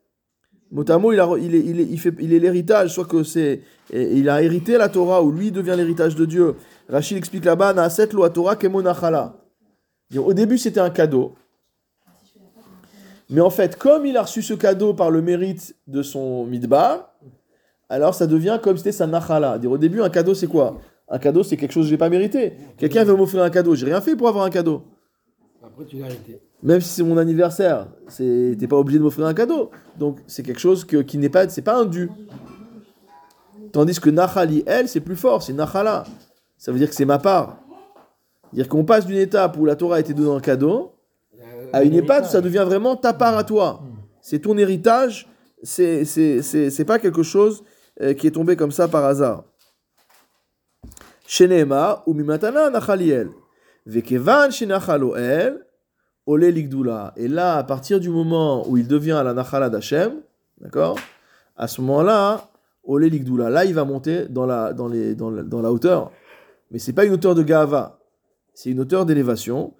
Motamo, 0.73 1.11
il, 1.11 1.19
il 1.43 1.55
est, 1.55 1.59
il 1.59 1.81
est, 1.81 1.87
il 1.91 1.99
fait, 1.99 2.15
il 2.21 2.33
est 2.33 2.39
l'héritage, 2.39 2.95
soit 2.95 3.05
que 3.05 3.25
c'est, 3.25 3.63
il 3.93 4.29
a 4.29 4.41
hérité 4.41 4.79
la 4.79 4.89
Torah 4.89 5.21
ou 5.21 5.33
lui 5.33 5.51
devient 5.51 5.75
l'héritage 5.77 6.15
de 6.15 6.25
Dieu. 6.25 6.55
Rachid 6.89 7.17
explique 7.17 7.45
là-bas, 7.45 7.75
Naaset 7.75 8.11
lo 8.13 8.29
Torah 8.29 8.55
kemo 8.55 8.81
nachala. 8.81 9.35
Au 10.17 10.33
début, 10.33 10.59
c'était 10.59 10.81
un 10.81 10.91
cadeau. 10.91 11.35
Mais 13.29 13.41
en 13.41 13.51
fait, 13.51 13.77
comme 13.77 14.07
il 14.07 14.17
a 14.17 14.23
reçu 14.23 14.43
ce 14.43 14.55
cadeau 14.55 14.95
par 14.95 15.11
le 15.11 15.23
mérite 15.23 15.75
de 15.89 16.03
son 16.03 16.47
midbar, 16.47 17.15
alors 17.89 18.15
ça 18.15 18.29
devient 18.29 18.59
comme 18.63 18.77
si 18.77 18.85
c'était 18.85 18.97
sa 18.97 19.09
nachala. 19.09 19.59
Dire 19.59 19.73
au 19.73 19.79
début, 19.79 20.03
un 20.03 20.11
cadeau, 20.11 20.35
c'est 20.35 20.47
quoi? 20.47 20.79
Un 21.11 21.19
cadeau, 21.19 21.43
c'est 21.43 21.57
quelque 21.57 21.73
chose 21.73 21.87
que 21.87 21.91
j'ai 21.91 21.99
pas 21.99 22.09
mérité. 22.09 22.53
Quelqu'un 22.79 23.05
veut 23.05 23.17
m'offrir 23.17 23.43
un 23.43 23.51
cadeau, 23.51 23.75
j'ai 23.75 23.87
rien 23.87 24.01
fait 24.01 24.15
pour 24.15 24.29
avoir 24.29 24.45
un 24.45 24.51
cadeau. 24.51 24.85
Après, 25.63 25.85
tu 25.85 25.97
l'as 25.97 26.07
arrêté. 26.07 26.41
Même 26.63 26.81
si 26.81 26.89
c'est 26.89 27.03
mon 27.03 27.17
anniversaire, 27.17 27.89
c'est 28.07 28.57
t'es 28.59 28.67
pas 28.69 28.77
obligé 28.77 28.99
de 28.99 29.03
m'offrir 29.03 29.27
un 29.27 29.35
cadeau. 29.35 29.71
Donc 29.99 30.19
c'est 30.27 30.43
quelque 30.43 30.61
chose 30.61 30.85
que, 30.85 30.99
qui 30.99 31.19
n'est 31.19 31.29
pas, 31.29 31.49
c'est 31.49 31.63
pas 31.63 31.77
un 31.77 31.85
dû. 31.85 32.11
Tandis 33.73 33.99
que 33.99 34.11
Nachali, 34.11 34.63
elle, 34.67 34.89
c'est 34.89 35.01
plus 35.01 35.17
fort, 35.17 35.43
c'est 35.43 35.53
Nachala. 35.53 36.05
Ça 36.59 36.71
veut 36.71 36.79
dire 36.79 36.89
que 36.89 36.95
c'est 36.95 37.05
ma 37.05 37.19
part. 37.19 37.59
C'est-à-dire 38.53 38.69
qu'on 38.69 38.85
passe 38.85 39.07
d'une 39.07 39.17
étape 39.17 39.57
où 39.59 39.65
la 39.65 39.77
Torah 39.77 39.97
a 39.97 40.01
été 40.01 40.13
donnée 40.13 40.31
en 40.31 40.41
cadeau 40.41 40.93
à 41.73 41.83
une 41.83 41.95
étape 41.95 42.25
où 42.25 42.29
ça 42.29 42.41
devient 42.41 42.65
vraiment 42.67 42.97
ta 42.97 43.13
part 43.13 43.37
à 43.37 43.45
toi. 43.45 43.83
C'est 44.21 44.41
ton 44.41 44.57
héritage, 44.59 45.29
c'est, 45.63 46.05
c'est, 46.05 46.43
c'est, 46.43 46.71
c'est 46.71 46.85
pas 46.85 46.99
quelque 46.99 47.23
chose 47.23 47.65
euh, 48.01 48.13
qui 48.13 48.27
est 48.27 48.33
tombé 48.33 48.57
comme 48.57 48.73
ça 48.73 48.89
par 48.89 49.05
hasard. 49.05 49.45
Ou. 56.27 56.43
Et 57.17 57.29
là, 57.29 57.57
à 57.57 57.63
partir 57.63 58.01
du 58.01 58.11
moment 58.11 58.69
où 58.69 58.77
il 58.77 58.89
devient 58.89 59.23
la 59.25 59.33
nachala 59.33 59.71
d'Hachem, 59.71 60.23
À 61.57 61.69
ce 61.69 61.81
moment-là, 61.83 62.51
ole. 62.83 63.09
Là, 63.49 63.65
il 63.65 63.75
va 63.75 63.85
monter 63.85 64.27
dans 64.27 64.45
la, 64.45 64.73
hauteur. 65.71 66.11
Mais 66.73 66.81
c'est 66.81 66.93
pas 66.93 67.05
une 67.05 67.13
hauteur 67.13 67.37
de 67.37 67.45
gava. 67.45 68.01
C'est 68.53 68.71
une 68.71 68.81
hauteur 68.81 69.07
d'élévation. 69.07 69.75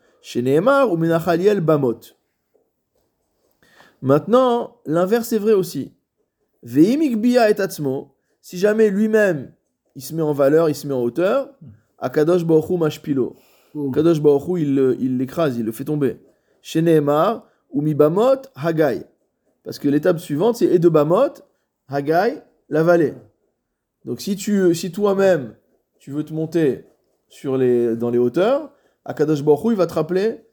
Maintenant, 4.03 4.77
l'inverse 4.87 5.33
est 5.33 5.39
vrai 5.39 5.55
aussi. 5.55 5.93
Et 6.77 7.61
atzmo. 7.61 8.15
Si 8.41 8.57
jamais 8.57 8.91
lui-même 8.91 9.53
il 9.97 10.03
se 10.03 10.15
met 10.15 10.23
en 10.23 10.33
valeur, 10.33 10.69
il 10.69 10.75
se 10.75 10.87
met 10.87 10.95
en 10.95 11.03
hauteur. 11.03 11.51
Akadosh 11.99 12.45
Baruch 12.45 12.71
mashpilo. 12.71 13.37
Akadosh 13.75 14.21
Baruch 14.21 14.61
il 14.61 15.19
l'écrase, 15.19 15.59
il 15.59 15.65
le 15.65 15.73
fait 15.73 15.85
tomber. 15.85 16.19
Chez 16.63 16.83
Nehemar, 16.83 17.47
ou 17.71 17.83
Bamot, 17.95 18.43
Hagai. 18.55 19.05
Parce 19.65 19.79
que 19.79 19.89
l'étape 19.89 20.19
suivante, 20.19 20.57
c'est 20.57 20.79
de 20.79 20.89
Bamot, 20.89 21.33
Hagai, 21.89 22.43
la 22.69 22.83
vallée. 22.83 23.15
Donc 24.05 24.21
si, 24.21 24.37
tu, 24.37 24.75
si 24.75 24.93
toi-même, 24.93 25.55
tu 25.99 26.11
veux 26.11 26.25
te 26.25 26.33
monter 26.33 26.85
sur 27.29 27.57
les, 27.57 27.97
dans 27.97 28.11
les 28.11 28.19
hauteurs, 28.19 28.73
Akadosh 29.05 29.43
Baruch 29.43 29.73
il 29.73 29.77
va 29.77 29.87
te 29.87 29.95
rappeler 29.95 30.45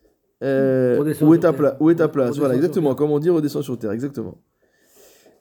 euh, 0.44 1.00
où, 1.22 1.34
est 1.34 1.40
ta 1.40 1.52
où 1.80 1.90
est 1.90 1.96
ta 1.96 2.08
place. 2.08 2.38
Voilà, 2.38 2.56
exactement, 2.56 2.94
comme 2.96 3.12
on 3.12 3.20
dit, 3.20 3.30
redescend 3.30 3.64
sur 3.64 3.78
terre, 3.78 3.92
exactement. 3.92 4.38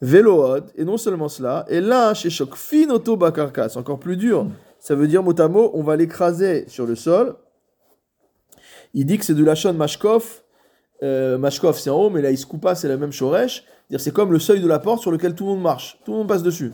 Vélood, 0.01 0.65
et 0.75 0.85
non 0.85 0.97
seulement 0.97 1.27
cela, 1.27 1.65
et 1.69 1.81
là, 1.81 2.13
chez 2.13 2.29
Choc 2.29 2.55
Finoto 2.55 3.17
Bakarkas, 3.17 3.73
encore 3.77 3.99
plus 3.99 4.15
dur, 4.15 4.47
ça 4.79 4.93
veut 4.93 5.07
dire 5.07 5.23
mot 5.23 5.39
à 5.39 5.47
mot, 5.47 5.71
on 5.73 5.81
va 5.81 5.95
l'écraser 5.95 6.65
sur 6.67 6.85
le 6.85 6.95
sol. 6.95 7.35
Il 8.93 9.05
dit 9.05 9.17
que 9.17 9.25
c'est 9.25 9.33
de 9.33 9.43
la 9.43 9.55
chaîne 9.55 9.75
Mashkov, 9.75 10.43
euh, 11.03 11.37
Mashkov 11.37 11.79
c'est 11.79 11.89
en 11.89 11.97
haut, 11.97 12.09
mais 12.09 12.21
là 12.21 12.31
Iskoupa 12.31 12.75
c'est 12.75 12.87
la 12.87 12.97
même 12.97 13.11
Shoresh, 13.11 13.63
c'est 13.97 14.13
comme 14.13 14.31
le 14.31 14.39
seuil 14.39 14.61
de 14.61 14.67
la 14.67 14.79
porte 14.79 15.01
sur 15.01 15.11
lequel 15.11 15.33
tout 15.33 15.45
le 15.45 15.51
monde 15.51 15.61
marche, 15.61 15.99
tout 16.05 16.11
le 16.11 16.19
monde 16.19 16.27
passe 16.27 16.43
dessus. 16.43 16.71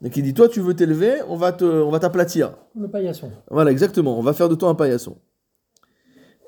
Donc 0.00 0.16
il 0.16 0.22
dit, 0.22 0.34
toi 0.34 0.48
tu 0.48 0.60
veux 0.60 0.74
t'élever, 0.74 1.22
on 1.28 1.36
va 1.36 1.52
t'aplatir. 1.52 2.54
Le 2.78 2.88
paillasson. 2.88 3.30
Voilà, 3.50 3.70
exactement, 3.70 4.18
on 4.18 4.22
va 4.22 4.32
faire 4.32 4.48
de 4.48 4.54
toi 4.54 4.70
un 4.70 4.74
paillasson. 4.74 5.16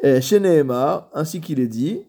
Et 0.02 0.20
chez 0.20 0.40
Nehema, 0.40 1.10
ainsi 1.12 1.40
qu'il 1.40 1.60
est 1.60 1.66
dit, 1.66 2.06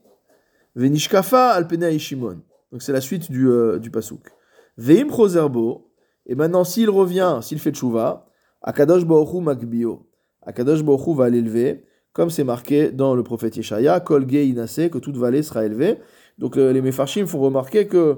Venishkafa 0.75 1.49
alpena 1.49 1.97
Shimon. 1.97 2.41
Donc 2.71 2.81
c'est 2.81 2.93
la 2.93 3.01
suite 3.01 3.31
du, 3.31 3.49
euh, 3.49 3.79
du 3.79 3.89
pasouk. 3.89 4.31
Veim 4.77 5.09
chozerbo, 5.09 5.91
et 6.25 6.35
maintenant 6.35 6.63
s'il 6.63 6.89
revient, 6.89 7.39
s'il 7.41 7.59
fait 7.59 7.71
tchouva, 7.71 8.27
Akadosh 8.61 9.05
Baruchu 9.05 9.41
makbio. 9.41 10.07
Akadosh 10.43 10.83
Baruchu 10.83 11.15
va 11.15 11.29
l'élever, 11.29 11.85
comme 12.13 12.29
c'est 12.29 12.43
marqué 12.43 12.91
dans 12.91 13.15
le 13.15 13.23
prophète 13.23 13.57
Yeshaya, 13.57 13.99
kol 13.99 14.31
inase, 14.31 14.89
que 14.91 14.97
toute 14.97 15.17
vallée 15.17 15.43
sera 15.43 15.65
élevée. 15.65 15.97
Donc 16.37 16.57
euh, 16.57 16.71
les 16.71 16.81
Mefarshim 16.81 17.25
font 17.25 17.39
remarquer 17.39 17.87
que, 17.87 18.17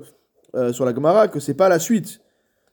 euh, 0.55 0.73
sur 0.73 0.85
la 0.85 0.93
Gemara, 0.93 1.27
que 1.27 1.39
c'est 1.39 1.53
pas 1.53 1.69
la 1.69 1.79
suite. 1.79 2.21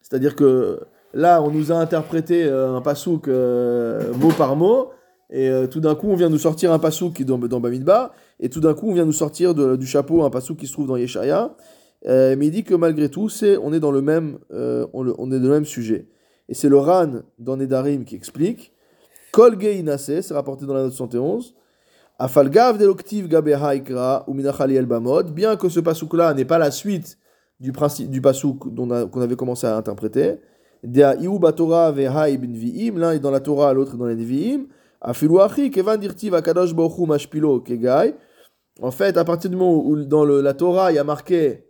C'est-à-dire 0.03 0.35
que 0.35 0.81
là, 1.14 1.43
on 1.43 1.51
nous 1.51 1.70
a 1.70 1.76
interprété 1.76 2.49
un 2.49 2.81
pasouk 2.81 3.29
mot 3.29 4.33
par 4.37 4.57
mot, 4.57 4.91
et 5.31 5.51
tout 5.70 5.81
d'un 5.81 5.95
coup, 5.95 6.09
on 6.09 6.16
vient 6.16 6.31
nous 6.31 6.39
sortir 6.39 6.72
un 6.72 6.79
pasouk 6.79 7.22
dans, 7.22 7.37
dans 7.37 7.61
Bamidbar, 7.61 8.12
et 8.41 8.49
tout 8.49 8.61
d'un 8.61 8.74
coup, 8.74 8.91
on 8.91 8.95
vient 8.95 9.05
nous 9.05 9.12
sortir 9.12 9.55
du 9.55 9.86
chapeau 9.86 10.22
un 10.22 10.30
passou 10.30 10.55
qui 10.55 10.66
se 10.66 10.72
trouve 10.72 10.86
dans 10.86 10.97
Yeshaya. 10.97 11.57
Euh, 12.07 12.36
mais 12.39 12.47
il 12.47 12.51
dit 12.53 12.64
que 12.64 12.74
malgré 12.74 13.09
tout, 13.09 13.28
c'est, 13.28 13.57
on 13.57 13.72
est 13.72 13.80
dans 13.80 13.91
le 13.91 14.03
même, 14.03 14.39
euh, 14.53 14.86
on, 14.93 15.12
on, 15.18 15.32
est 15.32 15.41
dans 15.41 15.49
le 15.49 15.55
même 15.55 15.64
sujet. 15.64 16.07
Et 16.49 16.55
c'est 16.55 16.68
le 16.68 16.78
Ran 16.78 17.22
dans 17.39 17.57
Nedarim 17.57 18.05
qui 18.05 18.14
explique. 18.14 18.72
Kol 19.32 19.62
inase, 19.62 20.20
c'est 20.20 20.34
rapporté 20.34 20.64
dans 20.64 20.74
la 20.74 20.82
note 20.82 20.93
71. 20.93 21.55
Afalgav 22.20 22.78
deloktiv 22.78 23.28
gabe 23.28 23.53
haikra 23.55 24.24
ou 24.26 24.34
minachali 24.34 24.76
el 24.76 24.86
bamod. 24.86 25.32
Bien 25.32 25.57
que 25.57 25.68
ce 25.68 25.80
pasouk-là 25.80 26.34
n'est 26.34 26.45
pas 26.45 26.59
la 26.59 26.70
suite 26.70 27.18
du 27.61 27.72
principe 27.72 28.11
du 28.11 28.20
pasouk 28.20 28.74
qu'on 28.74 29.20
avait 29.20 29.36
commencé 29.36 29.66
à 29.66 29.76
interpréter. 29.76 30.41
Dea 30.82 31.14
iu 31.20 31.39
batora 31.39 31.93
ve 31.93 32.09
bin 32.36 32.53
viim. 32.53 32.99
L'un 32.99 33.12
est 33.12 33.18
dans 33.18 33.30
la 33.30 33.41
Torah, 33.41 33.72
l'autre 33.72 33.95
est 33.95 33.99
dans 33.99 34.07
les 34.07 34.14
viim. 34.16 34.66
Afilu 35.01 35.41
achi 35.41 35.70
kevan 35.70 35.99
dirtiv 35.99 36.34
akadosh 36.34 36.72
bochu 36.72 37.07
mashpilo 37.07 37.61
kegai. 37.61 38.14
En 38.81 38.91
fait, 38.91 39.16
à 39.16 39.24
partir 39.24 39.51
du 39.51 39.57
moment 39.57 39.85
où 39.85 39.97
dans 40.05 40.24
le, 40.24 40.41
la 40.41 40.55
Torah, 40.55 40.93
il 40.93 40.97
y 40.97 40.99
a 40.99 41.05
marqué 41.05 41.64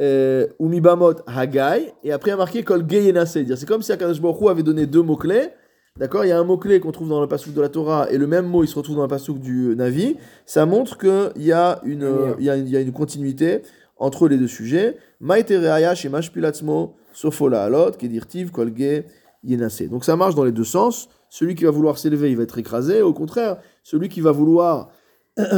euh, 0.00 0.46
Umibamot 0.60 1.14
Hagai, 1.26 1.94
et 2.04 2.12
après 2.12 2.30
il 2.30 2.32
y 2.32 2.34
a 2.34 2.36
marqué 2.36 2.62
Kol 2.62 2.84
C'est 3.26 3.66
comme 3.66 3.82
si 3.82 3.92
Akadosh 3.92 4.20
Baruch 4.20 4.50
avait 4.50 4.62
donné 4.62 4.86
deux 4.86 5.02
mots-clés. 5.02 5.48
D'accord 5.96 6.26
Il 6.26 6.28
y 6.28 6.32
a 6.32 6.38
un 6.38 6.44
mot-clé 6.44 6.78
qu'on 6.78 6.92
trouve 6.92 7.08
dans 7.08 7.22
le 7.22 7.26
pasouk 7.26 7.54
de 7.54 7.60
la 7.62 7.70
Torah, 7.70 8.10
et 8.10 8.18
le 8.18 8.26
même 8.26 8.46
mot 8.46 8.62
il 8.62 8.68
se 8.68 8.76
retrouve 8.76 8.96
dans 8.96 9.02
le 9.02 9.08
pasouk 9.08 9.38
du 9.38 9.74
Navi. 9.76 10.16
Ça 10.44 10.66
montre 10.66 10.98
qu'il 10.98 11.42
y, 11.42 11.52
a 11.52 11.80
une, 11.84 12.34
il 12.38 12.44
y, 12.44 12.50
a, 12.50 12.56
il 12.56 12.68
y 12.68 12.76
a 12.76 12.80
une 12.80 12.92
continuité 12.92 13.62
entre 13.96 14.28
les 14.28 14.36
deux 14.36 14.46
sujets. 14.46 14.98
Donc 19.88 20.04
ça 20.04 20.16
marche 20.16 20.34
dans 20.34 20.44
les 20.44 20.52
deux 20.52 20.64
sens. 20.64 21.08
Celui 21.30 21.54
qui 21.54 21.64
va 21.64 21.70
vouloir 21.70 21.96
s'élever, 21.96 22.30
il 22.30 22.36
va 22.36 22.42
être 22.42 22.58
écrasé. 22.58 23.00
Au 23.00 23.14
contraire, 23.14 23.56
celui 23.82 24.10
qui 24.10 24.20
va 24.20 24.32
vouloir 24.32 24.90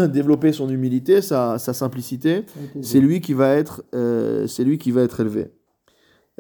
développer 0.09 0.53
son 0.53 0.69
humilité, 0.69 1.23
sa, 1.23 1.59
sa 1.59 1.73
simplicité, 1.73 2.45
c'est 2.83 3.01
lui 3.01 3.21
qui 3.21 3.33
va 3.33 3.55
être, 3.55 3.85
euh, 3.95 4.47
c'est 4.47 4.65
lui 4.65 4.79
qui 4.79 4.91
va 4.91 5.03
être 5.03 5.21
élevé. 5.21 5.53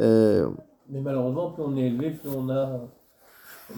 Euh, 0.00 0.48
Mais 0.90 1.00
malheureusement, 1.00 1.50
plus 1.50 1.62
on 1.62 1.76
est 1.76 1.86
élevé, 1.86 2.10
plus 2.10 2.30
on 2.36 2.48
a 2.50 2.80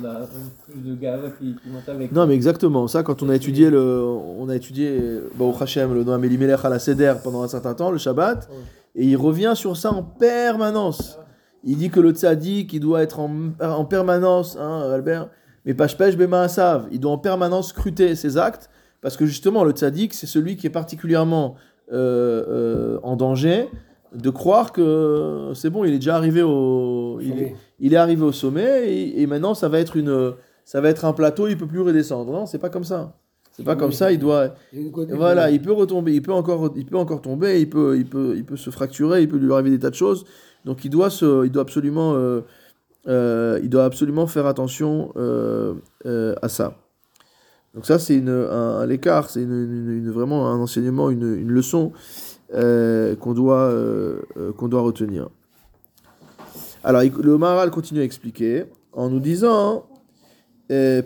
On 0.01 0.05
a 0.05 0.21
plus 0.67 0.81
de 0.81 0.95
gars 0.95 1.19
qui, 1.39 1.57
qui 1.57 1.69
montent 1.69 1.89
avec. 1.89 2.13
Non, 2.13 2.27
mais 2.27 2.35
exactement. 2.35 2.87
Ça, 2.87 3.03
quand 3.03 3.23
on 3.23 3.29
a 3.29 3.35
étudié 3.35 3.71
le, 3.71 4.03
on 4.05 4.49
a 4.49 4.55
étudié 4.55 5.21
bah, 5.35 5.45
au 5.45 5.55
Hachem, 5.63 5.93
le 5.95 6.05
Noam 6.05 6.25
Elimelech 6.25 6.65
à 6.65 6.69
la 6.69 6.79
Seder 6.79 7.15
pendant 7.25 7.43
un 7.43 7.49
certain 7.49 7.75
temps, 7.75 7.91
le 7.91 7.99
Shabbat, 7.99 8.49
et 8.95 9.05
il 9.05 9.17
revient 9.17 9.53
sur 9.57 9.77
ça 9.77 9.93
en 9.93 10.03
permanence. 10.05 11.19
Il 11.65 11.77
dit 11.77 11.91
que 11.91 12.01
le 12.01 12.13
tzaddik, 12.13 12.73
il 12.73 12.81
doit 12.81 13.03
être 13.03 13.19
en, 13.19 13.31
en 13.61 13.85
permanence, 13.85 14.57
hein, 14.59 14.91
Albert, 14.93 15.29
mais 15.67 15.75
pashpesh 15.75 16.17
bemaasav, 16.17 16.87
il 16.93 17.01
doit 17.01 17.13
en 17.13 17.19
permanence 17.19 17.69
scruter 17.71 18.15
ses 18.15 18.39
actes, 18.39 18.71
parce 19.03 19.17
que 19.17 19.27
justement, 19.27 19.65
le 19.65 19.73
tzaddik, 19.73 20.15
c'est 20.15 20.27
celui 20.27 20.57
qui 20.57 20.67
est 20.67 20.71
particulièrement 20.71 21.57
euh, 21.93 22.45
euh, 22.49 23.01
en 23.03 23.17
danger 23.17 23.69
de 24.15 24.31
croire 24.31 24.73
que 24.73 25.53
c'est 25.55 25.71
bon, 25.71 25.85
il 25.85 25.93
est 25.93 25.99
déjà 25.99 26.17
arrivé 26.17 26.43
au, 26.43 27.21
il 27.21 27.39
est, 27.41 27.57
il 27.79 27.95
est 27.95 27.97
arrivé 27.97 28.23
au 28.23 28.33
sommet 28.33 28.89
et, 28.89 29.23
et 29.23 29.27
maintenant 29.27 29.55
ça 29.55 29.69
va 29.69 29.79
être 29.79 29.97
une 29.97 30.33
ça 30.65 30.81
va 30.81 30.89
être 30.89 31.05
un 31.05 31.13
plateau 31.13 31.49
il 31.49 31.57
peut 31.57 31.67
plus 31.67 31.81
redescendre. 31.81 32.33
Non 32.33 32.47
c'est 32.47 32.59
pas 32.59 32.71
comme 32.71 32.85
ça. 32.85 33.17
C'est 33.53 33.65
pas 33.65 33.77
comme 33.77 33.93
ça 33.93 34.11
il 34.13 34.19
doit 34.19 34.55
voilà 35.11 35.51
il 35.51 35.61
peut 35.61 35.73
retomber 35.73 36.15
il 36.15 36.23
peut 36.23 36.33
encore 36.33 36.73
il 36.77 36.87
peut 36.87 36.97
encore 36.97 37.21
tomber 37.21 37.61
il 37.61 37.69
peut 37.69 37.97
il 37.99 38.07
peut 38.07 38.35
il 38.37 38.45
peut 38.45 38.57
se 38.57 38.71
fracturer 38.71 39.23
il 39.23 39.29
peut 39.29 39.37
lui 39.37 39.53
arriver 39.53 39.71
des 39.71 39.79
tas 39.79 39.91
de 39.91 39.95
choses. 39.95 40.25
Donc 40.65 40.85
il 40.85 40.91
doit 40.91 41.11
se 41.11 41.45
il 41.45 41.51
doit 41.51 41.63
absolument 41.63 42.15
euh, 42.15 42.41
euh, 43.09 43.61
il 43.63 43.69
doit 43.69 43.85
absolument 43.85 44.27
faire 44.27 44.47
attention 44.47 45.13
euh, 45.17 45.75
à 46.05 46.49
ça 46.49 46.77
donc 47.75 47.87
ça 47.87 47.99
c'est 47.99 48.17
une 48.17 48.29
un, 48.29 48.85
l'écart 48.87 49.31
c'est 49.31 49.43
une, 49.43 50.11
vraiment 50.11 50.49
un 50.49 50.59
enseignement 50.59 51.11
une, 51.11 51.49
leçon 51.49 51.93
euh, 52.55 53.17
qu'on 53.17 53.33
doit 53.33 53.59
euh, 53.59 54.21
euh, 54.37 54.69
doit 54.69 54.83
retenir 54.83 55.29
alors, 56.83 57.03
le 57.03 57.37
Maharal 57.37 57.71
continue 57.71 58.01
à 58.01 58.05
expliquer 58.05 58.65
en 58.95 59.11
nous 59.11 59.21
disant 59.21 59.85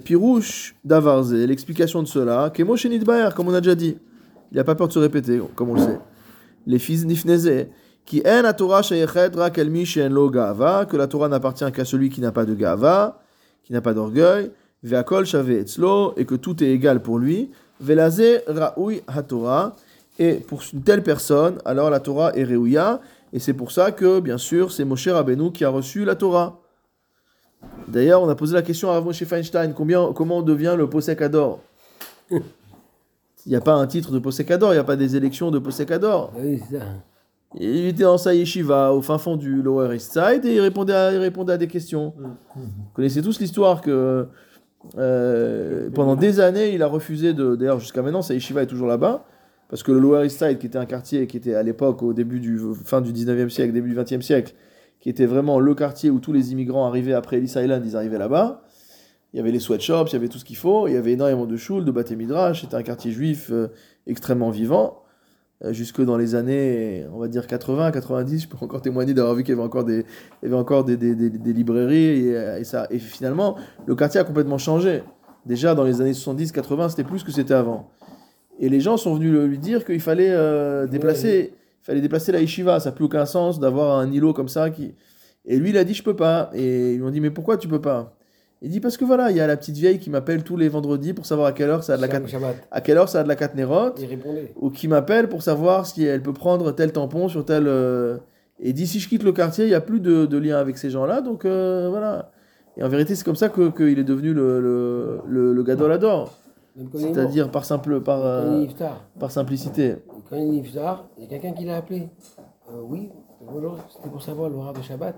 Pirouche 0.05 0.77
d'Avarze, 0.85 1.35
l'explication 1.35 2.01
de 2.01 2.07
cela, 2.07 2.53
Kemo 2.55 2.77
Shenit 2.77 3.01
Baer, 3.01 3.31
comme 3.35 3.49
on 3.49 3.55
a 3.55 3.61
déjà 3.61 3.75
dit. 3.75 3.99
Il 4.53 4.59
n'a 4.59 4.63
pas 4.63 4.77
peur 4.77 4.87
de 4.87 4.93
se 4.93 5.01
répéter, 5.01 5.43
comme 5.57 5.71
on 5.71 5.75
le 5.75 5.81
sait. 5.81 5.99
Les 6.67 6.79
fils 6.79 7.05
Nifneze, 7.05 7.67
qui 8.05 8.23
en 8.25 8.53
Torah 8.53 8.83
que 8.83 10.97
la 10.97 11.07
Torah 11.09 11.29
n'appartient 11.29 11.73
qu'à 11.73 11.85
celui 11.85 12.11
qui 12.11 12.21
n'a 12.21 12.31
pas 12.31 12.45
de 12.45 12.55
gava, 12.55 13.21
qui 13.65 13.73
n'a 13.73 13.81
pas 13.81 13.95
d'orgueil, 13.95 14.53
ve'akol 14.85 15.25
etzlo, 15.25 16.15
et 16.17 16.25
que 16.25 16.37
tout 16.37 16.63
est 16.63 16.69
égal 16.69 17.01
pour 17.01 17.19
lui, 17.19 17.51
ra'ui 17.81 19.03
ha-Torah, 19.09 19.75
et 20.19 20.35
pour 20.35 20.63
une 20.73 20.83
telle 20.83 21.03
personne, 21.03 21.59
alors 21.65 21.91
la 21.91 21.99
Torah 21.99 22.37
est 22.37 22.45
réouya, 22.45 23.01
et 23.33 23.41
c'est 23.41 23.55
pour 23.55 23.73
ça 23.73 23.91
que, 23.91 24.21
bien 24.21 24.39
sûr, 24.39 24.71
c'est 24.71 24.85
Moshe 24.85 25.09
Rabbeinu 25.09 25.51
qui 25.51 25.65
a 25.65 25.69
reçu 25.69 26.05
la 26.05 26.15
Torah. 26.15 26.61
D'ailleurs, 27.89 28.23
on 28.23 28.29
a 28.29 28.35
posé 28.37 28.55
la 28.55 28.63
question 28.63 28.91
à 28.91 28.93
Rav 28.93 29.05
Moshe 29.05 29.25
Feinstein, 29.25 29.73
combien, 29.73 30.13
comment 30.13 30.39
on 30.39 30.43
devient 30.43 30.77
le 30.79 30.89
Posek 30.89 31.21
Ador? 31.23 31.61
Il 32.31 32.43
n'y 33.47 33.57
a 33.57 33.61
pas 33.61 33.75
un 33.75 33.87
titre 33.87 34.13
de 34.13 34.19
Posek 34.19 34.51
Ador, 34.51 34.73
il 34.73 34.77
n'y 34.77 34.81
a 34.81 34.85
pas 34.85 34.97
des 34.97 35.17
élections 35.17 35.51
de 35.51 35.59
Posek 35.59 35.91
Ador. 35.91 36.31
Oui. 36.37 36.61
Il 37.59 37.87
était 37.87 38.03
dans 38.03 38.19
sa 38.19 38.35
yeshiva, 38.35 38.93
au 38.93 39.01
fin 39.01 39.17
fond 39.17 39.37
du 39.37 39.63
Lower 39.63 39.95
East 39.95 40.13
Side, 40.13 40.45
et 40.45 40.57
il 40.57 40.61
répondait 40.61 40.93
à, 40.93 41.13
il 41.13 41.19
répondait 41.19 41.53
à 41.53 41.57
des 41.57 41.69
questions. 41.69 42.13
Vous 42.19 42.63
connaissez 42.95 43.23
tous 43.23 43.41
l'histoire 43.41 43.81
que 43.81 44.27
euh, 44.97 45.91
pendant 45.91 46.17
des 46.17 46.41
années, 46.41 46.75
il 46.75 46.83
a 46.83 46.87
refusé 46.87 47.33
de... 47.33 47.57
D'ailleurs, 47.57 47.81
jusqu'à 47.81 48.03
maintenant, 48.03 48.23
sa 48.23 48.35
yeshiva 48.35 48.63
est 48.63 48.67
toujours 48.67 48.89
là-bas, 48.89 49.25
parce 49.69 49.83
que 49.83 49.93
le 49.93 49.99
Lower 49.99 50.27
East 50.27 50.39
Side, 50.39 50.59
qui 50.59 50.67
était 50.67 50.79
un 50.79 50.87
quartier 50.87 51.27
qui 51.27 51.37
était 51.37 51.55
à 51.55 51.63
l'époque, 51.63 52.03
au 52.03 52.13
début 52.13 52.41
du 52.41 52.59
fin 52.85 53.01
du 53.01 53.13
19e 53.13 53.49
siècle, 53.49 53.73
début 53.73 53.91
du 53.91 53.97
20e 53.97 54.21
siècle, 54.21 54.55
qui 55.01 55.09
était 55.09 55.27
vraiment 55.27 55.61
le 55.61 55.75
quartier 55.75 56.11
où 56.11 56.19
tous 56.19 56.33
les 56.33 56.53
immigrants 56.53 56.87
arrivaient 56.87 57.13
après 57.13 57.37
Ellis 57.39 57.55
Island, 57.57 57.83
ils 57.85 57.97
arrivaient 57.97 58.19
là-bas. 58.19 58.63
Il 59.33 59.37
y 59.37 59.41
avait 59.41 59.51
les 59.51 59.61
sweatshops, 59.61 60.11
il 60.11 60.13
y 60.13 60.17
avait 60.17 60.29
tout 60.29 60.39
ce 60.39 60.45
qu'il 60.45 60.57
faut, 60.57 60.87
il 60.87 60.95
y 60.95 60.97
avait 60.97 61.13
énormément 61.13 61.47
de 61.47 61.57
shul, 61.57 61.85
de 61.85 61.91
bâtés 61.91 62.15
midrash, 62.15 62.63
c'était 62.63 62.77
un 62.77 62.83
quartier 62.83 63.11
juif 63.11 63.51
euh, 63.51 63.69
extrêmement 64.07 64.51
vivant. 64.51 65.04
Euh, 65.63 65.73
jusque 65.73 66.03
dans 66.03 66.17
les 66.17 66.35
années, 66.35 67.07
on 67.13 67.19
va 67.19 67.29
dire 67.29 67.47
80, 67.47 67.93
90, 67.93 68.43
je 68.43 68.49
peux 68.49 68.57
encore 68.61 68.83
témoigner 68.83 69.15
d'avoir 69.15 69.35
vu 69.37 69.45
qu'il 69.45 69.55
y 69.55 69.57
avait 69.57 69.65
encore 69.67 69.85
des, 69.85 70.05
il 70.43 70.47
y 70.47 70.47
avait 70.47 70.57
encore 70.61 70.85
des, 70.85 70.97
des, 70.97 71.15
des- 71.15 71.31
des 71.31 71.53
librairies 71.53 72.27
et, 72.29 72.37
euh, 72.37 72.59
et 72.59 72.65
ça. 72.65 72.87
Et 72.91 72.99
finalement, 72.99 73.57
le 73.87 73.95
quartier 73.95 74.21
a 74.21 74.25
complètement 74.25 74.59
changé. 74.59 75.03
Déjà 75.47 75.75
dans 75.75 75.85
les 75.85 76.01
années 76.01 76.13
70, 76.13 76.51
80, 76.53 76.89
c'était 76.89 77.05
plus 77.05 77.23
que 77.23 77.31
c'était 77.31 77.55
avant. 77.55 77.91
Et 78.59 78.69
les 78.69 78.81
gens 78.81 78.97
sont 78.97 79.15
venus 79.15 79.33
lui 79.49 79.59
dire 79.59 79.85
qu'il 79.85 80.01
fallait 80.01 80.31
euh, 80.33 80.87
déplacer, 80.87 81.53
il 81.83 81.85
fallait 81.85 82.01
déplacer 82.01 82.33
la 82.33 82.41
yeshiva. 82.41 82.81
Ça 82.81 82.91
n'a 82.91 82.97
plus 82.97 83.05
aucun 83.05 83.25
sens 83.27 83.61
d'avoir 83.61 83.99
un 83.99 84.11
îlot 84.11 84.33
comme 84.33 84.49
ça 84.49 84.71
qui. 84.71 84.95
Et 85.45 85.59
lui, 85.59 85.71
il 85.71 85.77
a 85.79 85.85
dit 85.85 85.95
je 85.95 86.03
peux 86.03 86.17
pas. 86.17 86.51
Et 86.55 86.93
ils 86.95 86.97
lui 86.97 87.03
ont 87.05 87.11
dit 87.11 87.21
mais 87.21 87.31
pourquoi 87.31 87.57
tu 87.59 87.69
peux 87.69 87.81
pas? 87.81 88.17
Il 88.65 88.71
dit 88.71 88.81
parce 88.81 88.97
que 88.97 89.05
voilà, 89.05 89.31
il 89.31 89.37
y 89.37 89.41
a 89.41 89.47
la 89.47 89.59
petite 89.59 89.77
vieille 89.77 89.99
qui 89.99 90.09
m'appelle 90.09 90.43
tous 90.43 90.57
les 90.57 90.71
vendredis 90.71 91.13
pour 91.13 91.27
savoir 91.27 91.49
à 91.49 91.53
quelle 91.53 91.69
heure 91.69 91.85
ça 91.85 91.93
a 91.95 91.97
de 91.99 92.01
la 92.01 92.09
cat- 92.09 92.23
à 92.71 92.81
quelle 92.81 92.97
heure 92.97 93.11
ça 93.11 93.21
a 93.21 93.23
de 93.23 93.29
la 93.29 93.37
ou 94.57 94.71
qui 94.71 94.89
m'appelle 94.89 95.29
pour 95.29 95.43
savoir 95.43 95.85
si 95.85 96.03
elle 96.03 96.23
peut 96.23 96.33
prendre 96.33 96.73
tel 96.73 96.91
tampon 96.91 97.29
sur 97.29 97.45
tel. 97.45 97.65
euh, 97.67 98.17
Et 98.59 98.73
dit 98.73 98.87
si 98.87 99.01
je 99.01 99.09
quitte 99.11 99.23
le 99.23 99.33
quartier, 99.33 99.67
il 99.67 99.69
n'y 99.69 99.75
a 99.75 99.83
plus 99.83 100.01
de, 100.01 100.25
de 100.25 100.39
lien 100.39 100.57
avec 100.57 100.79
ces 100.79 100.89
gens-là, 100.89 101.21
donc 101.21 101.45
euh, 101.45 101.89
voilà. 101.91 102.31
Et 102.79 102.83
en 102.83 102.89
vérité, 102.89 103.15
c'est 103.15 103.25
comme 103.25 103.37
ça 103.37 103.51
que- 103.51 103.69
qu'il 103.71 103.99
est 103.99 104.05
devenu 104.05 104.33
le, 104.33 104.61
le, 104.61 105.21
le, 105.27 105.53
le 105.53 105.63
Gadol 105.63 105.93
Ador, 105.93 106.33
Même 106.75 106.89
quand 106.89 106.99
il 106.99 107.03
est 107.03 107.05
mort, 107.09 107.15
c'est-à-dire 107.17 107.51
par, 107.51 107.65
simple, 107.67 108.01
par, 108.01 108.25
euh, 108.25 108.65
par 109.21 109.31
simplicité. 109.31 109.97
Quand 110.31 110.37
il 110.37 110.55
est 110.55 110.61
iftar, 110.61 111.07
il 111.19 111.25
y 111.25 111.27
a 111.27 111.29
quelqu'un 111.29 111.53
qui 111.53 111.65
l'a 111.67 111.77
appelé. 111.77 112.09
Euh, 112.71 112.81
oui, 112.83 113.11
bonjour, 113.47 113.77
c'était 113.95 114.09
pour 114.09 114.23
savoir 114.23 114.49
l'horaire 114.49 114.73
de 114.73 114.81
Shabbat. 114.81 115.15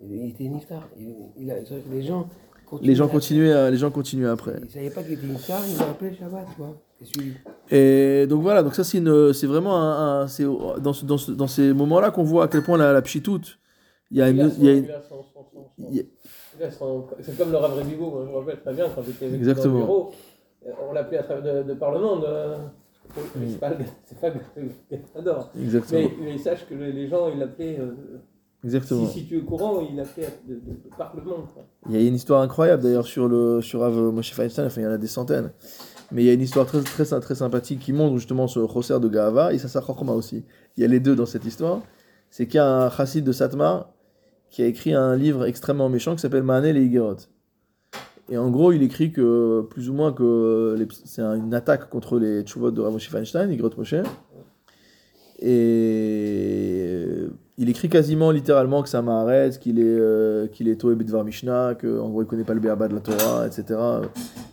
Il, 0.00 0.30
était 0.30 0.44
iftar. 0.44 0.88
Il, 0.98 1.14
il 1.38 1.50
a, 1.52 1.54
c'est 1.64 1.74
vrai 1.74 1.82
que 1.88 1.94
les 1.94 2.02
gens 2.02 2.26
Les 2.80 2.94
gens 2.94 3.08
continuaient, 3.08 3.52
à- 3.52 3.70
les 3.70 3.76
gens 3.76 3.90
continuaient 3.90 4.28
après. 4.28 4.54
Ils 4.60 4.64
ne 4.64 4.70
savaient 4.70 4.90
pas 4.90 5.02
qu'il 5.02 5.12
était 5.14 5.26
iftar, 5.26 5.60
ils 5.68 5.78
l'ont 5.78 5.90
appelé 5.90 6.14
Shabbat, 6.14 6.46
tu 6.54 6.62
vois. 6.62 6.76
Et 7.70 8.26
donc 8.28 8.42
voilà, 8.42 8.62
donc 8.62 8.74
ça 8.74 8.84
c'est 8.84 8.98
une, 8.98 9.32
c'est 9.32 9.46
vraiment 9.46 9.76
un, 9.76 10.22
un- 10.22 10.26
c'est 10.28 10.44
au- 10.44 10.78
dans, 10.78 10.92
ce- 10.92 11.04
dans, 11.04 11.18
ce- 11.18 11.32
dans 11.32 11.48
ces 11.48 11.72
moments-là 11.72 12.10
qu'on 12.10 12.22
voit 12.22 12.44
à 12.44 12.48
quel 12.48 12.62
point 12.62 12.78
la, 12.78 12.92
la 12.92 13.02
pchitoute, 13.02 13.58
il 14.10 14.18
y 14.18 14.22
a 14.22 14.28
une, 14.30 14.52
il 14.58 14.64
y 14.64 14.68
a 14.68 14.72
une- 14.74 14.86
C'est 17.20 17.36
comme 17.36 17.50
le 17.50 17.56
Rav 17.56 17.74
moi, 17.74 17.82
je 18.26 18.30
me 18.30 18.36
rappelle 18.38 18.60
très 18.60 18.72
bien 18.74 18.86
quand 18.94 19.02
j'étais 19.02 19.34
Exactement. 19.34 19.74
dans 19.74 19.80
le 19.80 19.84
bureau. 19.86 20.10
euh, 20.66 20.70
On 20.88 20.92
l'appelait 20.92 21.18
à 21.18 21.22
travers 21.24 21.64
de, 21.64 21.68
de 21.68 21.74
par 21.74 21.92
le 21.92 21.98
monde. 22.00 22.24
euh, 22.24 22.56
C'est 23.14 23.58
pas, 23.60 23.70
le- 23.70 23.76
c'est 24.04 24.20
pas 24.20 24.30
j'adore. 25.14 25.50
exactement, 25.60 26.00
Mais, 26.00 26.24
mais 26.32 26.38
sache 26.38 26.66
que 26.68 26.74
les 26.74 27.08
gens, 27.08 27.28
ils 27.32 27.38
l'appelaient. 27.40 27.78
euh, 27.80 27.94
exactement. 28.64 29.06
si, 29.08 29.20
si 29.20 29.26
tu 29.26 29.38
es 29.38 29.40
au 29.40 29.44
courant, 29.44 29.80
de, 29.82 29.86
de, 29.88 30.54
de 30.54 30.60
par 30.96 31.14
le 31.16 31.22
monde. 31.22 31.44
quoi. 31.54 31.64
Il 31.88 31.94
y 32.00 32.04
a 32.04 32.06
une 32.08 32.14
histoire 32.14 32.42
incroyable 32.42 32.82
d'ailleurs 32.82 33.06
sur 33.06 33.28
le 33.28 33.60
sur 33.62 33.80
Rav 33.80 33.94
Moshe 33.94 34.32
Feinstein, 34.32 34.66
enfin 34.66 34.80
il 34.80 34.84
y 34.84 34.86
en 34.86 34.90
a 34.92 34.98
des 34.98 35.06
centaines. 35.06 35.52
Mais 36.10 36.22
il 36.22 36.26
y 36.26 36.30
a 36.30 36.34
une 36.34 36.42
histoire 36.42 36.66
très 36.66 36.80
très 36.82 37.04
très 37.04 37.34
sympathique 37.34 37.80
qui 37.80 37.92
montre 37.92 38.16
justement 38.16 38.46
ce 38.46 38.60
Choser 38.66 39.00
de 39.00 39.08
Gahava 39.08 39.52
et 39.54 39.58
ça 39.58 39.80
Chokma 39.80 40.12
aussi. 40.12 40.44
Il 40.76 40.82
y 40.82 40.84
a 40.84 40.88
les 40.88 41.00
deux 41.00 41.16
dans 41.16 41.26
cette 41.26 41.44
histoire. 41.46 41.80
C'est 42.30 42.46
qu'il 42.46 42.56
y 42.56 42.60
a 42.60 42.66
un 42.86 42.90
chassid 42.90 43.24
de 43.24 43.32
Satmar 43.32 43.90
qui 44.50 44.62
a 44.62 44.66
écrit 44.66 44.92
un 44.92 45.16
livre 45.16 45.46
extrêmement 45.46 45.88
méchant 45.88 46.14
qui 46.14 46.20
s'appelle 46.20 46.42
Mahanel 46.42 46.76
et 46.76 46.82
Igerot. 46.84 47.16
Et 48.30 48.36
en 48.38 48.50
gros, 48.50 48.72
il 48.72 48.82
écrit 48.82 49.10
que 49.12 49.62
plus 49.70 49.88
ou 49.90 49.94
moins 49.94 50.12
que 50.12 50.76
c'est 51.04 51.22
un- 51.22 51.34
une 51.36 51.54
attaque 51.54 51.88
contre 51.90 52.18
les 52.18 52.42
tchuvot 52.42 52.70
de 52.70 52.80
Rav 52.80 52.92
Moshe 52.92 53.08
Feinstein, 53.08 53.50
Igerot 53.50 53.70
Moshe. 53.76 53.94
Et 55.44 57.26
il 57.62 57.70
écrit 57.70 57.88
quasiment 57.88 58.32
littéralement 58.32 58.82
que 58.82 58.96
un 58.96 59.02
Maharetz, 59.02 59.58
qu'il 59.58 59.78
est, 59.78 59.84
euh, 59.84 60.48
qu'il 60.48 60.66
est 60.68 60.74
Toé 60.74 60.96
Mishnah, 60.96 61.76
qu'en 61.76 62.08
gros 62.08 62.22
il 62.22 62.26
connaît 62.26 62.42
pas 62.42 62.54
le 62.54 62.60
Béaba 62.60 62.88
de 62.88 62.94
la 62.94 63.00
Torah, 63.00 63.46
etc. 63.46 63.78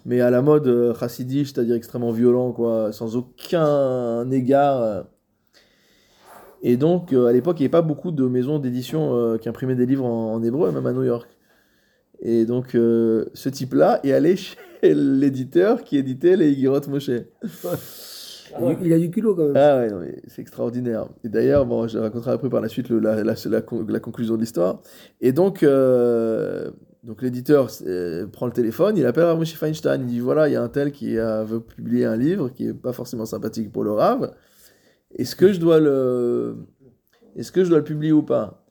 Mais 0.06 0.22
à 0.22 0.30
la 0.30 0.44
mode 0.44 0.68
euh, 0.68 0.94
chassidique, 0.94 1.48
c'est-à-dire 1.48 1.74
extrêmement 1.74 2.12
violent, 2.12 2.52
quoi, 2.52 2.92
sans 2.92 3.16
aucun 3.16 4.30
égard. 4.30 4.82
euh. 4.84 5.02
Et 6.62 6.78
donc, 6.78 7.12
euh, 7.12 7.26
à 7.26 7.34
l'époque, 7.34 7.60
il 7.60 7.64
n'y 7.64 7.66
avait 7.66 7.72
pas 7.72 7.82
beaucoup 7.82 8.12
de 8.12 8.28
maisons 8.28 8.60
d'édition 8.60 9.16
euh, 9.16 9.38
qui 9.40 9.50
imprimaient 9.50 9.76
des 9.76 9.88
livres 9.88 10.06
en, 10.06 10.44
hébreu, 10.44 10.72
même 10.72 10.86
à 10.86 10.94
New 10.94 11.04
York. 11.04 11.30
Et 12.22 12.46
donc, 12.46 12.74
ce 12.74 13.50
type-là 13.50 14.02
est 14.04 14.12
allé 14.12 14.36
chez 14.36 14.94
l'éditeur 14.94 15.84
qui 15.84 15.98
éditait 15.98 16.36
les 16.36 16.52
Higirot 16.52 16.82
Moshe. 16.90 17.10
Ah 18.56 18.62
ouais. 18.64 18.78
Il, 18.84 18.94
a 18.94 19.00
du 19.00 19.10
culot 19.12 19.36
quand 19.36 19.46
même. 19.46 19.58
Ah 19.58 19.78
ouais, 19.78 19.90
non, 19.90 20.00
mais 20.00 20.22
c'est 20.28 20.42
extraordinaire. 20.42 21.08
Et 21.24 21.30
d'ailleurs, 21.30 21.66
bon, 21.66 21.88
je 21.88 21.98
raconterai 21.98 22.32
après 22.32 22.50
par 22.50 22.62
la 22.62 22.68
suite 22.70 22.90
le- 22.90 23.00
la, 23.00 23.24
la, 23.24 23.34
la 23.46 23.62
con- 23.62 23.86
la 23.88 24.00
conclusion 24.00 24.36
de 24.36 24.40
l'histoire. 24.42 24.82
Et 25.22 25.32
donc, 25.32 25.64
euh, 25.64 26.72
donc 27.04 27.22
l'éditeur 27.22 27.70
euh, 27.86 28.28
prend 28.28 28.46
le 28.46 28.52
téléphone, 28.52 28.98
il 28.98 29.06
appelle 29.06 29.36
Moshe 29.38 29.54
Feinstein, 29.56 30.02
il 30.02 30.08
dit 30.08 30.20
voilà, 30.20 30.48
il 30.50 30.54
y 30.54 30.56
a 30.56 30.62
un 30.64 30.70
tel 30.70 30.92
qui 30.92 31.16
veut 31.16 31.60
publier 31.62 32.06
un 32.06 32.18
livre 32.18 32.50
qui 32.50 32.68
est 32.68 32.74
pas 32.74 32.94
forcément 32.94 33.26
sympathique 33.26 33.72
pour 33.72 33.84
le 33.84 33.92
Rav. 33.92 34.32
Est-ce 35.18 35.36
que 35.36 35.52
je 35.54 35.60
dois 35.60 35.80
le, 35.80 36.58
est-ce 37.36 37.52
que 37.52 37.64
je 37.64 37.70
dois 37.70 37.80
le 37.80 37.84
publier 37.84 38.12
ou 38.12 38.22
pas? 38.24 38.66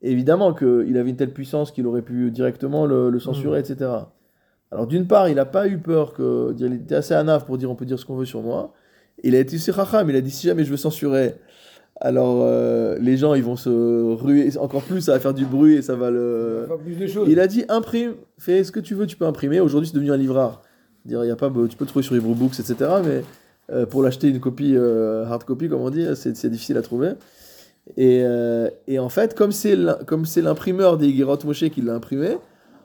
Évidemment 0.00 0.52
qu'il 0.54 0.96
avait 0.96 1.10
une 1.10 1.16
telle 1.16 1.32
puissance 1.32 1.70
qu'il 1.70 1.86
aurait 1.86 2.02
pu 2.02 2.30
directement 2.30 2.86
le, 2.86 3.08
le 3.10 3.18
censurer, 3.20 3.60
etc. 3.60 3.90
Alors 4.70 4.86
d'une 4.86 5.06
part, 5.06 5.28
il 5.28 5.36
n'a 5.36 5.44
pas 5.44 5.68
eu 5.68 5.78
peur 5.78 6.12
que, 6.12 6.54
il 6.58 6.72
était 6.74 6.94
assez 6.94 7.14
anaf 7.14 7.44
pour 7.46 7.58
dire 7.58 7.70
on 7.70 7.74
peut 7.74 7.84
dire 7.84 7.98
ce 7.98 8.06
qu'on 8.06 8.16
veut 8.16 8.24
sur 8.24 8.42
moi. 8.42 8.72
Il 9.22 9.34
a 9.34 9.38
été 9.38 9.56
aussi 9.56 9.70
racham, 9.70 10.08
il 10.10 10.16
a 10.16 10.20
dit 10.20 10.30
si 10.30 10.46
jamais 10.46 10.64
je 10.64 10.70
veux 10.70 10.76
censurer 10.76 11.36
Alors, 12.00 12.40
euh, 12.42 12.96
les 13.00 13.16
gens, 13.16 13.34
ils 13.34 13.42
vont 13.42 13.56
se 13.56 13.70
ruer 14.14 14.56
encore 14.58 14.82
plus, 14.82 15.02
ça 15.02 15.12
va 15.12 15.20
faire 15.20 15.34
du 15.34 15.44
bruit 15.44 15.74
et 15.74 15.82
ça 15.82 15.94
va 15.94 16.10
le. 16.10 16.66
Il 17.28 17.40
a 17.40 17.46
dit 17.46 17.64
imprime, 17.68 18.14
fais 18.38 18.64
ce 18.64 18.72
que 18.72 18.80
tu 18.80 18.94
veux, 18.94 19.06
tu 19.06 19.16
peux 19.16 19.26
imprimer. 19.26 19.60
Aujourd'hui, 19.60 19.88
c'est 19.88 19.94
devenu 19.94 20.12
un 20.12 20.16
livrard. 20.16 20.62
Dire, 21.04 21.24
y 21.24 21.30
a 21.30 21.36
pas, 21.36 21.48
tu 21.48 21.76
peux 21.76 21.84
le 21.84 21.88
trouver 21.88 22.04
sur 22.04 22.14
Hebrew 22.14 22.34
Books, 22.34 22.60
etc. 22.60 22.76
Mais 23.04 23.22
euh, 23.70 23.86
pour 23.86 24.02
l'acheter 24.02 24.28
une 24.28 24.40
copie 24.40 24.74
euh, 24.76 25.24
hard 25.24 25.44
copy, 25.44 25.68
comme 25.68 25.80
on 25.80 25.90
dit, 25.90 26.06
c'est 26.14 26.50
difficile 26.50 26.76
à 26.76 26.82
trouver. 26.82 27.10
Et, 27.96 28.22
et 28.86 28.98
en 29.00 29.08
fait, 29.08 29.34
comme 29.34 29.52
c'est 29.52 29.76
l'imprimeur 29.76 30.98
des 30.98 31.12
Gerot 31.16 31.38
Moshe 31.44 31.68
qui 31.70 31.82
l'a 31.82 31.94
imprimé, 31.94 32.36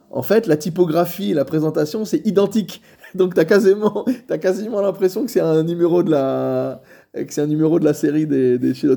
en 0.10 0.22
fait, 0.22 0.48
la 0.48 0.58
typographie, 0.58 1.34
la 1.34 1.46
présentation, 1.46 2.06
c'est 2.06 2.26
identique. 2.26 2.82
Donc, 3.16 3.34
tu 3.34 3.40
as 3.40 3.46
quasiment, 3.46 4.06
as 4.30 4.38
quasiment 4.38 4.82
l'impression 4.82 5.26
que 5.26 5.32
c'est 5.32 5.42
un 5.42 5.64
numéro 5.64 6.04
de 6.04 6.12
la 6.12 6.82
que 7.14 7.34
c'est 7.34 7.42
un 7.42 7.48
numéro 7.48 7.80
de 7.80 7.86
la 7.86 7.94
série 7.94 8.28
des, 8.28 8.60
des 8.60 8.74
C'est 8.74 8.90
un 8.90 8.96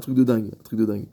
truc 0.00 0.14
de 0.14 0.24
dingue. 0.24 0.50
Un 0.58 0.62
truc 0.62 0.78
de 0.78 0.84
dingue. 0.84 1.06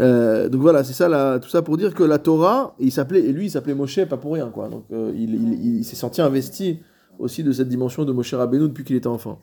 Euh, 0.00 0.48
donc 0.48 0.60
voilà, 0.60 0.84
c'est 0.84 0.92
ça, 0.92 1.38
tout 1.40 1.48
ça 1.48 1.62
pour 1.62 1.76
dire 1.76 1.94
que 1.94 2.02
la 2.02 2.18
Torah, 2.18 2.74
il 2.78 2.92
s'appelait, 2.92 3.20
et 3.20 3.32
lui, 3.32 3.46
il 3.46 3.50
s'appelait 3.50 3.74
Moshe, 3.74 4.04
pas 4.04 4.16
pour 4.16 4.34
rien, 4.34 4.50
quoi. 4.50 4.68
Donc 4.68 4.84
euh, 4.92 5.12
il, 5.14 5.78
il, 5.78 5.84
s'est 5.84 5.96
senti 5.96 6.20
investi 6.20 6.80
aussi 7.18 7.42
de 7.42 7.52
cette 7.52 7.68
dimension 7.68 8.04
de 8.04 8.12
Moshe 8.12 8.34
Rabbeinu 8.34 8.68
depuis 8.68 8.84
qu'il 8.84 8.96
était 8.96 9.08
enfant. 9.08 9.40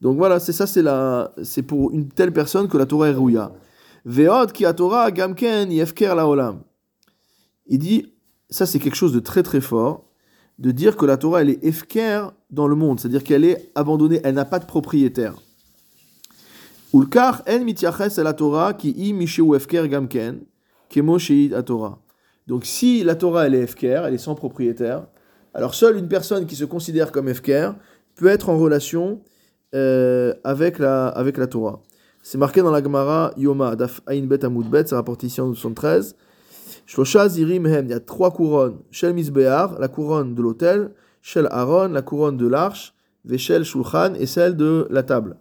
Donc 0.00 0.16
voilà, 0.16 0.40
c'est 0.40 0.52
ça, 0.52 0.66
c'est 0.66 0.82
la, 0.82 1.32
c'est 1.42 1.62
pour 1.62 1.92
une 1.92 2.08
telle 2.08 2.32
personne 2.32 2.68
que 2.68 2.78
la 2.78 2.86
Torah 2.86 3.08
est 3.08 3.14
rouilla. 3.14 3.52
Veod 4.04 4.52
ki 4.52 4.64
a 4.64 4.72
Torah 4.72 5.10
gamken 5.10 5.70
yefker 5.70 6.14
la 6.14 6.26
olam. 6.26 6.62
Il 7.66 7.78
dit, 7.78 8.14
ça 8.48 8.64
c'est 8.64 8.78
quelque 8.78 8.96
chose 8.96 9.12
de 9.12 9.20
très 9.20 9.42
très 9.42 9.60
fort, 9.60 10.07
de 10.58 10.70
dire 10.70 10.96
que 10.96 11.06
la 11.06 11.16
Torah 11.16 11.42
elle 11.42 11.50
est 11.50 11.64
efker 11.64 12.30
dans 12.50 12.66
le 12.66 12.74
monde, 12.74 13.00
c'est-à-dire 13.00 13.22
qu'elle 13.22 13.44
est 13.44 13.70
abandonnée, 13.74 14.20
elle 14.24 14.34
n'a 14.34 14.44
pas 14.44 14.58
de 14.58 14.66
propriétaire. 14.66 15.34
Ulkar 16.94 17.42
en 17.48 17.60
mityaches 17.64 18.16
la 18.16 18.32
Torah 18.32 18.74
qui 18.74 18.90
i 18.90 19.12
mishu 19.12 19.54
efker 19.54 19.88
gamken 19.88 20.40
kemo 20.88 21.18
Torah. 21.64 21.98
Donc 22.46 22.64
si 22.64 23.04
la 23.04 23.14
Torah 23.14 23.46
elle 23.46 23.54
est 23.54 23.62
efker, 23.62 24.02
elle 24.06 24.14
est 24.14 24.18
sans 24.18 24.34
propriétaire, 24.34 25.06
alors 25.54 25.74
seule 25.74 25.96
une 25.96 26.08
personne 26.08 26.46
qui 26.46 26.56
se 26.56 26.64
considère 26.64 27.12
comme 27.12 27.28
efker 27.28 27.72
peut 28.16 28.28
être 28.28 28.48
en 28.48 28.58
relation 28.58 29.20
euh, 29.74 30.34
avec, 30.44 30.78
la, 30.78 31.08
avec 31.08 31.36
la 31.36 31.46
Torah. 31.46 31.82
C'est 32.22 32.38
marqué 32.38 32.62
dans 32.62 32.70
la 32.70 32.82
Gemara 32.82 33.32
Yoma 33.36 33.76
Daf 33.76 34.00
Ain 34.06 34.22
Bet, 34.22 34.40
c'est 34.86 34.94
rapporté 34.94 35.28
ici 35.28 35.40
en 35.40 35.52
73. 35.52 36.16
Il 36.96 37.86
y 37.88 37.92
a 37.92 38.00
trois 38.00 38.30
couronnes. 38.30 38.78
Shel 38.90 39.12
Misbear, 39.12 39.78
la 39.78 39.88
couronne 39.88 40.34
de 40.34 40.40
l'autel. 40.40 40.90
Shel 41.20 41.46
Aaron, 41.50 41.88
la 41.88 42.00
couronne 42.00 42.38
de 42.38 42.46
l'arche. 42.46 42.94
Veshel 43.26 43.64
Shulchan, 43.64 44.14
et 44.14 44.24
celle 44.24 44.56
de 44.56 44.86
la 44.90 45.02
table. 45.02 45.36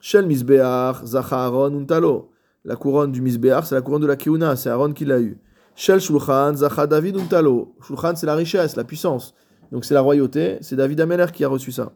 Shel 0.00 0.26
Misbear, 0.26 1.06
Zacha 1.06 1.46
Aaron 1.46 1.74
Untalo. 1.78 2.30
La 2.66 2.76
couronne 2.76 3.10
du 3.10 3.22
Misbear, 3.22 3.66
c'est 3.66 3.74
la 3.74 3.80
couronne 3.80 4.02
de 4.02 4.06
la 4.06 4.16
Keuna, 4.16 4.54
c'est 4.54 4.68
Aaron 4.68 4.92
qui 4.92 5.06
l'a 5.06 5.18
eu. 5.18 5.38
Shel 5.74 5.98
Shulchan, 5.98 6.56
Zacha 6.56 6.86
David 6.86 7.16
Untalo. 7.16 7.74
Shulchan, 7.80 8.14
c'est 8.14 8.26
la 8.26 8.34
richesse, 8.34 8.76
la 8.76 8.84
puissance. 8.84 9.34
Donc 9.70 9.86
c'est 9.86 9.94
la 9.94 10.02
royauté, 10.02 10.58
c'est 10.60 10.76
David 10.76 11.00
Ameler 11.00 11.26
qui 11.32 11.42
a 11.42 11.48
reçu 11.48 11.72
ça. 11.72 11.92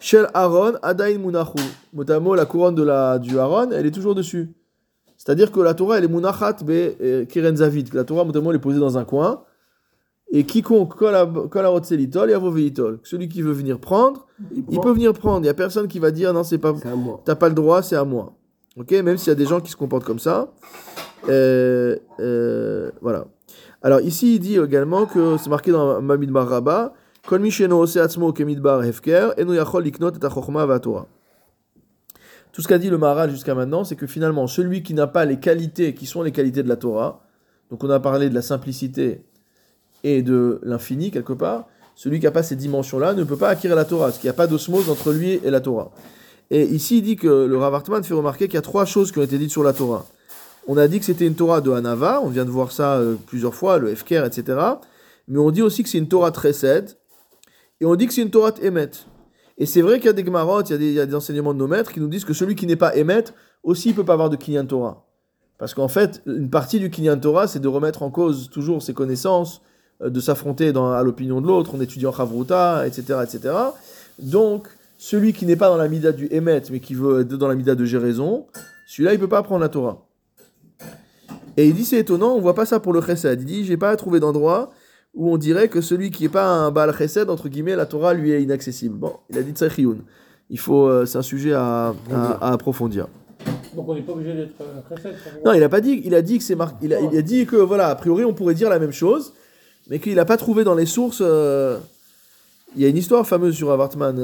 Shel 0.00 0.28
Aaron, 0.32 0.74
Adain 0.80 1.18
Munachu. 1.18 1.58
Motamo, 1.92 2.34
la 2.34 2.46
couronne 2.46 2.74
de 2.74 2.84
la, 2.84 3.18
du 3.18 3.38
Aaron, 3.38 3.70
elle 3.70 3.84
est 3.84 3.90
toujours 3.90 4.14
dessus. 4.14 4.50
C'est-à-dire 5.28 5.52
que 5.52 5.60
la 5.60 5.74
Torah, 5.74 5.98
elle 5.98 6.04
est 6.04 6.08
munachat 6.08 6.54
be 6.64 6.70
euh, 6.70 7.26
kiren 7.26 7.54
zavid. 7.54 7.92
La 7.92 8.04
Torah, 8.04 8.24
notamment, 8.24 8.48
elle 8.48 8.56
est 8.56 8.60
posée 8.60 8.80
dans 8.80 8.96
un 8.96 9.04
coin. 9.04 9.42
Et 10.32 10.44
quiconque, 10.44 10.94
celui 13.02 13.28
qui 13.28 13.42
veut 13.42 13.52
venir 13.52 13.78
prendre, 13.78 14.26
il, 14.56 14.80
peut 14.80 14.92
venir 14.92 15.12
prendre. 15.12 15.40
Il 15.40 15.42
n'y 15.42 15.50
a 15.50 15.54
personne 15.54 15.86
qui 15.86 15.98
va 15.98 16.12
dire 16.12 16.32
non, 16.32 16.44
c'est 16.44 16.56
pas. 16.56 16.72
T'as 17.26 17.34
pas 17.34 17.50
le 17.50 17.54
droit, 17.54 17.82
c'est 17.82 17.96
à 17.96 18.04
moi. 18.04 18.32
Ok, 18.78 18.90
même 18.92 19.18
s'il 19.18 19.28
y 19.28 19.32
a 19.32 19.34
des 19.34 19.44
gens 19.44 19.60
qui 19.60 19.70
se 19.70 19.76
comportent 19.76 20.04
comme 20.04 20.18
ça. 20.18 20.50
Euh, 21.28 21.96
euh, 22.20 22.90
voilà. 23.02 23.26
Alors 23.82 24.00
ici, 24.00 24.36
il 24.36 24.40
dit 24.40 24.56
également 24.56 25.04
que 25.04 25.36
c'est 25.36 25.50
marqué 25.50 25.72
dans 25.72 26.00
Mamidbar 26.00 26.48
Rabba, 26.48 26.94
Kol 27.26 27.40
misheno 27.40 27.84
kemidbar 28.32 28.82
hefker, 28.82 29.34
enu 29.36 29.56
yachol 29.56 29.82
liknot 29.82 30.12
et 30.12 30.66
va 30.66 30.80
Torah. 30.80 31.06
Tout 32.58 32.62
ce 32.62 32.66
qu'a 32.66 32.78
dit 32.78 32.90
le 32.90 32.98
Maharal 32.98 33.30
jusqu'à 33.30 33.54
maintenant, 33.54 33.84
c'est 33.84 33.94
que 33.94 34.08
finalement, 34.08 34.48
celui 34.48 34.82
qui 34.82 34.92
n'a 34.92 35.06
pas 35.06 35.24
les 35.24 35.38
qualités 35.38 35.94
qui 35.94 36.06
sont 36.06 36.22
les 36.22 36.32
qualités 36.32 36.64
de 36.64 36.68
la 36.68 36.74
Torah, 36.74 37.24
donc 37.70 37.84
on 37.84 37.90
a 37.90 38.00
parlé 38.00 38.28
de 38.28 38.34
la 38.34 38.42
simplicité 38.42 39.22
et 40.02 40.22
de 40.22 40.58
l'infini 40.64 41.12
quelque 41.12 41.34
part, 41.34 41.68
celui 41.94 42.18
qui 42.18 42.24
n'a 42.24 42.32
pas 42.32 42.42
ces 42.42 42.56
dimensions-là 42.56 43.14
ne 43.14 43.22
peut 43.22 43.36
pas 43.36 43.50
acquérir 43.50 43.76
la 43.76 43.84
Torah, 43.84 44.06
parce 44.06 44.18
qu'il 44.18 44.26
n'y 44.26 44.32
a 44.32 44.34
pas 44.34 44.48
d'osmose 44.48 44.90
entre 44.90 45.12
lui 45.12 45.34
et 45.44 45.50
la 45.52 45.60
Torah. 45.60 45.92
Et 46.50 46.64
ici, 46.64 46.98
il 46.98 47.02
dit 47.02 47.14
que 47.14 47.28
le 47.28 47.56
Rav 47.56 47.72
Hartman 47.76 48.02
fait 48.02 48.14
remarquer 48.14 48.46
qu'il 48.46 48.54
y 48.54 48.58
a 48.58 48.62
trois 48.62 48.86
choses 48.86 49.12
qui 49.12 49.20
ont 49.20 49.22
été 49.22 49.38
dites 49.38 49.52
sur 49.52 49.62
la 49.62 49.72
Torah. 49.72 50.04
On 50.66 50.76
a 50.78 50.88
dit 50.88 50.98
que 50.98 51.04
c'était 51.04 51.28
une 51.28 51.36
Torah 51.36 51.60
de 51.60 51.70
Hanava, 51.70 52.20
on 52.24 52.28
vient 52.28 52.44
de 52.44 52.50
voir 52.50 52.72
ça 52.72 52.96
euh, 52.96 53.14
plusieurs 53.28 53.54
fois, 53.54 53.78
le 53.78 53.90
Efker, 53.90 54.24
etc. 54.26 54.58
Mais 55.28 55.38
on 55.38 55.52
dit 55.52 55.62
aussi 55.62 55.84
que 55.84 55.88
c'est 55.88 55.98
une 55.98 56.08
Torah 56.08 56.32
Tresed, 56.32 56.96
et 57.80 57.86
on 57.86 57.94
dit 57.94 58.08
que 58.08 58.12
c'est 58.14 58.22
une 58.22 58.30
Torah 58.30 58.54
Emet. 58.60 58.90
Et 59.58 59.66
c'est 59.66 59.82
vrai 59.82 59.98
qu'il 59.98 60.06
y 60.06 60.08
a 60.08 60.12
des 60.12 60.24
Gemarot, 60.24 60.62
il, 60.62 60.92
y 60.92 61.00
a 61.00 61.06
des 61.06 61.14
enseignements 61.14 61.52
de 61.52 61.58
nos 61.58 61.66
maîtres 61.66 61.92
qui 61.92 62.00
nous 62.00 62.06
disent 62.06 62.24
que 62.24 62.32
celui 62.32 62.54
qui 62.54 62.66
n'est 62.66 62.76
pas 62.76 62.96
émettre 62.96 63.34
aussi, 63.64 63.90
il 63.90 63.94
peut 63.94 64.04
pas 64.04 64.12
avoir 64.12 64.30
de 64.30 64.36
Kinyan 64.36 64.64
Torah. 64.66 65.04
Parce 65.58 65.74
qu'en 65.74 65.88
fait, 65.88 66.22
une 66.26 66.48
partie 66.48 66.78
du 66.78 66.90
Kinyan 66.90 67.18
Torah, 67.18 67.48
c'est 67.48 67.58
de 67.58 67.66
remettre 67.66 68.04
en 68.04 68.10
cause 68.10 68.48
toujours 68.50 68.82
ses 68.82 68.94
connaissances, 68.94 69.60
euh, 70.00 70.10
de 70.10 70.20
s'affronter 70.20 70.68
à 70.68 71.02
l'opinion 71.02 71.40
de 71.40 71.48
l'autre, 71.48 71.74
en 71.74 72.12
Chavruta, 72.12 72.86
etc., 72.86 73.18
etc. 73.24 73.54
Donc, 74.20 74.68
celui 74.96 75.32
qui 75.32 75.44
n'est 75.44 75.56
pas 75.56 75.68
dans 75.68 75.76
la 75.76 75.88
mida 75.88 76.12
du 76.12 76.28
Emet, 76.30 76.62
mais 76.70 76.78
qui 76.78 76.94
veut 76.94 77.22
être 77.22 77.28
dans 77.28 77.48
la 77.48 77.56
mida 77.56 77.74
de 77.74 77.84
Géraison, 77.84 78.46
celui-là, 78.86 79.12
il 79.12 79.18
peut 79.18 79.28
pas 79.28 79.42
prendre 79.42 79.60
la 79.60 79.68
Torah. 79.68 80.06
Et 81.56 81.66
il 81.66 81.74
dit, 81.74 81.84
c'est 81.84 81.98
étonnant, 81.98 82.34
on 82.34 82.40
voit 82.40 82.54
pas 82.54 82.66
ça 82.66 82.78
pour 82.78 82.92
le 82.92 83.00
Chesed. 83.00 83.40
Il 83.40 83.44
dit, 83.44 83.64
j'ai 83.64 83.76
pas 83.76 83.96
trouvé 83.96 84.20
d'endroit 84.20 84.70
où 85.14 85.32
on 85.32 85.36
dirait 85.36 85.68
que 85.68 85.80
celui 85.80 86.10
qui 86.10 86.24
n'est 86.24 86.28
pas 86.28 86.46
un 86.46 86.70
Baal 86.70 86.94
Chesed, 86.96 87.28
entre 87.30 87.48
guillemets, 87.48 87.76
la 87.76 87.86
Torah 87.86 88.14
lui 88.14 88.30
est 88.32 88.42
inaccessible. 88.42 88.96
Bon, 88.96 89.14
il 89.30 89.38
a 89.38 89.42
dit 89.42 89.52
Tsechiyun. 89.52 89.98
Il 90.50 90.58
faut, 90.58 90.86
euh, 90.86 91.06
c'est 91.06 91.18
un 91.18 91.22
sujet 91.22 91.52
à, 91.52 91.94
à, 92.12 92.52
approfondir. 92.52 93.08
Donc 93.74 93.88
on 93.88 93.94
n'est 93.94 94.02
pas 94.02 94.12
obligé 94.12 94.34
d'être 94.34 94.54
euh, 94.60 94.96
Chesed 94.96 95.14
Non, 95.44 95.52
il 95.52 95.62
a 95.62 95.68
pas 95.68 95.80
dit, 95.80 96.00
il 96.04 96.14
a 96.14 96.22
dit 96.22 96.38
que 96.38 96.44
c'est 96.44 96.54
mar... 96.54 96.72
il, 96.82 96.94
a, 96.94 97.00
il 97.00 97.16
a 97.16 97.22
dit 97.22 97.46
que 97.46 97.56
voilà, 97.56 97.88
a 97.88 97.94
priori 97.94 98.24
on 98.24 98.32
pourrait 98.32 98.54
dire 98.54 98.70
la 98.70 98.78
même 98.78 98.92
chose, 98.92 99.34
mais 99.88 99.98
qu'il 99.98 100.14
n'a 100.14 100.24
pas 100.24 100.36
trouvé 100.36 100.64
dans 100.64 100.74
les 100.74 100.86
sources. 100.86 101.22
Euh, 101.24 101.78
il 102.76 102.82
y 102.82 102.84
a 102.84 102.88
une 102.88 102.98
histoire 102.98 103.26
fameuse 103.26 103.56
sur 103.56 103.72
Avartman, 103.72 104.18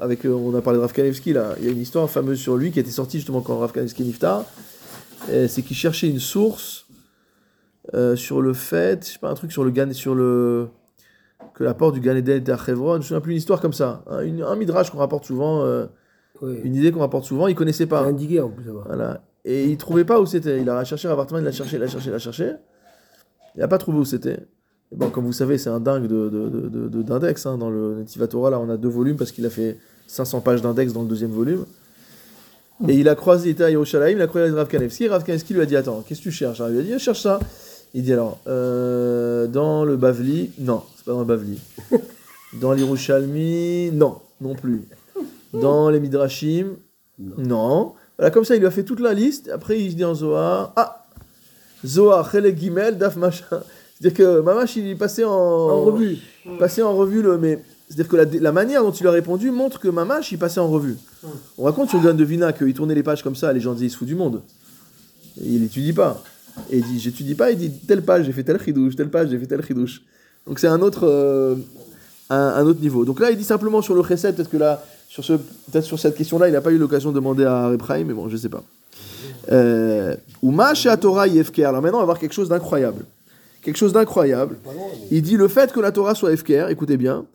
avec, 0.00 0.24
on 0.24 0.54
a 0.54 0.62
parlé 0.62 0.76
de 0.78 0.82
Rav 0.82 0.92
Kanevski 0.92 1.32
là, 1.32 1.56
il 1.58 1.66
y 1.66 1.68
a 1.68 1.72
une 1.72 1.80
histoire 1.80 2.08
fameuse 2.08 2.38
sur 2.38 2.56
lui 2.56 2.70
qui 2.70 2.78
était 2.78 2.92
sortie 2.92 3.18
justement 3.18 3.40
quand 3.40 3.58
Rav 3.58 3.72
Kanevski 3.72 4.04
niftar, 4.04 4.44
c'est 5.26 5.62
qu'il 5.62 5.76
cherchait 5.76 6.06
une 6.06 6.20
source 6.20 6.86
euh, 7.94 8.16
sur 8.16 8.40
le 8.42 8.52
fait, 8.52 9.06
je 9.06 9.12
sais 9.12 9.18
pas, 9.18 9.30
un 9.30 9.34
truc 9.34 9.52
sur 9.52 9.64
le 9.64 9.70
Gan, 9.70 9.92
sur 9.92 10.14
le 10.14 10.68
que 11.54 11.64
la 11.64 11.74
porte 11.74 11.94
du 11.94 12.00
Gan 12.00 12.16
Eden 12.16 12.38
était 12.38 12.52
à 12.52 12.56
Chevron, 12.56 13.00
je 13.00 13.14
ne 13.14 13.18
sais 13.18 13.20
plus 13.20 13.32
une 13.32 13.38
histoire 13.38 13.60
comme 13.60 13.72
ça, 13.72 14.04
hein, 14.08 14.18
un 14.18 14.56
midrash 14.56 14.90
qu'on 14.90 14.98
rapporte 14.98 15.24
souvent, 15.24 15.64
euh, 15.64 15.86
une 16.42 16.74
idée 16.74 16.92
qu'on 16.92 17.00
rapporte 17.00 17.24
souvent, 17.24 17.48
il 17.48 17.54
connaissait 17.54 17.86
pas. 17.86 18.02
Indigué 18.02 18.40
en 18.40 18.50
plus. 18.50 18.70
Voilà. 18.86 19.22
Et 19.44 19.64
il 19.64 19.76
trouvait 19.76 20.04
pas 20.04 20.20
où 20.20 20.26
c'était. 20.26 20.60
Il 20.60 20.68
a 20.70 20.84
cherché 20.84 21.08
l'appartement, 21.08 21.40
il 21.40 21.44
l'a 21.44 21.52
cherché, 21.52 21.76
il 21.76 21.80
l'a 21.80 21.88
cherché, 21.88 22.08
il 22.08 22.12
l'a 22.12 22.18
cherché. 22.18 22.52
Il 23.56 23.60
n'a 23.60 23.68
pas 23.68 23.78
trouvé 23.78 23.98
où 23.98 24.04
c'était. 24.04 24.38
Bon, 24.92 25.10
comme 25.10 25.24
vous 25.24 25.32
savez, 25.32 25.58
c'est 25.58 25.70
un 25.70 25.80
dingue 25.80 26.06
de, 26.06 27.02
d'index. 27.02 27.44
De, 27.44 27.48
hein. 27.48 27.58
Dans 27.58 27.70
le 27.70 27.96
Netivatora, 27.96 28.50
là, 28.50 28.60
on 28.60 28.68
a 28.70 28.76
deux 28.76 28.88
volumes 28.88 29.16
parce 29.16 29.32
qu'il 29.32 29.44
a 29.46 29.50
fait 29.50 29.78
500 30.06 30.40
pages 30.40 30.62
d'index 30.62 30.92
dans 30.92 31.02
le 31.02 31.08
deuxième 31.08 31.30
volume. 31.30 31.64
Et 32.86 32.94
il 32.94 33.08
a 33.08 33.16
croisé, 33.16 33.48
il 33.48 33.52
était 33.52 33.64
à 33.64 33.70
Yerushalayim, 33.70 34.18
il 34.18 34.22
a 34.22 34.28
croisé 34.28 34.54
Rav 34.54 34.68
Kanevski. 34.68 35.08
Rav 35.08 35.24
Kanevski 35.24 35.52
lui 35.52 35.62
a 35.62 35.66
dit 35.66 35.76
Attends, 35.76 36.04
qu'est-ce 36.06 36.20
que 36.20 36.24
tu 36.24 36.30
cherches? 36.30 36.60
Il 36.60 36.74
lui 36.74 36.78
a 36.78 36.82
dit 36.82 36.98
Cherche 36.98 37.22
ça. 37.22 37.40
Il 37.94 38.02
dit 38.02 38.12
alors, 38.12 38.38
euh, 38.46 39.46
dans 39.46 39.84
le 39.84 39.96
Bavli, 39.96 40.50
non, 40.58 40.82
c'est 40.96 41.04
pas 41.04 41.12
dans 41.12 41.20
le 41.20 41.26
Bavli. 41.26 41.58
Dans 42.54 42.72
l'Irushalmi, 42.72 43.90
non, 43.92 44.20
non 44.40 44.54
plus. 44.54 44.88
Dans 45.52 45.90
les 45.90 46.00
Midrashim, 46.00 46.76
non. 47.18 47.92
Voilà, 48.16 48.30
comme 48.30 48.44
ça, 48.44 48.56
il 48.56 48.60
lui 48.60 48.66
a 48.66 48.70
fait 48.70 48.84
toute 48.84 49.00
la 49.00 49.12
liste. 49.12 49.50
Après, 49.52 49.78
il 49.78 49.90
se 49.90 49.96
dit 49.96 50.04
en 50.04 50.14
Zohar, 50.14 50.72
ah, 50.76 51.06
Zohar, 51.84 52.30
Chelek 52.30 52.58
Gimel, 52.58 52.96
Daf 52.96 53.16
machin. 53.16 53.44
C'est-à-dire 54.00 54.16
que 54.16 54.40
Mamash, 54.40 54.76
il 54.76 54.88
est 54.88 54.94
passé 54.94 55.24
en, 55.24 55.30
en 55.30 55.82
revue. 55.82 56.18
Passé 56.58 56.82
en 56.82 56.96
revue 56.96 57.22
le. 57.22 57.36
Mais 57.36 57.62
c'est-à-dire 57.88 58.08
que 58.08 58.16
la, 58.16 58.24
la, 58.24 58.52
manière 58.52 58.82
dont 58.82 58.92
il 58.92 59.06
a 59.06 59.10
répondu 59.10 59.50
montre 59.50 59.80
que 59.80 59.88
Mamash, 59.88 60.32
il 60.32 60.38
passait 60.38 60.60
en 60.60 60.68
revue. 60.68 60.96
On 61.56 61.64
raconte 61.64 61.90
sur 61.90 62.00
le 62.00 62.12
de 62.12 62.24
Vina 62.24 62.52
qu'il 62.52 62.72
tournait 62.74 62.94
les 62.94 63.02
pages 63.02 63.22
comme 63.22 63.36
ça, 63.36 63.52
les 63.52 63.60
gens 63.60 63.72
disaient 63.72 63.86
il 63.86 63.90
se 63.90 63.96
fout 63.96 64.06
du 64.06 64.14
monde. 64.14 64.42
Et 65.40 65.48
il 65.48 65.62
n'étudie 65.62 65.92
pas. 65.92 66.22
Et 66.70 66.78
il 66.78 66.84
dit, 66.84 67.00
j'étudie 67.00 67.34
pas, 67.34 67.50
il 67.50 67.58
dit, 67.58 67.70
telle 67.70 68.02
page, 68.02 68.26
j'ai 68.26 68.32
fait 68.32 68.44
tel 68.44 68.60
chidouche, 68.60 68.96
telle 68.96 69.10
page, 69.10 69.30
j'ai 69.30 69.38
fait 69.38 69.46
tel 69.46 69.64
chidouche. 69.64 70.02
Donc 70.46 70.58
c'est 70.58 70.66
un 70.66 70.80
autre, 70.80 71.06
euh, 71.06 71.54
un, 72.30 72.64
autre 72.66 72.80
niveau. 72.80 73.04
Donc 73.04 73.20
là, 73.20 73.30
il 73.30 73.36
dit 73.36 73.44
simplement 73.44 73.82
sur 73.82 73.94
le 73.94 74.02
chesed, 74.02 74.34
peut-être 74.34 74.50
que 74.50 74.56
là, 74.56 74.82
sur, 75.08 75.24
ce, 75.24 75.34
peut-être 75.34 75.84
sur 75.84 75.98
cette 75.98 76.16
question-là, 76.16 76.48
il 76.48 76.52
n'a 76.52 76.60
pas 76.60 76.72
eu 76.72 76.78
l'occasion 76.78 77.10
de 77.10 77.16
demander 77.16 77.44
à 77.44 77.68
Repraim, 77.68 78.04
mais 78.04 78.14
bon, 78.14 78.28
je 78.28 78.36
sais 78.36 78.48
pas. 78.48 78.62
Euh, 79.50 80.14
Uma 80.42 80.72
Torah 81.00 81.26
Yefker. 81.26 81.64
Alors 81.64 81.82
maintenant, 81.82 81.98
on 81.98 82.02
va 82.02 82.06
voir 82.06 82.18
quelque 82.18 82.34
chose 82.34 82.48
d'incroyable. 82.48 83.04
Quelque 83.62 83.76
chose 83.76 83.92
d'incroyable. 83.92 84.56
Il 85.10 85.22
dit 85.22 85.36
le 85.36 85.48
fait 85.48 85.72
que 85.72 85.80
la 85.80 85.92
Torah 85.92 86.14
soit 86.14 86.32
Efker, 86.32 86.66
écoutez 86.70 86.96
bien, 86.96 87.26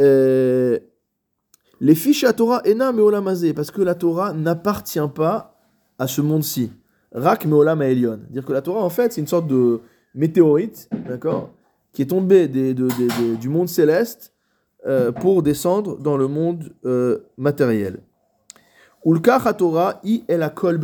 euh, 0.00 0.78
Les 1.80 1.94
fiches 1.94 2.24
à 2.24 2.32
Torah 2.32 2.62
enam 2.66 2.98
et 3.42 3.52
parce 3.52 3.70
que 3.70 3.82
la 3.82 3.94
Torah 3.94 4.32
n'appartient 4.32 4.98
pas 5.14 5.56
à 5.98 6.06
ce 6.06 6.20
monde-ci. 6.20 6.70
Rak 7.14 7.46
meolam 7.46 7.80
Elion. 7.82 8.18
Dire 8.30 8.44
que 8.44 8.52
la 8.52 8.60
Torah, 8.62 8.82
en 8.82 8.90
fait, 8.90 9.12
c'est 9.12 9.20
une 9.20 9.26
sorte 9.26 9.46
de 9.46 9.80
météorite, 10.14 10.88
d'accord, 11.08 11.50
qui 11.92 12.02
est 12.02 12.06
tombée 12.06 12.48
des- 12.48 12.74
de- 12.74 12.88
des- 12.88 13.06
des- 13.06 13.36
du 13.36 13.48
monde 13.48 13.68
céleste 13.68 14.32
euh, 14.86 15.12
pour 15.12 15.42
descendre 15.42 15.96
dans 15.98 16.16
le 16.16 16.28
monde 16.28 16.72
euh, 16.84 17.20
matériel. 17.38 18.00
Ulkach 19.06 19.56
Torah 19.56 20.00
i 20.04 20.24
el 20.28 20.42
akol. 20.42 20.78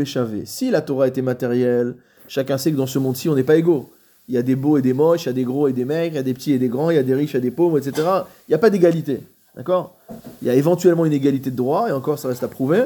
Si 0.44 0.70
la 0.70 0.80
Torah 0.82 1.08
était 1.08 1.22
matérielle, 1.22 1.96
chacun 2.28 2.58
sait 2.58 2.70
que 2.72 2.76
dans 2.76 2.86
ce 2.86 2.98
monde-ci, 2.98 3.28
on 3.28 3.34
n'est 3.34 3.42
pas 3.44 3.56
égaux. 3.56 3.90
Il 4.28 4.34
y 4.34 4.38
a 4.38 4.42
des 4.42 4.56
beaux 4.56 4.78
et 4.78 4.82
des 4.82 4.92
moches, 4.92 5.24
il 5.24 5.26
y 5.26 5.30
a 5.30 5.32
des 5.32 5.44
gros 5.44 5.66
et 5.68 5.72
des 5.72 5.84
maigres, 5.84 6.14
il 6.14 6.16
y 6.16 6.18
a 6.18 6.22
des 6.22 6.34
petits 6.34 6.52
et 6.52 6.58
des 6.58 6.68
grands, 6.68 6.90
il 6.90 6.96
y 6.96 6.98
a 6.98 7.02
des 7.02 7.14
riches 7.14 7.34
et 7.34 7.40
des 7.40 7.50
pauvres, 7.50 7.78
etc. 7.78 8.06
Il 8.46 8.50
n'y 8.50 8.54
a 8.54 8.58
pas 8.58 8.70
d'égalité. 8.70 9.20
D'accord? 9.56 9.96
Il 10.40 10.46
y 10.48 10.50
a 10.50 10.54
éventuellement 10.54 11.04
une 11.04 11.12
égalité 11.12 11.50
de 11.50 11.56
droit, 11.56 11.88
et 11.88 11.92
encore 11.92 12.18
ça 12.18 12.28
reste 12.28 12.44
à 12.44 12.48
prouver, 12.48 12.84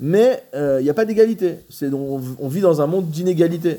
mais 0.00 0.42
euh, 0.54 0.80
il 0.80 0.84
n'y 0.84 0.90
a 0.90 0.94
pas 0.94 1.04
d'égalité. 1.04 1.58
C'est 1.70 1.92
on, 1.92 2.20
on 2.38 2.48
vit 2.48 2.60
dans 2.60 2.80
un 2.80 2.86
monde 2.86 3.10
d'inégalité. 3.10 3.78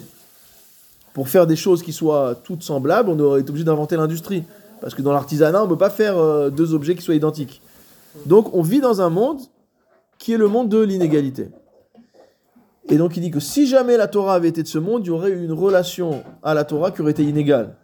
Pour 1.14 1.30
faire 1.30 1.48
des 1.48 1.56
choses 1.56 1.82
qui 1.82 1.94
soient 1.94 2.36
toutes 2.44 2.64
semblables, 2.64 3.10
on 3.10 3.20
aurait 3.20 3.42
été 3.42 3.50
obligé 3.50 3.66
d'inventer 3.66 3.96
l'industrie. 3.96 4.44
Parce 4.82 4.94
que 4.94 5.02
dans 5.02 5.14
l'artisanat, 5.14 5.62
on 5.62 5.66
ne 5.66 5.70
peut 5.70 5.78
pas 5.78 5.90
faire 5.90 6.18
euh, 6.18 6.50
deux 6.50 6.74
objets 6.74 6.96
qui 6.96 7.02
soient 7.02 7.16
identiques. 7.16 7.62
Donc 8.26 8.54
on 8.54 8.62
vit 8.62 8.82
dans 8.82 9.02
un 9.02 9.10
monde 9.10 9.40
qui 10.18 10.34
est 10.34 10.38
le 10.38 10.48
monde 10.48 10.70
de 10.70 10.80
l'inégalité. 10.82 11.50
Et 12.90 12.98
donc 12.98 13.18
il 13.18 13.22
dit 13.22 13.32
que 13.32 13.40
si 13.40 13.68
jamais 13.68 13.98
la 13.98 14.08
Torah 14.08 14.36
avait 14.36 14.50
été 14.50 14.62
de 14.62 14.68
ce 14.68 14.78
monde, 14.78 15.02
il 15.04 15.08
y 15.08 15.12
aurait 15.12 15.32
eu 15.32 15.44
une 15.44 15.54
relation 15.54 16.24
à 16.44 16.54
la 16.54 16.64
Torah 16.66 16.92
qui 16.92 17.02
aurait 17.02 17.12
été 17.12 17.24
inégale. 17.24 17.76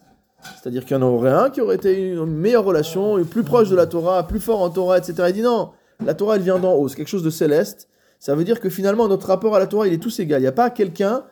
C'est-à-dire 0.62 0.86
qu'il 0.86 0.96
y 0.96 1.00
en 1.00 1.04
aurait 1.04 1.32
un 1.32 1.50
qui 1.50 1.62
aurait 1.62 1.76
été 1.76 2.12
une 2.12 2.26
meilleure 2.26 2.64
relation, 2.64 3.24
plus 3.26 3.44
proche 3.44 3.70
de 3.70 3.76
la 3.76 3.88
Torah, 3.88 4.28
plus 4.28 4.40
fort 4.40 4.62
en 4.62 4.70
Torah, 4.70 4.98
etc. 4.98 5.16
Il 5.28 5.34
dit 5.34 5.42
non, 5.42 5.72
la 6.06 6.14
Torah 6.14 6.36
elle 6.36 6.42
vient 6.42 6.60
d'en 6.60 6.74
haut, 6.74 6.88
c'est 6.88 6.96
quelque 6.96 7.08
chose 7.08 7.24
de 7.24 7.30
céleste. 7.30 7.88
Ça 8.22 8.36
veut 8.36 8.44
dire 8.44 8.60
que 8.60 8.70
finalement 8.70 9.08
notre 9.08 9.26
rapport 9.28 9.56
à 9.56 9.60
la 9.60 9.66
Torah 9.66 9.88
il 9.88 9.94
est 9.94 9.98
tous 9.98 10.20
égal. 10.20 10.40
Il 10.40 10.44
n'y 10.44 10.48
a 10.48 10.52
pas 10.52 10.70
quelqu'un 10.70 11.24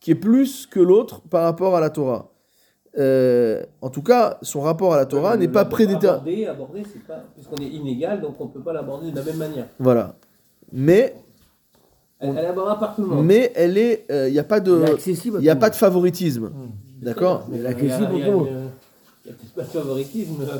qui 0.00 0.12
est 0.12 0.14
plus 0.14 0.66
que 0.66 0.80
l'autre 0.80 1.20
par 1.28 1.42
rapport 1.44 1.76
à 1.76 1.80
la 1.80 1.90
Torah. 1.90 2.30
Euh, 2.96 3.62
en 3.82 3.90
tout 3.90 4.00
cas, 4.02 4.38
son 4.40 4.62
rapport 4.62 4.94
à 4.94 4.96
la 4.96 5.04
Torah 5.04 5.36
n'est 5.36 5.46
pas 5.46 5.66
prédéterminé. 5.66 6.46
Aborder, 6.46 6.46
aborder, 6.46 6.82
c'est 6.90 7.02
pas. 7.06 7.22
Puisqu'on 7.34 7.56
est 7.62 7.66
inégal, 7.68 8.22
donc 8.22 8.40
on 8.40 8.46
ne 8.46 8.50
peut 8.50 8.62
pas 8.62 8.72
l'aborder 8.72 9.10
de 9.10 9.16
la 9.16 9.22
même 9.24 9.36
manière. 9.36 9.66
Voilà. 9.78 10.16
Mais, 10.72 11.14
Elle, 12.18 12.30
elle 12.38 12.46
abordera 12.46 12.78
par 12.78 12.96
tout 12.96 13.02
le 13.02 13.08
monde. 13.08 13.26
mais 13.26 13.52
elle 13.54 13.76
est, 13.76 14.06
euh, 14.10 14.28
il 14.28 14.32
n'y 14.32 14.38
a 14.38 14.44
pas 14.44 14.60
de, 14.60 14.84
il 15.38 15.44
y 15.44 15.50
a 15.50 15.56
pas 15.56 15.68
de 15.70 15.76
favoritisme. 15.76 16.50
D'accord. 17.02 17.44
Mais 17.50 17.58
Il 17.58 17.62
y 17.62 17.66
a- 17.66 17.68
l'accessible 17.70 18.08
il 18.14 18.18
y 18.20 18.22
a- 18.22 18.32
peut-être 18.32 19.52
pas 19.54 19.62
de 19.62 19.66
favoritisme, 19.68 20.42
euh, 20.42 20.56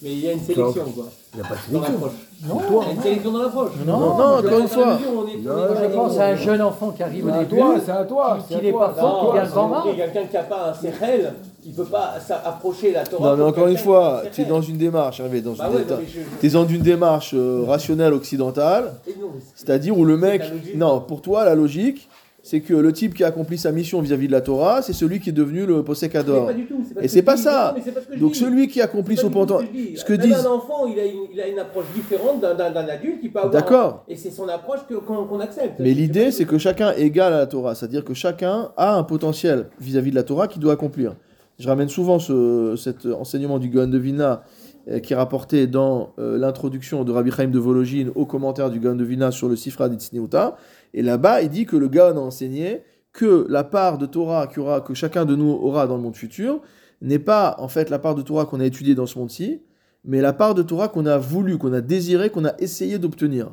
mais 0.00 0.12
il 0.12 0.18
y 0.20 0.28
a 0.28 0.32
une 0.32 0.40
sélection, 0.40 0.84
quoi. 0.94 1.08
Il 1.34 1.40
n'y 1.40 1.44
a 1.44 1.48
pas 1.48 1.56
de 1.56 1.60
sélection. 1.60 2.10
Non, 2.46 2.58
Il 2.60 2.86
y 2.86 2.90
a 2.90 2.92
une 2.92 3.00
sélection 3.02 3.30
dans 3.32 3.42
l'approche. 3.42 3.70
Non, 3.86 3.92
Non, 4.00 4.14
moi, 4.14 4.38
encore 4.38 4.58
une 4.58 4.68
fois. 4.68 4.98
Je 5.00 5.94
pense 5.94 6.18
à 6.18 6.26
un 6.26 6.36
jeune 6.36 6.60
enfant 6.60 6.90
qui 6.90 7.02
arrive 7.02 7.26
au 7.26 7.30
C'est 7.30 7.34
à 7.34 7.38
début. 7.44 7.56
toi, 7.56 7.74
c'est 7.84 7.90
à 7.92 8.04
toi. 8.04 8.38
qui- 8.46 8.56
n'est 8.56 8.70
toi. 8.70 8.88
pas 8.94 9.00
fort, 9.00 9.32
qui 9.32 9.38
Non, 9.38 9.44
grand 9.46 9.68
compris, 9.82 9.96
quelqu'un 9.96 10.24
qui 10.24 10.34
n'a 10.34 10.42
pas 10.42 10.68
un 10.70 10.72
CRL, 10.72 11.32
il 11.64 11.70
ne 11.72 11.76
peut 11.76 11.84
pas 11.84 12.14
s'approcher 12.20 12.92
la 12.92 13.04
Torah. 13.04 13.30
Non, 13.30 13.36
mais 13.36 13.44
encore 13.44 13.68
une 13.68 13.78
fois, 13.78 14.22
un 14.26 14.30
tu 14.30 14.42
es 14.42 14.44
dans 14.44 14.60
une 14.60 14.76
démarche, 14.76 15.20
Hervé, 15.20 15.40
dans 15.40 15.52
Bah 15.52 15.68
une 15.70 15.76
ouais, 15.76 15.82
déta- 15.84 15.94
non, 15.94 16.00
mais 16.00 16.06
je- 16.08 16.40
t'es 16.40 16.48
dans 16.50 16.66
une 16.66 16.82
démarche 16.82 17.32
euh, 17.34 17.64
rationnelle 17.66 18.12
occidentale, 18.12 18.92
non, 19.20 19.28
c'est-à-dire 19.54 19.96
où 19.98 20.04
le 20.04 20.16
mec, 20.18 20.42
non, 20.74 21.00
pour 21.00 21.22
toi 21.22 21.44
la 21.44 21.54
logique, 21.54 22.08
c'est 22.44 22.60
que 22.60 22.74
le 22.74 22.92
type 22.92 23.14
qui 23.14 23.24
a 23.24 23.28
accompli 23.28 23.56
sa 23.56 23.72
mission 23.72 24.02
vis-à-vis 24.02 24.26
de 24.26 24.32
la 24.32 24.42
Torah, 24.42 24.82
c'est 24.82 24.92
celui 24.92 25.18
qui 25.18 25.30
est 25.30 25.32
devenu 25.32 25.64
le 25.64 25.82
pas 25.82 25.94
Et 25.94 27.08
ce 27.08 27.14
c'est 27.14 27.22
pas 27.22 27.38
ça. 27.38 27.74
Donc 28.20 28.36
celui 28.36 28.68
qui 28.68 28.82
accomplit 28.82 29.16
son 29.16 29.30
pentant, 29.30 29.60
ce 29.60 30.04
que 30.04 30.12
disent, 30.12 30.44
un 30.44 30.50
enfant, 30.50 30.86
il 30.86 31.00
a 31.00 31.06
une, 31.06 31.22
il 31.32 31.40
a 31.40 31.48
une 31.48 31.58
approche 31.58 31.86
différente 31.94 32.42
d'un- 32.42 32.74
adulte 32.74 33.22
qui 33.22 33.30
peut 33.30 33.38
avoir. 33.38 33.50
D'accord. 33.50 34.04
Et 34.08 34.16
c'est 34.16 34.30
son 34.30 34.46
approche 34.48 34.80
qu'on 35.06 35.40
accepte. 35.40 35.80
mais 35.80 35.94
l'idée 35.94 36.30
c'est 36.30 36.44
que 36.44 36.58
chacun 36.58 36.92
est 36.92 37.00
égal 37.00 37.32
à 37.32 37.38
la 37.38 37.46
Torah, 37.46 37.74
c'est-à-dire 37.74 38.04
que 38.04 38.12
chacun 38.12 38.72
a 38.76 38.94
un 38.94 39.04
potentiel 39.04 39.70
vis-à-vis 39.80 40.10
de 40.10 40.16
la 40.16 40.22
Torah 40.22 40.46
qu'il 40.46 40.60
doit 40.60 40.74
accomplir. 40.74 41.14
Je 41.58 41.66
ramène 41.66 41.88
souvent 41.88 42.18
ce, 42.18 42.74
cet 42.76 43.06
enseignement 43.06 43.58
du 43.58 43.70
Gaon 43.70 43.86
de 43.86 43.96
Vilna 43.96 44.42
euh, 44.90 44.98
qui 44.98 45.14
est 45.14 45.16
rapporté 45.16 45.66
dans 45.66 46.10
euh, 46.18 46.36
l'introduction 46.36 47.04
de 47.04 47.12
Rabbi 47.12 47.30
Chaim 47.30 47.48
de 47.48 47.58
Vologine 47.58 48.10
au 48.14 48.26
commentaire 48.26 48.68
du 48.70 48.80
Gaon 48.80 48.96
de 48.96 49.04
Vilna 49.04 49.30
sur 49.30 49.48
le 49.48 49.56
Sifra 49.56 49.88
d'Itzniuta. 49.88 50.58
Et 50.94 51.02
là-bas, 51.02 51.42
il 51.42 51.50
dit 51.50 51.66
que 51.66 51.76
le 51.76 51.88
Gaon 51.88 52.16
a 52.16 52.20
enseigné 52.20 52.82
que 53.12 53.46
la 53.48 53.62
part 53.64 53.98
de 53.98 54.06
Torah 54.06 54.48
aura- 54.56 54.80
que 54.80 54.94
chacun 54.94 55.24
de 55.24 55.34
nous 55.36 55.50
aura 55.50 55.86
dans 55.86 55.96
le 55.96 56.02
monde 56.02 56.16
futur 56.16 56.60
n'est 57.02 57.18
pas 57.18 57.56
en 57.58 57.68
fait 57.68 57.90
la 57.90 57.98
part 57.98 58.14
de 58.14 58.22
Torah 58.22 58.46
qu'on 58.46 58.60
a 58.60 58.64
étudiée 58.64 58.94
dans 58.94 59.06
ce 59.06 59.18
monde-ci, 59.18 59.60
mais 60.04 60.20
la 60.20 60.32
part 60.32 60.54
de 60.54 60.62
Torah 60.62 60.88
qu'on 60.88 61.06
a 61.06 61.18
voulu, 61.18 61.58
qu'on 61.58 61.72
a 61.72 61.80
désiré, 61.80 62.30
qu'on 62.30 62.44
a 62.44 62.54
essayé 62.58 62.98
d'obtenir. 62.98 63.52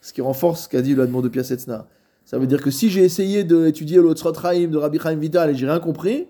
Ce 0.00 0.12
qui 0.12 0.20
renforce 0.22 0.64
ce 0.64 0.68
qu'a 0.68 0.80
dit 0.82 0.94
le 0.94 1.02
Admon 1.02 1.20
de 1.20 1.28
Piasetzna. 1.28 1.86
Ça 2.24 2.38
veut 2.38 2.46
dire 2.46 2.62
que 2.62 2.70
si 2.70 2.88
j'ai 2.90 3.02
essayé 3.04 3.44
d'étudier 3.44 3.98
le 4.00 4.12
Tzrot 4.12 4.32
Chaim 4.34 4.68
de 4.68 4.76
Rabbi 4.78 4.98
Chaim 4.98 5.16
Vital 5.16 5.50
et 5.50 5.54
j'ai 5.54 5.66
rien 5.66 5.80
compris, 5.80 6.28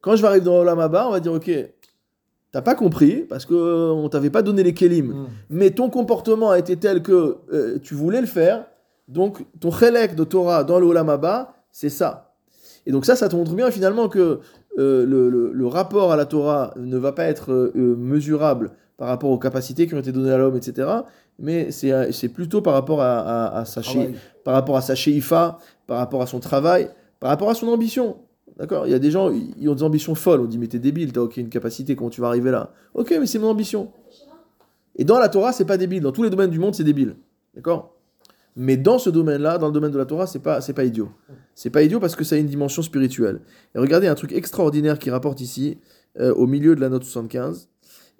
quand 0.00 0.14
je 0.14 0.22
vais 0.22 0.28
arriver 0.28 0.44
dans 0.44 0.58
Olam 0.60 0.78
Abba, 0.78 1.08
on 1.08 1.10
va 1.12 1.20
dire 1.20 1.32
ok, 1.32 1.50
t'as 2.52 2.62
pas 2.62 2.74
compris 2.74 3.24
parce 3.28 3.46
que 3.46 3.54
on 3.92 4.08
t'avait 4.08 4.30
pas 4.30 4.42
donné 4.42 4.62
les 4.62 4.74
kelim, 4.74 5.06
Mm. 5.12 5.26
mais 5.50 5.70
ton 5.70 5.88
comportement 5.90 6.50
a 6.50 6.58
été 6.58 6.76
tel 6.76 7.02
que 7.02 7.38
euh, 7.52 7.78
tu 7.82 7.94
voulais 7.94 8.20
le 8.20 8.26
faire, 8.26 8.66
donc 9.08 9.44
ton 9.60 9.70
chelek 9.70 10.14
de 10.14 10.24
Torah 10.24 10.64
dans 10.64 10.78
le 10.78 10.86
Olam 10.86 11.08
Abba, 11.08 11.54
c'est 11.70 11.88
ça. 11.88 12.34
Et 12.86 12.92
donc 12.92 13.04
ça, 13.06 13.16
ça 13.16 13.28
te 13.28 13.36
montre 13.36 13.54
bien 13.54 13.70
finalement 13.70 14.08
que 14.08 14.40
euh, 14.78 15.04
le, 15.06 15.28
le- 15.28 15.52
le 15.52 15.66
rapport 15.66 16.12
à 16.12 16.16
la 16.16 16.24
Torah 16.26 16.72
ne 16.76 16.96
va 16.96 17.12
pas 17.12 17.24
être 17.24 17.52
euh, 17.52 17.72
euh, 17.76 17.94
mesurable 17.96 18.72
par 18.96 19.08
rapport 19.08 19.30
aux 19.30 19.38
capacités 19.38 19.86
qui 19.86 19.94
ont 19.94 19.98
été 19.98 20.12
données 20.12 20.32
à 20.32 20.38
l'homme, 20.38 20.56
etc. 20.56 20.88
Mais 21.38 21.70
c'est 21.72 22.28
plutôt 22.28 22.60
par 22.62 22.72
rapport 22.74 23.00
à, 23.02 23.18
à- 23.20 23.58
à 23.60 23.64
sa 23.64 23.82
chi- 23.82 23.92
Travail. 23.94 24.14
par 24.44 24.54
rapport 24.54 24.76
à 24.76 24.80
sa 24.82 24.94
sheifa, 24.94 25.58
par 25.86 25.98
rapport 25.98 26.22
à 26.22 26.26
son 26.26 26.40
travail, 26.40 26.88
par 27.20 27.30
rapport 27.30 27.50
à 27.50 27.54
son 27.54 27.68
ambition. 27.68 28.16
D'accord? 28.58 28.86
Il 28.86 28.90
y 28.90 28.94
a 28.94 28.98
des 28.98 29.10
gens, 29.10 29.30
ils 29.30 29.68
ont 29.68 29.74
des 29.74 29.82
ambitions 29.82 30.14
folles. 30.14 30.40
On 30.40 30.44
dit, 30.44 30.58
mais 30.58 30.66
t'es 30.68 30.78
débile, 30.78 31.12
t'as 31.12 31.20
aucune 31.22 31.48
capacité, 31.48 31.96
comment 31.96 32.10
tu 32.10 32.20
vas 32.20 32.28
arriver 32.28 32.50
là? 32.50 32.70
Ok, 32.94 33.14
mais 33.18 33.26
c'est 33.26 33.38
mon 33.38 33.48
ambition. 33.48 33.90
Et 34.96 35.04
dans 35.04 35.18
la 35.18 35.28
Torah, 35.28 35.52
c'est 35.52 35.64
pas 35.64 35.78
débile. 35.78 36.02
Dans 36.02 36.12
tous 36.12 36.22
les 36.22 36.30
domaines 36.30 36.50
du 36.50 36.58
monde, 36.58 36.74
c'est 36.74 36.84
débile. 36.84 37.16
D'accord? 37.54 37.91
Mais 38.54 38.76
dans 38.76 38.98
ce 38.98 39.08
domaine-là, 39.08 39.58
dans 39.58 39.68
le 39.68 39.72
domaine 39.72 39.90
de 39.90 39.98
la 39.98 40.04
Torah, 40.04 40.26
c'est 40.26 40.40
pas, 40.40 40.60
c'est 40.60 40.74
pas 40.74 40.84
idiot. 40.84 41.10
C'est 41.54 41.70
pas 41.70 41.82
idiot 41.82 42.00
parce 42.00 42.16
que 42.16 42.24
ça 42.24 42.34
a 42.34 42.38
une 42.38 42.46
dimension 42.46 42.82
spirituelle. 42.82 43.40
Et 43.74 43.78
regardez 43.78 44.08
un 44.08 44.14
truc 44.14 44.32
extraordinaire 44.32 44.98
qu'il 44.98 45.12
rapporte 45.12 45.40
ici, 45.40 45.78
euh, 46.20 46.34
au 46.34 46.46
milieu 46.46 46.76
de 46.76 46.80
la 46.80 46.90
note 46.90 47.04
75. 47.04 47.70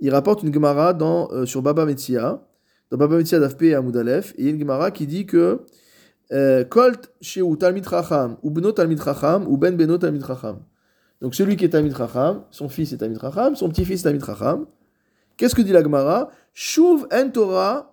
Il 0.01 0.11
rapporte 0.11 0.43
une 0.43 0.53
Gemara 0.53 0.95
dans, 0.95 1.31
euh, 1.33 1.45
sur 1.45 1.61
Baba 1.61 1.85
Metzia, 1.85 2.43
dans 2.91 2.97
Baba 2.97 3.17
Metzia 3.19 3.39
d'Afpe 3.39 3.63
et 3.63 3.75
Amoudalef, 3.75 4.33
et 4.33 4.41
il 4.41 4.45
y 4.47 4.49
a 4.49 4.51
une 4.53 4.59
Gemara 4.59 4.91
qui 4.91 5.07
dit 5.07 5.27
que 5.27 5.61
euh, 6.33 6.65
Kolt 6.65 7.13
sheu 7.21 7.45
Talmid 7.57 7.87
Chacham, 7.87 8.39
ou 8.43 8.51
Beno 8.51 8.73
Talmid 8.73 9.03
Chacham, 9.03 9.47
ou 9.47 9.59
Ben 9.59 9.77
Beno 9.77 9.99
Talmid 9.99 10.25
Chacham. 10.27 10.61
Donc 11.21 11.35
celui 11.35 11.57
qui 11.57 11.67
est 11.67 11.69
Talmid 11.69 11.95
Chacham, 11.95 12.45
son 12.51 12.69
fils 12.71 12.93
est 12.93 12.97
Talmid 12.97 13.21
Chacham, 13.21 13.55
son 13.55 13.69
petit-fils 13.69 14.01
est 14.01 14.05
Talmid 14.05 14.25
Chacham. 14.25 14.67
Qu'est-ce 15.37 15.55
que 15.55 15.63
dit 15.63 15.73
la 15.73 15.83
Gemara? 15.83 16.31
Shuv 16.55 17.07
en 17.13 17.29
Torah. 17.31 17.92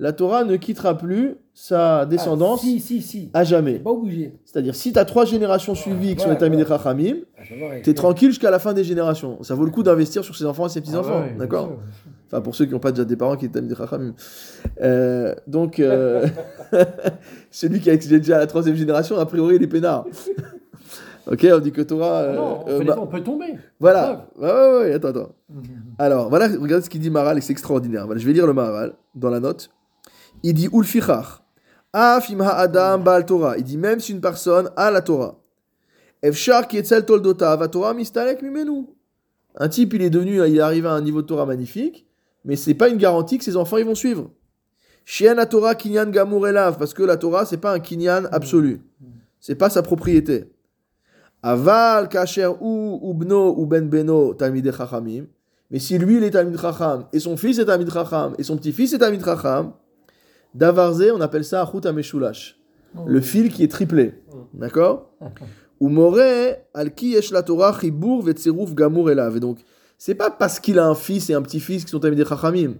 La 0.00 0.12
Torah 0.12 0.44
ne 0.44 0.54
quittera 0.56 0.96
plus 0.96 1.34
sa 1.52 2.06
descendance 2.06 2.60
Ah, 2.62 2.66
si, 2.66 2.78
si, 2.78 3.02
si. 3.02 3.30
à 3.34 3.42
jamais. 3.42 3.80
pas 3.80 3.90
obligé. 3.90 4.32
C'est-à-dire, 4.44 4.76
si 4.76 4.92
tu 4.92 4.98
as 4.98 5.04
trois 5.04 5.24
générations 5.24 5.74
suivies 5.74 6.14
qui 6.14 6.22
sont 6.22 6.36
Talmid 6.36 6.60
ouais. 6.60 6.66
Chachamim, 6.66 7.16
Ah, 7.36 7.42
tu 7.82 7.90
es 7.90 7.94
tranquille 7.94 8.28
jusqu'à 8.28 8.52
la 8.52 8.60
fin 8.60 8.74
des 8.74 8.84
générations. 8.84 9.42
Ça 9.42 9.56
vaut 9.56 9.64
le 9.64 9.72
coup 9.72 9.82
d'investir 9.82 10.22
sur 10.22 10.36
ses 10.36 10.44
enfants 10.44 10.66
et 10.66 10.68
ses 10.68 10.80
petits-enfants. 10.80 11.14
Ah 11.16 11.20
ouais, 11.22 11.30
bien 11.30 11.38
D'accord. 11.38 11.72
Enfin, 12.28 12.40
pour 12.42 12.54
ceux 12.54 12.66
qui 12.66 12.72
n'ont 12.72 12.78
pas 12.78 12.92
déjà 12.92 13.04
des 13.04 13.16
parents 13.16 13.36
qui 13.36 13.46
étaient 13.46 13.54
Talmid 13.60 13.76
Chachamim. 13.76 14.14
Euh, 14.82 15.34
donc, 15.48 15.80
euh, 15.80 16.28
celui 17.50 17.80
qui 17.80 17.90
a 17.90 17.96
déjà 17.96 18.38
la 18.38 18.46
troisième 18.46 18.76
génération, 18.76 19.18
a 19.18 19.26
priori, 19.26 19.56
il 19.56 19.62
est 19.64 19.66
peinard. 19.66 20.06
Ok, 21.30 21.46
on 21.52 21.58
dit 21.58 21.72
que 21.72 21.82
Torah. 21.82 22.20
euh, 22.22 22.34
Non, 22.36 22.64
on, 22.66 22.68
euh, 22.70 22.78
peut, 22.78 22.84
bah, 22.84 22.96
on 23.00 23.06
peut 23.06 23.22
tomber. 23.22 23.54
voilà. 23.80 24.26
Ouais, 24.36 24.50
ouais, 24.50 24.78
ouais, 24.78 24.92
attends, 24.94 25.08
attends. 25.08 25.32
Alors, 25.98 26.28
voilà, 26.28 26.48
regarde 26.48 26.82
ce 26.82 26.90
qu'il 26.90 27.00
dit 27.00 27.10
Maral 27.10 27.38
et 27.38 27.40
c'est 27.40 27.52
extraordinaire. 27.52 28.06
Voilà, 28.06 28.20
je 28.20 28.26
vais 28.26 28.32
lire 28.32 28.46
le 28.46 28.52
Maral 28.52 28.94
dans 29.14 29.30
la 29.30 29.40
note. 29.40 29.70
Il 30.42 30.54
dit 30.54 30.68
Ulfichach. 30.72 31.42
Afim 31.92 32.40
Adam 32.40 32.98
Baal 32.98 33.24
Torah. 33.24 33.56
Il 33.58 33.64
dit 33.64 33.78
même 33.78 33.98
si 34.00 34.12
une 34.12 34.20
personne 34.20 34.70
a 34.76 34.90
la 34.90 35.00
Torah. 35.00 35.36
Efshar 36.22 36.68
Kietzel 36.68 37.04
Toldota 37.06 37.56
va 37.56 37.68
Torah 37.68 37.94
Mistalek 37.94 38.42
Mimenu. 38.42 38.86
Un 39.56 39.68
type, 39.68 39.94
il 39.94 40.02
est 40.02 40.10
devenu, 40.10 40.44
il 40.46 40.56
est 40.56 40.60
arrivé 40.60 40.86
à 40.86 40.92
un 40.92 41.00
niveau 41.00 41.22
de 41.22 41.26
Torah 41.26 41.46
magnifique, 41.46 42.06
mais 42.44 42.56
c'est 42.56 42.74
pas 42.74 42.88
une 42.88 42.98
garantie 42.98 43.38
que 43.38 43.44
ses 43.44 43.56
enfants 43.56 43.76
ils 43.78 43.84
vont 43.86 43.94
suivre. 43.94 44.30
Shien 45.04 45.34
la 45.34 45.46
Torah 45.46 45.74
Kinyan 45.74 46.10
Gamur 46.10 46.46
Elav, 46.46 46.76
parce 46.76 46.92
que 46.92 47.02
la 47.02 47.16
Torah 47.16 47.44
c'est 47.46 47.56
pas 47.56 47.72
un 47.72 47.80
Kinyan 47.80 48.26
absolu. 48.30 48.82
C'est 49.40 49.54
pas 49.54 49.70
sa 49.70 49.82
propriété. 49.82 50.44
Aval 51.42 52.08
Kacher 52.08 52.50
ou 52.60 53.00
Ubno 53.10 53.54
ou 53.56 53.66
Ben 53.66 53.88
Beno 53.88 54.34
Talmidei 54.34 54.72
Chachamim. 54.72 55.26
Mais 55.70 55.78
si 55.78 55.98
lui 55.98 56.16
il 56.16 56.24
est 56.24 56.30
Talmid 56.30 56.58
Chacham 56.58 57.04
et 57.12 57.20
son 57.20 57.36
fils 57.36 57.58
est 57.58 57.66
Talmid 57.66 57.92
Chacham 57.92 58.34
et 58.38 58.42
son 58.42 58.56
petit-fils 58.56 58.94
est 58.94 58.98
Talmid 58.98 59.22
Chacham, 59.22 59.72
Davarze, 60.54 61.12
on 61.14 61.20
appelle 61.20 61.44
ça 61.44 61.62
Achut 61.62 61.86
Ameshulash. 61.86 62.58
Le 63.06 63.20
fil 63.20 63.52
qui 63.52 63.64
est 63.64 63.70
triplé. 63.70 64.14
D'accord? 64.54 65.10
Ou 65.80 65.88
More 65.88 66.18
al 66.74 66.92
ki 66.94 67.10
yesh 67.10 67.30
la 67.30 67.42
Torah 67.42 67.78
chibur 67.78 68.22
vetzeruf 68.22 68.74
gamur 68.74 69.10
elav. 69.10 69.36
Et 69.36 69.40
donc, 69.40 69.58
c'est 69.98 70.14
pas 70.14 70.30
parce 70.30 70.58
qu'il 70.58 70.78
a 70.78 70.86
un 70.86 70.94
fils 70.94 71.30
et 71.30 71.34
un 71.34 71.42
petit-fils 71.42 71.84
qui 71.84 71.90
sont 71.90 72.00
Talmidei 72.00 72.24
Chachamim. 72.24 72.74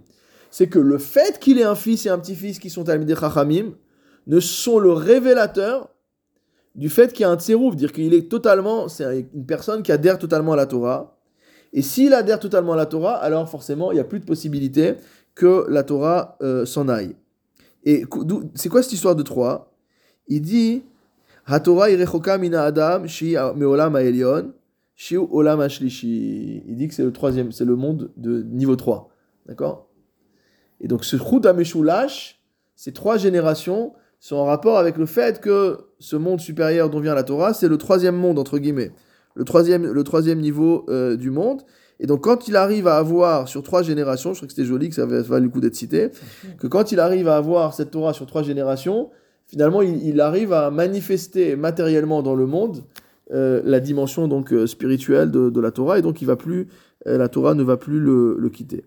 C'est 0.51 0.67
que 0.67 0.79
le 0.79 0.97
fait 0.97 1.39
qu'il 1.39 1.59
ait 1.59 1.63
un 1.63 1.75
fils 1.75 2.07
et 2.07 2.09
un 2.09 2.17
petit-fils 2.17 2.57
qui 2.57 2.71
sont 2.71 2.83
Talmidei 2.83 3.15
Chachamim 3.15 3.73
ne 4.25 4.39
sont 4.39 4.79
le 4.79 4.91
révélateur 4.91 5.89
du 6.79 6.87
fait 6.87 7.11
qu'il 7.11 7.23
y 7.23 7.25
a 7.25 7.29
un 7.29 7.37
tserouf, 7.37 7.75
dire 7.75 7.91
qu'il 7.91 8.13
est 8.13 8.31
totalement, 8.31 8.87
c'est 8.87 9.27
une 9.33 9.45
personne 9.45 9.83
qui 9.83 9.91
adhère 9.91 10.17
totalement 10.17 10.53
à 10.53 10.55
la 10.55 10.65
Torah. 10.65 11.19
Et 11.73 11.81
s'il 11.81 12.13
adhère 12.13 12.39
totalement 12.39 12.71
à 12.71 12.77
la 12.77 12.85
Torah, 12.85 13.15
alors 13.17 13.49
forcément, 13.49 13.91
il 13.91 13.95
n'y 13.95 13.99
a 13.99 14.05
plus 14.05 14.21
de 14.21 14.25
possibilité 14.25 14.95
que 15.35 15.65
la 15.69 15.83
Torah 15.83 16.37
euh, 16.41 16.65
s'en 16.65 16.87
aille. 16.87 17.17
Et 17.83 18.05
c'est 18.55 18.69
quoi 18.69 18.81
cette 18.81 18.93
histoire 18.93 19.17
de 19.17 19.23
Troie? 19.23 19.73
Il 20.29 20.41
dit 20.41 20.83
HaTorah 21.47 22.37
mina 22.37 22.63
adam 22.63 23.05
shi 23.07 23.35
meolam 23.57 23.97
ha'elyon 23.97 24.53
shi 24.95 25.17
olam 25.17 25.59
ha'shlishi. 25.59 26.63
Il 26.65 26.77
dit 26.77 26.87
que 26.87 26.93
c'est 26.93 27.03
le 27.03 27.11
troisième, 27.11 27.51
c'est 27.51 27.65
le 27.65 27.75
monde 27.75 28.09
de 28.15 28.41
niveau 28.43 28.77
3. 28.77 29.09
D'accord? 29.47 29.89
Et 30.79 30.87
donc 30.87 31.03
ce 31.03 31.17
Chut 31.17 31.45
HaMeshulash, 31.45 32.41
ces 32.77 32.93
trois 32.93 33.17
générations, 33.17 33.91
sont 34.19 34.35
en 34.35 34.45
rapport 34.45 34.77
avec 34.77 34.97
le 34.97 35.05
fait 35.05 35.39
que 35.39 35.77
ce 35.99 36.15
monde 36.15 36.39
supérieur 36.39 36.89
dont 36.89 36.99
vient 36.99 37.15
la 37.15 37.23
Torah, 37.23 37.53
c'est 37.53 37.67
le 37.67 37.77
troisième 37.77 38.15
monde, 38.15 38.37
entre 38.37 38.59
guillemets. 38.59 38.91
Le 39.35 39.45
troisième, 39.45 39.89
le 39.89 40.03
troisième 40.03 40.39
niveau 40.39 40.85
euh, 40.89 41.15
du 41.15 41.31
monde. 41.31 41.61
Et 42.01 42.07
donc, 42.07 42.21
quand 42.23 42.47
il 42.47 42.55
arrive 42.55 42.87
à 42.87 42.97
avoir 42.97 43.47
sur 43.47 43.63
trois 43.63 43.81
générations, 43.81 44.33
je 44.33 44.39
crois 44.39 44.47
que 44.47 44.53
c'était 44.53 44.67
joli, 44.67 44.89
que 44.89 44.95
ça 44.95 45.05
va 45.05 45.39
le 45.39 45.49
coup 45.49 45.59
d'être 45.59 45.75
cité, 45.75 46.09
que 46.57 46.67
quand 46.67 46.91
il 46.91 46.99
arrive 46.99 47.27
à 47.27 47.37
avoir 47.37 47.73
cette 47.73 47.91
Torah 47.91 48.13
sur 48.13 48.25
trois 48.25 48.43
générations, 48.43 49.09
finalement, 49.47 49.81
il, 49.81 50.19
arrive 50.21 50.53
à 50.53 50.71
manifester 50.71 51.55
matériellement 51.55 52.21
dans 52.21 52.35
le 52.35 52.45
monde 52.45 52.83
euh, 53.31 53.61
la 53.63 53.79
dimension 53.79 54.27
donc 54.27 54.53
euh, 54.53 54.65
spirituelle 54.65 55.29
de, 55.29 55.59
la 55.59 55.71
Torah, 55.71 55.99
et 55.99 56.01
donc 56.01 56.21
il 56.21 56.25
va 56.25 56.35
plus, 56.35 56.67
la 57.05 57.27
Torah 57.27 57.53
ne 57.53 57.63
va 57.63 57.75
plus 57.75 57.99
le, 57.99 58.49
quitter. 58.49 58.85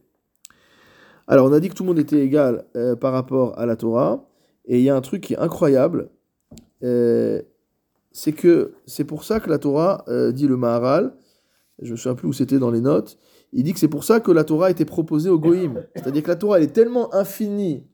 Alors, 1.28 1.46
on 1.46 1.52
a 1.52 1.60
dit 1.60 1.68
que 1.68 1.74
tout 1.74 1.82
le 1.82 1.88
monde 1.88 1.98
était 1.98 2.20
égal 2.20 2.64
par 3.00 3.12
rapport 3.12 3.58
à 3.58 3.66
la 3.66 3.76
Torah. 3.76 4.26
Et 4.66 4.78
il 4.78 4.84
y 4.84 4.90
a 4.90 4.96
un 4.96 5.00
truc 5.00 5.22
qui 5.22 5.34
est 5.34 5.38
incroyable, 5.38 6.10
euh, 6.82 7.42
c'est 8.12 8.32
que 8.32 8.74
c'est 8.86 9.04
pour 9.04 9.24
ça 9.24 9.40
que 9.40 9.50
la 9.50 9.58
Torah, 9.58 10.04
euh, 10.08 10.32
dit 10.32 10.46
le 10.46 10.56
Maharal, 10.56 11.14
je 11.80 11.86
ne 11.86 11.92
me 11.92 11.96
souviens 11.96 12.14
plus 12.14 12.28
où 12.28 12.32
c'était 12.32 12.58
dans 12.58 12.70
les 12.70 12.80
notes, 12.80 13.18
il 13.52 13.64
dit 13.64 13.72
que 13.72 13.78
c'est 13.78 13.88
pour 13.88 14.04
ça 14.04 14.20
que 14.20 14.30
la 14.30 14.44
Torah 14.44 14.66
a 14.66 14.70
été 14.70 14.84
proposée 14.84 15.28
au 15.28 15.38
Goïm. 15.38 15.84
C'est-à-dire 15.94 16.22
que 16.22 16.28
la 16.28 16.36
Torah, 16.36 16.58
elle 16.58 16.64
est 16.64 16.72
tellement 16.72 17.12
infinie 17.14 17.84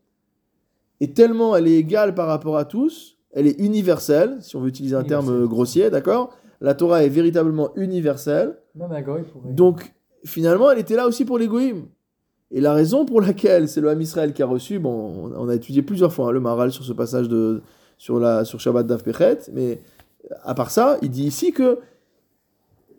et 1.01 1.13
tellement 1.13 1.57
elle 1.57 1.67
est 1.67 1.79
égale 1.79 2.15
par 2.15 2.27
rapport 2.27 2.57
à 2.57 2.65
tous, 2.65 3.19
elle 3.33 3.47
est 3.47 3.59
universelle, 3.61 4.39
si 4.41 4.57
on 4.57 4.61
veut 4.61 4.69
utiliser 4.69 4.97
un 4.97 5.05
terme 5.05 5.47
grossier, 5.47 5.91
d'accord? 5.91 6.35
La 6.61 6.75
Torah 6.75 7.05
est 7.05 7.09
véritablement 7.09 7.71
universelle. 7.77 8.59
Donc, 9.53 9.95
finalement, 10.25 10.71
elle 10.71 10.79
était 10.79 10.97
là 10.97 11.07
aussi 11.07 11.25
pour 11.25 11.39
les 11.39 11.47
Goïm. 11.47 11.87
Et 12.51 12.61
la 12.61 12.73
raison 12.73 13.05
pour 13.05 13.21
laquelle 13.21 13.69
c'est 13.69 13.81
le 13.81 13.91
Ham 13.91 14.01
Israël 14.01 14.33
qui 14.33 14.43
a 14.43 14.47
reçu, 14.47 14.79
bon, 14.79 15.31
on 15.37 15.49
a 15.49 15.55
étudié 15.55 15.83
plusieurs 15.83 16.13
fois 16.13 16.29
hein, 16.29 16.33
le 16.33 16.41
Maral 16.41 16.73
sur 16.73 16.85
ce 16.85 16.93
passage 16.93 17.29
de, 17.29 17.63
sur, 17.99 18.19
la, 18.19 18.45
sur 18.45 18.59
Shabbat 18.61 18.87
d'Avpechet, 18.87 19.51
mais 19.53 19.83
à 20.43 20.55
part 20.55 20.71
ça, 20.71 20.97
il 21.03 21.11
dit 21.11 21.25
ici 21.25 21.53
que 21.53 21.79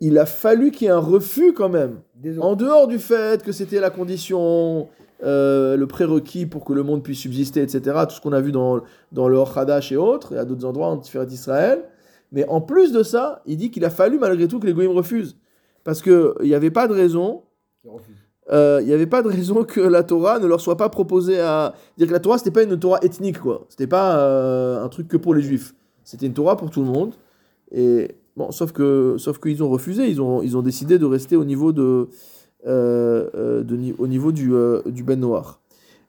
il 0.00 0.18
a 0.18 0.24
fallu 0.24 0.70
qu'il 0.70 0.86
y 0.86 0.88
ait 0.88 0.92
un 0.92 0.98
refus 0.98 1.52
quand 1.52 1.68
même. 1.68 2.00
En 2.40 2.56
dehors 2.56 2.88
du 2.88 2.98
fait 2.98 3.42
que 3.42 3.52
c'était 3.52 3.80
la 3.80 3.90
condition, 3.90 4.88
euh, 5.22 5.76
le 5.76 5.86
prérequis 5.86 6.46
pour 6.46 6.64
que 6.64 6.72
le 6.72 6.82
monde 6.82 7.02
puisse 7.02 7.18
subsister, 7.18 7.60
etc. 7.60 8.04
Tout 8.08 8.14
ce 8.14 8.20
qu'on 8.20 8.32
a 8.32 8.40
vu 8.40 8.52
dans, 8.52 8.80
dans 9.12 9.28
le 9.28 9.36
Hor 9.36 9.54
et 9.90 9.96
autres, 9.96 10.34
et 10.34 10.38
à 10.38 10.46
d'autres 10.46 10.64
endroits 10.64 10.88
en 10.88 10.96
différents 10.96 11.26
d'Israël. 11.26 11.84
Mais 12.32 12.46
en 12.48 12.62
plus 12.62 12.92
de 12.92 13.02
ça, 13.02 13.42
il 13.44 13.58
dit 13.58 13.70
qu'il 13.70 13.84
a 13.84 13.90
fallu 13.90 14.18
malgré 14.18 14.48
tout 14.48 14.58
que 14.58 14.66
les 14.66 14.72
Goïms 14.72 14.92
refusent. 14.92 15.36
Parce 15.84 16.00
qu'il 16.00 16.32
n'y 16.42 16.54
avait 16.54 16.70
pas 16.70 16.88
de 16.88 16.94
raison 16.94 17.42
il 18.50 18.56
euh, 18.56 18.82
n'y 18.82 18.92
avait 18.92 19.06
pas 19.06 19.22
de 19.22 19.28
raison 19.28 19.62
que 19.62 19.80
la 19.80 20.02
Torah 20.02 20.40
ne 20.40 20.46
leur 20.46 20.60
soit 20.60 20.76
pas 20.76 20.88
proposée 20.88 21.38
à. 21.38 21.72
Dire 21.96 22.08
que 22.08 22.12
la 22.12 22.18
Torah, 22.18 22.36
c'était 22.36 22.50
pas 22.50 22.64
une 22.64 22.76
Torah 22.76 22.98
ethnique, 23.00 23.38
quoi. 23.38 23.64
C'était 23.68 23.86
pas 23.86 24.18
euh, 24.18 24.84
un 24.84 24.88
truc 24.88 25.06
que 25.06 25.16
pour 25.16 25.34
les 25.34 25.42
juifs. 25.42 25.72
C'était 26.02 26.26
une 26.26 26.32
Torah 26.32 26.56
pour 26.56 26.68
tout 26.70 26.80
le 26.80 26.88
monde. 26.88 27.14
Et 27.70 28.08
bon, 28.36 28.50
sauf 28.50 28.72
que, 28.72 29.14
sauf 29.18 29.38
qu'ils 29.38 29.62
ont 29.62 29.68
refusé. 29.68 30.08
Ils 30.08 30.20
ont, 30.20 30.42
ils 30.42 30.56
ont 30.56 30.62
décidé 30.62 30.98
de 30.98 31.04
rester 31.04 31.36
au 31.36 31.44
niveau 31.44 31.70
de, 31.70 32.08
euh, 32.66 33.62
de 33.62 33.94
au 33.98 34.08
niveau 34.08 34.32
du, 34.32 34.52
du 34.86 35.04
Ben 35.04 35.20
Noir. 35.20 35.60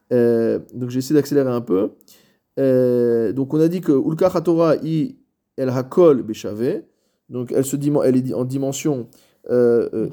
donc 0.09 0.89
j'ai 0.89 0.97
essayé 0.97 1.13
d'accélérer 1.13 1.51
un 1.51 1.61
peu. 1.61 1.91
donc 3.33 3.53
on 3.53 3.59
a 3.59 3.67
dit 3.67 3.81
que 3.81 3.91
Ulka 3.91 4.29
Torah 4.41 4.77
i 4.77 5.15
el 5.57 5.69
hakol 5.69 6.23
beshave. 6.23 6.81
Donc 7.29 7.51
elle 7.51 7.65
se 7.65 7.75
elle 8.03 8.17
est 8.17 8.33
en 8.33 8.45
dimension 8.45 9.05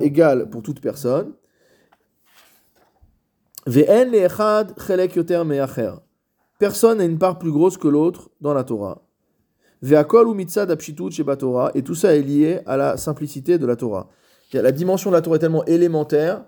égale 0.00 0.50
pour 0.50 0.60
toute 0.60 0.82
personne. 0.82 1.32
Personne 6.58 6.98
n'a 6.98 7.04
une 7.04 7.18
part 7.18 7.38
plus 7.38 7.52
grosse 7.52 7.76
que 7.76 7.86
l'autre 7.86 8.30
dans 8.40 8.54
la 8.54 8.64
Torah. 8.64 9.02
Et 9.82 9.94
tout 11.82 11.94
ça 11.94 12.16
est 12.16 12.22
lié 12.22 12.60
à 12.64 12.78
la 12.78 12.96
simplicité 12.96 13.58
de 13.58 13.66
la 13.66 13.76
Torah. 13.76 14.08
La 14.54 14.72
dimension 14.72 15.10
de 15.10 15.16
la 15.16 15.20
Torah 15.20 15.36
est 15.36 15.40
tellement 15.40 15.66
élémentaire 15.66 16.46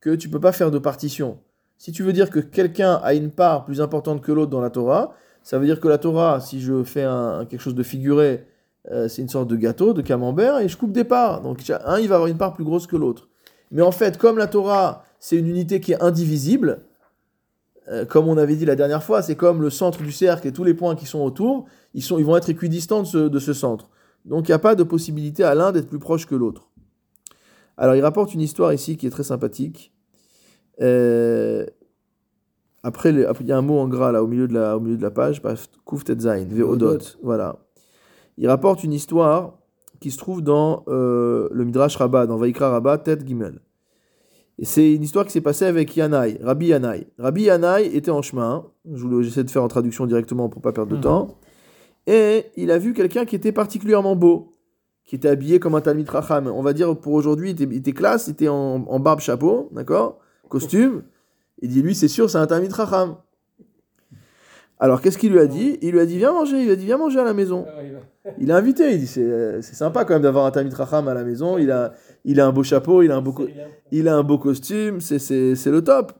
que 0.00 0.16
tu 0.16 0.28
peux 0.28 0.40
pas 0.40 0.50
faire 0.50 0.72
de 0.72 0.80
partition. 0.80 1.38
Si 1.76 1.92
tu 1.92 2.02
veux 2.02 2.12
dire 2.12 2.28
que 2.28 2.40
quelqu'un 2.40 2.94
a 3.04 3.14
une 3.14 3.30
part 3.30 3.64
plus 3.64 3.80
importante 3.80 4.20
que 4.20 4.32
l'autre 4.32 4.50
dans 4.50 4.60
la 4.60 4.70
Torah, 4.70 5.14
ça 5.44 5.60
veut 5.60 5.66
dire 5.66 5.78
que 5.78 5.86
la 5.86 5.98
Torah, 5.98 6.40
si 6.40 6.60
je 6.60 6.82
fais 6.82 7.06
quelque 7.48 7.60
chose 7.60 7.76
de 7.76 7.84
figuré, 7.84 8.48
euh, 8.90 9.06
c'est 9.06 9.22
une 9.22 9.28
sorte 9.28 9.46
de 9.46 9.54
gâteau, 9.54 9.92
de 9.92 10.02
camembert, 10.02 10.58
et 10.58 10.68
je 10.68 10.76
coupe 10.76 10.90
des 10.90 11.04
parts. 11.04 11.40
Donc 11.40 11.60
un, 11.84 12.00
il 12.00 12.08
va 12.08 12.16
avoir 12.16 12.26
une 12.26 12.36
part 12.36 12.52
plus 12.52 12.64
grosse 12.64 12.88
que 12.88 12.96
l'autre. 12.96 13.28
Mais 13.70 13.82
en 13.82 13.92
fait, 13.92 14.18
comme 14.18 14.38
la 14.38 14.48
Torah, 14.48 15.04
c'est 15.20 15.36
une 15.36 15.48
unité 15.48 15.80
qui 15.80 15.92
est 15.92 16.02
indivisible. 16.02 16.82
Euh, 17.88 18.04
comme 18.04 18.28
on 18.28 18.36
avait 18.36 18.56
dit 18.56 18.64
la 18.66 18.76
dernière 18.76 19.02
fois, 19.02 19.22
c'est 19.22 19.34
comme 19.34 19.62
le 19.62 19.70
centre 19.70 20.02
du 20.02 20.12
cercle 20.12 20.46
et 20.46 20.52
tous 20.52 20.64
les 20.64 20.74
points 20.74 20.94
qui 20.94 21.06
sont 21.06 21.20
autour, 21.20 21.66
ils, 21.94 22.02
sont, 22.02 22.18
ils 22.18 22.24
vont 22.24 22.36
être 22.36 22.50
équidistants 22.50 23.02
de 23.02 23.38
ce, 23.38 23.52
centre. 23.52 23.88
Donc 24.24 24.48
il 24.48 24.50
n'y 24.50 24.54
a 24.54 24.58
pas 24.58 24.74
de 24.74 24.82
possibilité 24.82 25.42
à 25.42 25.54
l'un 25.54 25.72
d'être 25.72 25.88
plus 25.88 25.98
proche 25.98 26.26
que 26.26 26.34
l'autre. 26.34 26.68
Alors 27.76 27.94
il 27.94 28.02
rapporte 28.02 28.34
une 28.34 28.40
histoire 28.40 28.72
ici 28.72 28.96
qui 28.96 29.06
est 29.06 29.10
très 29.10 29.22
sympathique. 29.22 29.92
Euh, 30.80 31.64
après, 32.82 33.10
il 33.10 33.46
y 33.46 33.52
a 33.52 33.58
un 33.58 33.62
mot 33.62 33.78
en 33.78 33.88
gras 33.88 34.12
là 34.12 34.22
au 34.22 34.26
milieu 34.26 34.46
de 34.46 34.54
la, 34.54 34.76
au 34.76 34.80
milieu 34.80 34.96
de 34.96 35.02
la 35.02 35.10
page, 35.10 35.42
Zain, 36.18 36.44
Veodot. 36.44 36.98
Voilà. 37.22 37.56
Il 38.36 38.48
rapporte 38.48 38.84
une 38.84 38.92
histoire 38.92 39.58
qui 40.00 40.10
se 40.10 40.18
trouve 40.18 40.42
dans 40.42 40.84
euh, 40.88 41.48
le 41.50 41.64
Midrash 41.64 41.96
Rabbah, 41.96 42.26
dans 42.26 42.36
Vaikra 42.36 42.70
Rabbah, 42.70 42.98
Tet 42.98 43.18
Gimel. 43.26 43.60
C'est 44.62 44.92
une 44.92 45.02
histoire 45.02 45.24
qui 45.24 45.30
s'est 45.30 45.40
passée 45.40 45.66
avec 45.66 45.96
Yanaï, 45.96 46.38
Rabbi 46.42 46.66
Yanaï. 46.66 47.06
Rabbi 47.18 47.42
Yanaï 47.42 47.86
était 47.96 48.10
en 48.10 48.22
chemin, 48.22 48.66
j'essaie 49.20 49.44
de 49.44 49.50
faire 49.50 49.62
en 49.62 49.68
traduction 49.68 50.06
directement 50.06 50.48
pour 50.48 50.60
pas 50.60 50.72
perdre 50.72 50.90
de 50.90 50.96
mhm. 50.96 51.02
temps, 51.02 51.38
et 52.08 52.46
il 52.56 52.70
a 52.70 52.78
vu 52.78 52.94
quelqu'un 52.94 53.24
qui 53.24 53.36
était 53.36 53.52
particulièrement 53.52 54.16
beau, 54.16 54.56
qui 55.04 55.14
était 55.14 55.28
habillé 55.28 55.60
comme 55.60 55.74
un 55.74 55.80
Talmid 55.80 56.08
Racham. 56.08 56.46
On 56.46 56.62
va 56.62 56.72
dire 56.72 56.96
pour 56.96 57.12
aujourd'hui, 57.12 57.50
il, 57.50 57.76
était, 57.76 57.92
classe, 57.92 58.28
il 58.28 58.32
était 58.32 58.48
en, 58.48 58.98
barbe 58.98 59.20
chapeau, 59.20 59.68
d'accord 59.72 60.18
Costume. 60.48 61.02
Il 61.60 61.68
dit, 61.68 61.82
lui, 61.82 61.94
c'est 61.94 62.08
sûr, 62.08 62.30
c'est 62.30 62.38
un 62.38 62.46
Talmid 62.46 62.72
Racham. 62.72 63.16
Alors, 64.80 65.00
qu'est-ce 65.00 65.18
qu'il 65.18 65.32
lui 65.32 65.40
a 65.40 65.46
dit? 65.46 65.78
Il 65.82 65.92
lui 65.92 66.00
a 66.00 66.06
dit, 66.06 66.18
viens 66.18 66.32
manger, 66.32 66.58
il 66.58 66.66
lui 66.66 66.72
a 66.72 66.76
dit, 66.76 66.84
viens 66.84 66.98
manger 66.98 67.18
à 67.18 67.24
la 67.24 67.34
maison. 67.34 67.66
Ah 67.68 67.80
il 68.38 68.46
l'a 68.46 68.56
invité, 68.58 68.92
il 68.92 69.00
dit, 69.00 69.06
c'est 69.06 69.62
sympa 69.62 70.04
quand 70.04 70.14
même 70.14 70.22
d'avoir 70.22 70.46
un 70.46 70.50
Talmid 70.50 70.74
Racham 70.74 71.08
à 71.08 71.14
la 71.14 71.24
maison, 71.24 71.58
il 71.58 71.70
a, 71.70 71.94
il 72.24 72.40
a 72.40 72.46
un 72.46 72.52
beau 72.52 72.62
chapeau, 72.62 73.02
il 73.02 73.10
a 73.10 73.16
un 73.16 73.20
beau, 73.20 73.34
il 73.90 74.08
a 74.08 74.16
un 74.16 74.22
beau 74.22 74.38
costume, 74.38 75.00
c'est 75.00 75.18
le 75.18 75.80
top. 75.80 76.12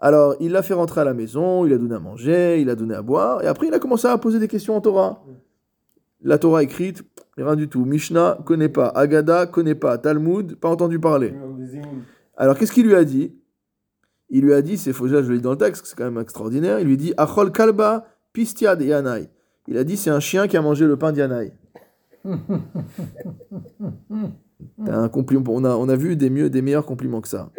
Alors, 0.00 0.36
il 0.38 0.52
l'a 0.52 0.62
fait 0.62 0.74
rentrer 0.74 1.00
à 1.00 1.04
la 1.04 1.14
maison, 1.14 1.66
il 1.66 1.72
a 1.72 1.78
donné 1.78 1.96
à 1.96 1.98
manger, 1.98 2.60
il 2.60 2.70
a 2.70 2.76
donné 2.76 2.94
à 2.94 3.02
boire, 3.02 3.42
et 3.42 3.48
après, 3.48 3.66
il 3.66 3.74
a 3.74 3.80
commencé 3.80 4.06
à 4.06 4.16
poser 4.18 4.38
des 4.38 4.46
questions 4.46 4.76
en 4.76 4.80
Torah. 4.80 5.24
La 6.22 6.38
Torah 6.38 6.62
écrite, 6.62 7.02
rien 7.36 7.56
du 7.56 7.68
tout. 7.68 7.84
Mishnah, 7.84 8.38
connaît 8.44 8.68
pas. 8.68 8.88
Agada, 8.88 9.46
connaît 9.46 9.76
pas. 9.76 9.98
Talmud, 9.98 10.56
pas 10.56 10.68
entendu 10.68 10.98
parler. 10.98 11.32
Alors, 12.36 12.56
qu'est-ce 12.56 12.72
qu'il 12.72 12.86
lui 12.86 12.94
a 12.94 13.04
dit? 13.04 13.37
Il 14.30 14.44
lui 14.44 14.52
a 14.52 14.62
dit, 14.62 14.76
c'est 14.76 14.92
faux, 14.92 15.08
je 15.08 15.16
le 15.16 15.34
lis 15.34 15.40
dans 15.40 15.52
le 15.52 15.58
texte, 15.58 15.86
c'est 15.86 15.96
quand 15.96 16.04
même 16.04 16.20
extraordinaire. 16.20 16.80
Il 16.80 16.86
lui 16.86 16.96
dit, 16.96 17.14
Achol 17.16 17.50
kalba 17.50 18.06
pistia 18.32 18.76
de 18.76 18.84
Yanai. 18.84 19.28
Il 19.68 19.76
a 19.78 19.84
dit, 19.84 19.96
c'est 19.96 20.10
un 20.10 20.20
chien 20.20 20.48
qui 20.48 20.56
a 20.56 20.62
mangé 20.62 20.86
le 20.86 20.96
pain 20.96 21.12
d'Yanai. 21.12 21.52
un 24.86 25.08
compliment, 25.08 25.44
on, 25.48 25.64
a, 25.64 25.74
on 25.76 25.88
a 25.88 25.96
vu 25.96 26.16
des, 26.16 26.30
mieux, 26.30 26.50
des 26.50 26.62
meilleurs 26.62 26.86
compliments 26.86 27.20
que 27.20 27.28
ça. 27.28 27.50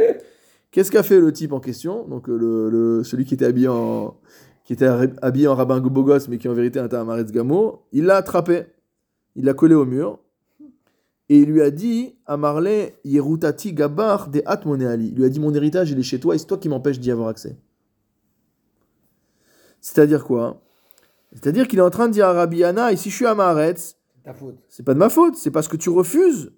Qu'est-ce 0.71 0.91
qu'a 0.91 1.03
fait 1.03 1.19
le 1.19 1.31
type 1.33 1.53
en 1.53 1.59
question? 1.59 2.07
Donc 2.07 2.29
euh, 2.29 2.69
le, 2.69 3.03
celui 3.03 3.25
qui 3.25 3.33
était 3.33 3.45
habillé 3.45 3.67
en 3.67 4.17
qui 4.65 4.73
était 4.73 4.87
habillé 5.23 5.47
en 5.47 5.55
rabbin 5.55 5.79
bogos, 5.79 6.27
mais 6.29 6.37
qui 6.37 6.47
en 6.47 6.53
vérité 6.53 6.79
était 6.79 6.95
un 6.95 7.03
Maretz 7.03 7.31
Gamo, 7.31 7.87
il 7.91 8.05
l'a 8.05 8.17
attrapé, 8.17 8.65
il 9.35 9.45
l'a 9.45 9.55
collé 9.55 9.73
au 9.73 9.83
mur, 9.83 10.19
et 11.29 11.39
il 11.39 11.45
lui 11.49 11.61
a 11.61 11.71
dit 11.71 12.15
à 12.25 12.37
Marley 12.37 12.95
Yerutati 13.05 13.73
Gabar 13.73 14.29
de 14.29 14.41
Atmoneali. 14.45 15.09
Il 15.09 15.15
lui 15.15 15.25
a 15.25 15.29
dit 15.29 15.39
Mon 15.39 15.53
héritage, 15.53 15.91
il 15.91 15.99
est 15.99 16.03
chez 16.03 16.19
toi, 16.19 16.35
et 16.35 16.37
c'est 16.37 16.47
toi 16.47 16.57
qui 16.57 16.69
m'empêche 16.69 16.99
d'y 16.99 17.11
avoir 17.11 17.29
accès. 17.29 17.57
C'est-à-dire 19.81 20.25
quoi? 20.25 20.61
C'est-à-dire 21.31 21.67
qu'il 21.67 21.79
est 21.79 21.83
en 21.83 21.91
train 21.91 22.07
de 22.07 22.13
dire 22.13 22.25
à 22.25 22.33
Rabbi 22.33 22.57
Yana, 22.57 22.91
et 22.91 22.97
si 22.97 23.09
je 23.09 23.15
suis 23.15 23.25
à 23.25 23.35
Maretz, 23.35 23.95
c'est 24.67 24.83
pas 24.83 24.93
de 24.93 24.99
ma 24.99 25.09
faute, 25.09 25.35
c'est 25.35 25.51
parce 25.51 25.67
que 25.67 25.77
tu 25.77 25.89
refuses 25.89 26.51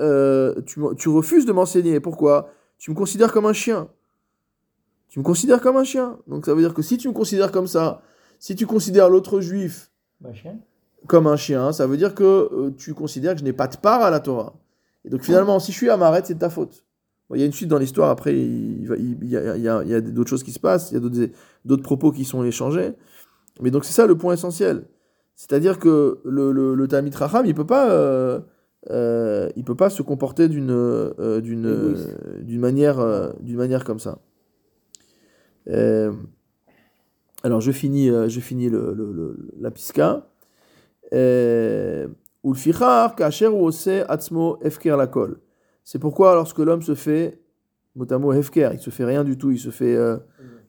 euh, 0.00 0.60
tu, 0.62 1.08
refuses 1.08 1.46
de 1.46 1.52
m'enseigner. 1.52 2.00
Pourquoi? 2.00 2.50
Tu 2.78 2.90
me 2.90 2.96
considères 2.96 3.32
comme 3.32 3.46
un 3.46 3.52
chien. 3.52 3.88
Tu 5.08 5.18
me 5.18 5.24
considères 5.24 5.60
comme 5.60 5.76
un 5.76 5.84
chien. 5.84 6.18
Donc 6.26 6.44
ça 6.46 6.54
veut 6.54 6.60
dire 6.60 6.74
que 6.74 6.82
si 6.82 6.98
tu 6.98 7.08
me 7.08 7.14
considères 7.14 7.52
comme 7.52 7.66
ça, 7.66 8.02
si 8.38 8.54
tu 8.54 8.66
considères 8.66 9.08
l'autre 9.08 9.40
juif 9.40 9.90
Machin. 10.20 10.58
Comme 11.06 11.26
un 11.26 11.36
chien, 11.36 11.72
ça 11.72 11.86
veut 11.86 11.96
dire 11.96 12.14
que 12.14 12.24
euh, 12.24 12.70
tu 12.76 12.94
considères 12.94 13.32
que 13.34 13.40
je 13.40 13.44
n'ai 13.44 13.52
pas 13.52 13.66
de 13.68 13.76
part 13.76 14.02
à 14.02 14.10
la 14.10 14.20
Torah. 14.20 14.54
Et 15.04 15.08
donc 15.10 15.22
finalement, 15.22 15.58
si 15.60 15.72
je 15.72 15.76
suis 15.76 15.88
Amaret, 15.90 16.22
c'est 16.24 16.34
de 16.34 16.38
ta 16.38 16.50
faute. 16.50 16.84
Bon, 17.28 17.34
il 17.36 17.40
y 17.40 17.42
a 17.42 17.46
une 17.46 17.52
suite 17.52 17.68
dans 17.68 17.78
l'histoire, 17.78 18.10
après, 18.10 18.36
il, 18.36 18.86
va- 18.86 18.96
il- 18.96 19.18
il 19.22 19.28
y 19.28 19.36
a, 19.36 19.56
il 19.56 19.62
y 19.62 19.68
a- 19.68 19.82
il 19.82 19.88
y 19.90 19.94
a 19.94 20.00
d'autres 20.00 20.30
choses 20.30 20.42
qui 20.44 20.52
se 20.52 20.60
passent, 20.60 20.90
il 20.90 20.94
y 20.94 20.96
a 20.96 21.00
d'autres- 21.64 21.82
propos 21.82 22.12
qui 22.12 22.24
sont 22.24 22.44
échangés. 22.44 22.92
Mais 23.60 23.70
donc 23.70 23.84
c'est 23.84 23.92
ça 23.92 24.06
le 24.06 24.16
point 24.16 24.34
essentiel. 24.34 24.84
C'est-à-dire 25.34 25.78
que 25.78 26.20
le, 26.24 26.52
le, 26.52 26.74
le 26.74 26.88
Talmid 26.88 27.16
Chacham, 27.16 27.44
il 27.46 27.54
peut 27.54 27.66
pas... 27.66 27.90
euh, 27.90 28.40
euh, 28.90 29.48
il 29.56 29.64
peut 29.64 29.74
pas 29.74 29.90
se 29.90 30.02
comporter 30.02 30.48
d'une 30.48 30.66
manière 32.60 33.32
d'une 33.40 33.56
manière 33.56 33.82
comme 33.84 33.98
ça. 33.98 34.18
Alors 37.42 37.60
je 37.60 37.72
finis 37.72 38.08
je 38.08 38.40
finis 38.40 38.68
le- 38.68 39.36
la 39.60 39.70
pisca. 39.70 40.28
C'est 45.84 45.98
pourquoi 45.98 46.34
lorsque 46.34 46.58
l'homme 46.58 46.82
se 46.82 46.94
fait 46.94 47.40
motamo 47.94 48.32
hefker, 48.32 48.70
il 48.74 48.80
se 48.80 48.90
fait 48.90 49.04
rien 49.04 49.24
du 49.24 49.38
tout, 49.38 49.50
il 49.50 49.58
se 49.58 49.70
fait 49.70 49.96
euh, 49.96 50.16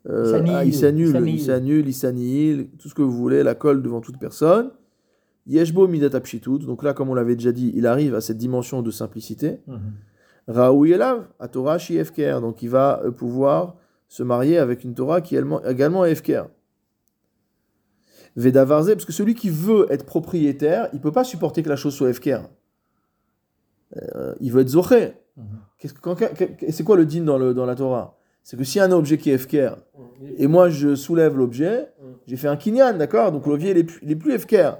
euh, 0.09 0.43
ah, 0.47 0.63
il 0.63 0.73
s'annule, 0.73 1.11
il 1.27 1.41
s'annule, 1.41 1.87
il 1.87 1.93
s'annihile, 1.93 2.69
tout 2.79 2.87
ce 2.87 2.95
que 2.95 3.01
vous 3.01 3.11
voulez, 3.11 3.43
la 3.43 3.55
colle 3.55 3.81
devant 3.81 3.99
toute 4.01 4.17
personne. 4.19 4.71
Yeshbo 5.47 5.87
midat. 5.87 6.09
Donc 6.59 6.83
là, 6.83 6.93
comme 6.93 7.09
on 7.09 7.15
l'avait 7.15 7.35
déjà 7.35 7.51
dit, 7.51 7.71
il 7.75 7.87
arrive 7.87 8.15
à 8.15 8.21
cette 8.21 8.37
dimension 8.37 8.81
de 8.81 8.91
simplicité. 8.91 9.59
Mhm. 9.67 9.79
Raoui 10.49 10.91
elav, 10.91 11.27
à 11.39 11.47
Torah 11.47 11.77
shi 11.77 11.97
efker. 11.97 12.39
Donc 12.41 12.61
il 12.63 12.69
va 12.69 13.01
euh, 13.03 13.11
pouvoir 13.11 13.75
se 14.07 14.23
marier 14.23 14.57
avec 14.57 14.83
une 14.83 14.93
Torah 14.93 15.19
qui 15.21 15.35
également- 15.35 15.63
également 15.65 16.05
est 16.05 16.11
efker. 18.37 18.41
Vedavarze, 18.41 18.93
parce 18.93 19.05
que 19.05 19.11
celui 19.11 19.35
qui 19.35 19.49
veut 19.49 19.87
être 19.89 20.05
propriétaire, 20.05 20.89
il 20.93 20.99
peut 20.99 21.11
pas 21.11 21.23
supporter 21.23 21.63
que 21.63 21.69
la 21.69 21.75
chose 21.75 21.95
soit 21.95 22.09
efker. 22.09 22.39
Euh, 23.95 24.35
il 24.39 24.51
veut 24.51 24.61
être 24.61 24.69
zoché. 24.69 25.13
Mhm. 25.37 25.45
C'est 26.69 26.83
quoi 26.83 26.97
le 26.97 27.05
din 27.05 27.23
dans, 27.23 27.37
le, 27.37 27.53
dans 27.53 27.65
la 27.65 27.75
Torah? 27.75 28.17
C'est 28.43 28.57
que 28.57 28.63
s'il 28.63 28.79
y 28.79 28.81
a 28.81 28.85
un 28.85 28.91
objet 28.91 29.17
qui 29.17 29.29
est 29.29 29.33
efker, 29.33 29.75
et 30.37 30.47
moi 30.47 30.69
je 30.69 30.95
soulève 30.95 31.37
l'objet, 31.37 31.91
j'ai 32.27 32.37
fait 32.37 32.47
un 32.47 32.55
kinyan, 32.55 32.97
d'accord? 32.97 33.31
Donc 33.31 33.45
l'objet 33.45 33.71
il 33.71 33.77
est 34.11 34.15
plus, 34.15 34.33
efker. 34.33 34.77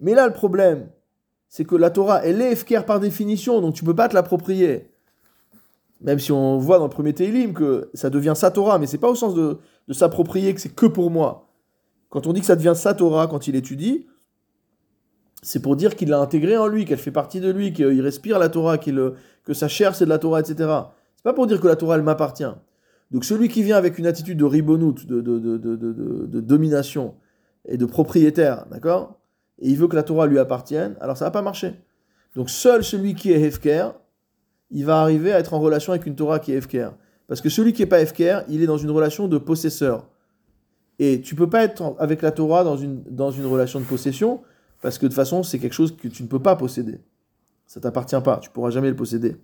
Mais 0.00 0.14
là 0.14 0.26
le 0.26 0.32
problème, 0.32 0.88
c'est 1.48 1.64
que 1.64 1.74
la 1.74 1.90
Torah 1.90 2.24
elle 2.24 2.40
est 2.40 2.52
efker 2.52 2.86
par 2.86 3.00
définition, 3.00 3.60
donc 3.60 3.74
tu 3.74 3.84
peux 3.84 3.94
pas 3.94 4.08
te 4.08 4.14
l'approprier. 4.14 4.90
Même 6.00 6.20
si 6.20 6.30
on 6.30 6.58
voit 6.58 6.78
dans 6.78 6.84
le 6.84 6.90
premier 6.90 7.12
Télim 7.12 7.54
que 7.54 7.90
ça 7.92 8.08
devient 8.08 8.34
sa 8.36 8.52
Torah, 8.52 8.78
mais 8.78 8.86
c'est 8.86 8.98
pas 8.98 9.10
au 9.10 9.16
sens 9.16 9.34
de, 9.34 9.58
de 9.88 9.92
s'approprier 9.92 10.54
que 10.54 10.60
c'est 10.60 10.74
que 10.74 10.86
pour 10.86 11.10
moi. 11.10 11.47
Quand 12.08 12.26
on 12.26 12.32
dit 12.32 12.40
que 12.40 12.46
ça 12.46 12.56
devient 12.56 12.74
sa 12.74 12.94
Torah 12.94 13.26
quand 13.26 13.48
il 13.48 13.56
étudie, 13.56 14.06
c'est 15.42 15.60
pour 15.60 15.76
dire 15.76 15.94
qu'il 15.94 16.08
l'a 16.08 16.18
intégrée 16.18 16.56
en 16.56 16.66
lui, 16.66 16.84
qu'elle 16.84 16.98
fait 16.98 17.10
partie 17.10 17.40
de 17.40 17.50
lui, 17.50 17.72
qu'il 17.72 18.00
respire 18.00 18.38
la 18.38 18.48
Torah, 18.48 18.78
que 18.78 19.54
sa 19.54 19.68
chair 19.68 19.94
c'est 19.94 20.04
de 20.04 20.10
la 20.10 20.18
Torah, 20.18 20.40
etc. 20.40 20.56
C'est 21.16 21.22
pas 21.22 21.32
pour 21.32 21.46
dire 21.46 21.60
que 21.60 21.68
la 21.68 21.76
Torah 21.76 21.96
elle 21.96 22.02
m'appartient. 22.02 22.44
Donc 23.10 23.24
celui 23.24 23.48
qui 23.48 23.62
vient 23.62 23.76
avec 23.76 23.98
une 23.98 24.06
attitude 24.06 24.38
de 24.38 24.44
ribonout, 24.44 25.06
de, 25.06 26.40
domination 26.40 27.14
et 27.66 27.76
de 27.76 27.86
propriétaire, 27.86 28.66
d'accord? 28.70 29.18
Et 29.60 29.70
il 29.70 29.76
veut 29.76 29.88
que 29.88 29.96
la 29.96 30.02
Torah 30.02 30.26
lui 30.26 30.38
appartienne, 30.38 30.96
alors 31.00 31.16
ça 31.16 31.24
va 31.24 31.30
pas 31.30 31.42
marcher. 31.42 31.74
Donc 32.34 32.50
seul 32.50 32.84
celui 32.84 33.14
qui 33.14 33.32
est 33.32 33.40
Hefker, 33.40 33.90
il 34.70 34.84
va 34.84 35.00
arriver 35.00 35.32
à 35.32 35.38
être 35.38 35.54
en 35.54 35.60
relation 35.60 35.92
avec 35.92 36.06
une 36.06 36.14
Torah 36.14 36.38
qui 36.38 36.52
est 36.52 36.56
Hefker. 36.56 36.90
Parce 37.26 37.40
que 37.40 37.48
celui 37.48 37.72
qui 37.72 37.82
est 37.82 37.86
pas 37.86 38.00
Hefker, 38.00 38.40
il 38.48 38.62
est 38.62 38.66
dans 38.66 38.78
une 38.78 38.90
relation 38.90 39.28
de 39.28 39.38
possesseur. 39.38 40.08
Et 40.98 41.20
tu 41.20 41.34
peux 41.34 41.48
pas 41.48 41.62
être 41.64 41.94
avec 41.98 42.22
la 42.22 42.32
Torah 42.32 42.64
dans 42.64 42.76
une, 42.76 43.02
dans 43.04 43.30
une 43.30 43.46
relation 43.46 43.78
de 43.80 43.84
possession, 43.84 44.42
parce 44.82 44.98
que 44.98 45.06
de 45.06 45.08
toute 45.08 45.16
façon, 45.16 45.42
c'est 45.42 45.58
quelque 45.58 45.72
chose 45.74 45.96
que 45.96 46.08
tu 46.08 46.22
ne 46.22 46.28
peux 46.28 46.40
pas 46.40 46.56
posséder. 46.56 46.98
Ça 47.66 47.80
t'appartient 47.80 48.20
pas, 48.24 48.38
tu 48.38 48.50
pourras 48.50 48.70
jamais 48.70 48.88
le 48.90 48.96
posséder. 48.96 49.36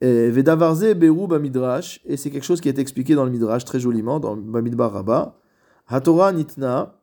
Et 0.00 0.30
Vedavarze 0.30 0.94
Bamidrash, 0.94 2.00
et 2.06 2.16
c'est 2.16 2.30
quelque 2.30 2.44
chose 2.44 2.60
qui 2.60 2.68
est 2.68 2.78
expliqué 2.78 3.14
dans 3.14 3.24
le 3.24 3.30
Midrash 3.30 3.64
très 3.64 3.80
joliment, 3.80 4.20
dans 4.20 4.36
Bamidbar 4.36 4.92
Rabba. 4.92 5.36
Hatorah 5.88 6.32
Nitna, 6.32 6.94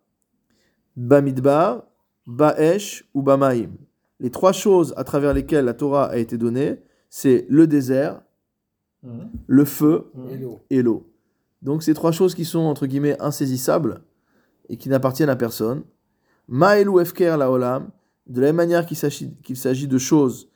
Bamidbar, 0.95 1.83
Baesh 2.25 3.05
ou 3.13 3.21
Bamaim. 3.21 3.69
Les 4.19 4.31
trois 4.31 4.53
choses 4.53 4.93
à 4.97 5.03
travers 5.03 5.33
lesquelles 5.33 5.65
la 5.65 5.73
Torah 5.73 6.05
a 6.05 6.17
été 6.17 6.37
donnée, 6.37 6.79
c'est 7.09 7.45
le 7.49 7.67
désert, 7.67 8.21
Mhm. 9.03 9.29
le 9.45 9.65
feu 9.65 10.05
l'eau. 10.41 10.59
et 10.69 10.81
l'eau. 10.81 11.05
Donc 11.65 11.81
ces 11.81 11.95
trois 11.95 12.11
choses 12.11 12.35
qui 12.35 12.45
sont 12.45 12.59
entre 12.59 12.85
guillemets 12.85 13.19
insaisissables 13.19 14.01
et 14.69 14.77
qui 14.77 14.87
n'appartiennent 14.87 15.29
à 15.29 15.35
personne. 15.35 15.81
Ma'elu 16.47 17.01
efker 17.01 17.37
la 17.39 17.49
olam, 17.49 17.89
de 18.27 18.39
la 18.39 18.47
même 18.47 18.57
manière 18.57 18.85
qu'il 18.85 18.97
s'agit, 18.97 19.35
qu'il 19.43 19.57
s'agit 19.57 19.87
de 19.87 19.97
choses 19.97 20.47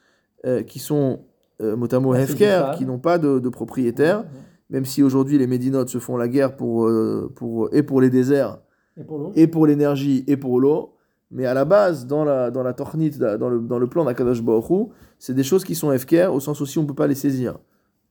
euh, 0.45 0.62
qui 0.62 0.78
sont 0.78 1.22
euh, 1.62 1.76
mot 1.76 1.91
à 1.91 1.99
mot 1.99 2.14
hefker, 2.14 2.76
qui 2.78 2.86
n'ont 2.86 2.99
pas 2.99 3.18
de, 3.18 3.39
de 3.39 3.49
propriétaire, 3.49 4.24
même 4.70 4.86
si 4.86 5.01
aujourd'hui 5.01 5.39
les 5.39 5.47
médinotes 5.47 5.89
se 5.89 5.97
font 5.97 6.16
la 6.16 6.28
guerre 6.28 6.55
pour, 6.55 6.88
euh, 6.88 7.34
pour, 7.36 7.74
et 7.74 7.82
pour 7.82 8.01
les 8.01 8.12
déserts, 8.12 8.60
Et 8.95 9.03
pour 9.03 9.18
l'eau 9.18 9.32
et 9.36 9.47
pour 9.47 9.66
l'énergie, 9.66 10.24
et 10.28 10.38
pour 10.38 10.60
l'eau. 10.60 10.93
Mais 11.32 11.47
à 11.47 11.55
la 11.55 11.66
base, 11.66 12.05
dans 12.05 12.24
la, 12.24 12.51
dans 12.51 12.62
la 12.62 12.74
tornite, 12.74 13.18
dans 13.18 13.49
le, 13.49 13.60
dans 13.62 13.80
le 13.80 13.88
plan 13.88 14.05
d'Akadosh 14.05 14.43
Baruch 14.43 14.70
Hu, 14.70 14.86
c'est 15.18 15.34
des 15.34 15.43
choses 15.43 15.64
qui 15.64 15.74
sont 15.74 15.91
hefker, 15.91 16.32
au 16.32 16.39
sens 16.39 16.62
aussi 16.62 16.78
on 16.78 16.84
ne 16.84 16.88
peut 16.88 16.93
pas 16.93 17.07
les 17.07 17.16
saisir. 17.16 17.57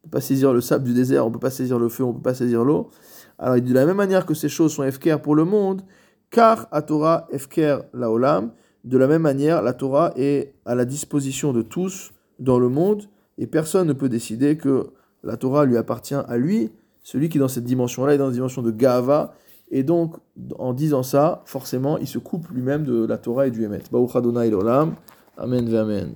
Ne 0.04 0.10
peut 0.10 0.16
pas 0.16 0.20
saisir 0.20 0.52
le 0.52 0.60
sable 0.60 0.84
du 0.84 0.94
désert, 0.94 1.24
on 1.24 1.28
ne 1.28 1.34
peut 1.34 1.40
pas 1.40 1.50
saisir 1.50 1.78
le 1.78 1.88
feu, 1.88 2.04
on 2.04 2.08
ne 2.08 2.12
peut 2.14 2.22
pas 2.22 2.34
saisir 2.34 2.64
l'eau. 2.64 2.90
Alors 3.38 3.60
de 3.60 3.74
la 3.74 3.86
même 3.86 3.96
manière 3.96 4.26
que 4.26 4.34
ces 4.34 4.48
choses 4.48 4.72
sont 4.72 4.82
hefker 4.82 5.20
pour 5.22 5.34
le 5.34 5.44
monde, 5.44 5.82
car 6.30 6.66
à 6.72 6.82
Torah 6.82 7.26
hefker 7.30 7.78
la 7.94 8.10
olam, 8.10 8.52
de 8.84 8.98
la 8.98 9.06
même 9.06 9.22
manière 9.22 9.62
la 9.62 9.72
Torah 9.72 10.12
est 10.16 10.54
à 10.64 10.74
la 10.74 10.84
disposition 10.84 11.52
de 11.52 11.62
tous 11.62 12.12
dans 12.38 12.58
le 12.58 12.68
monde, 12.68 13.04
et 13.38 13.46
personne 13.46 13.86
ne 13.86 13.92
peut 13.92 14.08
décider 14.08 14.56
que 14.56 14.90
la 15.22 15.36
Torah 15.36 15.64
lui 15.64 15.76
appartient 15.76 16.14
à 16.14 16.36
lui, 16.36 16.70
celui 17.02 17.28
qui 17.28 17.38
est 17.38 17.40
dans 17.40 17.48
cette 17.48 17.64
dimension-là 17.64 18.14
est 18.14 18.18
dans 18.18 18.26
la 18.26 18.32
dimension 18.32 18.62
de 18.62 18.70
Gava, 18.70 19.34
et 19.70 19.82
donc 19.82 20.16
en 20.58 20.72
disant 20.72 21.02
ça, 21.02 21.42
forcément, 21.44 21.98
il 21.98 22.06
se 22.06 22.18
coupe 22.18 22.48
lui-même 22.48 22.84
de 22.84 23.04
la 23.04 23.18
Torah 23.18 23.46
et 23.46 23.50
du 23.50 23.66
l'olam, 23.66 24.94
Amen 25.36 25.74
Amen. 25.74 26.14